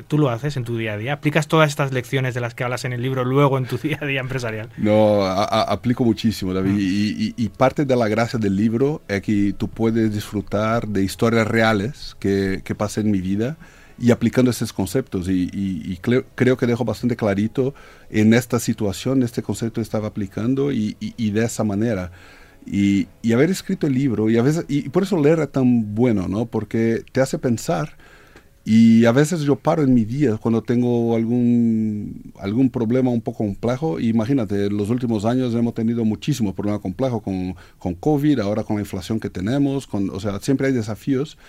Tú 0.07 0.17
lo 0.17 0.29
haces 0.29 0.57
en 0.57 0.63
tu 0.63 0.77
día 0.77 0.93
a 0.93 0.97
día. 0.97 1.13
¿Aplicas 1.13 1.47
todas 1.47 1.69
estas 1.69 1.91
lecciones 1.91 2.33
de 2.33 2.41
las 2.41 2.53
que 2.53 2.63
hablas 2.63 2.85
en 2.85 2.93
el 2.93 3.01
libro 3.01 3.23
luego 3.23 3.57
en 3.57 3.65
tu 3.65 3.77
día 3.81 3.99
a 4.01 4.05
día 4.05 4.19
empresarial? 4.19 4.69
No, 4.77 5.23
aplico 5.23 6.03
muchísimo, 6.03 6.53
David. 6.53 6.71
Mm. 6.71 7.33
Y, 7.37 7.49
parte 7.49 7.85
de 7.85 7.95
la 7.95 8.07
gracia 8.07 8.39
del 8.39 8.55
libro 8.55 9.01
es 9.07 9.21
que 9.21 9.53
tú 9.57 9.67
puedes 9.67 10.13
disfrutar 10.13 10.87
de 10.87 11.03
historias 11.03 11.47
reales 11.47 12.15
que, 12.19 12.61
que 12.63 12.73
pasan 12.73 13.05
en 13.05 13.11
mi 13.11 13.21
vida 13.21 13.57
y 14.01 14.09
aplicando 14.11 14.51
esos 14.51 14.73
conceptos. 14.73 15.27
Y, 15.29 15.97
creo, 16.01 16.57
que 16.57 16.65
dejo 16.65 16.83
bastante 16.83 17.15
clarito 17.15 17.75
en 18.09 18.33
esta 18.33 18.59
situación, 18.59 19.21
este 19.21 19.43
concepto 19.43 19.79
estaba 19.79 20.07
aplicando 20.07 20.71
y, 20.71 20.95
de 21.17 21.45
esa 21.45 21.63
manera. 21.63 22.11
Y, 22.65 23.07
haber 23.31 23.51
escrito 23.51 23.85
el 23.85 23.93
libro, 23.93 24.29
y, 24.29 24.37
a 24.37 24.41
veces, 24.41 24.65
y 24.67 24.89
por 24.89 25.03
eso 25.03 25.21
leer 25.21 25.39
es 25.39 25.51
tan 25.51 25.93
bueno, 25.93 26.27
¿no? 26.27 26.47
Porque 26.47 27.03
te 27.11 27.21
hace 27.21 27.37
pensar 27.37 27.95
y 28.63 29.05
a 29.05 29.11
veces 29.11 29.41
yo 29.41 29.55
paro 29.55 29.81
en 29.81 29.93
mi 29.93 30.05
día 30.05 30.37
cuando 30.37 30.61
tengo 30.61 31.15
algún, 31.15 32.31
algún 32.39 32.69
problema 32.69 33.09
un 33.09 33.21
poco 33.21 33.39
complejo. 33.39 33.99
Imagínate, 33.99 34.67
en 34.67 34.77
los 34.77 34.89
últimos 34.91 35.25
años 35.25 35.55
hemos 35.55 35.73
tenido 35.73 36.05
muchísimos 36.05 36.53
problemas 36.53 36.81
complejos 36.81 37.23
con, 37.23 37.55
con 37.79 37.95
COVID, 37.95 38.39
ahora 38.39 38.63
con 38.63 38.75
la 38.75 38.83
inflación 38.83 39.19
que 39.19 39.31
tenemos, 39.31 39.87
con, 39.87 40.11
o 40.11 40.19
sea, 40.19 40.39
siempre 40.39 40.67
hay 40.67 40.73
desafíos. 40.73 41.39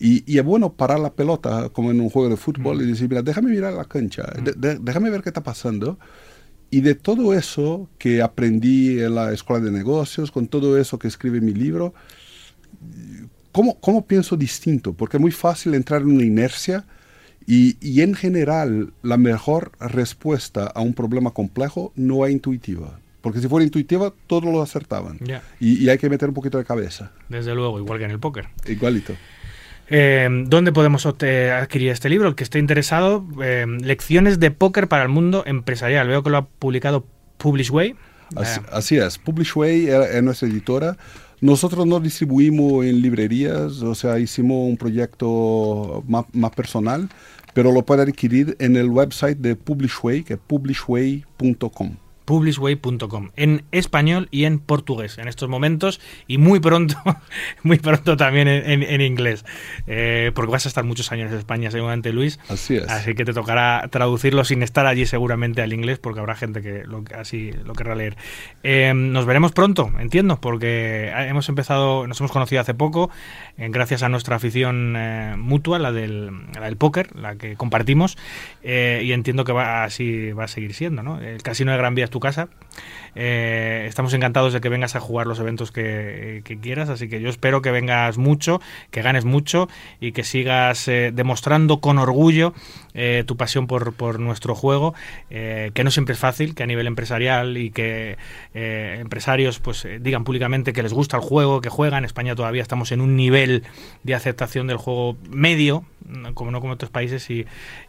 Y, 0.00 0.24
y, 0.32 0.38
es 0.38 0.44
bueno 0.44 0.72
parar 0.72 1.00
la 1.00 1.12
pelota 1.12 1.70
como 1.70 1.90
en 1.90 2.00
un 2.00 2.10
juego 2.10 2.28
de 2.28 2.36
fútbol 2.36 2.82
y 2.82 2.86
decir, 2.86 3.08
mira, 3.08 3.22
déjame 3.22 3.50
mirar 3.50 3.72
la 3.72 3.84
cancha, 3.84 4.24
déjame 4.56 5.10
ver 5.10 5.22
qué 5.22 5.30
está 5.30 5.42
pasando. 5.42 5.98
Y 6.70 6.82
de 6.82 6.94
todo 6.94 7.34
eso 7.34 7.88
que 7.98 8.20
aprendí 8.20 9.00
en 9.00 9.14
la 9.14 9.32
escuela 9.32 9.64
de 9.64 9.70
negocios, 9.70 10.30
con 10.30 10.48
todo 10.48 10.78
eso 10.78 10.98
que 10.98 11.08
escribe 11.08 11.40
mi 11.40 11.52
libro, 11.52 11.94
¿cómo, 13.80 14.06
pienso 14.06 14.36
distinto? 14.36 14.92
Porque 14.92 15.16
es 15.16 15.20
muy 15.20 15.32
fácil 15.32 15.74
entrar 15.74 16.02
en 16.02 16.12
una 16.12 16.24
inercia 16.24 16.84
y, 17.46 17.76
y, 17.80 18.02
en 18.02 18.14
general 18.14 18.92
la 19.02 19.16
mejor 19.16 19.72
respuesta 19.80 20.66
a 20.66 20.80
un 20.80 20.94
problema 20.94 21.30
complejo 21.30 21.92
no 21.96 22.26
es 22.26 22.32
intuitiva. 22.32 22.98
Porque 23.20 23.40
si 23.40 23.48
fuera 23.48 23.64
intuitiva, 23.64 24.12
todos 24.26 24.44
lo 24.44 24.62
acertaban. 24.62 25.18
Y, 25.58 25.88
hay 25.88 25.98
que 25.98 26.08
meter 26.08 26.28
un 26.28 26.34
poquito 26.34 26.58
de 26.58 26.64
cabeza. 26.64 27.12
Desde 27.28 27.54
luego, 27.54 27.78
igual 27.78 27.98
que 27.98 28.04
en 28.04 28.10
el 28.12 28.20
póker. 28.20 28.48
Igualito. 28.66 29.14
Eh, 29.90 30.28
¿Dónde 30.46 30.72
podemos 30.72 31.04
adquirir 31.06 31.90
este 31.90 32.08
libro? 32.08 32.28
El 32.28 32.34
que 32.34 32.44
esté 32.44 32.58
interesado, 32.58 33.26
eh, 33.42 33.66
Lecciones 33.80 34.38
de 34.38 34.50
póker 34.50 34.86
para 34.86 35.02
el 35.02 35.08
mundo 35.08 35.42
empresarial. 35.46 36.06
Veo 36.06 36.22
que 36.22 36.30
lo 36.30 36.36
ha 36.36 36.46
publicado 36.46 37.06
Publishway. 37.38 37.96
Así, 38.36 38.60
así 38.70 38.98
es, 38.98 39.16
Publishway 39.18 39.88
es 39.88 40.22
nuestra 40.22 40.48
editora. 40.48 40.96
Nosotros 41.40 41.86
no 41.86 42.00
distribuimos 42.00 42.84
en 42.84 43.00
librerías, 43.00 43.82
o 43.82 43.94
sea, 43.94 44.18
hicimos 44.18 44.68
un 44.68 44.76
proyecto 44.76 46.02
más, 46.08 46.50
personal, 46.56 47.08
pero 47.54 47.70
lo 47.70 47.84
puede 47.84 48.02
adquirir 48.02 48.56
en 48.58 48.76
el 48.76 48.88
website 48.88 49.38
de 49.38 49.54
Publishway, 49.54 50.24
que 50.24 50.34
es 50.34 50.40
publishway.com 50.40 51.96
publishway.com 52.28 53.30
en 53.36 53.64
español 53.72 54.28
y 54.30 54.44
en 54.44 54.58
portugués 54.58 55.16
en 55.16 55.28
estos 55.28 55.48
momentos 55.48 55.98
y 56.26 56.36
muy 56.36 56.60
pronto, 56.60 56.94
muy 57.62 57.78
pronto 57.78 58.18
también 58.18 58.48
en, 58.48 59.00
inglés, 59.00 59.46
eh, 59.86 60.30
porque 60.34 60.52
vas 60.52 60.66
a 60.66 60.68
estar 60.68 60.84
muchos 60.84 61.10
años 61.10 61.32
en 61.32 61.38
España 61.38 61.70
seguramente 61.70 62.12
Luis. 62.12 62.38
Así 62.50 62.76
es. 62.76 62.86
Así 62.86 63.14
que 63.14 63.24
te 63.24 63.32
tocará 63.32 63.88
traducirlo 63.90 64.44
sin 64.44 64.62
estar 64.62 64.84
allí 64.84 65.06
seguramente 65.06 65.62
al 65.62 65.72
inglés 65.72 66.00
porque 66.00 66.20
habrá 66.20 66.34
gente 66.34 66.60
que 66.60 66.84
lo, 66.84 67.02
así 67.16 67.50
lo 67.64 67.72
querrá 67.72 67.94
leer. 67.94 68.18
Eh, 68.62 68.92
nos 68.94 69.24
veremos 69.24 69.52
pronto, 69.52 69.90
entiendo, 69.98 70.38
porque 70.38 71.10
hemos 71.14 71.48
empezado, 71.48 72.06
nos 72.06 72.20
hemos 72.20 72.30
conocido 72.30 72.60
hace 72.60 72.74
poco, 72.74 73.10
eh, 73.56 73.68
gracias 73.70 74.02
a 74.02 74.10
nuestra 74.10 74.36
afición 74.36 74.98
mutua, 75.38 75.78
la 75.78 75.92
del, 75.92 76.30
la 76.54 76.66
del 76.66 76.76
póker, 76.76 77.16
la 77.16 77.36
que 77.36 77.56
compartimos, 77.56 78.18
y 78.62 79.12
entiendo 79.12 79.44
que 79.44 79.52
va 79.52 79.84
así 79.84 80.32
va 80.32 80.44
a 80.44 80.48
seguir 80.48 80.74
siendo, 80.74 81.02
¿no? 81.02 81.18
El 81.22 81.42
casino 81.42 81.72
de 81.72 81.78
Gran 81.78 81.94
Vía 81.94 82.04
casa. 82.20 82.48
Eh, 83.14 83.86
estamos 83.88 84.12
encantados 84.14 84.52
de 84.52 84.60
que 84.60 84.68
vengas 84.68 84.94
a 84.94 85.00
jugar 85.00 85.26
los 85.26 85.40
eventos 85.40 85.72
que, 85.72 86.42
quieras, 86.62 86.88
así 86.88 87.08
que 87.08 87.20
yo 87.20 87.28
espero 87.28 87.62
que 87.62 87.70
vengas 87.70 88.18
mucho, 88.18 88.60
que 88.90 89.02
ganes 89.02 89.24
mucho 89.24 89.68
y 90.00 90.12
que 90.12 90.24
sigas 90.24 90.86
eh, 90.88 91.10
demostrando 91.12 91.80
con 91.80 91.98
orgullo 91.98 92.54
eh, 92.94 93.24
tu 93.26 93.36
pasión 93.36 93.66
por, 93.66 93.92
por 93.94 94.20
nuestro 94.20 94.54
juego, 94.54 94.94
que 95.28 95.82
no 95.84 95.90
siempre 95.90 96.14
es 96.14 96.18
fácil, 96.18 96.54
que 96.54 96.62
a 96.62 96.66
nivel 96.66 96.86
empresarial 96.86 97.56
y 97.56 97.70
que 97.70 98.16
empresarios 98.54 99.58
pues 99.60 99.86
digan 100.00 100.24
públicamente 100.24 100.72
que 100.72 100.82
les 100.82 100.92
gusta 100.92 101.16
el 101.16 101.22
juego, 101.22 101.60
que 101.60 101.68
juegan. 101.68 101.98
En 101.98 102.04
España 102.04 102.34
todavía 102.34 102.62
estamos 102.62 102.92
en 102.92 103.00
un 103.00 103.16
nivel 103.16 103.64
de 104.02 104.14
aceptación 104.14 104.66
del 104.66 104.76
juego 104.76 105.16
medio, 105.28 105.84
como 106.34 106.50
no 106.50 106.60
como 106.60 106.72
otros 106.72 106.90
países, 106.90 107.28
y, 107.30 107.46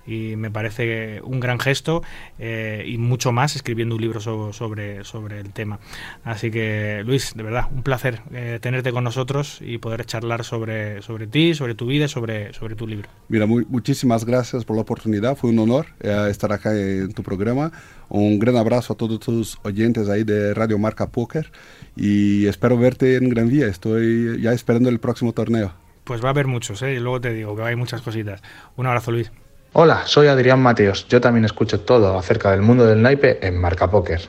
y 0.10 0.36
me 0.36 0.50
parece 0.50 1.22
un 1.24 1.40
gran 1.40 1.60
gesto 1.60 2.02
y 2.40 2.98
mucho 2.98 3.32
más 3.32 3.56
escribiendo 3.56 3.96
un 3.96 4.02
libro 4.02 4.20
sobre, 4.20 5.04
sobre, 5.04 5.40
el 5.40 5.52
tema. 5.52 5.80
Así 6.24 6.52
que, 6.52 7.04
Luis, 7.06 7.34
de 7.36 7.44
verdad, 7.44 7.68
un 7.74 7.84
placer 7.84 8.22
eh, 8.34 8.60
tenerte 8.62 8.92
con 8.92 9.04
nosotros 9.04 9.60
y 9.62 9.78
poder 9.78 10.06
charlar 10.06 10.44
sobre, 10.44 11.02
sobre 11.02 11.28
ti, 11.28 11.54
sobre 11.54 11.76
tu 11.76 11.88
vida, 11.88 12.08
sobre, 12.08 12.54
sobre 12.54 12.76
tu 12.76 12.88
libro. 12.88 13.10
Mira, 13.28 13.46
muchísimas 13.46 14.26
gracias 14.26 14.66
por 14.66 14.76
la 14.76 14.82
oportunidad. 14.84 15.36
Fue 15.36 15.50
un 15.50 15.60
honor 15.60 15.88
eh, 16.00 16.28
estar 16.30 16.52
acá 16.52 16.76
en 16.76 17.12
tu 17.14 17.24
programa. 17.24 17.72
Un 18.10 18.40
gran 18.40 18.58
abrazo 18.58 18.94
a 18.94 18.98
todos 18.98 19.20
tus 19.20 19.58
oyentes 19.64 20.10
ahí 20.10 20.24
de 20.24 20.54
Radio 20.54 20.80
Marca 20.80 21.08
Poker 21.08 21.52
y 21.96 22.48
espero 22.48 22.78
verte 22.78 23.16
en 23.16 23.30
Gran 23.30 23.50
Vía. 23.50 23.68
Estoy 23.68 24.42
ya 24.42 24.54
esperando 24.54 24.90
el 24.90 25.00
próximo 25.00 25.34
torneo. 25.34 25.74
Pues 26.04 26.24
va 26.24 26.30
a 26.30 26.32
haber 26.32 26.48
muchos, 26.48 26.82
¿eh? 26.82 26.94
y 26.94 27.00
luego 27.00 27.22
te 27.22 27.34
digo 27.34 27.56
que 27.56 27.62
hay 27.62 27.76
muchas 27.76 28.02
cositas. 28.02 28.42
Un 28.78 28.88
abrazo, 28.88 29.12
Luis. 29.12 29.32
Hola, 29.72 30.02
soy 30.08 30.28
Adrián 30.28 30.60
Mateos. 30.62 31.08
Yo 31.08 31.22
también 31.22 31.46
escucho 31.46 31.82
todo 31.82 32.18
acerca 32.18 32.50
del 32.52 32.62
mundo 32.62 32.88
del 32.88 33.04
naipe 33.04 33.46
en 33.46 33.56
Marca 33.56 33.90
Póker. 33.90 34.22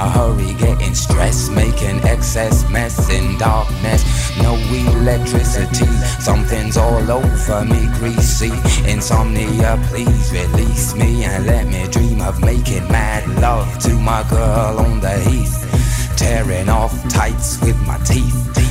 A 0.00 0.08
hurry, 0.08 0.54
getting 0.54 0.94
stressed, 0.94 1.52
making 1.52 1.98
excess 2.04 2.68
mess 2.70 3.10
in 3.10 3.36
darkness. 3.38 4.02
No 4.42 4.54
electricity, 4.54 5.90
something's 6.20 6.76
all 6.76 7.10
over 7.10 7.64
me, 7.64 7.82
greasy. 7.98 8.52
Insomnia, 8.90 9.78
please 9.88 10.32
release 10.32 10.94
me 10.94 11.24
and 11.24 11.46
let 11.46 11.66
me 11.66 11.86
dream 11.88 12.20
of 12.22 12.40
making 12.40 12.86
mad 12.88 13.28
love 13.40 13.78
to 13.80 13.92
my 13.94 14.22
girl 14.30 14.78
on 14.78 15.00
the 15.00 15.16
heath. 15.28 15.58
tearing 16.16 16.68
off 16.68 16.94
tights 17.08 17.60
with 17.62 17.78
my 17.86 17.98
teeth. 17.98 18.59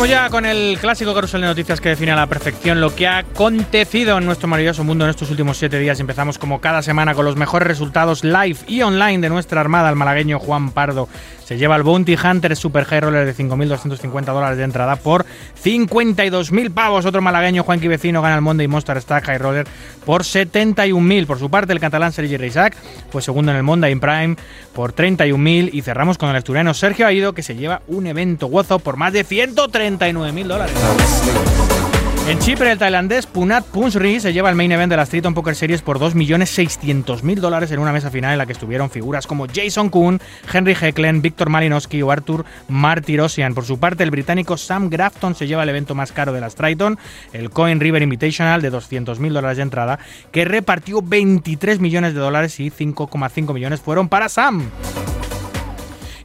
Vamos 0.00 0.12
ya 0.12 0.30
con 0.30 0.46
el 0.46 0.78
clásico 0.80 1.12
carrusel 1.12 1.42
de 1.42 1.48
noticias 1.48 1.78
que 1.78 1.90
define 1.90 2.12
a 2.12 2.16
la 2.16 2.26
perfección 2.26 2.80
lo 2.80 2.94
que 2.96 3.06
ha 3.06 3.18
acontecido 3.18 4.16
en 4.16 4.24
nuestro 4.24 4.48
maravilloso 4.48 4.82
mundo 4.82 5.04
en 5.04 5.10
estos 5.10 5.28
últimos 5.28 5.58
siete 5.58 5.78
días. 5.78 6.00
Empezamos 6.00 6.38
como 6.38 6.58
cada 6.58 6.80
semana 6.80 7.14
con 7.14 7.26
los 7.26 7.36
mejores 7.36 7.68
resultados 7.68 8.24
live 8.24 8.56
y 8.66 8.80
online 8.80 9.18
de 9.18 9.28
nuestra 9.28 9.60
armada. 9.60 9.90
El 9.90 9.96
malagueño 9.96 10.38
Juan 10.38 10.70
Pardo 10.70 11.06
se 11.50 11.58
lleva 11.58 11.74
el 11.74 11.82
Bounty 11.82 12.16
Hunter 12.16 12.54
Super 12.54 12.84
High 12.84 13.00
Roller 13.00 13.26
de 13.26 13.34
5.250 13.34 14.24
dólares 14.26 14.56
de 14.56 14.62
entrada 14.62 14.94
por 14.94 15.26
52.000 15.64 16.72
pavos. 16.72 17.04
Otro 17.04 17.20
malagueño, 17.22 17.64
Juan 17.64 17.80
Vecino, 17.80 18.22
gana 18.22 18.36
el 18.36 18.40
Monday 18.40 18.68
Monster 18.68 19.02
Stack 19.02 19.24
High 19.24 19.38
Roller 19.38 19.66
por 20.06 20.22
71.000. 20.22 21.26
Por 21.26 21.40
su 21.40 21.50
parte, 21.50 21.72
el 21.72 21.80
catalán 21.80 22.12
Sergi 22.12 22.36
Reisac 22.36 22.76
fue 23.10 23.20
segundo 23.20 23.50
en 23.50 23.56
el 23.56 23.64
Monday 23.64 23.96
Prime 23.96 24.36
por 24.72 24.94
31.000. 24.94 25.70
Y 25.72 25.82
cerramos 25.82 26.18
con 26.18 26.30
el 26.30 26.36
asturiano 26.36 26.72
Sergio 26.72 27.08
Aido, 27.08 27.32
que 27.32 27.42
se 27.42 27.56
lleva 27.56 27.82
un 27.88 28.06
evento 28.06 28.46
WhatsApp 28.46 28.80
por 28.80 28.96
más 28.96 29.12
de 29.12 29.24
139.000 29.98 30.46
dólares. 30.46 30.74
En 32.28 32.38
Chipre, 32.38 32.70
el 32.70 32.78
tailandés 32.78 33.26
Punat 33.26 33.64
Punsri 33.64 34.20
se 34.20 34.32
lleva 34.32 34.50
el 34.50 34.54
main 34.54 34.70
event 34.70 34.90
de 34.90 34.96
la 34.96 35.04
Streeton 35.04 35.34
Poker 35.34 35.56
Series 35.56 35.82
por 35.82 35.98
2.600.000 35.98 37.40
dólares 37.40 37.72
en 37.72 37.80
una 37.80 37.92
mesa 37.92 38.10
final 38.10 38.32
en 38.32 38.38
la 38.38 38.46
que 38.46 38.52
estuvieron 38.52 38.90
figuras 38.90 39.26
como 39.26 39.46
Jason 39.52 39.88
Kuhn, 39.88 40.20
Henry 40.52 40.76
Hecklen, 40.80 41.22
Víctor 41.22 41.48
Malinowski 41.48 42.02
o 42.02 42.10
Arthur 42.12 42.44
Martirosian. 42.68 43.54
Por 43.54 43.64
su 43.64 43.80
parte, 43.80 44.04
el 44.04 44.12
británico 44.12 44.56
Sam 44.56 44.90
Grafton 44.90 45.34
se 45.34 45.48
lleva 45.48 45.64
el 45.64 45.70
evento 45.70 45.96
más 45.96 46.12
caro 46.12 46.32
de 46.32 46.40
la 46.40 46.50
Strayton, 46.50 46.98
el 47.32 47.50
Coin 47.50 47.80
River 47.80 48.02
Invitational 48.02 48.62
de 48.62 48.70
200.000 48.70 49.32
dólares 49.32 49.56
de 49.56 49.62
entrada, 49.64 49.98
que 50.30 50.44
repartió 50.44 51.02
23 51.02 51.80
millones 51.80 52.14
de 52.14 52.20
dólares 52.20 52.60
y 52.60 52.70
5,5 52.70 53.54
millones 53.54 53.80
fueron 53.80 54.08
para 54.08 54.28
Sam. 54.28 54.70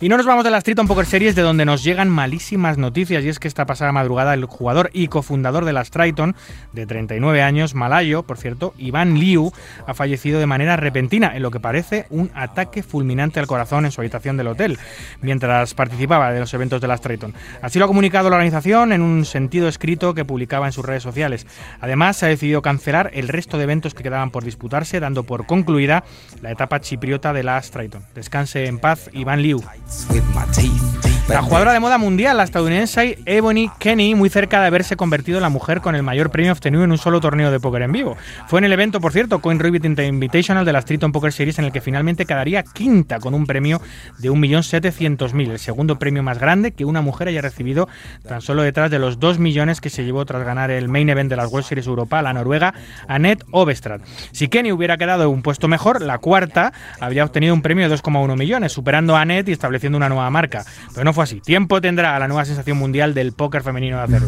Y 0.06 0.08
no 0.08 0.18
nos 0.18 0.28
vamos 0.28 0.44
de 0.44 0.52
la 0.52 0.62
Triton 0.62 0.86
Poker 0.86 1.08
Series, 1.08 1.34
de 1.34 1.42
donde 1.42 1.66
nos 1.66 1.84
llegan 1.84 2.10
malísimas 2.10 2.78
noticias. 2.78 3.24
Y 3.24 3.30
es 3.30 3.40
que 3.40 3.48
esta 3.48 3.66
pasada 3.66 3.92
madrugada, 3.92 4.36
el 4.36 4.46
jugador 4.46 4.92
y 4.94 5.08
cofundador 5.08 5.66
de 5.66 5.74
la 5.74 5.84
Triton, 5.84 6.36
de 6.74 6.86
39 6.86 7.42
años, 7.42 7.74
malayo, 7.74 8.22
por 8.22 8.38
cierto, 8.38 8.76
Iván 8.78 9.18
Liu, 9.18 9.52
ha 9.88 9.96
fallecido 9.96 10.40
de 10.40 10.46
manera 10.46 10.78
repentina, 10.78 11.36
en 11.36 11.42
lo 11.42 11.50
que 11.50 11.60
parece 11.60 12.06
un 12.12 12.30
ataque 12.36 12.84
fulminante 12.84 13.40
al 13.40 13.48
corazón 13.48 13.86
en 13.86 13.92
su 13.92 14.00
habitación 14.00 14.38
del 14.38 14.50
hotel, 14.50 14.78
mientras 15.24 15.74
participaba 15.74 16.32
de 16.32 16.40
los 16.40 16.54
eventos 16.54 16.82
de 16.82 16.88
la 16.88 17.00
Triton. 17.00 17.34
Así 17.64 17.80
lo 17.80 17.86
ha 17.86 17.88
comunicado 17.88 18.30
la 18.30 18.36
organización 18.36 18.94
en 18.94 19.02
un 19.02 19.26
sentido 19.26 19.68
escrito 19.68 20.14
que 20.14 20.24
publicaba 20.24 20.68
en 20.68 20.72
sus 20.72 20.86
redes 20.86 21.02
sociales. 21.02 21.48
Además, 21.82 22.18
se 22.18 22.28
ha 22.28 22.30
decidido 22.30 22.62
cancelar 22.62 23.10
el 23.16 23.28
resto 23.28 23.58
de 23.58 23.64
eventos 23.64 23.96
que 23.96 24.04
quedaban 24.04 24.30
por 24.30 24.44
disputarse, 24.44 25.00
dando 25.00 25.24
por 25.24 25.48
concluida 25.48 26.04
la 26.44 26.52
etapa 26.52 26.80
chipriota 26.80 27.34
de 27.34 27.42
la 27.42 27.60
Triton. 27.60 28.04
Descanse 28.14 28.68
en 28.68 28.78
paz, 28.78 29.10
Iván 29.12 29.42
Liu. 29.42 29.64
with 30.10 30.26
my 30.34 30.46
teeth. 30.48 31.15
La 31.28 31.42
jugadora 31.42 31.74
de 31.74 31.80
moda 31.80 31.98
mundial, 31.98 32.38
la 32.38 32.44
estadounidense 32.44 33.18
Ebony 33.26 33.72
Kenny, 33.80 34.14
muy 34.14 34.30
cerca 34.30 34.62
de 34.62 34.68
haberse 34.68 34.96
convertido 34.96 35.40
en 35.40 35.42
la 35.42 35.50
mujer 35.50 35.82
con 35.82 35.96
el 35.96 36.04
mayor 36.04 36.30
premio 36.30 36.52
obtenido 36.52 36.84
en 36.84 36.92
un 36.92 37.00
solo 37.00 37.20
torneo 37.20 37.50
de 37.50 37.60
póker 37.60 37.82
en 37.82 37.92
vivo. 37.92 38.16
Fue 38.46 38.60
en 38.60 38.66
el 38.66 38.72
evento, 38.72 39.02
por 39.02 39.12
cierto, 39.12 39.40
Coin 39.40 39.60
Ribbit 39.60 39.86
Invitational 39.86 40.66
de 40.66 40.72
la 40.72 40.82
Streeton 40.82 41.12
Poker 41.12 41.34
Series, 41.34 41.58
en 41.58 41.66
el 41.66 41.72
que 41.72 41.82
finalmente 41.82 42.28
quedaría 42.28 42.62
quinta 42.62 43.20
con 43.20 43.34
un 43.34 43.48
premio 43.48 43.82
de 44.20 44.30
1.700.000, 44.30 45.50
el 45.50 45.58
segundo 45.58 45.98
premio 45.98 46.22
más 46.22 46.38
grande 46.38 46.74
que 46.74 46.86
una 46.86 47.02
mujer 47.02 47.30
haya 47.30 47.42
recibido, 47.42 47.90
tan 48.28 48.42
solo 48.42 48.62
detrás 48.62 48.92
de 48.92 49.00
los 49.00 49.20
2 49.20 49.40
millones 49.40 49.82
que 49.82 49.90
se 49.90 50.06
llevó 50.06 50.26
tras 50.26 50.46
ganar 50.46 50.70
el 50.70 50.90
main 50.90 51.10
event 51.10 51.32
de 51.32 51.38
las 51.38 51.52
World 51.52 51.68
Series 51.68 51.88
Europa, 51.88 52.22
la 52.22 52.34
noruega 52.34 52.76
Annette 53.08 53.44
Ovestrad. 53.50 54.02
Si 54.32 54.48
Kenny 54.48 54.72
hubiera 54.72 54.98
quedado 54.98 55.32
un 55.32 55.42
puesto 55.42 55.68
mejor, 55.68 56.04
la 56.04 56.20
cuarta 56.20 56.72
habría 57.00 57.24
obtenido 57.24 57.56
un 57.56 57.64
premio 57.64 57.90
de 57.90 57.96
2,1 57.96 58.38
millones, 58.38 58.74
superando 58.74 59.16
a 59.16 59.22
Annette 59.22 59.50
y 59.50 59.54
estableciendo 59.54 59.98
una 59.98 60.08
nueva 60.08 60.30
marca. 60.30 60.64
Pero 60.94 61.04
no 61.04 61.15
fue 61.16 61.24
así. 61.24 61.42
Tiempo 61.42 61.82
tendrá 61.82 62.20
la 62.20 62.28
nueva 62.28 62.46
sensación 62.46 62.78
mundial 62.78 63.14
del 63.14 63.34
póker 63.34 63.64
femenino 63.64 63.98
de 63.98 64.04
hacerlo. 64.04 64.28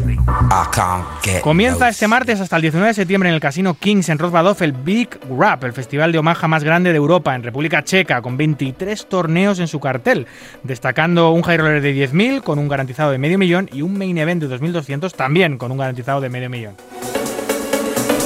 Comienza 1.42 1.88
este 1.88 2.08
martes 2.08 2.40
hasta 2.40 2.56
el 2.56 2.62
19 2.62 2.88
de 2.88 2.94
septiembre 2.94 3.28
en 3.28 3.34
el 3.34 3.40
Casino 3.40 3.74
Kings 3.74 4.08
en 4.08 4.18
Rozbadov 4.18 4.56
el 4.62 4.72
Big 4.72 5.10
Rap, 5.38 5.64
el 5.64 5.72
festival 5.72 6.10
de 6.10 6.18
Omaha 6.18 6.48
más 6.48 6.64
grande 6.64 6.90
de 6.90 6.96
Europa, 6.96 7.34
en 7.34 7.42
República 7.42 7.84
Checa, 7.84 8.22
con 8.22 8.36
23 8.36 9.08
torneos 9.08 9.60
en 9.60 9.68
su 9.68 9.78
cartel, 9.78 10.26
destacando 10.64 11.30
un 11.30 11.42
high 11.42 11.58
roller 11.58 11.82
de 11.82 11.94
10.000 11.94 12.42
con 12.42 12.58
un 12.58 12.68
garantizado 12.68 13.12
de 13.12 13.18
medio 13.18 13.38
millón 13.38 13.68
y 13.72 13.82
un 13.82 13.96
main 13.96 14.16
event 14.18 14.42
de 14.42 14.48
2.200 14.48 15.12
también 15.12 15.58
con 15.58 15.70
un 15.70 15.78
garantizado 15.78 16.20
de 16.20 16.28
medio 16.28 16.50
millón. 16.50 16.74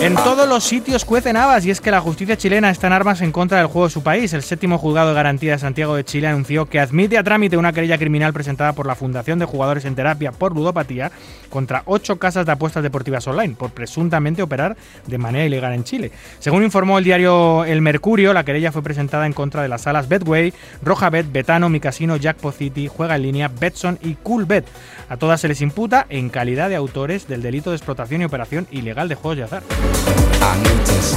En 0.03 0.17
todos 0.17 0.49
los 0.49 0.65
sitios 0.65 1.05
cuecen 1.05 1.37
habas 1.37 1.65
y 1.65 1.71
es 1.71 1.81
que 1.81 1.93
la 1.93 2.01
justicia 2.01 2.37
chilena 2.37 2.71
está 2.71 2.89
en 2.89 2.93
armas 2.93 3.21
en 3.21 3.31
contra 3.31 3.59
del 3.59 3.69
juego 3.69 3.87
de 3.87 3.93
su 3.93 4.03
país. 4.03 4.33
El 4.33 4.43
séptimo 4.43 4.77
juzgado 4.77 5.11
de 5.11 5.15
garantía 5.15 5.53
de 5.53 5.61
Santiago 5.61 5.95
de 5.95 6.03
Chile 6.03 6.27
anunció 6.27 6.67
que 6.67 6.81
admite 6.81 7.19
a 7.19 7.23
trámite 7.23 7.57
una 7.57 7.73
querella 7.73 7.99
criminal 7.99 8.33
presentada 8.33 8.73
por 8.73 8.85
la 8.85 8.97
Fundación 8.97 9.39
de 9.39 9.45
Jugadores 9.45 9.85
en 9.85 9.95
Terapia 9.95 10.33
por 10.33 10.57
Ludopatía 10.57 11.13
contra 11.51 11.85
ocho 11.87 12.19
casas 12.19 12.47
de 12.47 12.51
apuestas 12.51 12.83
deportivas 12.83 13.29
online 13.29 13.55
por 13.55 13.71
presuntamente 13.71 14.43
operar 14.43 14.77
de 15.07 15.19
manera 15.19 15.45
ilegal 15.45 15.73
en 15.73 15.85
Chile. 15.85 16.11
Según 16.41 16.65
informó 16.65 16.99
el 16.99 17.05
diario 17.05 17.65
El 17.65 17.81
Mercurio, 17.81 18.33
la 18.33 18.45
querella 18.45 18.73
fue 18.73 18.83
presentada 18.83 19.25
en 19.27 19.35
contra 19.35 19.63
de 19.63 19.69
las 19.69 19.83
salas 19.83 20.09
Betway, 20.09 20.53
Rojabet, 20.83 21.31
Betano, 21.31 21.69
Mi 21.69 21.79
Casino, 21.79 22.17
Jackpot 22.17 22.57
City, 22.57 22.89
Juega 22.89 23.15
en 23.15 23.23
Línea, 23.23 23.47
Betson 23.47 24.01
y 24.03 24.15
Coolbet. 24.15 24.67
A 25.09 25.17
todas 25.17 25.41
se 25.41 25.47
les 25.47 25.61
imputa 25.61 26.07
en 26.09 26.29
calidad 26.29 26.71
de 26.71 26.75
autores 26.75 27.29
del 27.29 27.41
delito 27.41 27.71
de 27.71 27.77
explotación 27.77 28.23
y 28.23 28.25
operación 28.25 28.67
ilegal 28.73 29.09
de 29.09 29.15
juegos 29.15 29.37
de 29.37 29.45
azar. 29.45 29.63
Thank 29.95 30.21
you. 30.27 30.32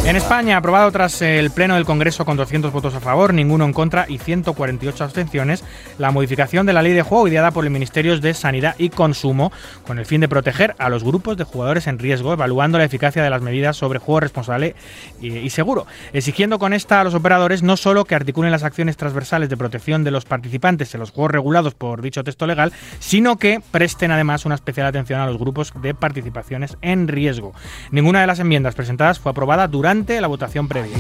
En 0.06 0.16
España, 0.16 0.58
aprobado 0.58 0.92
tras 0.92 1.20
el 1.24 1.50
Pleno 1.50 1.74
del 1.74 1.84
Congreso 1.84 2.26
con 2.26 2.38
200 2.38 2.72
votos 2.72 2.94
a 2.94 3.00
favor, 3.00 3.34
ninguno 3.34 3.66
en 3.66 3.74
contra 3.74 4.06
y 4.08 4.20
148 4.20 5.04
abstenciones, 5.04 5.64
la 5.98 6.12
modificación 6.12 6.68
de 6.68 6.74
la 6.74 6.84
ley 6.84 6.94
de 6.94 7.02
juego 7.02 7.28
ideada 7.28 7.50
por 7.50 7.64
los 7.64 7.74
Ministerios 7.74 8.22
de 8.22 8.36
Sanidad 8.36 8.76
y 8.78 8.90
Consumo 8.90 9.52
con 9.88 9.98
el 9.98 10.06
fin 10.06 10.22
de 10.22 10.28
proteger 10.28 10.76
a 10.78 10.90
los 10.90 11.04
grupos 11.04 11.38
de 11.38 11.44
jugadores 11.44 11.88
en 11.88 11.98
riesgo, 11.98 12.34
evaluando 12.34 12.78
la 12.78 12.84
eficacia 12.84 13.24
de 13.24 13.32
las 13.32 13.42
medidas 13.42 13.78
sobre 13.78 13.98
juego 13.98 14.20
responsable 14.20 14.76
y, 15.22 15.50
seguro, 15.50 15.88
exigiendo 16.14 16.60
con 16.60 16.74
esta 16.74 17.02
a 17.02 17.04
los 17.04 17.16
operadores 17.16 17.64
no 17.64 17.76
solo 17.76 18.06
que 18.06 18.14
articulen 18.14 18.52
las 18.52 18.64
acciones 18.64 18.98
transversales 18.98 19.50
de 19.50 19.58
protección 19.58 20.04
de 20.04 20.12
los 20.12 20.26
participantes 20.26 20.94
en 20.94 21.00
los 21.00 21.10
juegos 21.10 21.32
regulados 21.32 21.74
por 21.74 22.04
dicho 22.04 22.24
texto 22.24 22.46
legal, 22.46 22.74
sino 23.00 23.38
que 23.38 23.60
presten 23.72 24.12
además 24.12 24.46
una 24.46 24.54
especial 24.54 24.86
atención 24.86 25.20
a 25.20 25.26
los 25.26 25.40
grupos 25.40 25.74
de 25.82 25.96
participaciones 25.96 26.78
en 26.84 27.08
riesgo. 27.08 27.54
Ninguna 27.90 28.22
de 28.22 28.28
las 28.28 28.40
enmiendas 28.40 28.76
presentadas 28.76 29.15
fue 29.20 29.32
aprobada 29.32 29.68
durante 29.68 30.20
la 30.22 30.28
votación 30.28 30.68
previa. 30.68 30.96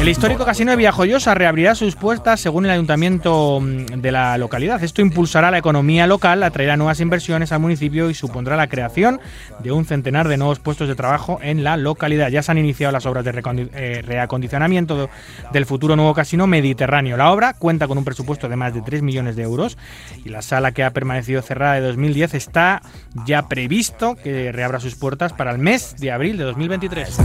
El 0.00 0.08
histórico 0.08 0.44
casino 0.44 0.70
de 0.70 0.76
Villajoyosa 0.76 1.34
reabrirá 1.34 1.74
sus 1.74 1.96
puertas 1.96 2.40
según 2.40 2.66
el 2.66 2.70
ayuntamiento 2.70 3.60
mm, 3.60 4.00
de 4.00 4.12
la 4.12 4.36
localidad. 4.38 4.82
Esto 4.84 5.00
impulsará 5.00 5.50
la 5.50 5.58
economía 5.58 6.06
local, 6.06 6.42
atraerá 6.42 6.76
nuevas 6.76 7.00
inversiones 7.00 7.50
al 7.52 7.60
municipio 7.60 8.10
y 8.10 8.14
supondrá 8.14 8.56
la 8.56 8.68
creación 8.68 9.20
de 9.60 9.72
un 9.72 9.84
centenar 9.84 10.28
de 10.28 10.36
nuevos 10.36 10.58
puestos 10.58 10.88
de 10.88 10.94
trabajo 10.94 11.38
en 11.42 11.64
la 11.64 11.76
localidad. 11.76 12.28
Ya 12.28 12.42
se 12.42 12.52
han 12.52 12.58
iniciado 12.58 12.92
las 12.92 13.06
obras 13.06 13.24
de 13.24 13.30
eh, 13.74 14.02
reacondicionamiento 14.02 15.08
del 15.52 15.66
futuro 15.66 15.96
nuevo 15.96 16.14
casino 16.14 16.46
mediterráneo. 16.46 17.16
La 17.16 17.32
obra 17.32 17.54
cuenta 17.54 17.88
con 17.88 17.98
un 17.98 18.04
presupuesto 18.04 18.48
de 18.48 18.56
más 18.56 18.74
de 18.74 18.82
3 18.82 19.02
millones 19.02 19.36
de 19.36 19.42
euros 19.42 19.78
y 20.24 20.28
la 20.28 20.42
sala 20.42 20.72
que 20.72 20.84
ha 20.84 20.90
permanecido 20.90 21.42
cerrada 21.42 21.74
de 21.74 21.80
2010 21.80 22.34
está 22.34 22.82
ya 23.24 23.48
previsto 23.48 24.16
que 24.16 24.52
reabra 24.52 24.80
sus 24.80 24.94
puertas 24.94 25.32
para 25.32 25.52
el 25.52 25.58
mes 25.58 25.96
de 25.98 26.12
abril 26.12 26.36
de 26.36 26.44
2023. 26.44 26.95
3. 26.96 27.18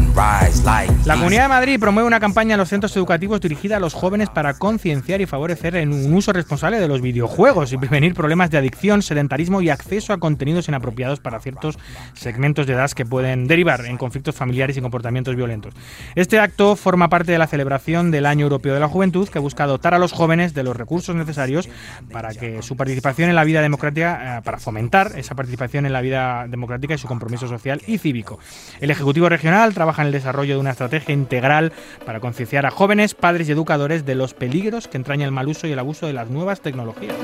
La 1.06 1.16
Comunidad 1.16 1.44
de 1.44 1.48
Madrid 1.48 1.80
promueve 1.80 2.06
una 2.06 2.20
campaña 2.20 2.56
en 2.56 2.60
los 2.60 2.68
centros 2.68 2.94
educativos 2.98 3.40
dirigida 3.40 3.78
a 3.78 3.80
los 3.80 3.94
jóvenes 3.94 4.30
para 4.30 4.56
concienciar 4.56 5.22
y 5.22 5.26
favorecer 5.26 5.76
un 5.88 6.14
uso 6.14 6.34
responsable 6.34 6.82
de 6.82 6.90
los 6.90 7.00
videojuegos 7.00 7.72
y 7.72 7.78
prevenir 7.78 8.14
problemas 8.14 8.52
de 8.52 8.58
adicción, 8.58 9.02
sedentarismo 9.02 9.62
y 9.62 9.70
acceso 9.70 10.12
a 10.12 10.20
contenidos 10.20 10.68
inapropiados 10.68 11.22
para 11.22 11.40
ciertos 11.40 11.80
segmentos 12.14 12.68
de 12.68 12.74
edad 12.74 12.92
que 12.92 13.06
pueden 13.06 13.48
derivar 13.48 13.86
en 13.86 13.96
conflictos 13.96 14.36
familiares 14.36 14.76
y 14.76 14.82
comportamientos 14.82 15.38
violentos. 15.38 15.74
Este 16.16 16.40
acto 16.40 16.76
forma 16.76 17.08
parte 17.08 17.32
de 17.32 17.38
la 17.38 17.48
celebración 17.48 18.12
del 18.12 18.26
Año 18.26 18.44
Europeo 18.44 18.74
de 18.74 18.82
la 18.82 18.90
Juventud 18.90 19.30
que 19.30 19.40
busca 19.40 19.68
dotar 19.68 19.94
a 19.94 20.00
los 20.00 20.12
jóvenes 20.12 20.54
de 20.54 20.64
los 20.64 20.76
recursos 20.76 21.16
necesarios 21.16 21.70
para 22.12 22.34
que 22.34 22.62
su 22.62 22.76
participación 22.76 23.30
en 23.30 23.36
la 23.36 23.46
vida 23.46 23.62
democrática, 23.62 24.40
eh, 24.40 24.42
para 24.44 24.58
fomentar 24.58 25.14
esa 25.16 25.34
participación 25.36 25.86
en 25.86 25.94
la 25.94 26.02
vida 26.02 26.46
democrática 26.50 26.94
y 26.94 26.98
su 26.98 27.08
compromiso 27.08 27.48
social 27.48 27.82
y 27.88 27.98
cívico. 27.98 28.38
El 28.82 28.92
Ejecutivo 28.92 29.30
Regional 29.30 29.61
trabaja 29.70 30.02
en 30.02 30.08
el 30.08 30.12
desarrollo 30.12 30.56
de 30.56 30.60
una 30.60 30.72
estrategia 30.72 31.14
integral 31.14 31.72
para 32.06 32.20
concienciar 32.20 32.66
a 32.66 32.72
jóvenes, 32.72 33.14
padres 33.14 33.48
y 33.48 33.52
educadores 33.52 34.06
de 34.06 34.16
los 34.16 34.34
peligros 34.34 34.88
que 34.88 34.98
entraña 34.98 35.26
el 35.26 35.32
mal 35.32 35.48
uso 35.48 35.68
y 35.68 35.72
el 35.72 35.80
abuso 35.80 36.08
de 36.08 36.14
las 36.14 36.30
nuevas 36.30 36.62
tecnologías. 36.62 37.16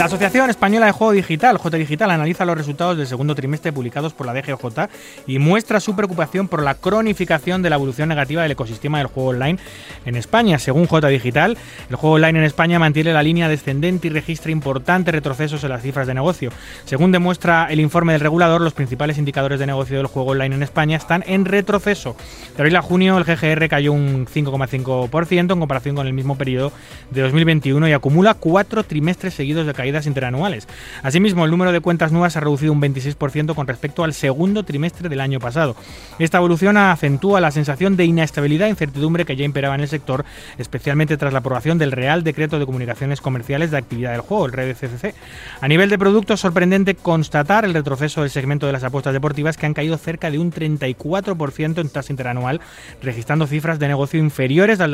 La 0.00 0.06
Asociación 0.06 0.48
Española 0.48 0.86
de 0.86 0.92
Juego 0.92 1.12
Digital, 1.12 1.58
J 1.58 1.76
Digital, 1.76 2.10
analiza 2.10 2.46
los 2.46 2.56
resultados 2.56 2.96
del 2.96 3.06
segundo 3.06 3.34
trimestre 3.34 3.70
publicados 3.70 4.14
por 4.14 4.26
la 4.26 4.32
DGJ 4.32 4.88
y 5.26 5.38
muestra 5.38 5.78
su 5.78 5.94
preocupación 5.94 6.48
por 6.48 6.62
la 6.62 6.74
cronificación 6.76 7.60
de 7.60 7.68
la 7.68 7.76
evolución 7.76 8.08
negativa 8.08 8.40
del 8.40 8.52
ecosistema 8.52 8.96
del 8.96 9.08
juego 9.08 9.28
online 9.28 9.58
en 10.06 10.16
España. 10.16 10.58
Según 10.58 10.86
J 10.86 11.06
Digital, 11.08 11.58
el 11.90 11.96
juego 11.96 12.14
online 12.14 12.38
en 12.38 12.44
España 12.46 12.78
mantiene 12.78 13.12
la 13.12 13.22
línea 13.22 13.46
descendente 13.50 14.06
y 14.06 14.10
registra 14.10 14.50
importantes 14.50 15.14
retrocesos 15.14 15.62
en 15.64 15.68
las 15.68 15.82
cifras 15.82 16.06
de 16.06 16.14
negocio. 16.14 16.50
Según 16.86 17.12
demuestra 17.12 17.66
el 17.68 17.78
informe 17.78 18.14
del 18.14 18.22
regulador, 18.22 18.62
los 18.62 18.72
principales 18.72 19.18
indicadores 19.18 19.60
de 19.60 19.66
negocio 19.66 19.98
del 19.98 20.06
juego 20.06 20.30
online 20.30 20.54
en 20.54 20.62
España 20.62 20.96
están 20.96 21.24
en 21.26 21.44
retroceso. 21.44 22.16
De 22.56 22.62
abril 22.62 22.76
a 22.76 22.80
junio, 22.80 23.18
el 23.18 23.24
GGR 23.24 23.68
cayó 23.68 23.92
un 23.92 24.24
5,5% 24.24 25.52
en 25.52 25.60
comparación 25.60 25.94
con 25.94 26.06
el 26.06 26.14
mismo 26.14 26.38
periodo 26.38 26.72
de 27.10 27.20
2021 27.20 27.86
y 27.86 27.92
acumula 27.92 28.32
cuatro 28.32 28.82
trimestres 28.82 29.34
seguidos 29.34 29.66
de 29.66 29.74
caída 29.74 29.89
interanuales. 30.06 30.68
Asimismo, 31.02 31.44
el 31.44 31.50
número 31.50 31.72
de 31.72 31.80
cuentas 31.80 32.12
nuevas 32.12 32.36
ha 32.36 32.40
reducido 32.40 32.72
un 32.72 32.80
26% 32.80 33.54
con 33.54 33.66
respecto 33.66 34.04
al 34.04 34.14
segundo 34.14 34.64
trimestre 34.64 35.08
del 35.08 35.20
año 35.20 35.40
pasado. 35.40 35.76
Esta 36.18 36.38
evolución 36.38 36.76
acentúa 36.76 37.40
la 37.40 37.50
sensación 37.50 37.96
de 37.96 38.04
inestabilidad 38.04 38.68
e 38.68 38.70
incertidumbre 38.70 39.24
que 39.24 39.36
ya 39.36 39.44
imperaba 39.44 39.74
en 39.74 39.82
el 39.82 39.88
sector, 39.88 40.24
especialmente 40.58 41.16
tras 41.16 41.32
la 41.32 41.40
aprobación 41.40 41.78
del 41.78 41.92
Real 41.92 42.22
Decreto 42.22 42.58
de 42.58 42.66
Comunicaciones 42.66 43.20
Comerciales 43.20 43.70
de 43.70 43.78
Actividad 43.78 44.12
del 44.12 44.20
Juego, 44.20 44.46
el 44.46 44.52
RDCCC. 44.52 45.14
A 45.60 45.68
nivel 45.68 45.90
de 45.90 45.98
productos, 45.98 46.40
sorprendente 46.40 46.94
constatar 46.94 47.64
el 47.64 47.74
retroceso 47.74 48.22
del 48.22 48.30
segmento 48.30 48.66
de 48.66 48.72
las 48.72 48.84
apuestas 48.84 49.12
deportivas 49.12 49.56
que 49.56 49.66
han 49.66 49.74
caído 49.74 49.96
cerca 49.98 50.30
de 50.30 50.38
un 50.38 50.52
34% 50.52 51.80
en 51.80 51.88
tasa 51.88 52.12
interanual, 52.12 52.60
registrando 53.02 53.46
cifras 53.46 53.78
de 53.78 53.88
negocio 53.88 54.20
inferiores 54.20 54.80
al 54.80 54.90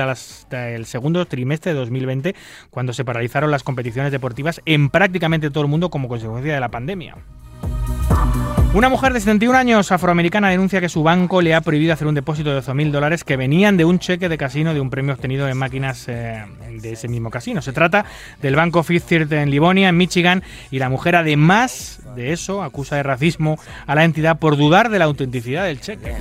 del 0.50 0.86
segundo 0.86 1.26
trimestre 1.26 1.72
de 1.72 1.78
2020, 1.78 2.34
cuando 2.70 2.92
se 2.92 3.04
paralizaron 3.04 3.50
las 3.50 3.62
competiciones 3.62 4.12
deportivas 4.12 4.60
en 4.66 4.75
prácticamente 4.90 5.50
todo 5.50 5.64
el 5.64 5.70
mundo 5.70 5.90
como 5.90 6.08
consecuencia 6.08 6.54
de 6.54 6.60
la 6.60 6.70
pandemia. 6.70 7.16
Una 8.76 8.90
mujer 8.90 9.14
de 9.14 9.20
71 9.20 9.56
años 9.56 9.90
afroamericana 9.90 10.50
denuncia 10.50 10.82
que 10.82 10.90
su 10.90 11.02
banco 11.02 11.40
le 11.40 11.54
ha 11.54 11.62
prohibido 11.62 11.94
hacer 11.94 12.06
un 12.06 12.14
depósito 12.14 12.50
de 12.50 12.60
12.000 12.60 12.90
dólares 12.90 13.24
que 13.24 13.38
venían 13.38 13.78
de 13.78 13.86
un 13.86 13.98
cheque 13.98 14.28
de 14.28 14.36
casino 14.36 14.74
de 14.74 14.82
un 14.82 14.90
premio 14.90 15.14
obtenido 15.14 15.48
en 15.48 15.56
máquinas 15.56 16.04
eh, 16.08 16.44
de 16.68 16.92
ese 16.92 17.08
mismo 17.08 17.30
casino. 17.30 17.62
Se 17.62 17.72
trata 17.72 18.04
del 18.42 18.54
banco 18.54 18.82
Fifth 18.82 19.06
Third 19.06 19.32
en 19.32 19.50
Livonia, 19.50 19.88
en 19.88 19.96
Michigan, 19.96 20.42
y 20.70 20.78
la 20.78 20.90
mujer 20.90 21.16
además 21.16 22.02
de 22.16 22.34
eso 22.34 22.62
acusa 22.62 22.96
de 22.96 23.02
racismo 23.02 23.58
a 23.86 23.94
la 23.94 24.04
entidad 24.04 24.38
por 24.38 24.58
dudar 24.58 24.90
de 24.90 24.98
la 24.98 25.06
autenticidad 25.06 25.64
del 25.64 25.80
cheque. 25.80 26.14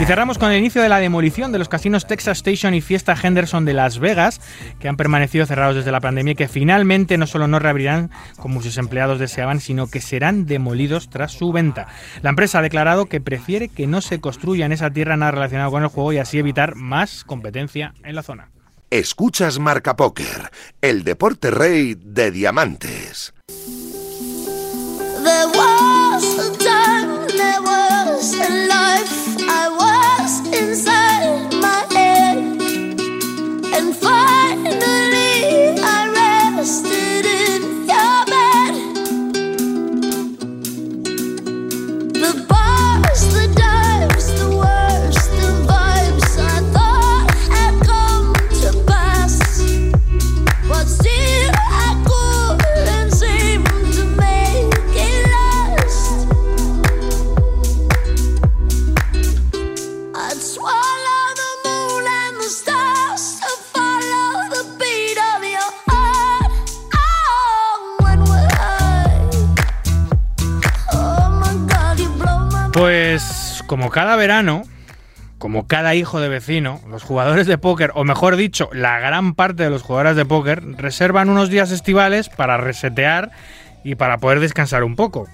Y 0.00 0.04
cerramos 0.04 0.38
con 0.38 0.52
el 0.52 0.58
inicio 0.58 0.82
de 0.82 0.88
la 0.88 1.00
demolición 1.00 1.50
de 1.50 1.58
los 1.58 1.68
casinos 1.68 2.06
Texas 2.06 2.38
Station 2.38 2.74
y 2.74 2.80
Fiesta 2.80 3.16
Henderson 3.20 3.64
de 3.64 3.74
Las 3.74 3.98
Vegas, 3.98 4.40
que 4.78 4.88
han 4.88 4.96
permanecido 4.96 5.46
cerrados 5.46 5.74
desde 5.74 5.90
la 5.90 6.00
pandemia 6.00 6.32
y 6.32 6.36
que 6.36 6.46
finalmente 6.46 7.18
no 7.18 7.26
solo 7.26 7.48
no 7.48 7.58
reabrirán 7.58 8.10
como 8.36 8.62
sus 8.62 8.78
empleados 8.78 9.18
deseaban, 9.18 9.60
sino 9.60 9.88
que 9.88 10.00
serán 10.00 10.46
demolidos 10.46 11.07
tras 11.10 11.32
su 11.32 11.52
venta. 11.52 11.88
La 12.22 12.30
empresa 12.30 12.58
ha 12.58 12.62
declarado 12.62 13.06
que 13.06 13.20
prefiere 13.20 13.68
que 13.68 13.86
no 13.86 14.00
se 14.00 14.20
construya 14.20 14.66
en 14.66 14.72
esa 14.72 14.90
tierra 14.90 15.16
nada 15.16 15.32
relacionado 15.32 15.70
con 15.70 15.82
el 15.82 15.88
juego 15.88 16.12
y 16.12 16.18
así 16.18 16.38
evitar 16.38 16.74
más 16.74 17.24
competencia 17.24 17.94
en 18.04 18.14
la 18.14 18.22
zona. 18.22 18.50
Escuchas 18.90 19.58
Marca 19.58 19.96
Póker, 19.96 20.50
el 20.80 21.04
deporte 21.04 21.50
rey 21.50 21.94
de 21.94 22.30
diamantes. 22.30 23.34
Pues 72.72 73.64
como 73.66 73.90
cada 73.90 74.14
verano, 74.16 74.62
como 75.38 75.66
cada 75.66 75.94
hijo 75.94 76.20
de 76.20 76.28
vecino, 76.28 76.80
los 76.88 77.02
jugadores 77.02 77.46
de 77.46 77.58
póker, 77.58 77.92
o 77.94 78.04
mejor 78.04 78.36
dicho, 78.36 78.68
la 78.72 79.00
gran 79.00 79.34
parte 79.34 79.62
de 79.62 79.70
los 79.70 79.82
jugadores 79.82 80.16
de 80.16 80.24
póker, 80.24 80.62
reservan 80.76 81.30
unos 81.30 81.48
días 81.48 81.70
estivales 81.70 82.28
para 82.28 82.56
resetear 82.56 83.30
y 83.84 83.94
para 83.94 84.18
poder 84.18 84.40
descansar 84.40 84.84
un 84.84 84.96
poco. 84.96 85.26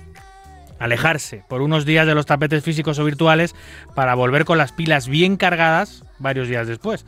Alejarse 0.79 1.45
por 1.49 1.61
unos 1.61 1.85
días 1.85 2.07
de 2.07 2.15
los 2.15 2.27
tapetes 2.27 2.63
físicos 2.63 2.99
o 2.99 3.05
virtuales 3.05 3.55
para 3.95 4.15
volver 4.15 4.45
con 4.45 4.59
las 4.59 4.73
pilas 4.73 5.09
bien 5.09 5.37
cargadas 5.37 6.05
varios 6.19 6.49
días 6.49 6.67
después. 6.67 7.05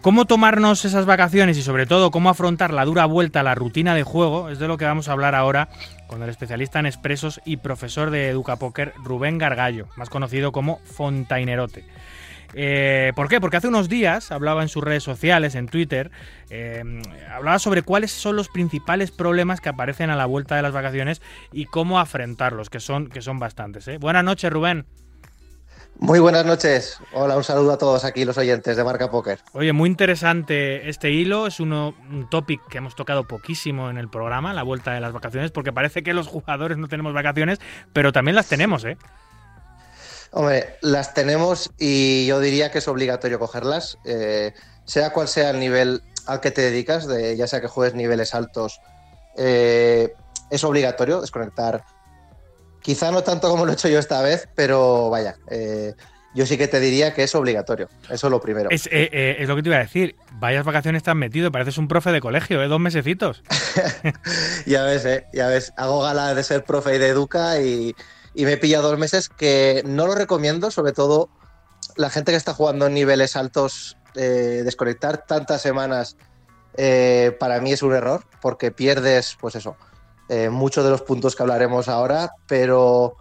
¿Cómo 0.00 0.26
tomarnos 0.26 0.84
esas 0.84 1.06
vacaciones 1.06 1.58
y 1.58 1.62
sobre 1.62 1.86
todo 1.86 2.10
cómo 2.10 2.30
afrontar 2.30 2.72
la 2.72 2.84
dura 2.84 3.04
vuelta 3.06 3.40
a 3.40 3.42
la 3.42 3.56
rutina 3.56 3.94
de 3.94 4.04
juego? 4.04 4.48
Es 4.48 4.58
de 4.58 4.68
lo 4.68 4.76
que 4.76 4.84
vamos 4.84 5.08
a 5.08 5.12
hablar 5.12 5.34
ahora 5.34 5.68
con 6.08 6.22
el 6.22 6.30
especialista 6.30 6.80
en 6.80 6.86
expresos 6.86 7.40
y 7.44 7.58
profesor 7.58 8.10
de 8.10 8.30
Educa 8.30 8.56
Poker, 8.56 8.92
Rubén 9.04 9.38
Gargallo, 9.38 9.86
más 9.96 10.10
conocido 10.10 10.50
como 10.50 10.80
Fontainerote. 10.84 11.84
Eh, 12.54 13.12
¿Por 13.14 13.28
qué? 13.28 13.40
Porque 13.40 13.58
hace 13.58 13.68
unos 13.68 13.88
días 13.88 14.32
hablaba 14.32 14.62
en 14.62 14.68
sus 14.68 14.82
redes 14.82 15.02
sociales, 15.02 15.54
en 15.54 15.68
Twitter, 15.68 16.10
eh, 16.50 16.82
hablaba 17.30 17.58
sobre 17.58 17.82
cuáles 17.82 18.10
son 18.10 18.36
los 18.36 18.48
principales 18.48 19.10
problemas 19.10 19.60
que 19.60 19.68
aparecen 19.68 20.10
a 20.10 20.16
la 20.16 20.26
vuelta 20.26 20.56
de 20.56 20.62
las 20.62 20.72
vacaciones 20.72 21.20
y 21.52 21.66
cómo 21.66 22.00
afrontarlos, 22.00 22.70
que 22.70 22.80
son, 22.80 23.08
que 23.08 23.20
son 23.20 23.38
bastantes. 23.38 23.86
¿eh? 23.88 23.98
Buenas 23.98 24.24
noches, 24.24 24.50
Rubén. 24.50 24.86
Muy 26.00 26.20
buenas 26.20 26.46
noches. 26.46 26.98
Hola, 27.12 27.36
un 27.36 27.42
saludo 27.42 27.72
a 27.72 27.78
todos 27.78 28.04
aquí, 28.04 28.24
los 28.24 28.38
oyentes 28.38 28.76
de 28.76 28.84
Marca 28.84 29.10
Poker. 29.10 29.40
Oye, 29.52 29.72
muy 29.72 29.90
interesante 29.90 30.88
este 30.88 31.10
hilo. 31.10 31.48
Es 31.48 31.58
uno, 31.58 31.94
un 32.08 32.30
topic 32.30 32.60
que 32.68 32.78
hemos 32.78 32.94
tocado 32.94 33.26
poquísimo 33.26 33.90
en 33.90 33.98
el 33.98 34.08
programa, 34.08 34.54
la 34.54 34.62
vuelta 34.62 34.92
de 34.92 35.00
las 35.00 35.12
vacaciones, 35.12 35.50
porque 35.50 35.72
parece 35.72 36.04
que 36.04 36.14
los 36.14 36.28
jugadores 36.28 36.78
no 36.78 36.86
tenemos 36.86 37.14
vacaciones, 37.14 37.58
pero 37.92 38.12
también 38.12 38.36
las 38.36 38.46
tenemos, 38.46 38.84
¿eh? 38.84 38.96
Hombre, 40.30 40.76
las 40.82 41.14
tenemos 41.14 41.72
y 41.78 42.26
yo 42.26 42.38
diría 42.38 42.70
que 42.70 42.78
es 42.78 42.86
obligatorio 42.86 43.40
cogerlas, 43.40 43.98
eh, 44.04 44.54
sea 44.84 45.12
cual 45.12 45.26
sea 45.26 45.50
el 45.50 45.58
nivel 45.58 46.02
al 46.26 46.40
que 46.40 46.52
te 46.52 46.60
dedicas, 46.60 47.08
de, 47.08 47.36
ya 47.36 47.48
sea 47.48 47.60
que 47.60 47.66
juegues 47.66 47.94
niveles 47.94 48.34
altos, 48.34 48.80
eh, 49.36 50.12
es 50.50 50.64
obligatorio 50.64 51.20
desconectar 51.20 51.82
Quizá 52.88 53.10
no 53.10 53.22
tanto 53.22 53.50
como 53.50 53.66
lo 53.66 53.72
he 53.72 53.74
hecho 53.74 53.88
yo 53.88 53.98
esta 53.98 54.22
vez, 54.22 54.48
pero 54.54 55.10
vaya, 55.10 55.36
eh, 55.50 55.92
yo 56.34 56.46
sí 56.46 56.56
que 56.56 56.68
te 56.68 56.80
diría 56.80 57.12
que 57.12 57.22
es 57.22 57.34
obligatorio. 57.34 57.90
Eso 58.08 58.28
es 58.28 58.30
lo 58.30 58.40
primero. 58.40 58.70
Es, 58.70 58.86
eh, 58.86 59.10
eh, 59.12 59.36
es 59.40 59.46
lo 59.46 59.56
que 59.56 59.62
te 59.62 59.68
iba 59.68 59.76
a 59.76 59.80
decir. 59.80 60.16
Vayas 60.40 60.64
vacaciones 60.64 61.00
estás 61.00 61.14
metido, 61.14 61.52
pareces 61.52 61.76
un 61.76 61.86
profe 61.86 62.12
de 62.12 62.22
colegio, 62.22 62.62
¿eh? 62.62 62.66
Dos 62.66 62.80
mesecitos. 62.80 63.42
ya 64.66 64.84
ves, 64.84 65.04
¿eh? 65.04 65.26
Ya 65.34 65.48
ves. 65.48 65.74
Hago 65.76 66.00
gala 66.00 66.32
de 66.32 66.42
ser 66.42 66.64
profe 66.64 66.96
y 66.96 66.98
de 66.98 67.08
educa 67.08 67.60
y, 67.60 67.94
me 68.34 68.52
he 68.52 68.56
pillado 68.56 68.88
dos 68.88 68.98
meses 68.98 69.28
que 69.28 69.82
no 69.84 70.06
lo 70.06 70.14
recomiendo, 70.14 70.70
sobre 70.70 70.92
todo 70.92 71.28
la 71.96 72.08
gente 72.08 72.32
que 72.32 72.38
está 72.38 72.54
jugando 72.54 72.86
en 72.86 72.94
niveles 72.94 73.36
altos, 73.36 73.98
desconectar 74.14 75.26
tantas 75.26 75.60
semanas 75.60 76.16
para 77.38 77.60
mí 77.60 77.70
es 77.70 77.82
un 77.82 77.92
error, 77.92 78.24
porque 78.40 78.70
pierdes, 78.70 79.36
pues 79.38 79.56
eso, 79.56 79.76
eh, 80.28 80.50
muchos 80.50 80.84
de 80.84 80.90
los 80.90 81.02
puntos 81.02 81.34
que 81.34 81.42
hablaremos 81.42 81.88
ahora, 81.88 82.30
pero 82.46 83.16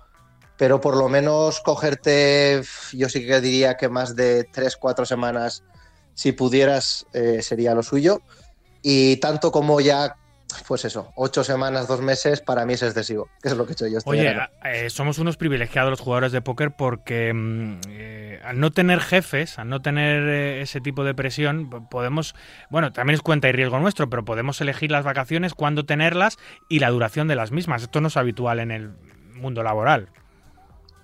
pero 0.57 0.81
por 0.81 0.97
lo 0.97 1.07
menos 1.07 1.59
cogerte, 1.61 2.61
yo 2.91 3.09
sí 3.09 3.25
que 3.25 3.39
diría 3.41 3.77
que 3.77 3.89
más 3.89 4.15
de 4.15 4.43
tres, 4.43 4.75
cuatro 4.75 5.05
semanas, 5.05 5.63
si 6.15 6.31
pudieras, 6.31 7.05
eh, 7.13 7.43
sería 7.43 7.75
lo 7.75 7.84
suyo. 7.84 8.21
Y 8.81 9.17
tanto 9.17 9.51
como 9.51 9.79
ya 9.81 10.15
pues 10.67 10.85
eso, 10.85 11.11
ocho 11.15 11.43
semanas, 11.43 11.88
dos 11.88 12.01
meses, 12.01 12.41
para 12.41 12.65
mí 12.65 12.73
es 12.73 12.84
excesivo, 12.84 13.29
que 13.41 13.49
es 13.49 13.57
lo 13.57 13.65
que 13.65 13.71
he 13.71 13.73
hecho 13.73 13.88
yo. 13.88 13.97
Este 13.97 14.09
Oye, 14.09 14.35
eh, 14.63 14.89
somos 14.89 15.19
unos 15.19 15.38
privilegiados 15.38 15.89
los 15.89 15.99
jugadores 15.99 16.31
de 16.31 16.41
póker 16.41 16.71
porque 16.71 17.34
mm, 17.34 17.79
eh, 17.89 18.26
al 18.47 18.61
no 18.61 18.71
tener 18.71 19.01
jefes, 19.01 19.59
al 19.59 19.67
no 19.67 19.81
tener 19.81 20.23
eh, 20.23 20.61
ese 20.61 20.79
tipo 20.79 21.03
de 21.03 21.13
presión, 21.13 21.69
podemos, 21.89 22.33
bueno, 22.69 22.93
también 22.93 23.15
es 23.15 23.21
cuenta 23.21 23.49
y 23.49 23.51
riesgo 23.51 23.77
nuestro, 23.79 24.09
pero 24.09 24.23
podemos 24.23 24.61
elegir 24.61 24.89
las 24.89 25.03
vacaciones, 25.03 25.53
cuándo 25.53 25.85
tenerlas 25.85 26.37
y 26.69 26.79
la 26.79 26.89
duración 26.89 27.27
de 27.27 27.35
las 27.35 27.51
mismas. 27.51 27.83
Esto 27.83 27.99
no 27.99 28.07
es 28.07 28.15
habitual 28.15 28.59
en 28.59 28.71
el 28.71 28.91
mundo 29.33 29.63
laboral. 29.63 30.09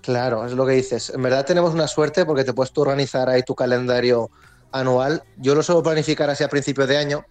Claro, 0.01 0.45
es 0.45 0.53
lo 0.53 0.65
que 0.65 0.73
dices. 0.73 1.09
En 1.09 1.21
verdad 1.21 1.45
tenemos 1.45 1.73
una 1.73 1.87
suerte 1.87 2.25
porque 2.25 2.45
te 2.45 2.53
puedes 2.53 2.71
tú 2.71 2.81
organizar 2.81 3.27
ahí 3.27 3.43
tu 3.43 3.55
calendario 3.55 4.31
anual. 4.71 5.23
Yo 5.35 5.53
lo 5.53 5.63
suelo 5.63 5.83
planificar 5.83 6.29
así 6.29 6.45
a 6.45 6.49
principios 6.49 6.87
de 6.87 6.97
año 6.97 7.25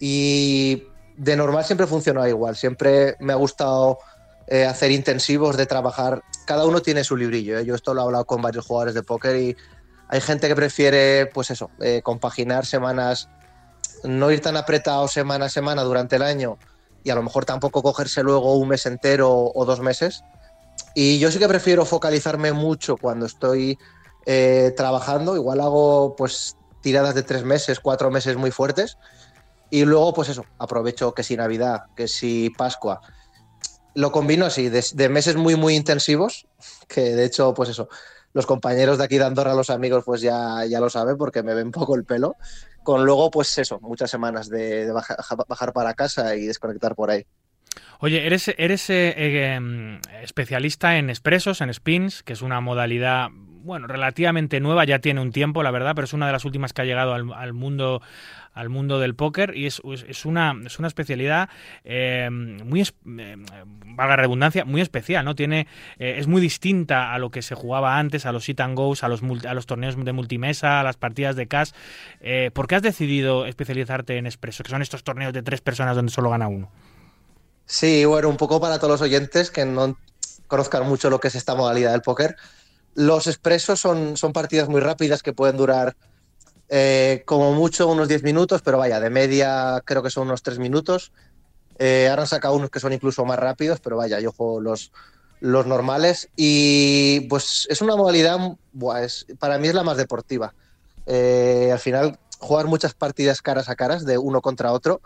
y 0.00 0.84
de 1.16 1.36
normal 1.36 1.64
siempre 1.64 1.86
funciona 1.86 2.26
igual. 2.28 2.56
Siempre 2.56 3.16
me 3.20 3.34
ha 3.34 3.36
gustado 3.36 3.98
eh, 4.46 4.66
hacer 4.66 4.90
intensivos 4.90 5.56
de 5.56 5.66
trabajar. 5.66 6.22
Cada 6.46 6.66
uno 6.66 6.80
tiene 6.80 7.04
su 7.04 7.16
librillo. 7.16 7.58
¿eh? 7.58 7.64
Yo 7.64 7.74
esto 7.74 7.94
lo 7.94 8.00
he 8.00 8.04
hablado 8.04 8.24
con 8.24 8.42
varios 8.42 8.66
jugadores 8.66 8.94
de 8.94 9.02
póker 9.02 9.36
y 9.36 9.56
hay 10.08 10.20
gente 10.20 10.48
que 10.48 10.54
prefiere, 10.54 11.26
pues 11.26 11.50
eso, 11.50 11.70
eh, 11.80 12.02
compaginar 12.02 12.66
semanas, 12.66 13.28
no 14.02 14.30
ir 14.30 14.40
tan 14.40 14.56
apretado 14.56 15.08
semana 15.08 15.46
a 15.46 15.48
semana 15.48 15.82
durante 15.82 16.16
el 16.16 16.22
año 16.22 16.58
y 17.02 17.10
a 17.10 17.14
lo 17.14 17.22
mejor 17.22 17.44
tampoco 17.44 17.82
cogerse 17.82 18.22
luego 18.22 18.56
un 18.56 18.68
mes 18.68 18.86
entero 18.86 19.52
o 19.54 19.64
dos 19.64 19.80
meses. 19.80 20.22
Y 20.94 21.18
yo 21.18 21.30
sí 21.30 21.38
que 21.38 21.48
prefiero 21.48 21.84
focalizarme 21.84 22.52
mucho 22.52 22.96
cuando 22.96 23.26
estoy 23.26 23.78
trabajando. 24.76 25.36
Igual 25.36 25.60
hago 25.60 26.16
pues 26.16 26.56
tiradas 26.80 27.14
de 27.14 27.22
tres 27.22 27.44
meses, 27.44 27.78
cuatro 27.78 28.10
meses 28.10 28.36
muy 28.36 28.50
fuertes 28.50 28.96
y 29.74 29.84
luego, 29.84 30.14
pues 30.14 30.28
eso, 30.28 30.44
aprovecho 30.58 31.14
que 31.14 31.24
si 31.24 31.36
Navidad, 31.36 31.86
que 31.96 32.06
si 32.06 32.50
Pascua. 32.56 33.00
Lo 33.94 34.10
combino 34.12 34.46
así, 34.46 34.68
de, 34.68 35.08
meses 35.08 35.36
muy, 35.36 35.56
muy 35.56 35.74
intensivos, 35.74 36.46
que 36.88 37.00
de 37.00 37.24
hecho, 37.24 37.54
pues 37.54 37.68
eso, 37.68 37.88
los 38.32 38.46
compañeros 38.46 38.98
de 38.98 39.04
aquí 39.04 39.18
de 39.18 39.24
Andorra, 39.24 39.54
los 39.54 39.70
amigos, 39.70 40.02
pues 40.04 40.20
ya, 40.20 40.64
ya 40.66 40.80
lo 40.80 40.90
saben 40.90 41.16
porque 41.16 41.42
me 41.42 41.54
ven 41.54 41.70
poco 41.70 41.94
el 41.94 42.04
pelo. 42.04 42.36
Con 42.82 43.04
luego, 43.04 43.30
pues 43.30 43.56
eso, 43.56 43.78
muchas 43.80 44.10
semanas 44.10 44.48
de, 44.48 44.92
bajar, 44.92 45.72
para 45.72 45.94
casa 45.94 46.36
y 46.36 46.46
desconectar 46.46 46.94
por 46.94 47.10
ahí. 47.10 47.24
Oye, 48.00 48.26
eres, 48.26 48.48
eres 48.58 48.90
eh, 48.90 49.54
em, 49.54 50.00
especialista 50.22 50.98
en 50.98 51.08
expresos, 51.08 51.60
en 51.60 51.72
spins, 51.72 52.22
que 52.22 52.34
es 52.34 52.42
una 52.42 52.60
modalidad 52.60 53.28
bueno, 53.64 53.86
relativamente 53.86 54.60
nueva, 54.60 54.84
ya 54.84 54.98
tiene 54.98 55.22
un 55.22 55.32
tiempo, 55.32 55.62
la 55.62 55.70
verdad, 55.70 55.92
pero 55.94 56.04
es 56.04 56.12
una 56.12 56.26
de 56.26 56.32
las 56.32 56.44
últimas 56.44 56.74
que 56.74 56.82
ha 56.82 56.84
llegado 56.84 57.14
al, 57.14 57.52
mundo 57.54 58.02
al 58.52 58.68
mundo 58.68 59.00
del 59.00 59.14
póker 59.14 59.56
y 59.56 59.66
es, 59.66 59.80
una, 60.24 60.54
es 60.64 60.78
una 60.78 60.86
especialidad 60.86 61.48
eh, 61.82 62.28
muy, 62.30 62.82
eh, 62.82 63.36
valga 63.86 64.16
redundancia, 64.16 64.64
muy 64.66 64.82
especial, 64.82 65.24
¿no? 65.24 65.34
Tiene, 65.34 65.66
eh, 65.98 66.16
es 66.18 66.26
muy 66.26 66.42
distinta 66.42 67.14
a 67.14 67.18
lo 67.18 67.30
que 67.30 67.40
se 67.40 67.54
jugaba 67.54 67.98
antes, 67.98 68.26
a 68.26 68.32
los 68.32 68.44
sit 68.44 68.60
and 68.60 68.76
goes, 68.76 69.02
a 69.02 69.08
los, 69.08 69.22
a 69.46 69.54
los 69.54 69.66
torneos 69.66 69.96
de 69.96 70.12
multimesa, 70.12 70.80
a 70.80 70.84
las 70.84 70.96
partidas 70.96 71.34
de 71.34 71.48
cash. 71.48 71.70
¿Por 72.52 72.68
qué 72.68 72.76
has 72.76 72.82
decidido 72.82 73.46
especializarte 73.46 74.18
en 74.18 74.26
expreso, 74.26 74.62
que 74.62 74.70
son 74.70 74.82
estos 74.82 75.02
torneos 75.02 75.32
de 75.32 75.42
tres 75.42 75.62
personas 75.62 75.96
donde 75.96 76.12
solo 76.12 76.30
gana 76.30 76.48
uno? 76.48 76.70
Sí, 77.64 78.04
bueno, 78.04 78.28
un 78.28 78.36
poco 78.36 78.60
para 78.60 78.78
todos 78.78 78.90
los 78.90 79.00
oyentes 79.00 79.50
que 79.50 79.64
no 79.64 79.96
conozcan 80.48 80.86
mucho 80.86 81.08
lo 81.08 81.18
que 81.18 81.28
es 81.28 81.34
esta 81.34 81.54
modalidad 81.54 81.92
del 81.92 82.02
póker. 82.02 82.36
Los 82.94 83.26
expresos 83.26 83.80
son, 83.80 84.16
son 84.16 84.32
partidas 84.32 84.68
muy 84.68 84.80
rápidas 84.80 85.22
que 85.22 85.32
pueden 85.32 85.56
durar 85.56 85.96
eh, 86.68 87.22
como 87.26 87.52
mucho 87.52 87.88
unos 87.88 88.08
10 88.08 88.22
minutos, 88.22 88.62
pero 88.62 88.78
vaya, 88.78 89.00
de 89.00 89.10
media 89.10 89.82
creo 89.84 90.02
que 90.02 90.10
son 90.10 90.28
unos 90.28 90.42
3 90.42 90.58
minutos. 90.58 91.12
Eh, 91.78 92.08
ahora 92.08 92.22
han 92.22 92.28
sacado 92.28 92.54
unos 92.54 92.70
que 92.70 92.80
son 92.80 92.92
incluso 92.92 93.24
más 93.24 93.38
rápidos, 93.38 93.80
pero 93.80 93.96
vaya, 93.96 94.20
yo 94.20 94.32
juego 94.32 94.60
los, 94.60 94.92
los 95.40 95.66
normales. 95.66 96.30
Y 96.36 97.20
pues 97.28 97.66
es 97.68 97.82
una 97.82 97.96
modalidad, 97.96 98.38
para 99.38 99.58
mí 99.58 99.68
es 99.68 99.74
la 99.74 99.82
más 99.82 99.96
deportiva. 99.96 100.54
Eh, 101.06 101.70
al 101.72 101.78
final, 101.78 102.18
jugar 102.38 102.66
muchas 102.66 102.94
partidas 102.94 103.42
caras 103.42 103.68
a 103.68 103.76
caras 103.76 104.04
de 104.04 104.18
uno 104.18 104.40
contra 104.40 104.72
otro. 104.72 105.00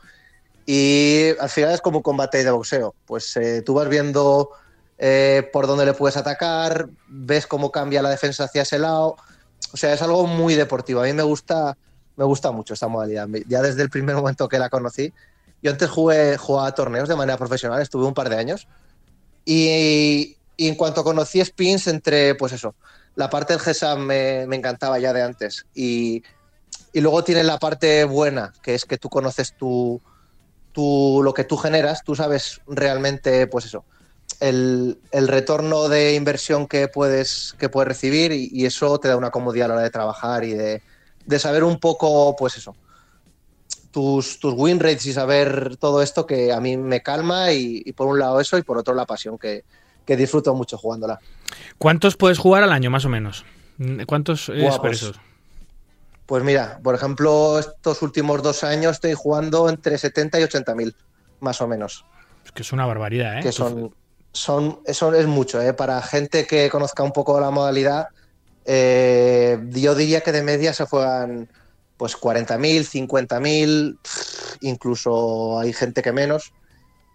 Y 0.66 1.30
al 1.40 1.48
final 1.48 1.72
es 1.72 1.80
como 1.80 1.98
un 1.98 2.02
combate 2.02 2.44
de 2.44 2.50
boxeo. 2.50 2.94
Pues 3.06 3.34
tú 3.64 3.74
vas 3.74 3.88
viendo 3.88 4.50
por 5.52 5.66
dónde 5.66 5.86
le 5.86 5.94
puedes 5.94 6.16
atacar, 6.16 6.88
ves 7.08 7.46
cómo 7.46 7.70
cambia 7.70 8.02
la 8.02 8.10
defensa 8.10 8.44
hacia 8.44 8.62
ese 8.62 8.78
lado 8.78 9.16
o 9.72 9.76
sea, 9.76 9.92
es 9.92 10.02
algo 10.02 10.26
muy 10.26 10.54
deportivo. 10.54 11.00
A 11.00 11.04
mí 11.04 11.12
me 11.12 11.22
gusta, 11.22 11.76
me 12.16 12.24
gusta 12.24 12.50
mucho 12.52 12.74
esta 12.74 12.88
modalidad. 12.88 13.28
Ya 13.46 13.62
desde 13.62 13.82
el 13.82 13.90
primer 13.90 14.16
momento 14.16 14.48
que 14.48 14.58
la 14.58 14.70
conocí. 14.70 15.12
Yo 15.62 15.70
antes 15.72 15.90
jugué, 15.90 16.36
jugaba 16.36 16.72
torneos 16.74 17.08
de 17.08 17.16
manera 17.16 17.36
profesional, 17.36 17.82
estuve 17.82 18.06
un 18.06 18.14
par 18.14 18.28
de 18.28 18.36
años. 18.36 18.68
Y, 19.44 20.36
en 20.56 20.74
cuanto 20.74 21.04
conocí 21.04 21.40
spins, 21.40 21.86
entre, 21.86 22.34
pues 22.34 22.52
eso, 22.52 22.74
la 23.14 23.30
parte 23.30 23.52
del 23.52 23.60
GESAM 23.60 24.00
me, 24.00 24.46
me 24.46 24.56
encantaba 24.56 24.98
ya 24.98 25.12
de 25.12 25.22
antes. 25.22 25.66
Y, 25.74 26.22
y, 26.92 27.00
luego 27.00 27.24
tiene 27.24 27.42
la 27.44 27.58
parte 27.58 28.04
buena, 28.04 28.52
que 28.62 28.74
es 28.74 28.84
que 28.84 28.98
tú 28.98 29.08
conoces 29.08 29.56
tu, 29.56 30.00
tu, 30.72 31.20
lo 31.22 31.34
que 31.34 31.44
tú 31.44 31.56
generas, 31.56 32.04
tú 32.04 32.14
sabes 32.14 32.60
realmente, 32.66 33.46
pues 33.48 33.66
eso, 33.66 33.84
el, 34.40 34.98
retorno 35.12 35.88
de 35.88 36.14
inversión 36.14 36.66
que 36.66 36.88
puedes, 36.88 37.54
que 37.58 37.68
puedes 37.68 37.88
recibir 37.88 38.32
y, 38.32 38.66
eso 38.66 38.98
te 38.98 39.08
da 39.08 39.16
una 39.16 39.30
comodidad 39.30 39.66
a 39.66 39.68
la 39.68 39.74
hora 39.74 39.82
de 39.84 39.90
trabajar 39.90 40.44
y 40.44 40.54
de, 40.54 40.82
saber 41.38 41.64
un 41.64 41.78
poco, 41.78 42.34
pues 42.36 42.56
eso, 42.56 42.74
tus, 43.90 44.38
tus, 44.38 44.54
win 44.54 44.80
rates 44.80 45.06
y 45.06 45.12
saber 45.12 45.76
todo 45.76 46.02
esto 46.02 46.26
que 46.26 46.52
a 46.52 46.60
mí 46.60 46.76
me 46.76 47.02
calma 47.02 47.52
y, 47.52 47.92
por 47.92 48.06
un 48.06 48.18
lado 48.18 48.40
eso 48.40 48.58
y 48.58 48.62
por 48.62 48.78
otro 48.78 48.94
la 48.94 49.06
pasión 49.06 49.38
que, 49.38 49.64
disfruto 50.06 50.54
mucho 50.54 50.78
jugándola. 50.78 51.18
¿Cuántos 51.76 52.16
puedes 52.16 52.38
jugar 52.38 52.62
al 52.62 52.72
año 52.72 52.90
más 52.90 53.04
o 53.04 53.10
menos? 53.10 53.44
¿Cuántos 54.06 54.48
expresos? 54.48 55.16
Pues, 55.16 55.28
pues, 56.24 56.44
mira, 56.44 56.80
por 56.82 56.94
ejemplo, 56.94 57.58
estos 57.58 58.00
últimos 58.02 58.42
dos 58.42 58.64
años 58.64 58.92
estoy 58.92 59.14
jugando 59.14 59.68
entre 59.68 59.98
70 59.98 60.40
y 60.40 60.42
80 60.44 60.74
mil, 60.74 60.94
más 61.40 61.60
o 61.60 61.68
menos. 61.68 62.04
Es 62.44 62.52
que 62.52 62.62
es 62.62 62.72
una 62.72 62.86
barbaridad, 62.86 63.38
¿eh? 63.38 63.42
Que 63.42 63.52
son, 63.52 63.92
son, 64.32 64.80
eso 64.84 65.12
es 65.14 65.26
mucho, 65.26 65.60
¿eh? 65.60 65.72
Para 65.72 66.00
gente 66.02 66.46
que 66.46 66.70
conozca 66.70 67.02
un 67.02 67.12
poco 67.12 67.40
la 67.40 67.50
modalidad, 67.50 68.08
eh, 68.64 69.58
yo 69.70 69.94
diría 69.94 70.20
que 70.20 70.32
de 70.32 70.42
media 70.42 70.72
se 70.72 70.84
juegan 70.84 71.48
pues 71.96 72.16
40.000, 72.16 72.84
50.000, 72.84 73.98
incluso 74.60 75.58
hay 75.58 75.72
gente 75.72 76.02
que 76.02 76.12
menos. 76.12 76.52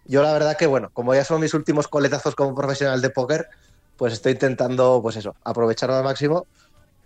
Yo 0.04 0.22
la 0.22 0.32
verdad 0.32 0.56
que, 0.58 0.66
bueno, 0.66 0.90
como 0.92 1.14
ya 1.14 1.24
son 1.24 1.40
mis 1.40 1.54
últimos 1.54 1.88
coletazos 1.88 2.34
como 2.34 2.54
profesional 2.54 3.00
de 3.00 3.08
póker, 3.08 3.48
pues 3.96 4.12
estoy 4.12 4.32
intentando, 4.32 5.00
pues 5.02 5.16
eso, 5.16 5.34
aprovecharlo 5.42 5.96
al 5.96 6.04
máximo 6.04 6.46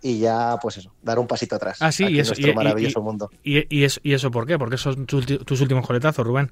y 0.01 0.19
ya, 0.19 0.57
pues 0.61 0.77
eso, 0.77 0.91
dar 1.01 1.19
un 1.19 1.27
pasito 1.27 1.55
atrás. 1.55 1.77
Ah, 1.79 1.91
sí, 1.91 2.05
y 2.05 2.19
eso, 2.19 2.31
nuestro 2.31 2.53
maravilloso 2.53 3.01
mundo. 3.01 3.29
Y, 3.43 3.83
eso, 3.83 4.01
¿Y 4.03 4.13
eso 4.13 4.29
por 4.29 4.45
qué? 4.45 4.59
¿Por 4.59 4.69
qué 4.69 4.77
son 4.77 5.05
tus 5.05 5.61
últimos 5.61 5.87
coletazos, 5.87 6.25
Rubén? 6.25 6.51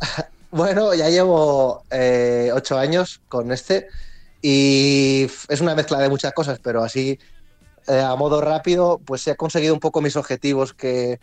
Bueno, 0.50 0.94
ya 0.94 1.08
llevo 1.10 1.82
eh, 1.90 2.50
ocho 2.54 2.78
años 2.78 3.20
con 3.28 3.50
este 3.50 3.88
y 4.40 5.26
es 5.48 5.60
una 5.60 5.74
mezcla 5.74 5.98
de 5.98 6.08
muchas 6.08 6.32
cosas, 6.32 6.60
pero 6.62 6.82
así 6.82 7.18
eh, 7.88 8.00
a 8.00 8.14
modo 8.14 8.40
rápido, 8.40 9.00
pues 9.04 9.26
he 9.26 9.36
conseguido 9.36 9.74
un 9.74 9.80
poco 9.80 10.00
mis 10.00 10.16
objetivos 10.16 10.72
que, 10.72 11.18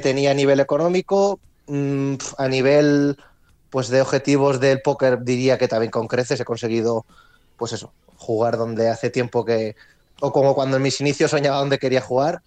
tenía 0.00 0.30
a 0.30 0.34
nivel 0.34 0.58
económico, 0.58 1.38
mm, 1.66 2.14
a 2.38 2.48
nivel 2.48 3.18
pues 3.68 3.88
de 3.88 4.00
objetivos 4.00 4.58
del 4.58 4.80
póker 4.80 5.22
diría 5.22 5.58
que 5.58 5.68
también 5.68 5.90
con 5.90 6.08
creces 6.08 6.40
he 6.40 6.44
conseguido 6.46 7.04
pues 7.58 7.72
eso, 7.72 7.92
jugar 8.16 8.56
donde 8.56 8.88
hace 8.88 9.10
tiempo 9.10 9.44
que 9.44 9.76
o 10.20 10.32
como 10.32 10.54
cuando 10.54 10.78
en 10.78 10.82
mis 10.82 11.00
inicios 11.02 11.30
soñaba 11.30 11.58
donde 11.58 11.78
quería 11.78 12.00
jugar. 12.00 12.42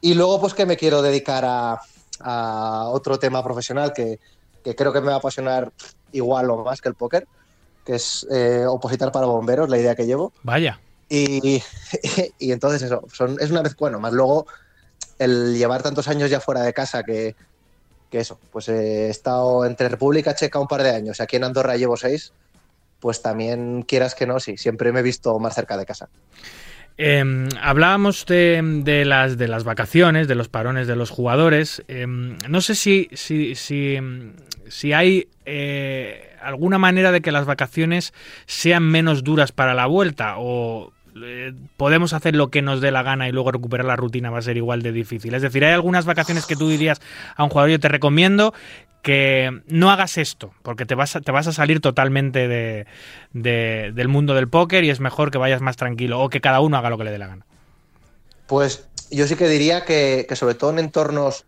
Y 0.00 0.14
luego 0.14 0.40
pues 0.40 0.54
que 0.54 0.64
me 0.64 0.78
quiero 0.78 1.02
dedicar 1.02 1.44
a 1.44 2.88
otro 2.88 3.18
tema 3.18 3.42
profesional 3.44 3.92
que, 3.92 4.18
que 4.66 4.74
creo 4.74 4.92
que 4.92 5.00
me 5.00 5.06
va 5.06 5.14
a 5.14 5.18
apasionar 5.18 5.72
igual 6.10 6.50
o 6.50 6.64
más 6.64 6.80
que 6.80 6.88
el 6.88 6.96
póker, 6.96 7.28
que 7.84 7.94
es 7.94 8.26
eh, 8.32 8.64
opositar 8.66 9.12
para 9.12 9.26
bomberos, 9.26 9.68
la 9.68 9.78
idea 9.78 9.94
que 9.94 10.06
llevo. 10.06 10.32
Vaya. 10.42 10.80
Y, 11.08 11.62
y, 12.40 12.50
entonces 12.50 12.82
eso, 12.82 13.04
son, 13.12 13.36
es 13.38 13.52
una 13.52 13.62
vez, 13.62 13.76
bueno, 13.76 14.00
más 14.00 14.12
luego 14.12 14.48
el 15.20 15.56
llevar 15.56 15.84
tantos 15.84 16.08
años 16.08 16.30
ya 16.30 16.40
fuera 16.40 16.62
de 16.62 16.72
casa 16.72 17.04
que, 17.04 17.36
que 18.10 18.18
eso, 18.18 18.40
pues 18.50 18.68
he 18.68 19.08
estado 19.08 19.64
entre 19.64 19.88
República 19.88 20.34
Checa 20.34 20.58
un 20.58 20.66
par 20.66 20.82
de 20.82 20.90
años, 20.90 21.20
aquí 21.20 21.36
en 21.36 21.44
Andorra 21.44 21.76
llevo 21.76 21.96
seis, 21.96 22.32
pues 22.98 23.22
también 23.22 23.82
quieras 23.82 24.16
que 24.16 24.26
no, 24.26 24.40
sí, 24.40 24.56
siempre 24.56 24.90
me 24.90 24.98
he 24.98 25.04
visto 25.04 25.38
más 25.38 25.54
cerca 25.54 25.76
de 25.76 25.86
casa. 25.86 26.08
Em, 26.98 27.48
hablábamos 27.60 28.24
de, 28.24 29.02
las, 29.04 29.36
de 29.36 29.48
las 29.48 29.64
vacaciones, 29.64 30.28
de 30.28 30.34
los 30.34 30.48
parones 30.48 30.86
de 30.86 30.96
los 30.96 31.10
jugadores. 31.10 31.82
Em, 31.88 32.38
no 32.48 32.60
sé 32.60 32.74
si, 32.74 33.08
si, 33.12 33.54
si, 33.54 33.98
si 34.68 34.92
hay 34.92 35.28
eh, 35.44 36.36
alguna 36.40 36.78
manera 36.78 37.12
de 37.12 37.20
que 37.20 37.32
las 37.32 37.44
vacaciones 37.44 38.14
sean 38.46 38.84
menos 38.84 39.24
duras 39.24 39.52
para 39.52 39.74
la 39.74 39.86
vuelta 39.86 40.34
o 40.38 40.92
podemos 41.76 42.12
hacer 42.12 42.34
lo 42.36 42.50
que 42.50 42.62
nos 42.62 42.80
dé 42.80 42.90
la 42.90 43.02
gana 43.02 43.28
y 43.28 43.32
luego 43.32 43.52
recuperar 43.52 43.86
la 43.86 43.96
rutina 43.96 44.30
va 44.30 44.38
a 44.38 44.42
ser 44.42 44.56
igual 44.56 44.82
de 44.82 44.92
difícil. 44.92 45.34
Es 45.34 45.42
decir, 45.42 45.64
hay 45.64 45.72
algunas 45.72 46.04
vacaciones 46.04 46.46
que 46.46 46.56
tú 46.56 46.68
dirías 46.68 47.00
a 47.36 47.44
un 47.44 47.50
jugador, 47.50 47.70
yo 47.70 47.80
te 47.80 47.88
recomiendo 47.88 48.52
que 49.06 49.62
no 49.68 49.92
hagas 49.92 50.18
esto, 50.18 50.52
porque 50.62 50.84
te 50.84 50.96
vas 50.96 51.14
a, 51.14 51.20
te 51.20 51.30
vas 51.30 51.46
a 51.46 51.52
salir 51.52 51.80
totalmente 51.80 52.48
de, 52.48 52.86
del 53.32 54.08
mundo 54.08 54.34
del 54.34 54.48
póker 54.48 54.82
y 54.82 54.90
es 54.90 54.98
mejor 54.98 55.30
que 55.30 55.38
vayas 55.38 55.60
más 55.60 55.76
tranquilo 55.76 56.20
o 56.20 56.28
que 56.28 56.40
cada 56.40 56.60
uno 56.60 56.76
haga 56.76 56.90
lo 56.90 56.98
que 56.98 57.04
le 57.04 57.12
dé 57.12 57.18
la 57.18 57.28
gana. 57.28 57.46
Pues 58.48 58.88
yo 59.12 59.28
sí 59.28 59.36
que 59.36 59.48
diría 59.48 59.84
que, 59.84 60.26
sobre 60.34 60.54
todo 60.54 60.70
en 60.70 60.80
entornos 60.80 61.44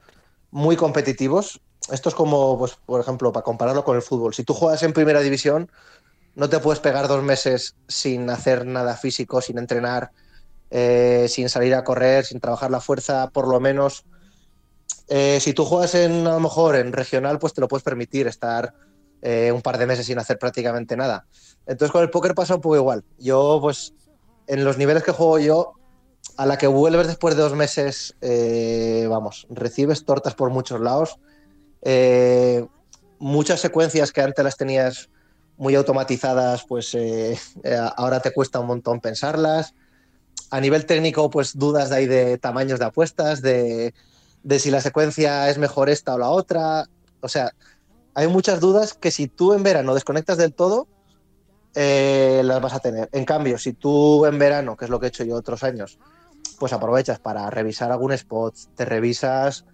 muy 0.53 0.77
competitivos, 0.77 1.61
esto 1.91 2.09
es 2.09 2.15
como, 2.15 2.57
pues, 2.59 2.77
por 2.87 3.01
ejemplo, 3.01 3.33
para 3.33 3.43
compararlo 3.43 3.83
con 3.83 3.97
el 3.97 4.03
fútbol. 4.03 4.35
Si 4.35 4.45
tú 4.45 4.55
juegas 4.55 4.85
en 4.85 4.93
primera 4.93 5.21
división, 5.21 5.69
no 6.35 6.49
te 6.49 6.61
puedes 6.61 6.81
pegar 6.81 7.09
dos 7.09 7.23
meses 7.23 7.75
sin 7.89 8.31
hacer 8.31 8.65
nada 8.65 8.97
físico, 8.97 9.41
sin 9.41 9.59
entrenar, 9.59 10.13
eh, 10.71 11.27
sin 11.29 11.49
salir 11.49 11.75
a 11.75 11.83
correr, 11.83 12.25
sin 12.25 12.41
trabajar 12.41 12.71
la 12.71 12.81
fuerza, 12.81 13.31
por 13.31 13.49
lo 13.49 13.59
menos. 13.59 14.05
Eh, 15.09 15.39
si 15.41 15.55
tú 15.55 15.65
juegas 15.65 15.95
en, 15.95 16.27
a 16.27 16.33
lo 16.33 16.41
mejor 16.41 16.77
en 16.77 16.93
regional, 16.93 17.39
pues 17.39 17.55
te 17.55 17.61
lo 17.61 17.69
puedes 17.69 17.83
permitir 17.83 18.27
estar 18.27 18.75
eh, 19.23 19.51
un 19.53 19.63
par 19.63 19.79
de 19.79 19.87
meses 19.87 20.07
sin 20.07 20.19
hacer 20.19 20.39
prácticamente 20.39 20.97
nada. 20.97 21.27
Entonces 21.67 21.91
con 21.91 22.03
el 22.03 22.11
póker 22.11 22.35
pasa 22.35 22.55
un 22.55 22.61
poco 22.61 22.77
igual. 22.77 23.05
Yo, 23.19 23.59
pues, 23.61 23.95
en 24.47 24.65
los 24.65 24.79
niveles 24.79 25.03
que 25.03 25.13
juego 25.13 25.39
yo, 25.39 25.73
a 26.37 26.47
la 26.47 26.59
que 26.59 26.67
vuelves 26.67 27.07
después 27.07 27.35
de 27.35 27.43
dos 27.43 27.55
meses, 27.55 28.15
vamos, 29.09 29.47
recibes 29.51 30.05
tortas 30.05 30.35
por 30.35 30.51
muchos 30.51 30.81
lados. 30.81 31.19
muchas 33.19 33.61
secuencias 33.61 34.13
que 34.13 34.21
antes 34.21 34.45
las 34.45 34.57
tenías 34.57 35.11
muy 35.59 35.75
automatizadas, 35.75 36.65
pues 36.67 36.95
eh, 36.95 37.39
eh, 37.65 37.79
ahora 37.97 38.21
te 38.21 38.33
cuesta 38.33 38.61
un 38.61 38.69
montón 38.69 39.01
pensarlas. 39.01 39.75
A 40.51 40.61
nivel 40.61 40.87
técnico, 40.87 41.29
pues 41.29 41.59
dudas 41.59 41.91
de 41.91 41.97
ahí 41.97 42.07
de 42.07 42.39
tamaños 42.39 42.79
de 42.79 42.87
apuestas, 42.87 43.43
de, 43.43 43.93
si 44.59 44.71
la 44.71 44.81
secuencia 44.81 45.51
es 45.51 45.59
mejor 45.59 45.91
esta 45.91 46.15
o 46.15 46.19
la 46.19 46.31
otra. 46.31 46.87
O 47.21 47.29
sea, 47.29 47.53
hay 48.15 48.29
muchas 48.29 48.61
dudas 48.61 48.95
que 48.95 49.11
si 49.11 49.27
tú 49.27 49.53
en 49.53 49.65
verano 49.65 49.95
desconectas 49.95 50.39
del 50.39 50.55
todo, 50.55 50.87
eh, 51.75 52.41
las 52.45 52.63
vas 52.63 52.73
a 52.73 52.81
tener. 52.81 53.09
En 53.13 53.25
cambio, 53.25 53.59
si 53.59 53.73
tú 53.73 54.25
en 54.27 54.39
verano, 54.39 54.77
que 54.77 54.85
es 54.85 54.91
lo 54.91 55.01
que 55.01 55.07
he 55.07 55.09
hecho 55.09 55.25
yo 55.25 55.35
otros 55.35 55.65
años, 55.65 55.99
pues 56.61 56.73
aprovechas 56.73 57.19
para 57.19 57.51
revisar 57.51 57.91
algún 57.91 58.13
spot, 58.13 58.55
te 58.77 58.85
revisas 58.85 59.65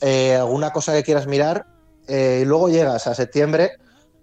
alguna 0.00 0.72
cosa 0.72 0.92
que 0.94 1.02
quieras 1.02 1.26
mirar, 1.26 1.66
y 2.08 2.44
luego 2.44 2.68
llegas 2.68 3.06
a 3.06 3.14
septiembre 3.14 3.72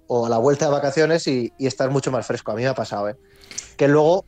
o 0.07 0.25
a 0.25 0.29
la 0.29 0.37
vuelta 0.37 0.65
de 0.65 0.71
vacaciones 0.71 1.27
y, 1.27 1.51
estar 1.59 1.89
mucho 1.89 2.11
más 2.11 2.25
fresco. 2.25 2.51
A 2.51 2.55
mí 2.55 2.61
me 2.61 2.67
ha 2.67 2.75
pasado, 2.75 3.09
¿eh? 3.09 3.15
Que 3.77 3.87
luego, 3.87 4.25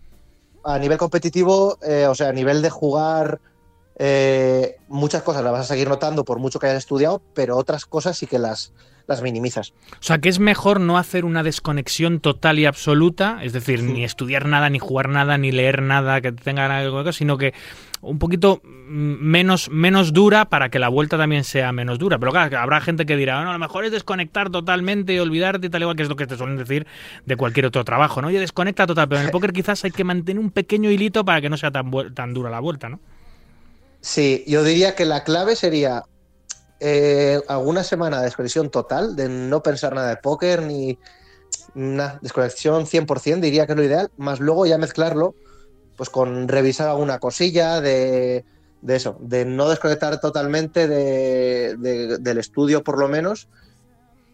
a 0.64 0.78
nivel 0.80 0.98
competitivo, 0.98 1.78
eh, 1.82 2.08
o 2.08 2.16
sea, 2.16 2.30
a 2.30 2.34
nivel 2.34 2.62
de 2.62 2.70
jugar, 2.70 3.40
eh, 3.99 4.78
muchas 4.88 5.24
cosas 5.24 5.44
las 5.44 5.52
vas 5.52 5.62
a 5.62 5.74
seguir 5.74 5.88
notando 5.88 6.24
por 6.24 6.40
mucho 6.40 6.60
que 6.60 6.68
hayas 6.68 6.80
estudiado, 6.80 7.22
pero 7.34 7.58
otras 7.58 7.86
cosas 7.86 8.18
sí 8.18 8.28
que 8.28 8.38
las, 8.38 8.74
las 9.08 9.22
minimizas. 9.22 9.74
O 9.94 10.04
sea, 10.04 10.20
que 10.20 10.30
es 10.30 10.40
mejor 10.40 10.80
no 10.80 10.98
hacer 10.98 11.26
una 11.26 11.41
desconexión 11.41 12.20
total 12.20 12.60
y 12.60 12.66
absoluta, 12.66 13.40
es 13.41 13.54
decir, 13.54 13.82
ni 13.82 14.04
estudiar 14.04 14.45
nada, 14.45 14.70
ni 14.70 14.80
jugar 14.80 15.10
nada, 15.10 15.38
ni 15.38 15.52
leer 15.52 15.82
nada 15.82 16.22
que 16.22 16.32
tenga 16.32 16.66
algo, 16.78 17.12
sino 17.12 17.38
que 17.38 17.54
un 18.02 18.19
poquito 18.19 18.61
menos, 18.64 19.69
menos 19.69 20.14
dura 20.14 20.45
para 20.45 20.69
que 20.69 20.80
la 20.80 20.90
vuelta 20.90 21.18
también 21.18 21.44
sea 21.44 21.72
menos 21.72 21.99
dura. 21.99 22.19
Pero 22.19 22.32
claro, 22.32 22.60
habrá 22.60 22.82
gente 22.82 23.06
que 23.06 23.15
dirá, 23.15 23.44
no, 23.44 23.52
lo 23.52 23.60
mejor 23.60 23.86
es 23.86 23.91
desconectar 23.91 24.49
totalmente 24.49 25.14
y 25.14 25.19
olvidarte 25.19 25.68
y 25.68 25.69
tal 25.69 25.82
igual, 25.82 25.98
que 25.98 26.03
es 26.03 26.10
lo 26.10 26.15
que 26.15 26.28
te 26.28 26.38
suelen 26.38 26.57
decir 26.57 26.88
de 27.26 27.36
cualquier 27.36 27.65
otro 27.65 27.84
trabajo, 27.84 28.22
¿no? 28.22 28.28
Oye, 28.28 28.40
desconecta 28.40 28.86
total, 28.86 29.07
pero 29.07 29.22
en 29.22 29.28
el 29.28 29.32
póker 29.34 29.53
quizás 29.53 29.84
hay 29.84 29.91
que 29.91 30.03
mantener 30.03 30.40
un 30.40 30.52
pequeño 30.52 30.90
hilito 30.90 31.26
para 31.26 31.41
que 31.41 31.49
no 31.49 31.57
sea 31.57 31.72
tan, 31.72 31.91
tan 32.14 32.34
dura 32.34 32.49
la 32.49 32.60
vuelta, 32.60 32.90
¿no? 32.90 32.99
Sí, 34.02 34.44
yo 34.48 34.64
diría 34.64 34.95
que 34.95 35.06
la 35.06 35.24
clave 35.24 35.56
sería 35.56 36.03
eh, 36.80 37.41
alguna 37.48 37.84
semana 37.84 38.19
de 38.19 38.26
desconexión 38.26 38.69
total, 38.69 39.15
de 39.15 39.28
no 39.28 39.64
pensar 39.64 39.95
nada 39.95 40.10
de 40.10 40.18
póker 40.18 40.61
ni 40.61 40.98
una 41.74 42.19
desconexión 42.22 42.86
100%, 42.86 43.40
diría 43.40 43.65
que 43.65 43.74
es 43.74 43.78
lo 43.78 43.84
ideal, 43.84 44.11
más 44.18 44.40
luego 44.40 44.65
ya 44.65 44.78
mezclarlo 44.78 45.36
pues 45.98 46.10
con 46.10 46.48
revisar 46.48 46.88
alguna 46.88 47.19
cosilla 47.19 47.82
de, 47.82 48.45
eso, 48.88 49.18
de 49.19 49.44
no 49.44 49.68
desconectar 49.68 50.22
totalmente 50.22 50.88
del 50.88 52.38
estudio 52.38 52.84
por 52.84 52.99
lo 52.99 53.10
menos 53.10 53.49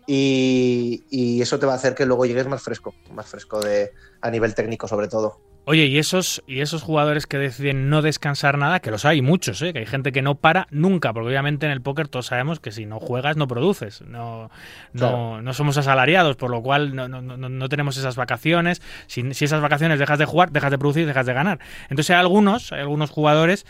y, 0.06 1.06
y, 1.10 1.42
eso 1.42 1.58
te 1.60 1.66
va 1.66 1.72
a 1.72 1.76
hacer 1.78 1.96
que 1.96 2.06
luego 2.06 2.26
llegues 2.26 2.46
más 2.46 2.62
fresco, 2.62 2.94
más 3.14 3.26
fresco 3.26 3.62
de, 3.62 3.94
a 4.20 4.30
nivel 4.30 4.54
técnico 4.54 4.86
sobre 4.86 5.08
todo. 5.08 5.40
Oye, 5.66 5.86
y 5.86 5.98
esos, 5.98 6.44
y 6.46 6.60
esos 6.60 6.84
jugadores 6.84 7.26
que 7.26 7.38
deciden 7.38 7.90
no 7.90 8.02
descansar 8.02 8.58
nada, 8.58 8.82
que 8.82 8.92
los 8.92 9.06
hay 9.06 9.22
muchos, 9.22 9.62
¿eh? 9.62 9.72
que 9.72 9.80
hay 9.80 9.86
gente 9.86 10.12
que 10.12 10.22
no 10.22 10.36
para 10.36 10.68
nunca, 10.72 11.14
porque 11.14 11.30
obviamente 11.30 11.66
en 11.66 11.72
el 11.72 11.82
póker 11.82 12.10
todos 12.10 12.26
sabemos 12.26 12.60
que 12.60 12.72
si 12.74 12.86
no 12.86 13.00
juegas 13.00 13.38
no 13.38 13.48
produces, 13.48 14.02
no, 14.02 14.52
no, 14.92 15.42
no 15.42 15.54
somos 15.54 15.78
asalariados, 15.78 16.36
por 16.36 16.52
lo 16.52 16.62
cual 16.62 16.94
no, 16.96 17.08
no, 17.08 17.22
no 17.22 17.70
tenemos 17.70 17.96
esas 17.96 18.18
vacaciones. 18.18 18.82
Si, 19.08 19.34
si, 19.34 19.46
esas 19.46 19.62
vacaciones 19.62 20.00
dejas 20.00 20.20
de 20.20 20.26
jugar, 20.26 20.52
dejas 20.52 20.72
de 20.72 20.78
producir, 20.78 21.06
dejas 21.08 21.26
de 21.26 21.34
ganar. 21.34 21.60
Entonces 21.84 22.10
hay 22.10 22.20
algunos, 22.20 22.74
hay 22.74 22.82
algunos 22.82 23.10
jugadores 23.10 23.66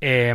eh, 0.00 0.34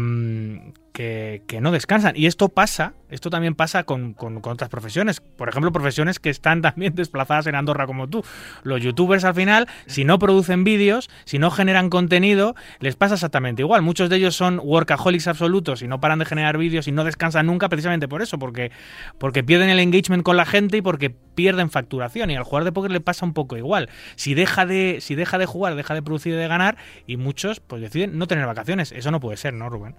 que, 0.94 1.60
no 1.60 1.72
descansan. 1.72 2.16
Y 2.16 2.28
esto 2.28 2.50
pasa, 2.50 2.94
esto 3.10 3.30
también 3.30 3.56
pasa 3.56 3.84
con, 3.84 4.16
otras 4.44 4.70
profesiones. 4.70 5.20
Por 5.22 5.50
ejemplo, 5.50 5.72
profesiones 5.72 6.20
que 6.20 6.30
están 6.30 6.62
también 6.62 6.96
desplazadas 6.96 7.48
en 7.48 7.56
Andorra 7.56 7.86
como 7.86 8.08
tú. 8.08 8.24
Los 8.64 8.82
youtubers 8.82 9.26
al 9.26 9.34
final, 9.34 9.68
si 9.88 10.06
no 10.06 10.20
producen 10.20 10.64
vídeos, 10.64 11.10
si 11.26 11.40
no 11.40 11.52
generan 11.52 11.90
contenido, 11.90 12.56
les 12.80 12.96
pasa 12.96 13.16
exactamente 13.16 13.64
igual. 13.64 13.82
Muchos 13.82 14.10
de 14.10 14.18
ellos 14.18 14.36
son 14.36 14.62
workaholics 14.64 15.28
absolutos 15.28 15.82
y 15.82 15.88
no 15.88 16.00
paran 16.00 16.20
de 16.20 16.26
generar 16.26 16.58
vídeos 16.58 16.88
y 16.88 16.92
no 16.92 17.04
descansan 17.04 17.48
nunca 17.48 17.70
precisamente 17.70 18.08
por 18.08 18.22
eso, 18.22 18.38
porque, 18.38 18.72
porque 19.18 19.44
pierden 19.44 19.70
el 19.70 19.80
engagement 19.80 20.24
con 20.24 20.38
la 20.38 20.46
gente 20.46 20.78
y 20.78 20.82
porque 20.82 21.10
pierden 21.10 21.72
facturación. 21.72 22.30
Y 22.30 22.36
al 22.36 22.44
jugar 22.44 22.64
de 22.64 22.72
póker 22.72 22.92
le 22.92 23.02
pasa 23.02 23.26
un 23.26 23.34
poco 23.34 23.58
igual. 23.58 23.90
Si 24.16 24.36
deja 24.36 24.68
de, 24.68 25.00
si 25.02 25.16
deja 25.16 25.40
de 25.40 25.48
jugar, 25.48 25.76
deja 25.76 25.96
de 25.96 26.04
producir 26.04 26.34
y 26.34 26.38
de 26.38 26.48
ganar, 26.48 26.78
y 27.08 27.18
muchos 27.18 27.60
pues 27.60 27.82
deciden 27.82 28.20
no 28.20 28.28
tener 28.28 28.46
vacaciones. 28.46 28.92
Eso 28.92 29.10
no 29.10 29.20
puede 29.20 29.38
ser, 29.38 29.56
¿no, 29.56 29.70
Rubén? 29.70 29.96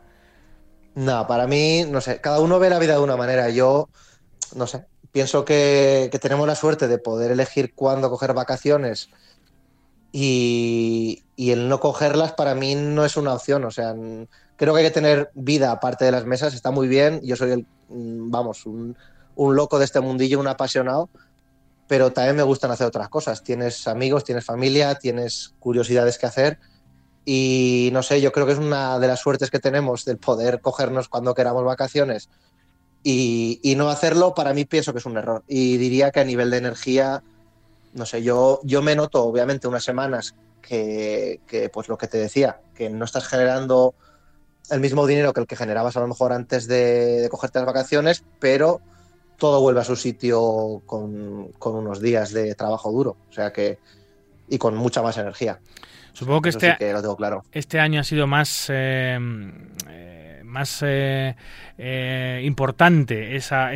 No, 0.95 1.27
para 1.27 1.47
mí, 1.47 1.85
no 1.89 2.01
sé, 2.01 2.21
cada 2.21 2.41
uno 2.41 2.59
ve 2.59 2.71
la 2.71 2.79
vida 2.79 2.95
de 2.95 3.01
una 3.01 3.17
manera. 3.17 3.51
Yo, 3.51 3.89
no 4.55 4.67
sé, 4.67 4.87
pienso 5.11 5.45
que, 5.45 6.11
tenemos 6.21 6.47
la 6.47 6.55
suerte 6.55 6.87
de 6.89 6.99
poder 6.99 7.33
elegir 7.33 7.75
cuándo 7.75 8.11
coger 8.11 8.33
vacaciones 8.33 9.11
y, 10.13 11.23
el 11.37 11.69
no 11.69 11.81
cogerlas 11.81 12.33
para 12.33 12.55
mí 12.55 12.77
no 12.77 13.05
es 13.05 13.17
una 13.17 13.35
opción. 13.35 13.65
O 13.65 13.73
sea, 13.73 13.95
creo 14.57 14.73
que 14.73 14.81
hay 14.81 14.87
que 14.87 14.93
tener 14.93 15.31
vida 15.35 15.73
aparte 15.73 16.05
de 16.05 16.13
las 16.13 16.27
mesas, 16.27 16.55
está 16.55 16.71
muy 16.71 16.87
bien. 16.87 17.21
Yo 17.25 17.35
soy 17.35 17.51
el, 17.51 17.67
mm, 17.89 18.31
vamos, 18.31 18.65
un, 18.67 18.97
un 19.35 19.57
loco 19.57 19.81
de 19.81 19.87
este 19.87 20.01
mundillo, 20.01 20.39
un 20.39 20.47
apasionado, 20.47 21.11
pero 21.89 22.13
también 22.13 22.37
me 22.37 22.45
gustan 22.45 22.71
hacer 22.71 22.87
otras 22.87 23.09
cosas. 23.09 23.43
Tienes 23.43 23.89
amigos, 23.89 24.23
tienes 24.23 24.45
familia, 24.45 24.95
tienes 24.95 25.55
curiosidades 25.59 26.19
que 26.19 26.27
hacer 26.27 26.59
y 27.25 27.91
no 27.93 28.03
sé, 28.03 28.21
yo 28.21 28.33
creo 28.33 28.47
que 28.47 28.53
es 28.53 28.59
una 28.59 28.99
de 28.99 29.09
las 29.09 29.21
suertes 29.21 29.51
que 29.51 29.59
tenemos 29.59 30.05
del 30.05 30.19
poder 30.19 30.61
cogernos 30.61 31.09
cuando 31.09 31.35
queramos 31.35 31.65
vacaciones 31.65 32.29
y, 33.07 33.75
no 33.77 33.91
hacerlo, 33.91 34.35
para 34.35 34.55
mí 34.55 34.65
pienso 34.65 34.93
que 34.93 34.99
es 34.99 35.07
un 35.07 35.19
error. 35.19 35.45
Y 35.47 35.77
diría 35.77 36.11
que 36.11 36.21
a 36.21 36.25
nivel 36.25 36.51
de 36.51 36.57
energía, 36.57 37.23
no 37.93 38.07
sé, 38.07 38.23
yo, 38.23 38.61
yo 38.65 38.81
me 38.81 38.97
noto 38.97 39.25
obviamente 39.25 39.69
unas 39.69 39.85
semanas 39.85 40.35
que, 40.63 41.71
pues 41.73 41.89
lo 41.89 41.99
que 41.99 42.09
te 42.09 42.17
decía, 42.17 42.61
que 42.75 42.89
no 42.89 43.05
estás 43.05 43.29
generando 43.29 43.95
el 44.71 44.81
mismo 44.81 45.07
dinero 45.07 45.35
que 45.35 45.41
el 45.41 45.47
que 45.47 45.57
generabas 45.57 45.99
a 45.99 46.01
lo 46.01 46.09
mejor 46.09 46.33
antes 46.33 46.67
de, 46.67 47.29
cogerte 47.31 47.59
las 47.59 47.67
vacaciones, 47.67 48.25
pero 48.41 48.81
todo 49.37 49.61
vuelve 49.61 49.81
a 49.81 49.85
su 49.85 49.97
sitio 49.97 50.81
con, 50.87 51.49
con, 51.59 51.75
unos 51.75 52.01
días 52.01 52.33
de 52.33 52.55
trabajo 52.55 52.91
duro, 52.91 53.17
o 53.29 53.33
sea 53.33 53.53
que 53.53 53.79
y 54.49 54.57
con 54.57 54.77
mucha 54.77 55.03
más 55.03 55.19
energía. 55.19 55.61
Supongo 56.15 56.43
que, 56.43 56.51
este, 56.51 56.77
lo 56.93 57.03
tengo 57.03 57.17
claro. 57.17 57.43
este 57.51 57.81
año 57.81 58.01
ha 58.01 58.05
sido 58.05 58.29
más, 58.29 58.71
eh, 58.71 59.19
eh, 59.89 60.43
más 60.45 60.79
eh, 60.87 61.35
eh, 61.77 62.43
importante 62.45 63.37
esa, 63.37 63.71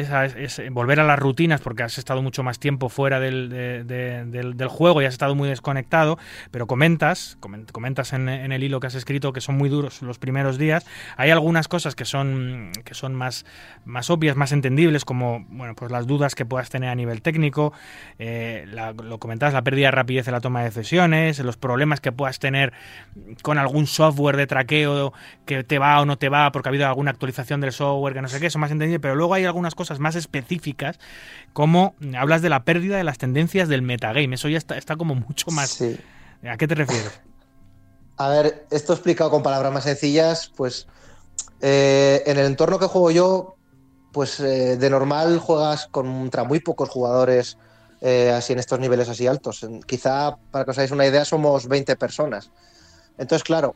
volver 0.70 1.00
a 1.00 1.04
las 1.04 1.18
rutinas 1.18 1.60
porque 1.60 1.82
has 1.82 1.98
estado 1.98 2.22
mucho 2.22 2.42
más 2.42 2.58
tiempo 2.58 2.88
fuera 2.88 3.18
del, 3.18 4.66
juego 4.68 5.02
y 5.02 5.04
has 5.04 5.14
estado 5.14 5.34
muy 5.34 5.48
desconectado, 5.48 6.18
pero 6.50 6.66
comentas, 6.66 7.38
comentas 7.72 8.12
en, 8.12 8.28
el 8.28 8.62
hilo 8.62 8.80
que 8.80 8.86
has 8.86 8.94
escrito 8.94 9.32
que 9.32 9.40
son 9.40 9.56
muy 9.56 9.68
duros 9.68 10.02
los 10.02 10.18
primeros 10.18 10.58
días. 10.58 10.86
Hay 11.16 11.30
algunas 11.30 11.66
cosas 11.66 11.94
que 11.94 12.04
son, 12.04 12.70
que 12.84 12.94
son 12.94 13.14
más, 13.14 13.44
más 13.84 14.10
obvias, 14.10 14.36
más 14.36 14.52
entendibles, 14.52 15.04
como 15.04 15.44
bueno, 15.48 15.74
pues 15.74 15.90
las 15.90 16.06
dudas 16.06 16.34
que 16.34 16.44
puedas 16.44 16.70
tener 16.70 16.90
a 16.90 16.94
nivel 16.94 17.22
técnico, 17.22 17.72
eh, 18.18 18.66
lo 18.68 19.18
comentabas, 19.18 19.54
la 19.54 19.62
pérdida 19.62 19.88
de 19.88 19.92
rapidez 19.92 20.28
en 20.28 20.34
la 20.34 20.40
toma 20.40 20.60
de 20.60 20.70
decisiones, 20.70 21.38
los 21.40 21.56
problemas 21.56 22.00
que 22.00 22.12
puedas 22.12 22.38
tener 22.38 22.72
con 23.42 23.58
algún 23.58 23.86
software 23.86 24.36
de 24.36 24.46
traqueo 24.46 25.12
que 25.46 25.64
te 25.64 25.78
va 25.78 26.00
o 26.00 26.06
no 26.06 26.18
te 26.18 26.28
va, 26.28 26.52
porque 26.52 26.64
que 26.64 26.68
ha 26.68 26.72
habido 26.72 26.86
alguna 26.86 27.10
actualización 27.10 27.60
del 27.60 27.72
software, 27.72 27.87
que 28.12 28.22
no 28.22 28.28
sé 28.28 28.40
qué, 28.40 28.46
eso 28.46 28.58
más 28.58 28.70
entendible, 28.70 29.00
pero 29.00 29.14
luego 29.14 29.34
hay 29.34 29.44
algunas 29.44 29.74
cosas 29.74 29.98
más 29.98 30.14
específicas, 30.14 30.98
como 31.52 31.94
hablas 32.16 32.42
de 32.42 32.48
la 32.48 32.64
pérdida 32.64 32.96
de 32.96 33.04
las 33.04 33.18
tendencias 33.18 33.68
del 33.68 33.82
metagame. 33.82 34.34
Eso 34.34 34.48
ya 34.48 34.58
está, 34.58 34.76
está 34.76 34.96
como 34.96 35.14
mucho 35.14 35.50
más. 35.50 35.70
Sí. 35.70 35.98
¿A 36.48 36.56
qué 36.56 36.68
te 36.68 36.74
refieres? 36.74 37.20
A 38.16 38.28
ver, 38.28 38.66
esto 38.70 38.92
explicado 38.92 39.30
con 39.30 39.42
palabras 39.42 39.72
más 39.72 39.84
sencillas, 39.84 40.52
pues 40.56 40.88
eh, 41.60 42.22
en 42.26 42.38
el 42.38 42.46
entorno 42.46 42.78
que 42.78 42.86
juego 42.86 43.10
yo, 43.10 43.56
pues 44.12 44.40
eh, 44.40 44.76
de 44.76 44.90
normal 44.90 45.38
juegas 45.38 45.86
contra 45.86 46.44
muy 46.44 46.60
pocos 46.60 46.88
jugadores 46.88 47.58
eh, 48.00 48.30
así 48.30 48.52
en 48.52 48.58
estos 48.58 48.78
niveles 48.78 49.08
así 49.08 49.26
altos. 49.26 49.66
Quizá, 49.86 50.36
para 50.50 50.64
que 50.64 50.70
os 50.70 50.78
hagáis 50.78 50.90
una 50.90 51.06
idea, 51.06 51.24
somos 51.24 51.68
20 51.68 51.96
personas. 51.96 52.50
Entonces, 53.18 53.44
claro, 53.44 53.74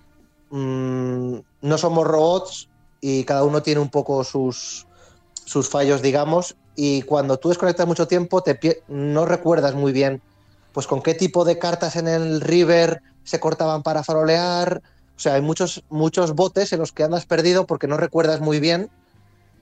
mm, 0.50 1.36
no 1.62 1.78
somos 1.78 2.06
robots 2.06 2.68
y 3.02 3.24
cada 3.24 3.44
uno 3.44 3.62
tiene 3.62 3.82
un 3.82 3.90
poco 3.90 4.24
sus, 4.24 4.86
sus 5.44 5.68
fallos, 5.68 6.00
digamos, 6.00 6.56
y 6.74 7.02
cuando 7.02 7.36
tú 7.36 7.50
desconectas 7.50 7.86
mucho 7.86 8.08
tiempo, 8.08 8.42
te 8.42 8.82
no 8.88 9.26
recuerdas 9.26 9.74
muy 9.74 9.92
bien 9.92 10.22
pues 10.72 10.86
con 10.86 11.02
qué 11.02 11.14
tipo 11.14 11.44
de 11.44 11.58
cartas 11.58 11.96
en 11.96 12.08
el 12.08 12.40
river 12.40 13.02
se 13.24 13.40
cortaban 13.40 13.82
para 13.82 14.02
farolear. 14.02 14.82
O 15.16 15.20
sea, 15.20 15.34
hay 15.34 15.42
muchos, 15.42 15.84
muchos 15.90 16.34
botes 16.34 16.72
en 16.72 16.80
los 16.80 16.92
que 16.92 17.04
andas 17.04 17.26
perdido 17.26 17.66
porque 17.66 17.86
no 17.86 17.96
recuerdas 17.96 18.40
muy 18.40 18.58
bien 18.58 18.90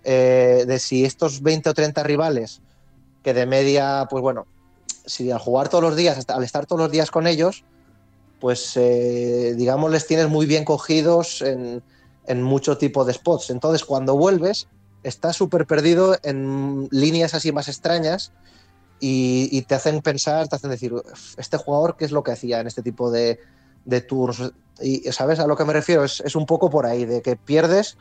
eh, 0.05 0.65
de 0.67 0.79
si 0.79 1.05
estos 1.05 1.43
20 1.43 1.71
o 1.71 1.75
30 1.75 2.03
rivales, 2.05 2.63
que 3.23 3.35
de 3.35 3.47
media, 3.47 4.07
pues 4.09 4.23
bueno, 4.23 4.47
si 5.05 5.31
al 5.31 5.39
jugar 5.39 5.69
todos 5.69 5.83
los 5.83 5.97
días, 5.97 6.25
al 6.29 6.45
estar 6.45 6.67
todos 6.67 6.81
los 6.81 6.93
días 6.93 7.11
con 7.11 7.27
ellos, 7.27 7.65
pues 8.39 8.77
eh, 8.77 9.55
digamos 9.57 9.91
les 9.91 10.07
tienes 10.07 10.29
muy 10.29 10.47
bien 10.47 10.65
cogidos 10.65 11.43
en, 11.43 11.83
en 12.31 12.43
mucho 12.43 12.79
tipo 12.79 13.05
de 13.05 13.13
spots. 13.13 13.51
Entonces, 13.51 13.85
cuando 13.85 14.17
vuelves, 14.17 14.67
estás 15.03 15.37
súper 15.37 15.67
perdido 15.67 16.17
en 16.23 16.89
líneas 16.91 17.35
así 17.35 17.53
más 17.53 17.69
extrañas 17.69 18.33
y, 19.01 19.49
y 19.51 19.63
te 19.63 19.75
hacen 19.75 20.01
pensar, 20.03 20.47
te 20.49 20.57
hacen 20.57 20.71
decir, 20.71 20.93
"Uf, 20.93 21.35
este 21.39 21.57
jugador, 21.57 21.97
¿qué 21.99 22.05
es 22.05 22.13
lo 22.13 22.23
que 22.23 22.33
hacía 22.33 22.61
en 22.61 22.67
este 22.67 22.83
tipo 22.83 23.11
de, 23.11 23.39
de 23.85 24.01
turnos? 24.03 24.53
Y, 24.83 25.11
¿sabes 25.13 25.39
a 25.41 25.47
lo 25.47 25.57
que 25.57 25.65
me 25.65 25.73
refiero? 25.73 26.05
Es, 26.05 26.21
es 26.21 26.37
un 26.37 26.47
poco 26.47 26.71
por 26.71 26.87
ahí, 26.87 27.05
de 27.05 27.21
que 27.23 27.37
pierdes 27.37 27.97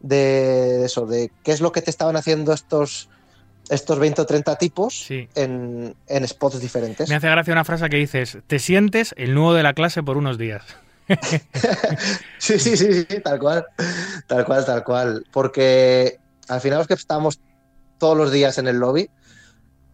de 0.00 0.84
eso, 0.84 1.06
de 1.06 1.30
qué 1.44 1.52
es 1.52 1.60
lo 1.60 1.72
que 1.72 1.82
te 1.82 1.90
estaban 1.90 2.16
haciendo 2.16 2.52
estos, 2.52 3.08
estos 3.68 3.98
20 3.98 4.22
o 4.22 4.26
30 4.26 4.56
tipos 4.56 4.94
Sí. 5.06 5.28
en, 5.34 5.94
en 6.06 6.26
spots 6.28 6.60
diferentes. 6.60 7.08
Me 7.08 7.14
hace 7.16 7.28
gracia 7.28 7.52
una 7.52 7.64
frase 7.64 7.88
que 7.88 7.96
dices, 7.96 8.38
te 8.46 8.58
sientes 8.58 9.14
el 9.16 9.34
nuevo 9.34 9.54
de 9.54 9.62
la 9.62 9.74
clase 9.74 10.02
por 10.02 10.16
unos 10.16 10.38
días. 10.38 10.62
Sí, 12.38 12.58
sí, 12.58 12.76
sí, 12.76 12.92
sí, 12.92 13.20
tal 13.22 13.38
cual. 13.38 13.66
Tal 14.26 14.44
cual, 14.44 14.64
tal 14.64 14.84
cual. 14.84 15.24
Porque 15.32 16.18
al 16.48 16.60
final 16.60 16.78
los 16.78 16.86
que 16.86 16.94
estamos 16.94 17.38
todos 17.98 18.16
los 18.16 18.30
días 18.32 18.58
en 18.58 18.68
el 18.68 18.76
lobby, 18.78 19.10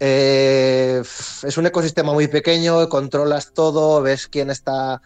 eh, 0.00 1.02
es 1.42 1.56
un 1.58 1.66
ecosistema 1.66 2.12
muy 2.12 2.28
pequeño, 2.28 2.88
controlas 2.88 3.52
todo, 3.54 4.02
ves 4.02 4.28
quién 4.28 4.50
está 4.50 5.00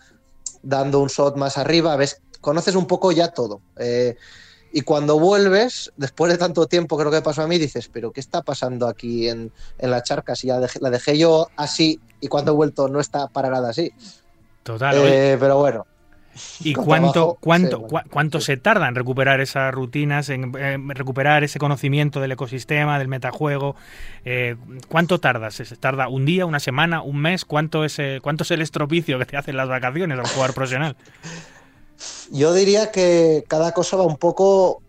dando 0.62 1.00
un 1.00 1.08
shot 1.08 1.36
más 1.36 1.56
arriba, 1.58 1.94
ves, 1.96 2.20
conoces 2.40 2.74
un 2.74 2.86
poco 2.86 3.12
ya 3.12 3.28
todo. 3.28 3.62
Eh, 3.76 4.16
y 4.72 4.82
cuando 4.82 5.18
vuelves, 5.18 5.92
después 5.96 6.30
de 6.32 6.38
tanto 6.38 6.66
tiempo, 6.66 6.98
creo 6.98 7.10
que 7.10 7.22
pasó 7.22 7.42
a 7.42 7.46
mí, 7.46 7.56
dices, 7.58 7.88
pero 7.90 8.10
¿qué 8.10 8.20
está 8.20 8.42
pasando 8.42 8.86
aquí 8.88 9.28
en, 9.28 9.52
en 9.78 9.90
la 9.90 10.02
charca? 10.02 10.34
Si 10.34 10.48
ya 10.48 10.58
dejé- 10.58 10.80
la 10.80 10.90
dejé 10.90 11.16
yo 11.16 11.48
así 11.56 12.00
y 12.20 12.26
cuando 12.28 12.52
he 12.52 12.54
vuelto 12.54 12.88
no 12.88 13.00
está 13.00 13.28
para 13.28 13.48
nada 13.48 13.70
así. 13.70 13.90
Total. 14.64 14.96
Eh, 15.06 15.36
pero 15.40 15.56
bueno, 15.58 15.86
¿Y 16.60 16.74
cuánto, 16.74 17.12
trabajo, 17.12 17.38
cuánto, 17.40 17.76
sí, 17.76 17.82
bueno, 17.82 17.88
cua- 17.88 18.04
cuánto 18.10 18.40
sí. 18.40 18.46
se 18.46 18.56
tarda 18.56 18.88
en 18.88 18.94
recuperar 18.94 19.40
esas 19.40 19.72
rutinas, 19.72 20.28
en 20.28 20.52
eh, 20.58 20.76
recuperar 20.94 21.44
ese 21.44 21.58
conocimiento 21.58 22.20
del 22.20 22.32
ecosistema, 22.32 22.98
del 22.98 23.08
metajuego? 23.08 23.76
Eh, 24.24 24.56
¿Cuánto 24.88 25.20
tardas? 25.20 25.54
¿Se 25.54 25.76
tarda 25.76 26.08
un 26.08 26.26
día, 26.26 26.46
una 26.46 26.60
semana, 26.60 27.02
un 27.02 27.20
mes? 27.20 27.44
¿Cuánto 27.44 27.84
es, 27.84 27.98
eh, 27.98 28.20
¿Cuánto 28.22 28.42
es 28.44 28.50
el 28.50 28.62
estropicio 28.62 29.18
que 29.18 29.26
te 29.26 29.36
hacen 29.36 29.56
las 29.56 29.68
vacaciones 29.68 30.18
al 30.18 30.26
jugar 30.26 30.52
profesional? 30.54 30.96
Yo 32.30 32.54
diría 32.54 32.90
que 32.90 33.44
cada 33.48 33.72
cosa 33.72 33.96
va 33.96 34.04
un 34.04 34.16
poco 34.16 34.82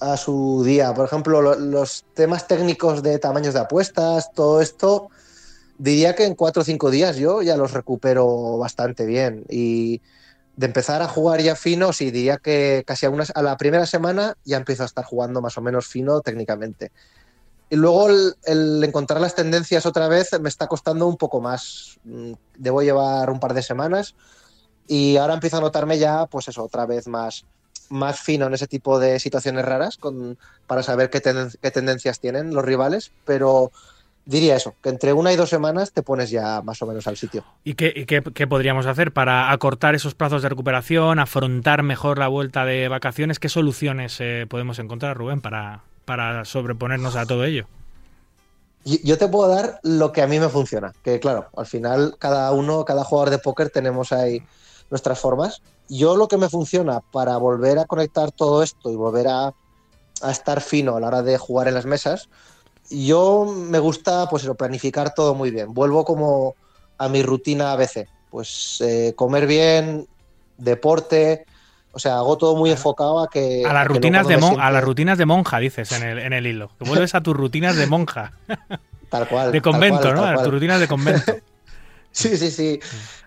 a 0.00 0.16
su 0.16 0.62
día. 0.64 0.92
Por 0.94 1.06
ejemplo, 1.06 1.40
lo- 1.42 1.54
los 1.58 2.04
temas 2.14 2.46
técnicos 2.46 3.02
de 3.02 3.18
tamaños 3.18 3.54
de 3.54 3.60
apuestas, 3.60 4.30
todo 4.34 4.60
esto, 4.60 5.08
diría 5.78 6.14
que 6.14 6.24
en 6.26 6.34
cuatro 6.34 6.62
o 6.62 6.64
cinco 6.64 6.90
días 6.90 7.16
yo 7.16 7.42
ya 7.42 7.56
los 7.56 7.72
recupero 7.72 8.58
bastante 8.58 9.06
bien. 9.06 9.44
Y 9.48 10.00
de 10.56 10.66
empezar 10.66 11.02
a 11.02 11.08
jugar 11.08 11.40
ya 11.40 11.56
fino, 11.56 11.92
sí, 11.92 12.10
diría 12.10 12.36
que 12.36 12.84
casi 12.86 13.06
a, 13.06 13.42
la 13.42 13.56
primera 13.56 13.86
semana 13.86 14.36
ya 14.44 14.58
empiezo 14.58 14.82
a 14.82 14.86
estar 14.86 15.04
jugando 15.04 15.40
más 15.40 15.56
o 15.56 15.62
menos 15.62 15.86
fino 15.86 16.20
técnicamente. 16.20 16.92
Y 17.70 17.76
luego 17.76 18.08
el, 18.44 18.84
encontrar 18.84 19.20
las 19.20 19.34
tendencias 19.34 19.86
otra 19.86 20.08
vez 20.08 20.38
me 20.40 20.50
está 20.50 20.66
costando 20.66 21.06
un 21.06 21.16
poco 21.16 21.40
más. 21.40 21.98
Mm, 22.04 22.32
Debo 22.58 22.82
llevar 22.82 23.30
un 23.30 23.40
par 23.40 23.54
de 23.54 23.62
semanas 23.62 24.14
y 24.86 25.16
ahora 25.16 25.34
empiezo 25.34 25.56
a 25.56 25.60
notarme 25.62 25.98
ya, 25.98 26.26
pues 26.26 26.48
eso, 26.48 26.64
otra 26.64 26.84
vez 26.84 27.08
más, 27.08 27.46
más 27.88 28.20
fino 28.20 28.46
en 28.46 28.52
ese 28.52 28.66
tipo 28.66 28.98
de 28.98 29.18
situaciones 29.20 29.64
raras 29.64 29.96
con, 29.96 30.38
para 30.66 30.82
saber 30.82 31.08
qué 31.08 31.70
tendencias 31.70 32.20
tienen 32.20 32.52
los 32.52 32.64
rivales, 32.64 33.10
pero 33.24 33.72
diría 34.24 34.56
eso, 34.56 34.74
que 34.82 34.88
entre 34.88 35.12
una 35.12 35.32
y 35.32 35.36
dos 35.36 35.50
semanas 35.50 35.92
te 35.92 36.02
pones 36.02 36.30
ya 36.30 36.62
más 36.62 36.80
o 36.82 36.86
menos 36.86 37.06
al 37.06 37.16
sitio. 37.16 37.44
¿Y 37.64 37.74
qué, 37.74 37.92
y 37.94 38.06
qué- 38.06 38.22
qué 38.22 38.46
podríamos 38.46 38.86
hacer 38.86 39.12
para 39.12 39.50
acortar 39.50 39.94
esos 39.94 40.14
plazos 40.14 40.42
de 40.42 40.48
recuperación, 40.48 41.18
afrontar 41.18 41.82
mejor 41.82 42.18
la 42.18 42.28
vuelta 42.28 42.64
de 42.64 42.88
vacaciones? 42.88 43.38
¿Qué 43.38 43.48
soluciones 43.48 44.16
eh, 44.20 44.46
podemos 44.48 44.78
encontrar, 44.78 45.16
Rubén, 45.16 45.40
para, 45.40 45.82
para 46.04 46.44
sobreponernos 46.44 47.16
a 47.16 47.26
todo 47.26 47.44
ello? 47.44 47.66
Yo 48.84 49.16
te 49.16 49.28
puedo 49.28 49.48
dar 49.48 49.78
lo 49.84 50.10
que 50.10 50.22
a 50.22 50.26
mí 50.26 50.40
me 50.40 50.48
funciona, 50.48 50.92
que 51.04 51.20
claro, 51.20 51.46
al 51.56 51.66
final 51.66 52.16
cada 52.18 52.50
uno, 52.50 52.84
cada 52.84 53.04
jugador 53.04 53.30
de 53.30 53.38
póker 53.38 53.70
tenemos 53.70 54.10
ahí 54.12 54.42
nuestras 54.90 55.20
formas. 55.20 55.62
Yo 55.88 56.16
lo 56.16 56.26
que 56.26 56.36
me 56.36 56.48
funciona 56.48 57.00
para 57.12 57.36
volver 57.36 57.78
a 57.78 57.84
conectar 57.84 58.32
todo 58.32 58.60
esto 58.62 58.90
y 58.90 58.96
volver 58.96 59.28
a, 59.28 59.52
a 60.22 60.30
estar 60.32 60.60
fino 60.60 60.96
a 60.96 61.00
la 61.00 61.06
hora 61.06 61.22
de 61.22 61.38
jugar 61.38 61.68
en 61.68 61.74
las 61.74 61.86
mesas, 61.86 62.28
yo 62.92 63.44
me 63.46 63.78
gusta 63.78 64.28
pues 64.28 64.42
eso, 64.44 64.54
planificar 64.54 65.14
todo 65.14 65.34
muy 65.34 65.50
bien. 65.50 65.72
Vuelvo 65.74 66.04
como 66.04 66.54
a 66.98 67.08
mi 67.08 67.22
rutina 67.22 67.72
ABC, 67.72 68.06
pues 68.30 68.78
eh, 68.80 69.12
comer 69.16 69.46
bien, 69.46 70.06
deporte, 70.58 71.44
o 71.92 71.98
sea, 71.98 72.16
hago 72.16 72.38
todo 72.38 72.56
muy 72.56 72.70
enfocado 72.70 73.20
a 73.20 73.28
que... 73.28 73.64
A 73.66 73.72
las 73.72 73.86
que 73.86 73.94
rutinas 73.94 74.26
de, 74.26 74.34
a 74.34 74.70
las 74.70 74.82
rutinas 74.84 75.18
de 75.18 75.26
monja, 75.26 75.58
dices 75.58 75.92
en 75.92 76.02
el, 76.02 76.18
en 76.18 76.32
el 76.32 76.46
hilo. 76.46 76.70
Que 76.78 76.88
vuelves 76.88 77.14
a 77.14 77.20
tus 77.22 77.36
rutinas 77.36 77.76
de 77.76 77.86
monja, 77.86 78.32
Tal 79.10 79.28
cual. 79.28 79.52
de 79.52 79.60
tal 79.60 79.72
convento, 79.72 80.00
cual, 80.00 80.14
¿no? 80.14 80.20
tal 80.22 80.30
A 80.30 80.34
cual. 80.34 80.44
tus 80.44 80.54
rutinas 80.54 80.80
de 80.80 80.88
convento. 80.88 81.32
Sí, 82.14 82.36
sí, 82.36 82.50
sí. 82.50 82.78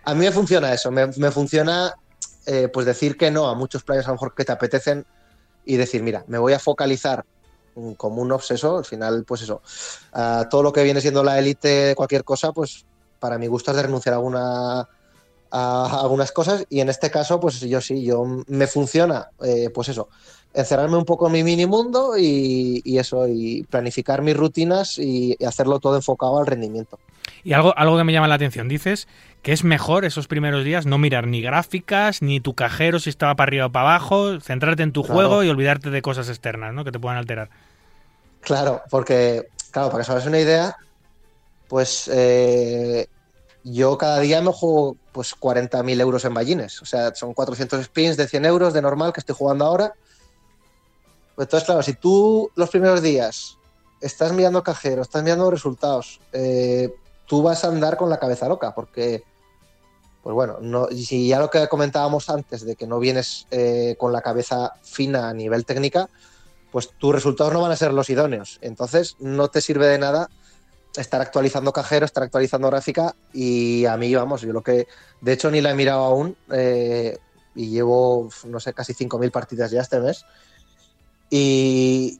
A 0.03 0.13
mí 0.13 0.25
me 0.25 0.31
funciona 0.31 0.71
eso. 0.71 0.91
Me, 0.91 1.07
me 1.17 1.31
funciona 1.31 1.91
eh, 2.45 2.69
pues 2.71 2.85
decir 2.85 3.17
que 3.17 3.31
no 3.31 3.47
a 3.47 3.55
muchos 3.55 3.81
players 3.81 4.05
a 4.05 4.09
lo 4.11 4.13
mejor 4.13 4.35
que 4.35 4.45
te 4.45 4.51
apetecen 4.51 5.07
y 5.65 5.75
decir, 5.75 6.03
mira, 6.03 6.23
me 6.27 6.37
voy 6.37 6.53
a 6.53 6.59
focalizar 6.59 7.25
como 7.97 8.21
un 8.21 8.31
obseso. 8.31 8.77
Al 8.77 8.85
final, 8.85 9.23
pues 9.27 9.41
eso. 9.41 9.61
a 10.13 10.47
todo 10.49 10.63
lo 10.63 10.71
que 10.73 10.83
viene 10.83 11.01
siendo 11.01 11.23
la 11.23 11.37
élite, 11.39 11.93
cualquier 11.95 12.23
cosa, 12.23 12.51
pues 12.51 12.85
para 13.19 13.37
mi 13.37 13.47
gusto 13.47 13.71
es 13.71 13.77
de 13.77 13.83
renunciar 13.83 14.13
a, 14.13 14.17
alguna, 14.17 14.87
a 15.51 15.99
algunas 16.01 16.31
cosas. 16.31 16.65
Y 16.69 16.79
en 16.81 16.89
este 16.89 17.09
caso, 17.11 17.39
pues 17.39 17.59
yo 17.61 17.81
sí, 17.81 18.03
yo 18.03 18.23
me 18.47 18.67
funciona, 18.67 19.27
eh, 19.43 19.69
pues 19.73 19.89
eso. 19.89 20.09
Encerrarme 20.53 20.95
un 20.97 21.05
poco 21.05 21.27
en 21.27 21.33
mi 21.33 21.43
mini 21.43 21.65
mundo 21.65 22.17
y, 22.17 22.81
y 22.85 22.97
eso, 22.97 23.27
y 23.27 23.63
planificar 23.69 24.21
mis 24.21 24.37
rutinas 24.37 24.97
y- 24.97 25.35
y 25.37 25.43
hacerlo 25.45 25.79
todo 25.79 25.97
enfocado 25.97 26.37
al 26.39 26.45
rendimiento. 26.45 26.97
Y 27.43 27.53
algo, 27.53 27.77
algo 27.77 27.97
que 27.97 28.03
me 28.05 28.13
llama 28.13 28.27
la 28.29 28.35
atención, 28.35 28.67
dices 28.69 29.07
que 29.43 29.51
es 29.51 29.63
mejor 29.63 30.05
esos 30.05 30.27
primeros 30.27 30.63
días 30.63 30.85
no 30.85 30.97
mirar 30.97 31.27
ni 31.27 31.41
gráficas, 31.41 32.21
ni 32.21 32.39
tu 32.39 32.53
cajero 32.55 32.99
si 32.99 33.09
estaba 33.09 33.35
para 33.35 33.49
arriba 33.49 33.65
o 33.67 33.71
para 33.71 33.89
abajo, 33.89 34.39
centrarte 34.39 34.83
en 34.83 34.93
tu 34.93 35.01
Claro. 35.03 35.13
juego 35.15 35.43
y 35.43 35.49
olvidarte 35.49 35.89
de 35.89 36.01
cosas 36.01 36.29
externas, 36.29 36.73
¿no? 36.73 36.83
Que 36.85 36.91
te 36.91 36.99
puedan 36.99 37.17
alterar. 37.17 37.49
Claro, 38.45 38.83
porque, 38.91 39.47
claro, 39.71 39.89
para 39.89 40.03
que 40.03 40.03
os 40.03 40.09
hagáis 40.11 40.27
una 40.27 40.39
idea, 40.39 40.77
pues 41.67 42.07
eh, 42.13 43.07
yo 43.63 43.97
cada 43.97 44.19
día 44.19 44.39
me 44.39 44.51
juego 44.53 44.97
pues 45.11 45.33
40.000 45.35 45.99
euros 45.99 46.23
en 46.25 46.33
ballines. 46.35 46.79
O 46.81 46.85
sea, 46.85 47.13
son 47.15 47.33
400 47.33 47.81
spins 47.85 48.17
de 48.17 48.27
100 48.27 48.45
euros 48.45 48.73
de 48.73 48.83
normal 48.83 49.11
que 49.11 49.19
estoy 49.19 49.33
jugando 49.35 49.65
ahora. 49.65 49.93
Entonces, 51.37 51.63
claro, 51.63 51.81
si 51.81 51.93
tú 51.93 52.51
los 52.55 52.69
primeros 52.69 53.01
días 53.01 53.57
estás 53.99 54.31
mirando 54.31 54.61
cajero, 54.61 55.01
estás 55.01 55.23
mirando 55.23 55.49
resultados, 55.49 56.21
eh, 56.31 56.93
tú 57.25 57.41
vas 57.41 57.63
a 57.63 57.69
andar 57.69 57.97
con 57.97 58.11
la 58.11 58.19
cabeza 58.19 58.47
loca, 58.47 58.75
porque, 58.75 59.23
pues 60.21 60.35
bueno, 60.35 60.59
no, 60.61 60.87
si 60.89 61.27
ya 61.27 61.39
lo 61.39 61.49
que 61.49 61.67
comentábamos 61.67 62.29
antes 62.29 62.63
de 62.63 62.75
que 62.75 62.85
no 62.85 62.99
vienes 62.99 63.47
eh, 63.49 63.95
con 63.97 64.13
la 64.13 64.21
cabeza 64.21 64.73
fina 64.83 65.29
a 65.29 65.33
nivel 65.33 65.65
técnica, 65.65 66.07
pues 66.75 66.89
tus 66.89 67.15
resultados 67.15 67.53
no 67.53 67.61
van 67.61 67.71
a 67.71 67.77
ser 67.77 67.93
los 67.93 68.09
idóneos. 68.09 68.59
Entonces, 68.59 69.15
no 69.21 69.47
te 69.47 69.61
sirve 69.61 69.87
de 69.87 69.97
nada 69.97 70.29
estar 70.97 71.21
actualizando 71.21 71.71
cajero, 71.71 72.05
estar 72.05 72.23
actualizando 72.23 72.67
gráfica 72.67 73.15
y 73.31 73.85
a 73.85 73.95
mí, 73.95 74.13
vamos, 74.13 74.41
yo 74.41 74.51
lo 74.51 74.61
que, 74.61 74.85
de 75.21 75.31
hecho, 75.31 75.49
ni 75.49 75.61
la 75.61 75.71
he 75.71 75.73
mirado 75.73 76.03
aún 76.03 76.35
eh, 76.51 77.17
y 77.55 77.69
llevo, 77.69 78.27
no 78.47 78.59
sé, 78.59 78.73
casi 78.73 78.93
5.000 78.93 79.31
partidas 79.31 79.71
ya 79.71 79.79
este 79.79 80.01
mes 80.01 80.25
y, 81.29 82.19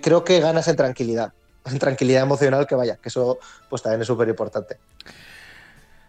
creo 0.00 0.22
que 0.22 0.38
ganas 0.38 0.68
en 0.68 0.76
tranquilidad, 0.76 1.32
en 1.64 1.80
tranquilidad 1.80 2.22
emocional 2.22 2.68
que 2.68 2.76
vaya, 2.76 2.98
que 3.02 3.08
eso 3.08 3.40
pues 3.68 3.82
también 3.82 4.02
es 4.02 4.06
súper 4.06 4.28
importante. 4.28 4.76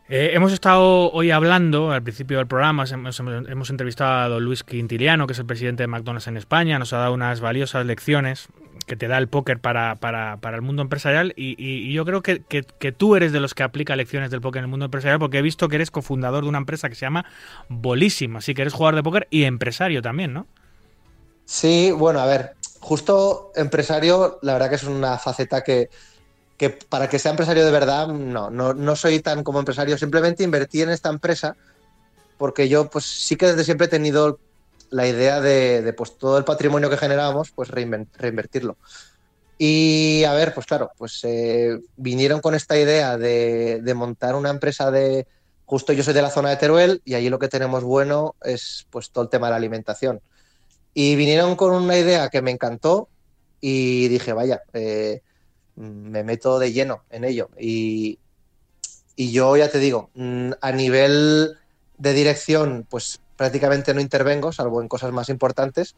Eh, 0.10 0.32
hemos 0.34 0.52
estado 0.52 1.12
hoy 1.12 1.32
hablando, 1.32 1.92
al 1.92 2.04
principio 2.04 2.38
del 2.38 2.48
programa, 2.48 2.84
hemos, 2.92 3.70
entrevistado 3.70 4.36
a 4.36 4.40
Luis 4.40 4.64
Quintiliano, 4.64 5.28
que 5.28 5.34
es 5.34 5.40
el 5.40 5.46
presidente 5.46 5.84
de 5.84 5.88
McDonald's 5.88 6.28
en 6.28 6.36
España, 6.36 6.78
nos 6.78 6.92
ha 6.92 6.98
dado 6.98 7.14
unas 7.14 7.40
valiosas 7.40 7.86
lecciones 7.86 8.48
que 8.86 8.98
te 8.98 9.08
da 9.08 9.18
el 9.18 9.30
póker 9.30 9.60
para, 9.60 9.96
para, 9.96 10.38
para 10.38 10.58
el 10.58 10.62
mundo 10.62 10.82
empresarial 10.82 11.34
y, 11.38 11.94
yo 11.94 12.04
creo 12.04 12.22
que, 12.22 12.44
que, 12.44 12.64
que, 12.64 12.92
tú 12.92 13.16
eres 13.16 13.32
de 13.32 13.40
los 13.40 13.54
que 13.54 13.64
aplica 13.64 13.96
lecciones 13.96 14.30
del 14.30 14.42
póker 14.42 14.60
en 14.60 14.66
el 14.66 14.70
mundo 14.70 14.86
empresarial 14.86 15.20
porque 15.20 15.38
he 15.38 15.42
visto 15.42 15.70
que 15.70 15.78
eres 15.78 15.90
cofundador 15.90 16.44
de 16.44 16.50
una 16.50 16.58
empresa 16.58 16.90
que 16.90 16.96
se 16.96 17.06
llama 17.06 17.26
Bolísima, 17.70 18.40
así 18.40 18.54
que 18.54 18.64
eres 18.64 18.74
jugador 18.74 18.96
de 18.96 19.04
póker 19.04 19.28
y 19.32 19.46
empresario 19.46 20.02
también, 20.02 20.34
¿no? 20.34 20.48
Sí, 21.46 21.92
bueno, 21.92 22.20
a 22.20 22.26
ver, 22.26 22.56
justo 22.82 23.54
empresario, 23.56 24.40
la 24.42 24.54
verdad 24.54 24.70
que 24.70 24.76
es 24.76 24.84
una 24.84 25.18
faceta 25.18 25.64
que, 25.64 25.90
que 26.58 26.70
para 26.70 27.10
que 27.10 27.20
sea 27.20 27.32
empresario 27.32 27.66
de 27.66 27.72
verdad, 27.72 28.08
no, 28.08 28.50
no, 28.50 28.74
no 28.74 28.96
soy 28.96 29.20
tan 29.20 29.44
como 29.44 29.60
empresario, 29.60 29.98
simplemente 29.98 30.44
invertí 30.44 30.82
en 30.82 30.90
esta 30.90 31.10
empresa 31.10 31.56
porque 32.38 32.68
yo 32.70 32.90
pues 32.90 33.06
sí 33.06 33.36
que 33.36 33.48
desde 33.48 33.64
siempre 33.64 33.86
he 33.86 33.90
tenido 33.90 34.40
la 34.90 35.08
idea 35.08 35.42
de, 35.42 35.82
de 35.82 35.94
pues 35.94 36.18
todo 36.18 36.38
el 36.38 36.44
patrimonio 36.44 36.90
que 36.90 36.98
generábamos, 36.98 37.52
pues 37.52 37.70
reinvertirlo. 37.70 38.78
Y 39.58 40.24
a 40.26 40.34
ver, 40.34 40.54
pues 40.54 40.66
claro, 40.66 40.92
pues 40.98 41.22
eh, 41.24 41.80
vinieron 41.96 42.42
con 42.42 42.54
esta 42.54 42.78
idea 42.78 43.18
de, 43.18 43.80
de, 43.82 43.94
montar 43.94 44.36
una 44.36 44.50
empresa 44.50 44.92
de, 44.92 45.26
justo 45.66 45.94
yo 45.94 46.04
soy 46.04 46.14
de 46.14 46.22
la 46.22 46.30
zona 46.30 46.50
de 46.50 46.58
Teruel 46.58 47.02
y 47.06 47.14
allí 47.14 47.30
lo 47.30 47.40
que 47.40 47.48
tenemos 47.48 47.84
bueno 47.84 48.36
es 48.44 48.86
pues 48.90 49.10
todo 49.10 49.24
el 49.24 49.30
tema 49.30 49.48
de 49.48 49.52
la 49.52 49.58
alimentación. 49.58 50.22
Y 50.94 51.16
vinieron 51.16 51.56
con 51.56 51.74
una 51.74 51.98
idea 51.98 52.30
que 52.30 52.42
me 52.42 52.52
encantó 52.52 53.08
y 53.62 54.08
dije, 54.10 54.34
vaya, 54.34 54.62
eh, 54.74 55.22
me 55.76 56.24
meto 56.24 56.60
de 56.60 56.72
lleno 56.72 57.04
en 57.10 57.24
ello. 57.24 57.50
Y, 57.58 58.20
y, 59.16 59.32
yo 59.32 59.56
ya 59.58 59.70
te 59.70 59.80
digo, 59.80 60.10
mm, 60.16 60.52
a 60.62 60.72
nivel 60.72 61.58
de 61.98 62.14
dirección, 62.14 62.86
pues 62.90 63.22
prácticamente 63.38 63.94
no 63.94 64.02
intervengo, 64.02 64.52
salvo 64.52 64.82
en 64.82 64.88
cosas 64.88 65.12
más 65.12 65.30
importantes, 65.30 65.96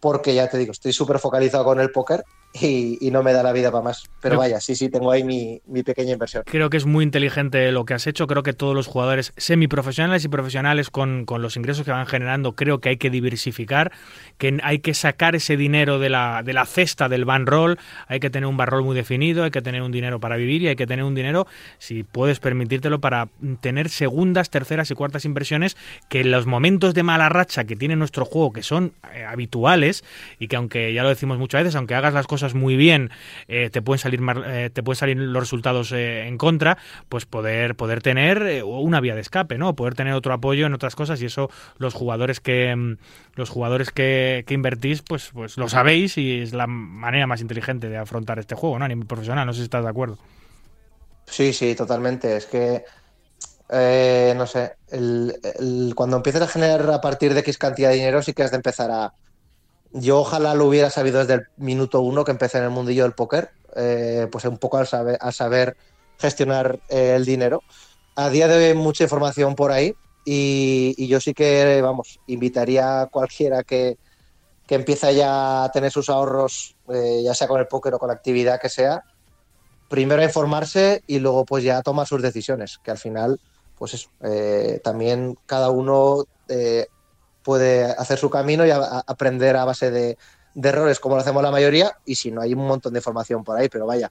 porque 0.00 0.34
ya 0.34 0.48
te 0.48 0.58
digo, 0.58 0.72
estoy 0.72 0.92
súper 0.92 1.18
focalizado 1.18 1.64
con 1.64 1.80
el 1.80 1.90
póker 1.90 2.24
y, 2.60 2.98
y, 3.00 3.10
no 3.10 3.22
me 3.22 3.32
da 3.32 3.42
la 3.42 3.52
vida 3.52 3.70
para 3.70 3.84
más. 3.84 4.04
Pero 4.20 4.38
vaya, 4.38 4.60
sí, 4.60 4.74
sí, 4.74 4.88
tengo 4.88 5.10
ahí 5.10 5.24
mi, 5.24 5.60
mi, 5.66 5.82
pequeña 5.82 6.12
inversión. 6.12 6.42
Creo 6.46 6.70
que 6.70 6.76
es 6.76 6.86
muy 6.86 7.04
inteligente 7.04 7.70
lo 7.72 7.84
que 7.84 7.94
has 7.94 8.06
hecho. 8.06 8.26
Creo 8.26 8.42
que 8.42 8.52
todos 8.52 8.74
los 8.74 8.86
jugadores 8.86 9.32
semiprofesionales 9.36 10.24
y 10.24 10.28
profesionales 10.28 10.90
con, 10.90 11.24
con 11.24 11.42
los 11.42 11.56
ingresos 11.56 11.84
que 11.84 11.90
van 11.90 12.06
generando, 12.06 12.54
creo 12.54 12.80
que 12.80 12.90
hay 12.90 12.96
que 12.96 13.10
diversificar, 13.10 13.92
que 14.38 14.58
hay 14.62 14.78
que 14.80 14.94
sacar 14.94 15.34
ese 15.34 15.56
dinero 15.56 15.98
de 15.98 16.10
la, 16.10 16.42
de 16.44 16.52
la 16.52 16.66
cesta 16.66 17.08
del 17.08 17.24
ban 17.24 17.46
roll, 17.46 17.78
hay 18.08 18.20
que 18.20 18.30
tener 18.30 18.46
un 18.46 18.56
ban 18.56 18.68
roll 18.68 18.84
muy 18.84 18.96
definido, 18.96 19.44
hay 19.44 19.50
que 19.50 19.62
tener 19.62 19.82
un 19.82 19.92
dinero 19.92 20.20
para 20.20 20.36
vivir 20.36 20.62
y 20.62 20.68
hay 20.68 20.76
que 20.76 20.86
tener 20.86 21.04
un 21.04 21.14
dinero, 21.14 21.46
si 21.78 22.02
puedes 22.02 22.40
permitírtelo, 22.40 23.00
para 23.00 23.28
tener 23.60 23.88
segundas, 23.88 24.50
terceras 24.50 24.90
y 24.90 24.94
cuartas 24.94 25.24
inversiones 25.24 25.76
que 26.08 26.20
en 26.20 26.30
los 26.30 26.46
momentos 26.46 26.94
de 26.94 27.02
mala 27.02 27.28
racha 27.28 27.64
que 27.64 27.76
tiene 27.76 27.96
nuestro 27.96 28.24
juego, 28.24 28.52
que 28.52 28.62
son 28.62 28.92
eh, 29.14 29.24
habituales 29.24 30.04
y 30.38 30.48
que 30.48 30.56
aunque 30.56 30.92
ya 30.92 31.02
lo 31.02 31.08
decimos 31.08 31.38
muchas 31.38 31.62
veces, 31.62 31.76
aunque 31.76 31.94
hagas 31.94 32.14
las 32.14 32.26
cosas 32.26 32.45
muy 32.54 32.76
bien, 32.76 33.10
eh, 33.48 33.70
te 33.70 33.82
pueden 33.82 33.98
salir 33.98 34.20
eh, 34.46 34.70
te 34.72 34.82
pueden 34.82 34.98
salir 34.98 35.16
los 35.16 35.42
resultados 35.42 35.92
eh, 35.92 36.26
en 36.26 36.38
contra, 36.38 36.78
pues 37.08 37.26
poder 37.26 37.76
poder 37.76 38.02
tener 38.02 38.62
una 38.64 39.00
vía 39.00 39.14
de 39.14 39.20
escape, 39.20 39.58
¿no? 39.58 39.74
Poder 39.74 39.94
tener 39.94 40.14
otro 40.14 40.32
apoyo 40.32 40.66
en 40.66 40.74
otras 40.74 40.94
cosas 40.94 41.20
y 41.22 41.26
eso 41.26 41.50
los 41.78 41.94
jugadores 41.94 42.40
que 42.40 42.74
mm, 42.74 42.96
los 43.34 43.50
jugadores 43.50 43.90
que, 43.90 44.44
invertís, 44.48 45.02
pues 45.02 45.30
pues 45.32 45.56
lo 45.58 45.68
sabéis 45.68 46.16
y 46.18 46.40
es 46.40 46.52
la 46.52 46.66
manera 46.66 47.26
más 47.26 47.40
inteligente 47.40 47.88
de 47.88 47.98
afrontar 47.98 48.38
este 48.38 48.54
juego, 48.54 48.78
¿no? 48.78 48.84
A 48.84 48.88
nivel 48.88 49.06
profesional, 49.06 49.46
no 49.46 49.52
sé 49.52 49.58
si 49.58 49.64
estás 49.64 49.84
de 49.84 49.90
acuerdo. 49.90 50.18
Sí, 51.26 51.52
sí, 51.52 51.74
totalmente. 51.74 52.36
Es 52.36 52.46
que 52.46 52.84
no 54.34 54.46
sé, 54.46 54.76
el, 54.90 55.92
cuando 55.94 56.16
empiezas 56.16 56.42
a 56.42 56.46
generar 56.46 56.88
a 56.90 57.00
partir 57.00 57.34
de 57.34 57.40
X 57.40 57.58
cantidad 57.58 57.90
de 57.90 57.96
dinero, 57.96 58.22
sí 58.22 58.32
que 58.32 58.44
has 58.44 58.50
de 58.52 58.56
empezar 58.56 58.90
a, 58.90 59.12
yo 59.98 60.20
ojalá 60.20 60.54
lo 60.54 60.66
hubiera 60.66 60.90
sabido 60.90 61.20
desde 61.20 61.34
el 61.34 61.46
minuto 61.56 62.00
uno 62.00 62.24
que 62.24 62.30
empecé 62.30 62.58
en 62.58 62.64
el 62.64 62.70
mundillo 62.70 63.04
del 63.04 63.12
póker, 63.12 63.50
eh, 63.74 64.28
pues 64.30 64.44
un 64.44 64.58
poco 64.58 64.78
al 64.78 64.86
saber, 64.86 65.18
a 65.20 65.32
saber 65.32 65.76
gestionar 66.18 66.80
eh, 66.88 67.14
el 67.16 67.24
dinero. 67.24 67.62
A 68.14 68.30
día 68.30 68.48
de 68.48 68.56
hoy 68.56 68.64
hay 68.64 68.74
mucha 68.74 69.04
información 69.04 69.54
por 69.54 69.72
ahí 69.72 69.94
y, 70.24 71.06
yo 71.06 71.20
sí 71.20 71.34
que, 71.34 71.80
vamos, 71.82 72.20
invitaría 72.26 73.02
a 73.02 73.06
cualquiera 73.06 73.62
que, 73.62 73.98
que 74.66 74.74
empieza 74.74 75.12
ya 75.12 75.64
a 75.64 75.72
tener 75.72 75.90
sus 75.90 76.08
ahorros, 76.08 76.76
eh, 76.92 77.22
ya 77.24 77.34
sea 77.34 77.48
con 77.48 77.60
el 77.60 77.66
póker 77.66 77.94
o 77.94 77.98
con 77.98 78.08
la 78.08 78.14
actividad 78.14 78.60
que 78.60 78.68
sea, 78.68 79.02
primero 79.88 80.22
a 80.22 80.24
informarse 80.24 81.02
y 81.06 81.20
luego 81.20 81.44
pues 81.44 81.64
ya 81.64 81.78
a 81.78 81.82
tomar 81.82 82.06
sus 82.06 82.20
decisiones, 82.20 82.78
que 82.82 82.90
al 82.90 82.98
final, 82.98 83.40
pues 83.78 83.94
eso, 83.94 84.10
también 84.82 85.38
cada 85.46 85.70
uno 85.70 86.24
puede 87.46 87.84
hacer 87.84 88.18
su 88.18 88.28
camino 88.28 88.66
y 88.66 88.70
a, 88.72 89.04
aprender 89.06 89.54
a 89.54 89.64
base 89.64 89.92
de, 89.92 90.18
de, 90.54 90.68
errores 90.68 90.98
como 90.98 91.14
lo 91.14 91.20
hacemos 91.20 91.44
la 91.44 91.52
mayoría 91.52 91.96
y 92.04 92.16
si 92.16 92.32
no 92.32 92.40
hay 92.40 92.54
un 92.54 92.66
montón 92.66 92.92
de 92.92 92.98
información 92.98 93.44
por 93.44 93.56
ahí, 93.56 93.68
pero 93.68 93.86
vaya, 93.86 94.10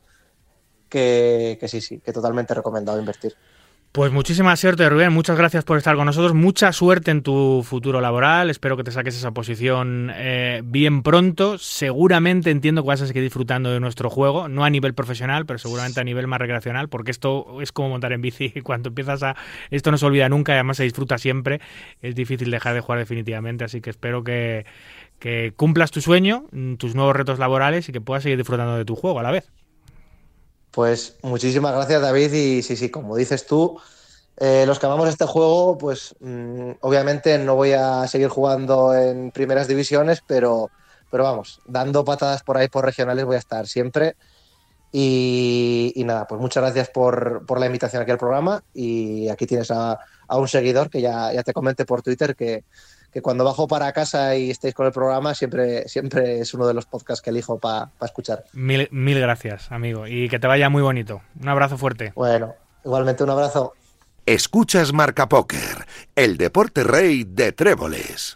que, 0.88 1.58
que 1.60 1.68
sí, 1.68 1.82
sí, 1.82 2.00
que 2.00 2.14
totalmente 2.14 2.54
recomendado 2.54 2.98
invertir. 2.98 3.36
Pues 3.96 4.12
muchísima 4.12 4.54
suerte, 4.58 4.90
Rubén. 4.90 5.14
Muchas 5.14 5.38
gracias 5.38 5.64
por 5.64 5.78
estar 5.78 5.96
con 5.96 6.06
nosotros. 6.06 6.34
Mucha 6.34 6.74
suerte 6.74 7.12
en 7.12 7.22
tu 7.24 7.64
futuro 7.66 8.02
laboral. 8.02 8.50
Espero 8.50 8.76
que 8.76 8.84
te 8.84 8.92
saques 8.92 9.16
esa 9.16 9.32
posición 9.32 10.12
eh, 10.14 10.62
bien 10.66 11.02
pronto. 11.02 11.58
Seguramente 11.58 12.52
entiendo 12.52 12.82
que 12.82 12.90
vas 12.90 13.02
a 13.02 13.08
seguir 13.08 13.24
disfrutando 13.24 13.70
de 13.72 13.80
nuestro 13.80 14.10
juego, 14.10 14.50
no 14.50 14.66
a 14.66 14.70
nivel 14.70 14.94
profesional, 14.94 15.46
pero 15.46 15.60
seguramente 15.60 16.02
a 16.02 16.04
nivel 16.04 16.28
más 16.28 16.40
recreacional, 16.40 16.90
porque 16.90 17.10
esto 17.10 17.62
es 17.62 17.72
como 17.72 17.88
montar 17.88 18.12
en 18.12 18.22
bici. 18.22 18.50
Cuando 18.64 18.90
empiezas 18.90 19.24
a. 19.24 19.38
Esto 19.72 19.92
no 19.92 19.98
se 19.98 20.06
olvida 20.06 20.28
nunca 20.28 20.52
y 20.52 20.56
además 20.56 20.76
se 20.76 20.84
disfruta 20.84 21.18
siempre. 21.18 21.62
Es 22.02 22.16
difícil 22.16 22.52
dejar 22.52 22.74
de 22.74 22.82
jugar 22.82 23.00
definitivamente. 23.00 23.64
Así 23.64 23.80
que 23.80 23.92
espero 23.92 24.26
que, 24.26 24.66
que 25.20 25.54
cumplas 25.56 25.92
tu 25.92 26.02
sueño, 26.02 26.48
tus 26.80 26.96
nuevos 26.96 27.16
retos 27.16 27.40
laborales 27.40 27.88
y 27.88 27.94
que 27.94 28.02
puedas 28.02 28.24
seguir 28.24 28.40
disfrutando 28.40 28.76
de 28.76 28.84
tu 28.84 28.98
juego 28.98 29.22
a 29.22 29.24
la 29.24 29.32
vez. 29.32 29.54
Pues 30.76 31.16
muchísimas 31.22 31.74
gracias, 31.74 32.02
David. 32.02 32.34
Y 32.34 32.62
sí, 32.62 32.76
sí, 32.76 32.90
como 32.90 33.16
dices 33.16 33.48
tú, 33.48 33.80
eh, 34.36 34.66
los 34.68 34.78
que 34.78 34.86
amamos 34.88 35.08
este 35.08 35.26
juego, 35.26 35.78
pues 35.78 36.16
mmm, 36.20 36.72
obviamente 36.82 37.38
no 37.40 37.56
voy 37.56 37.72
a 37.72 38.06
seguir 38.08 38.28
jugando 38.28 38.94
en 38.94 39.32
primeras 39.32 39.70
divisiones, 39.70 40.22
pero, 40.28 40.70
pero 41.10 41.24
vamos, 41.24 41.62
dando 41.66 42.04
patadas 42.04 42.44
por 42.44 42.58
ahí 42.58 42.68
por 42.68 42.84
regionales 42.84 43.24
voy 43.24 43.38
a 43.38 43.40
estar 43.40 43.68
siempre. 43.68 44.18
Y, 44.92 45.94
y 45.96 46.04
nada, 46.04 46.28
pues 46.28 46.42
muchas 46.42 46.64
gracias 46.64 46.90
por, 46.90 47.46
por, 47.46 47.60
la 47.60 47.68
invitación 47.68 48.02
aquí 48.02 48.12
al 48.12 48.18
programa. 48.18 48.62
Y 48.74 49.30
aquí 49.30 49.46
tienes 49.46 49.72
a, 49.72 49.98
a 50.28 50.38
un 50.38 50.50
seguidor 50.50 50.90
que 50.90 51.00
ya, 51.00 51.32
ya 51.32 51.44
te 51.44 51.54
comenté 51.54 51.86
por 51.86 52.02
Twitter 52.02 52.36
que, 52.36 52.66
que 53.16 53.22
cuando 53.22 53.46
bajo 53.46 53.66
para 53.66 53.94
casa 53.94 54.36
y 54.36 54.52
estéis 54.52 54.74
con 54.74 54.86
el 54.86 54.92
programa, 54.92 55.34
siempre, 55.34 55.88
siempre 55.88 56.42
es 56.42 56.54
uno 56.54 56.68
de 56.68 56.74
los 56.74 56.86
podcasts 56.86 57.22
que 57.22 57.30
elijo 57.30 57.58
para 57.58 57.86
pa 57.98 58.08
escuchar. 58.08 58.44
Mil, 58.52 58.90
mil 58.92 59.18
gracias, 59.22 59.72
amigo, 59.72 60.06
y 60.06 60.28
que 60.28 60.38
te 60.38 60.48
vaya 60.48 60.68
muy 60.68 60.82
bonito. 60.82 61.22
Un 61.42 61.48
abrazo 61.48 61.78
fuerte. 61.78 62.12
Bueno, 62.14 62.56
igualmente 62.84 63.24
un 63.24 63.30
abrazo. 63.30 63.74
Escuchas 64.26 64.92
Marca 64.92 65.30
Póker, 65.30 65.86
el 66.14 66.36
deporte 66.36 66.84
rey 66.84 67.24
de 67.24 67.54
tréboles. 67.54 68.36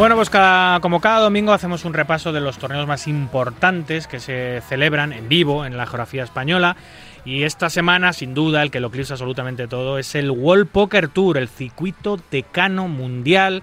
Bueno, 0.00 0.16
pues 0.16 0.30
como 0.30 1.02
cada 1.02 1.20
domingo 1.20 1.52
hacemos 1.52 1.84
un 1.84 1.92
repaso 1.92 2.32
de 2.32 2.40
los 2.40 2.56
torneos 2.56 2.86
más 2.86 3.06
importantes 3.06 4.06
que 4.06 4.18
se 4.18 4.62
celebran 4.66 5.12
en 5.12 5.28
vivo 5.28 5.66
en 5.66 5.76
la 5.76 5.84
geografía 5.84 6.24
española. 6.24 6.74
Y 7.26 7.42
esta 7.42 7.68
semana, 7.68 8.14
sin 8.14 8.32
duda, 8.32 8.62
el 8.62 8.70
que 8.70 8.80
lo 8.80 8.88
eclipsa 8.88 9.12
absolutamente 9.12 9.68
todo 9.68 9.98
es 9.98 10.14
el 10.14 10.30
World 10.30 10.68
Poker 10.68 11.08
Tour, 11.08 11.36
el 11.36 11.50
circuito 11.50 12.18
decano 12.30 12.88
mundial 12.88 13.62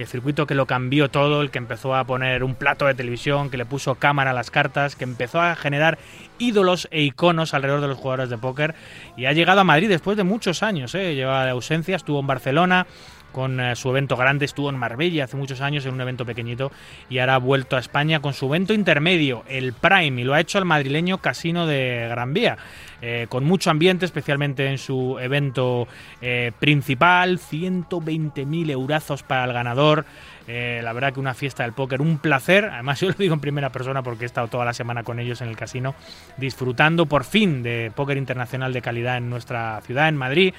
el 0.00 0.06
circuito 0.06 0.46
que 0.46 0.54
lo 0.54 0.66
cambió 0.66 1.10
todo, 1.10 1.42
el 1.42 1.50
que 1.50 1.58
empezó 1.58 1.94
a 1.94 2.04
poner 2.04 2.44
un 2.44 2.54
plato 2.54 2.86
de 2.86 2.94
televisión, 2.94 3.50
que 3.50 3.56
le 3.56 3.66
puso 3.66 3.96
cámara 3.96 4.30
a 4.30 4.34
las 4.34 4.50
cartas, 4.50 4.96
que 4.96 5.04
empezó 5.04 5.40
a 5.40 5.56
generar 5.56 5.98
ídolos 6.38 6.88
e 6.90 7.02
iconos 7.02 7.52
alrededor 7.52 7.80
de 7.80 7.88
los 7.88 7.98
jugadores 7.98 8.30
de 8.30 8.38
póker 8.38 8.74
y 9.16 9.26
ha 9.26 9.32
llegado 9.32 9.60
a 9.60 9.64
Madrid 9.64 9.88
después 9.88 10.16
de 10.16 10.24
muchos 10.24 10.62
años, 10.62 10.94
¿eh? 10.94 11.14
lleva 11.14 11.44
de 11.44 11.50
ausencia, 11.50 11.96
estuvo 11.96 12.20
en 12.20 12.26
Barcelona, 12.26 12.86
con 13.32 13.60
eh, 13.60 13.76
su 13.76 13.90
evento 13.90 14.16
grande, 14.16 14.44
estuvo 14.44 14.70
en 14.70 14.76
Marbella 14.76 15.24
hace 15.24 15.36
muchos 15.36 15.60
años 15.60 15.84
en 15.86 15.94
un 15.94 16.00
evento 16.00 16.24
pequeñito 16.24 16.72
y 17.08 17.18
ahora 17.18 17.36
ha 17.36 17.38
vuelto 17.38 17.76
a 17.76 17.78
España 17.78 18.20
con 18.20 18.34
su 18.34 18.46
evento 18.46 18.72
intermedio, 18.72 19.44
el 19.48 19.72
Prime, 19.72 20.20
y 20.20 20.24
lo 20.24 20.34
ha 20.34 20.40
hecho 20.40 20.58
al 20.58 20.64
madrileño 20.64 21.18
Casino 21.18 21.66
de 21.66 22.06
Gran 22.10 22.32
Vía, 22.34 22.58
eh, 23.00 23.26
con 23.28 23.44
mucho 23.44 23.70
ambiente, 23.70 24.04
especialmente 24.04 24.66
en 24.66 24.78
su 24.78 25.18
evento 25.20 25.88
eh, 26.20 26.52
principal, 26.58 27.38
120.000 27.38 28.70
eurazos 28.70 29.22
para 29.22 29.44
el 29.44 29.52
ganador. 29.52 30.04
Eh, 30.50 30.80
la 30.82 30.94
verdad 30.94 31.12
que 31.12 31.20
una 31.20 31.34
fiesta 31.34 31.62
del 31.62 31.74
póker, 31.74 32.00
un 32.00 32.18
placer. 32.18 32.64
Además, 32.64 32.98
yo 33.02 33.08
lo 33.08 33.14
digo 33.14 33.34
en 33.34 33.40
primera 33.40 33.70
persona 33.70 34.02
porque 34.02 34.24
he 34.24 34.26
estado 34.26 34.48
toda 34.48 34.64
la 34.64 34.72
semana 34.72 35.02
con 35.02 35.20
ellos 35.20 35.42
en 35.42 35.48
el 35.48 35.56
casino, 35.56 35.94
disfrutando 36.38 37.06
por 37.06 37.24
fin 37.24 37.62
de 37.62 37.92
póker 37.94 38.16
internacional 38.16 38.72
de 38.72 38.80
calidad 38.80 39.18
en 39.18 39.28
nuestra 39.28 39.80
ciudad, 39.82 40.08
en 40.08 40.16
Madrid, 40.16 40.54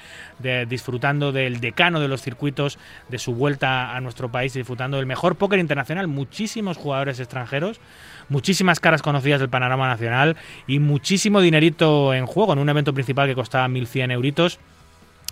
disfrutando 0.68 1.32
del 1.32 1.60
decano 1.60 1.98
de 2.00 2.08
los 2.08 2.22
circuitos, 2.22 2.78
de 3.08 3.18
su 3.18 3.34
vuelta 3.34 3.96
a 3.96 4.00
nuestro 4.00 4.30
país, 4.30 4.54
disfrutando 4.54 4.96
del 4.96 5.06
mejor 5.06 5.36
póker 5.36 5.58
internacional. 5.58 6.06
Muchísimos 6.06 6.76
jugadores 6.76 7.18
extranjeros, 7.18 7.80
muchísimas 8.28 8.78
caras 8.78 9.02
conocidas 9.02 9.40
del 9.40 9.50
panorama 9.50 9.88
nacional 9.88 10.36
y 10.68 10.78
muchísimo 10.78 11.40
dinerito 11.40 12.14
en 12.14 12.26
juego 12.26 12.52
en 12.52 12.60
un 12.60 12.68
evento 12.68 12.94
principal 12.94 13.26
que 13.26 13.34
costaba 13.34 13.66
1.100 13.66 14.12
euritos 14.12 14.60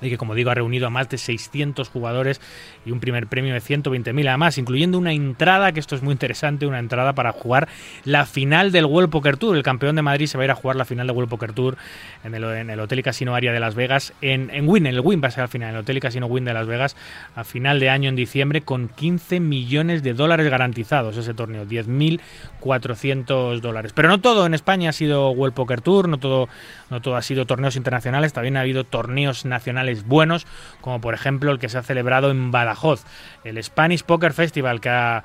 y 0.00 0.10
que 0.10 0.18
como 0.18 0.34
digo 0.34 0.50
ha 0.50 0.54
reunido 0.54 0.86
a 0.86 0.90
más 0.90 1.08
de 1.08 1.18
600 1.18 1.88
jugadores 1.88 2.40
y 2.84 2.90
un 2.90 3.00
primer 3.00 3.26
premio 3.26 3.54
de 3.54 3.60
120.000 3.60 4.28
además, 4.28 4.58
incluyendo 4.58 4.98
una 4.98 5.12
entrada, 5.12 5.72
que 5.72 5.80
esto 5.80 5.96
es 5.96 6.02
muy 6.02 6.12
interesante, 6.12 6.66
una 6.66 6.78
entrada 6.78 7.14
para 7.14 7.32
jugar 7.32 7.68
la 8.04 8.26
final 8.26 8.72
del 8.72 8.86
World 8.86 9.10
Poker 9.10 9.36
Tour. 9.36 9.56
El 9.56 9.62
campeón 9.62 9.96
de 9.96 10.02
Madrid 10.02 10.26
se 10.26 10.38
va 10.38 10.44
a 10.44 10.46
ir 10.46 10.50
a 10.50 10.54
jugar 10.54 10.76
la 10.76 10.84
final 10.84 11.06
del 11.06 11.16
World 11.16 11.30
Poker 11.30 11.52
Tour 11.52 11.76
en 12.24 12.34
el, 12.34 12.44
en 12.44 12.70
el 12.70 12.80
Hotel 12.80 13.00
y 13.00 13.02
Casino 13.02 13.34
Aria 13.34 13.52
de 13.52 13.60
Las 13.60 13.74
Vegas, 13.74 14.12
en, 14.20 14.50
en 14.50 14.68
Win, 14.68 14.86
el 14.86 15.00
Win 15.00 15.20
va 15.22 15.28
a 15.28 15.30
ser 15.30 15.42
al 15.42 15.48
final, 15.48 15.70
en 15.70 15.76
el 15.76 15.80
Hotel 15.82 15.96
y 15.98 16.00
Casino 16.00 16.26
Win 16.26 16.44
de 16.44 16.52
Las 16.52 16.66
Vegas, 16.66 16.96
a 17.34 17.44
final 17.44 17.80
de 17.80 17.90
año 17.90 18.08
en 18.08 18.16
diciembre, 18.16 18.62
con 18.62 18.88
15 18.88 19.40
millones 19.40 20.02
de 20.02 20.14
dólares 20.14 20.48
garantizados 20.48 21.16
ese 21.16 21.34
torneo, 21.34 21.66
10.400 21.66 23.60
dólares. 23.60 23.92
Pero 23.94 24.08
no 24.08 24.20
todo 24.20 24.46
en 24.46 24.54
España 24.54 24.90
ha 24.90 24.92
sido 24.92 25.30
World 25.30 25.54
Poker 25.54 25.80
Tour, 25.80 26.08
no 26.08 26.18
todo, 26.18 26.48
no 26.90 27.00
todo 27.00 27.16
ha 27.16 27.22
sido 27.22 27.46
torneos 27.46 27.76
internacionales, 27.76 28.32
también 28.32 28.56
ha 28.56 28.60
habido 28.60 28.84
torneos 28.84 29.44
nacionales 29.44 29.87
buenos, 30.06 30.46
como 30.80 31.00
por 31.00 31.14
ejemplo 31.14 31.50
el 31.50 31.58
que 31.58 31.68
se 31.68 31.78
ha 31.78 31.82
celebrado 31.82 32.30
en 32.30 32.50
Badajoz, 32.50 33.04
el 33.44 33.62
Spanish 33.62 34.04
Poker 34.04 34.32
Festival, 34.32 34.80
que 34.80 34.88
ha, 34.88 35.22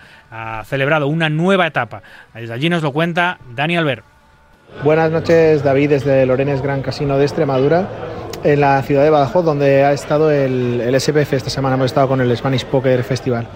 celebrado 0.65 1.07
una 1.07 1.29
nueva 1.29 1.67
etapa. 1.67 2.01
Desde 2.33 2.53
allí 2.53 2.69
nos 2.69 2.81
lo 2.81 2.91
cuenta 2.91 3.39
Dani 3.55 3.77
Albert. 3.77 4.03
Buenas 4.83 5.11
noches, 5.11 5.63
David, 5.63 5.89
desde 5.89 6.25
Lorenes 6.25 6.61
Gran 6.61 6.81
Casino 6.81 7.17
de 7.17 7.25
Extremadura, 7.25 7.87
en 8.43 8.59
la 8.59 8.81
ciudad 8.81 9.03
de 9.03 9.09
Badajoz, 9.09 9.45
donde 9.45 9.83
ha 9.83 9.93
estado 9.93 10.31
el, 10.31 10.81
el 10.81 10.99
SPF. 10.99 11.33
Esta 11.33 11.49
semana 11.49 11.75
hemos 11.75 11.87
estado 11.87 12.07
con 12.07 12.21
el 12.21 12.35
Spanish 12.35 12.65
Poker 12.65 13.03
Festival. 13.03 13.47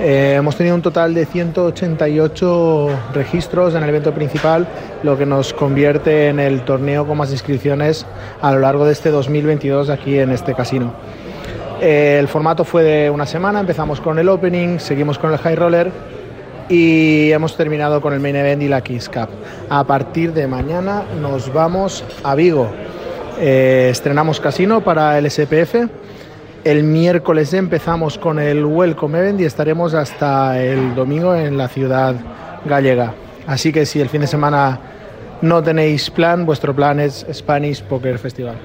Eh, 0.00 0.34
hemos 0.36 0.54
tenido 0.54 0.76
un 0.76 0.82
total 0.82 1.12
de 1.12 1.26
188 1.26 2.88
registros 3.14 3.74
en 3.74 3.82
el 3.82 3.88
evento 3.88 4.14
principal, 4.14 4.68
lo 5.02 5.18
que 5.18 5.26
nos 5.26 5.52
convierte 5.52 6.28
en 6.28 6.38
el 6.38 6.62
torneo 6.62 7.04
con 7.04 7.18
más 7.18 7.32
inscripciones 7.32 8.06
a 8.40 8.52
lo 8.52 8.60
largo 8.60 8.86
de 8.86 8.92
este 8.92 9.10
2022 9.10 9.90
aquí 9.90 10.20
en 10.20 10.30
este 10.30 10.54
casino. 10.54 10.92
Eh, 11.80 12.18
el 12.20 12.28
formato 12.28 12.64
fue 12.64 12.84
de 12.84 13.10
una 13.10 13.26
semana, 13.26 13.58
empezamos 13.58 14.00
con 14.00 14.20
el 14.20 14.28
opening, 14.28 14.78
seguimos 14.78 15.18
con 15.18 15.32
el 15.32 15.38
high 15.38 15.56
roller 15.56 15.90
y 16.68 17.32
hemos 17.32 17.56
terminado 17.56 18.00
con 18.00 18.12
el 18.12 18.20
main 18.20 18.36
event 18.36 18.62
y 18.62 18.68
la 18.68 18.80
Kings 18.80 19.08
Cup. 19.08 19.28
A 19.68 19.82
partir 19.82 20.32
de 20.32 20.46
mañana 20.46 21.02
nos 21.20 21.52
vamos 21.52 22.04
a 22.22 22.36
Vigo. 22.36 22.70
Eh, 23.40 23.88
estrenamos 23.90 24.38
casino 24.38 24.80
para 24.80 25.18
el 25.18 25.28
SPF. 25.28 26.07
El 26.68 26.82
miércoles 26.82 27.54
empezamos 27.54 28.18
con 28.18 28.38
el 28.38 28.62
Welcome 28.62 29.18
Event 29.18 29.40
y 29.40 29.46
estaremos 29.46 29.94
hasta 29.94 30.62
el 30.62 30.94
domingo 30.94 31.34
en 31.34 31.56
la 31.56 31.66
ciudad 31.66 32.14
gallega. 32.66 33.14
Así 33.46 33.72
que 33.72 33.86
si 33.86 34.02
el 34.02 34.10
fin 34.10 34.20
de 34.20 34.26
semana 34.26 34.78
no 35.40 35.62
tenéis 35.62 36.10
plan, 36.10 36.44
vuestro 36.44 36.76
plan 36.76 37.00
es 37.00 37.24
Spanish 37.32 37.82
Poker 37.84 38.18
Festival. 38.18 38.56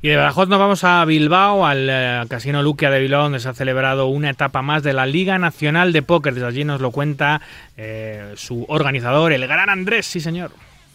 Y 0.00 0.06
de 0.06 0.14
Badajoz 0.14 0.48
nos 0.48 0.60
vamos 0.60 0.84
a 0.84 1.04
Bilbao, 1.04 1.66
al 1.66 1.88
eh, 1.90 2.22
Casino 2.28 2.62
Luquia 2.62 2.92
de 2.92 3.00
Bilbao, 3.00 3.24
donde 3.24 3.40
se 3.40 3.48
ha 3.48 3.54
celebrado 3.54 4.06
una 4.06 4.30
etapa 4.30 4.62
más 4.62 4.84
de 4.84 4.92
la 4.92 5.04
Liga 5.04 5.36
Nacional 5.36 5.92
de 5.92 6.02
Póker. 6.02 6.32
Desde 6.32 6.46
allí 6.46 6.62
nos 6.62 6.80
lo 6.80 6.92
cuenta 6.92 7.40
eh, 7.76 8.34
su 8.36 8.66
organizador, 8.68 9.32
el 9.32 9.48
gran 9.48 9.68
Andrés, 9.68 10.06
sí 10.06 10.20
señor. 10.20 10.52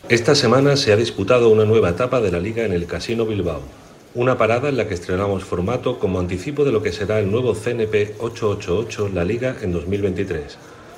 Esta 0.07 0.33
semana 0.33 0.77
se 0.77 0.93
ha 0.93 0.95
disputado 0.95 1.49
una 1.49 1.65
nueva 1.65 1.89
etapa 1.89 2.21
de 2.21 2.31
la 2.31 2.39
liga 2.39 2.63
en 2.63 2.71
el 2.71 2.85
Casino 2.85 3.25
Bilbao. 3.25 3.80
Una 4.13 4.37
parada 4.37 4.67
en 4.67 4.75
la 4.75 4.89
que 4.89 4.93
estrenamos 4.93 5.45
formato 5.45 5.97
como 5.97 6.19
anticipo 6.19 6.65
de 6.65 6.73
lo 6.73 6.83
que 6.83 6.91
será 6.91 7.21
el 7.21 7.31
nuevo 7.31 7.53
CNP 7.53 8.15
888 8.19 9.09
La 9.13 9.23
Liga 9.23 9.55
en 9.61 9.71
2023. 9.71 10.57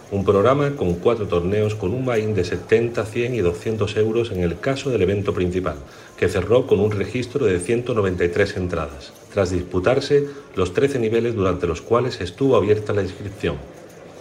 Un 0.09 0.25
programa 0.25 0.71
con 0.75 0.95
cuatro 0.95 1.27
torneos 1.27 1.75
con 1.75 1.93
un 1.93 2.05
buy-in 2.05 2.33
de 2.33 2.43
70, 2.43 3.05
100 3.05 3.35
y 3.35 3.41
200 3.41 3.97
euros 3.97 4.31
en 4.31 4.41
el 4.41 4.59
caso 4.59 4.89
del 4.89 5.03
evento 5.03 5.31
principal, 5.31 5.75
que 6.17 6.27
cerró 6.27 6.65
con 6.65 6.79
un 6.79 6.89
registro 6.89 7.45
de 7.45 7.59
193 7.59 8.57
entradas, 8.57 9.13
tras 9.31 9.51
disputarse 9.51 10.25
los 10.55 10.73
13 10.73 10.97
niveles 10.97 11.35
durante 11.35 11.67
los 11.67 11.83
cuales 11.83 12.19
estuvo 12.19 12.55
abierta 12.55 12.93
la 12.93 13.03
inscripción. 13.03 13.57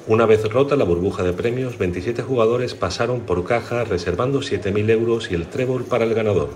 Una 0.06 0.26
vez 0.26 0.46
rota 0.52 0.76
la 0.76 0.84
burbuja 0.84 1.22
de 1.22 1.32
premios, 1.32 1.78
27 1.78 2.20
jugadores 2.20 2.74
pasaron 2.74 3.20
por 3.20 3.42
caja 3.44 3.84
reservando 3.84 4.40
7.000 4.40 4.90
euros 4.90 5.30
y 5.30 5.34
el 5.34 5.46
trébol 5.46 5.84
para 5.84 6.04
el 6.04 6.12
ganador. 6.12 6.50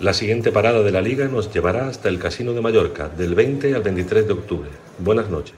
La 0.00 0.14
siguiente 0.14 0.50
parada 0.50 0.82
de 0.82 0.92
la 0.92 1.02
liga 1.02 1.28
nos 1.28 1.52
llevará 1.52 1.86
hasta 1.86 2.08
el 2.08 2.18
Casino 2.18 2.54
de 2.54 2.62
Mallorca, 2.62 3.10
del 3.10 3.34
20 3.34 3.74
al 3.74 3.82
23 3.82 4.26
de 4.26 4.32
octubre. 4.32 4.70
Buenas 4.98 5.28
noches. 5.28 5.56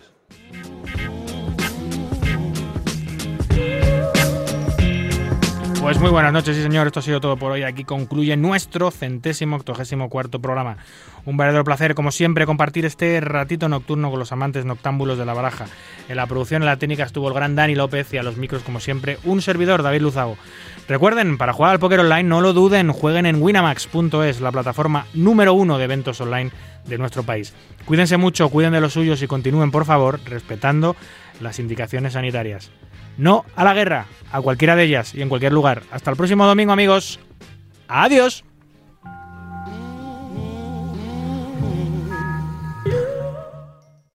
Pues 5.80 6.00
muy 6.00 6.10
buenas 6.10 6.32
noches, 6.32 6.56
sí 6.56 6.62
señor, 6.62 6.86
esto 6.86 7.00
ha 7.00 7.02
sido 7.02 7.20
todo 7.20 7.36
por 7.36 7.52
hoy. 7.52 7.64
Aquí 7.64 7.84
concluye 7.84 8.36
nuestro 8.36 8.90
centésimo 8.90 9.56
octogésimo 9.56 10.08
cuarto 10.08 10.40
programa. 10.40 10.76
Un 11.24 11.36
verdadero 11.36 11.64
placer, 11.64 11.94
como 11.94 12.10
siempre, 12.10 12.46
compartir 12.46 12.84
este 12.84 13.20
ratito 13.20 13.68
nocturno 13.68 14.10
con 14.10 14.18
los 14.18 14.32
amantes 14.32 14.64
noctámbulos 14.64 15.18
de 15.18 15.26
la 15.26 15.34
baraja. 15.34 15.66
En 16.08 16.16
la 16.16 16.26
producción, 16.26 16.62
en 16.62 16.66
la 16.66 16.78
técnica 16.78 17.04
estuvo 17.04 17.28
el 17.28 17.34
gran 17.34 17.54
Dani 17.54 17.74
López 17.74 18.12
y 18.12 18.16
a 18.16 18.22
los 18.22 18.36
micros, 18.36 18.62
como 18.62 18.80
siempre, 18.80 19.18
un 19.24 19.42
servidor, 19.42 19.82
David 19.82 20.00
Luzago. 20.00 20.36
Recuerden, 20.88 21.38
para 21.38 21.52
jugar 21.52 21.72
al 21.72 21.78
póker 21.78 22.00
online, 22.00 22.24
no 22.24 22.40
lo 22.40 22.52
duden, 22.52 22.92
jueguen 22.92 23.26
en 23.26 23.40
winamax.es, 23.40 24.40
la 24.40 24.52
plataforma 24.52 25.06
número 25.14 25.54
uno 25.54 25.78
de 25.78 25.84
eventos 25.84 26.20
online 26.20 26.50
de 26.86 26.98
nuestro 26.98 27.22
país. 27.22 27.54
Cuídense 27.84 28.16
mucho, 28.16 28.48
cuiden 28.48 28.72
de 28.72 28.80
los 28.80 28.92
suyos 28.92 29.22
y 29.22 29.26
continúen, 29.26 29.70
por 29.70 29.84
favor, 29.84 30.20
respetando 30.24 30.96
las 31.40 31.58
indicaciones 31.58 32.14
sanitarias. 32.14 32.70
No 33.16 33.44
a 33.54 33.64
la 33.64 33.74
guerra, 33.74 34.06
a 34.32 34.40
cualquiera 34.40 34.74
de 34.74 34.84
ellas 34.84 35.14
y 35.14 35.22
en 35.22 35.28
cualquier 35.28 35.52
lugar. 35.52 35.82
Hasta 35.90 36.10
el 36.10 36.16
próximo 36.16 36.46
domingo, 36.46 36.72
amigos. 36.72 37.20
Adiós. 37.88 38.44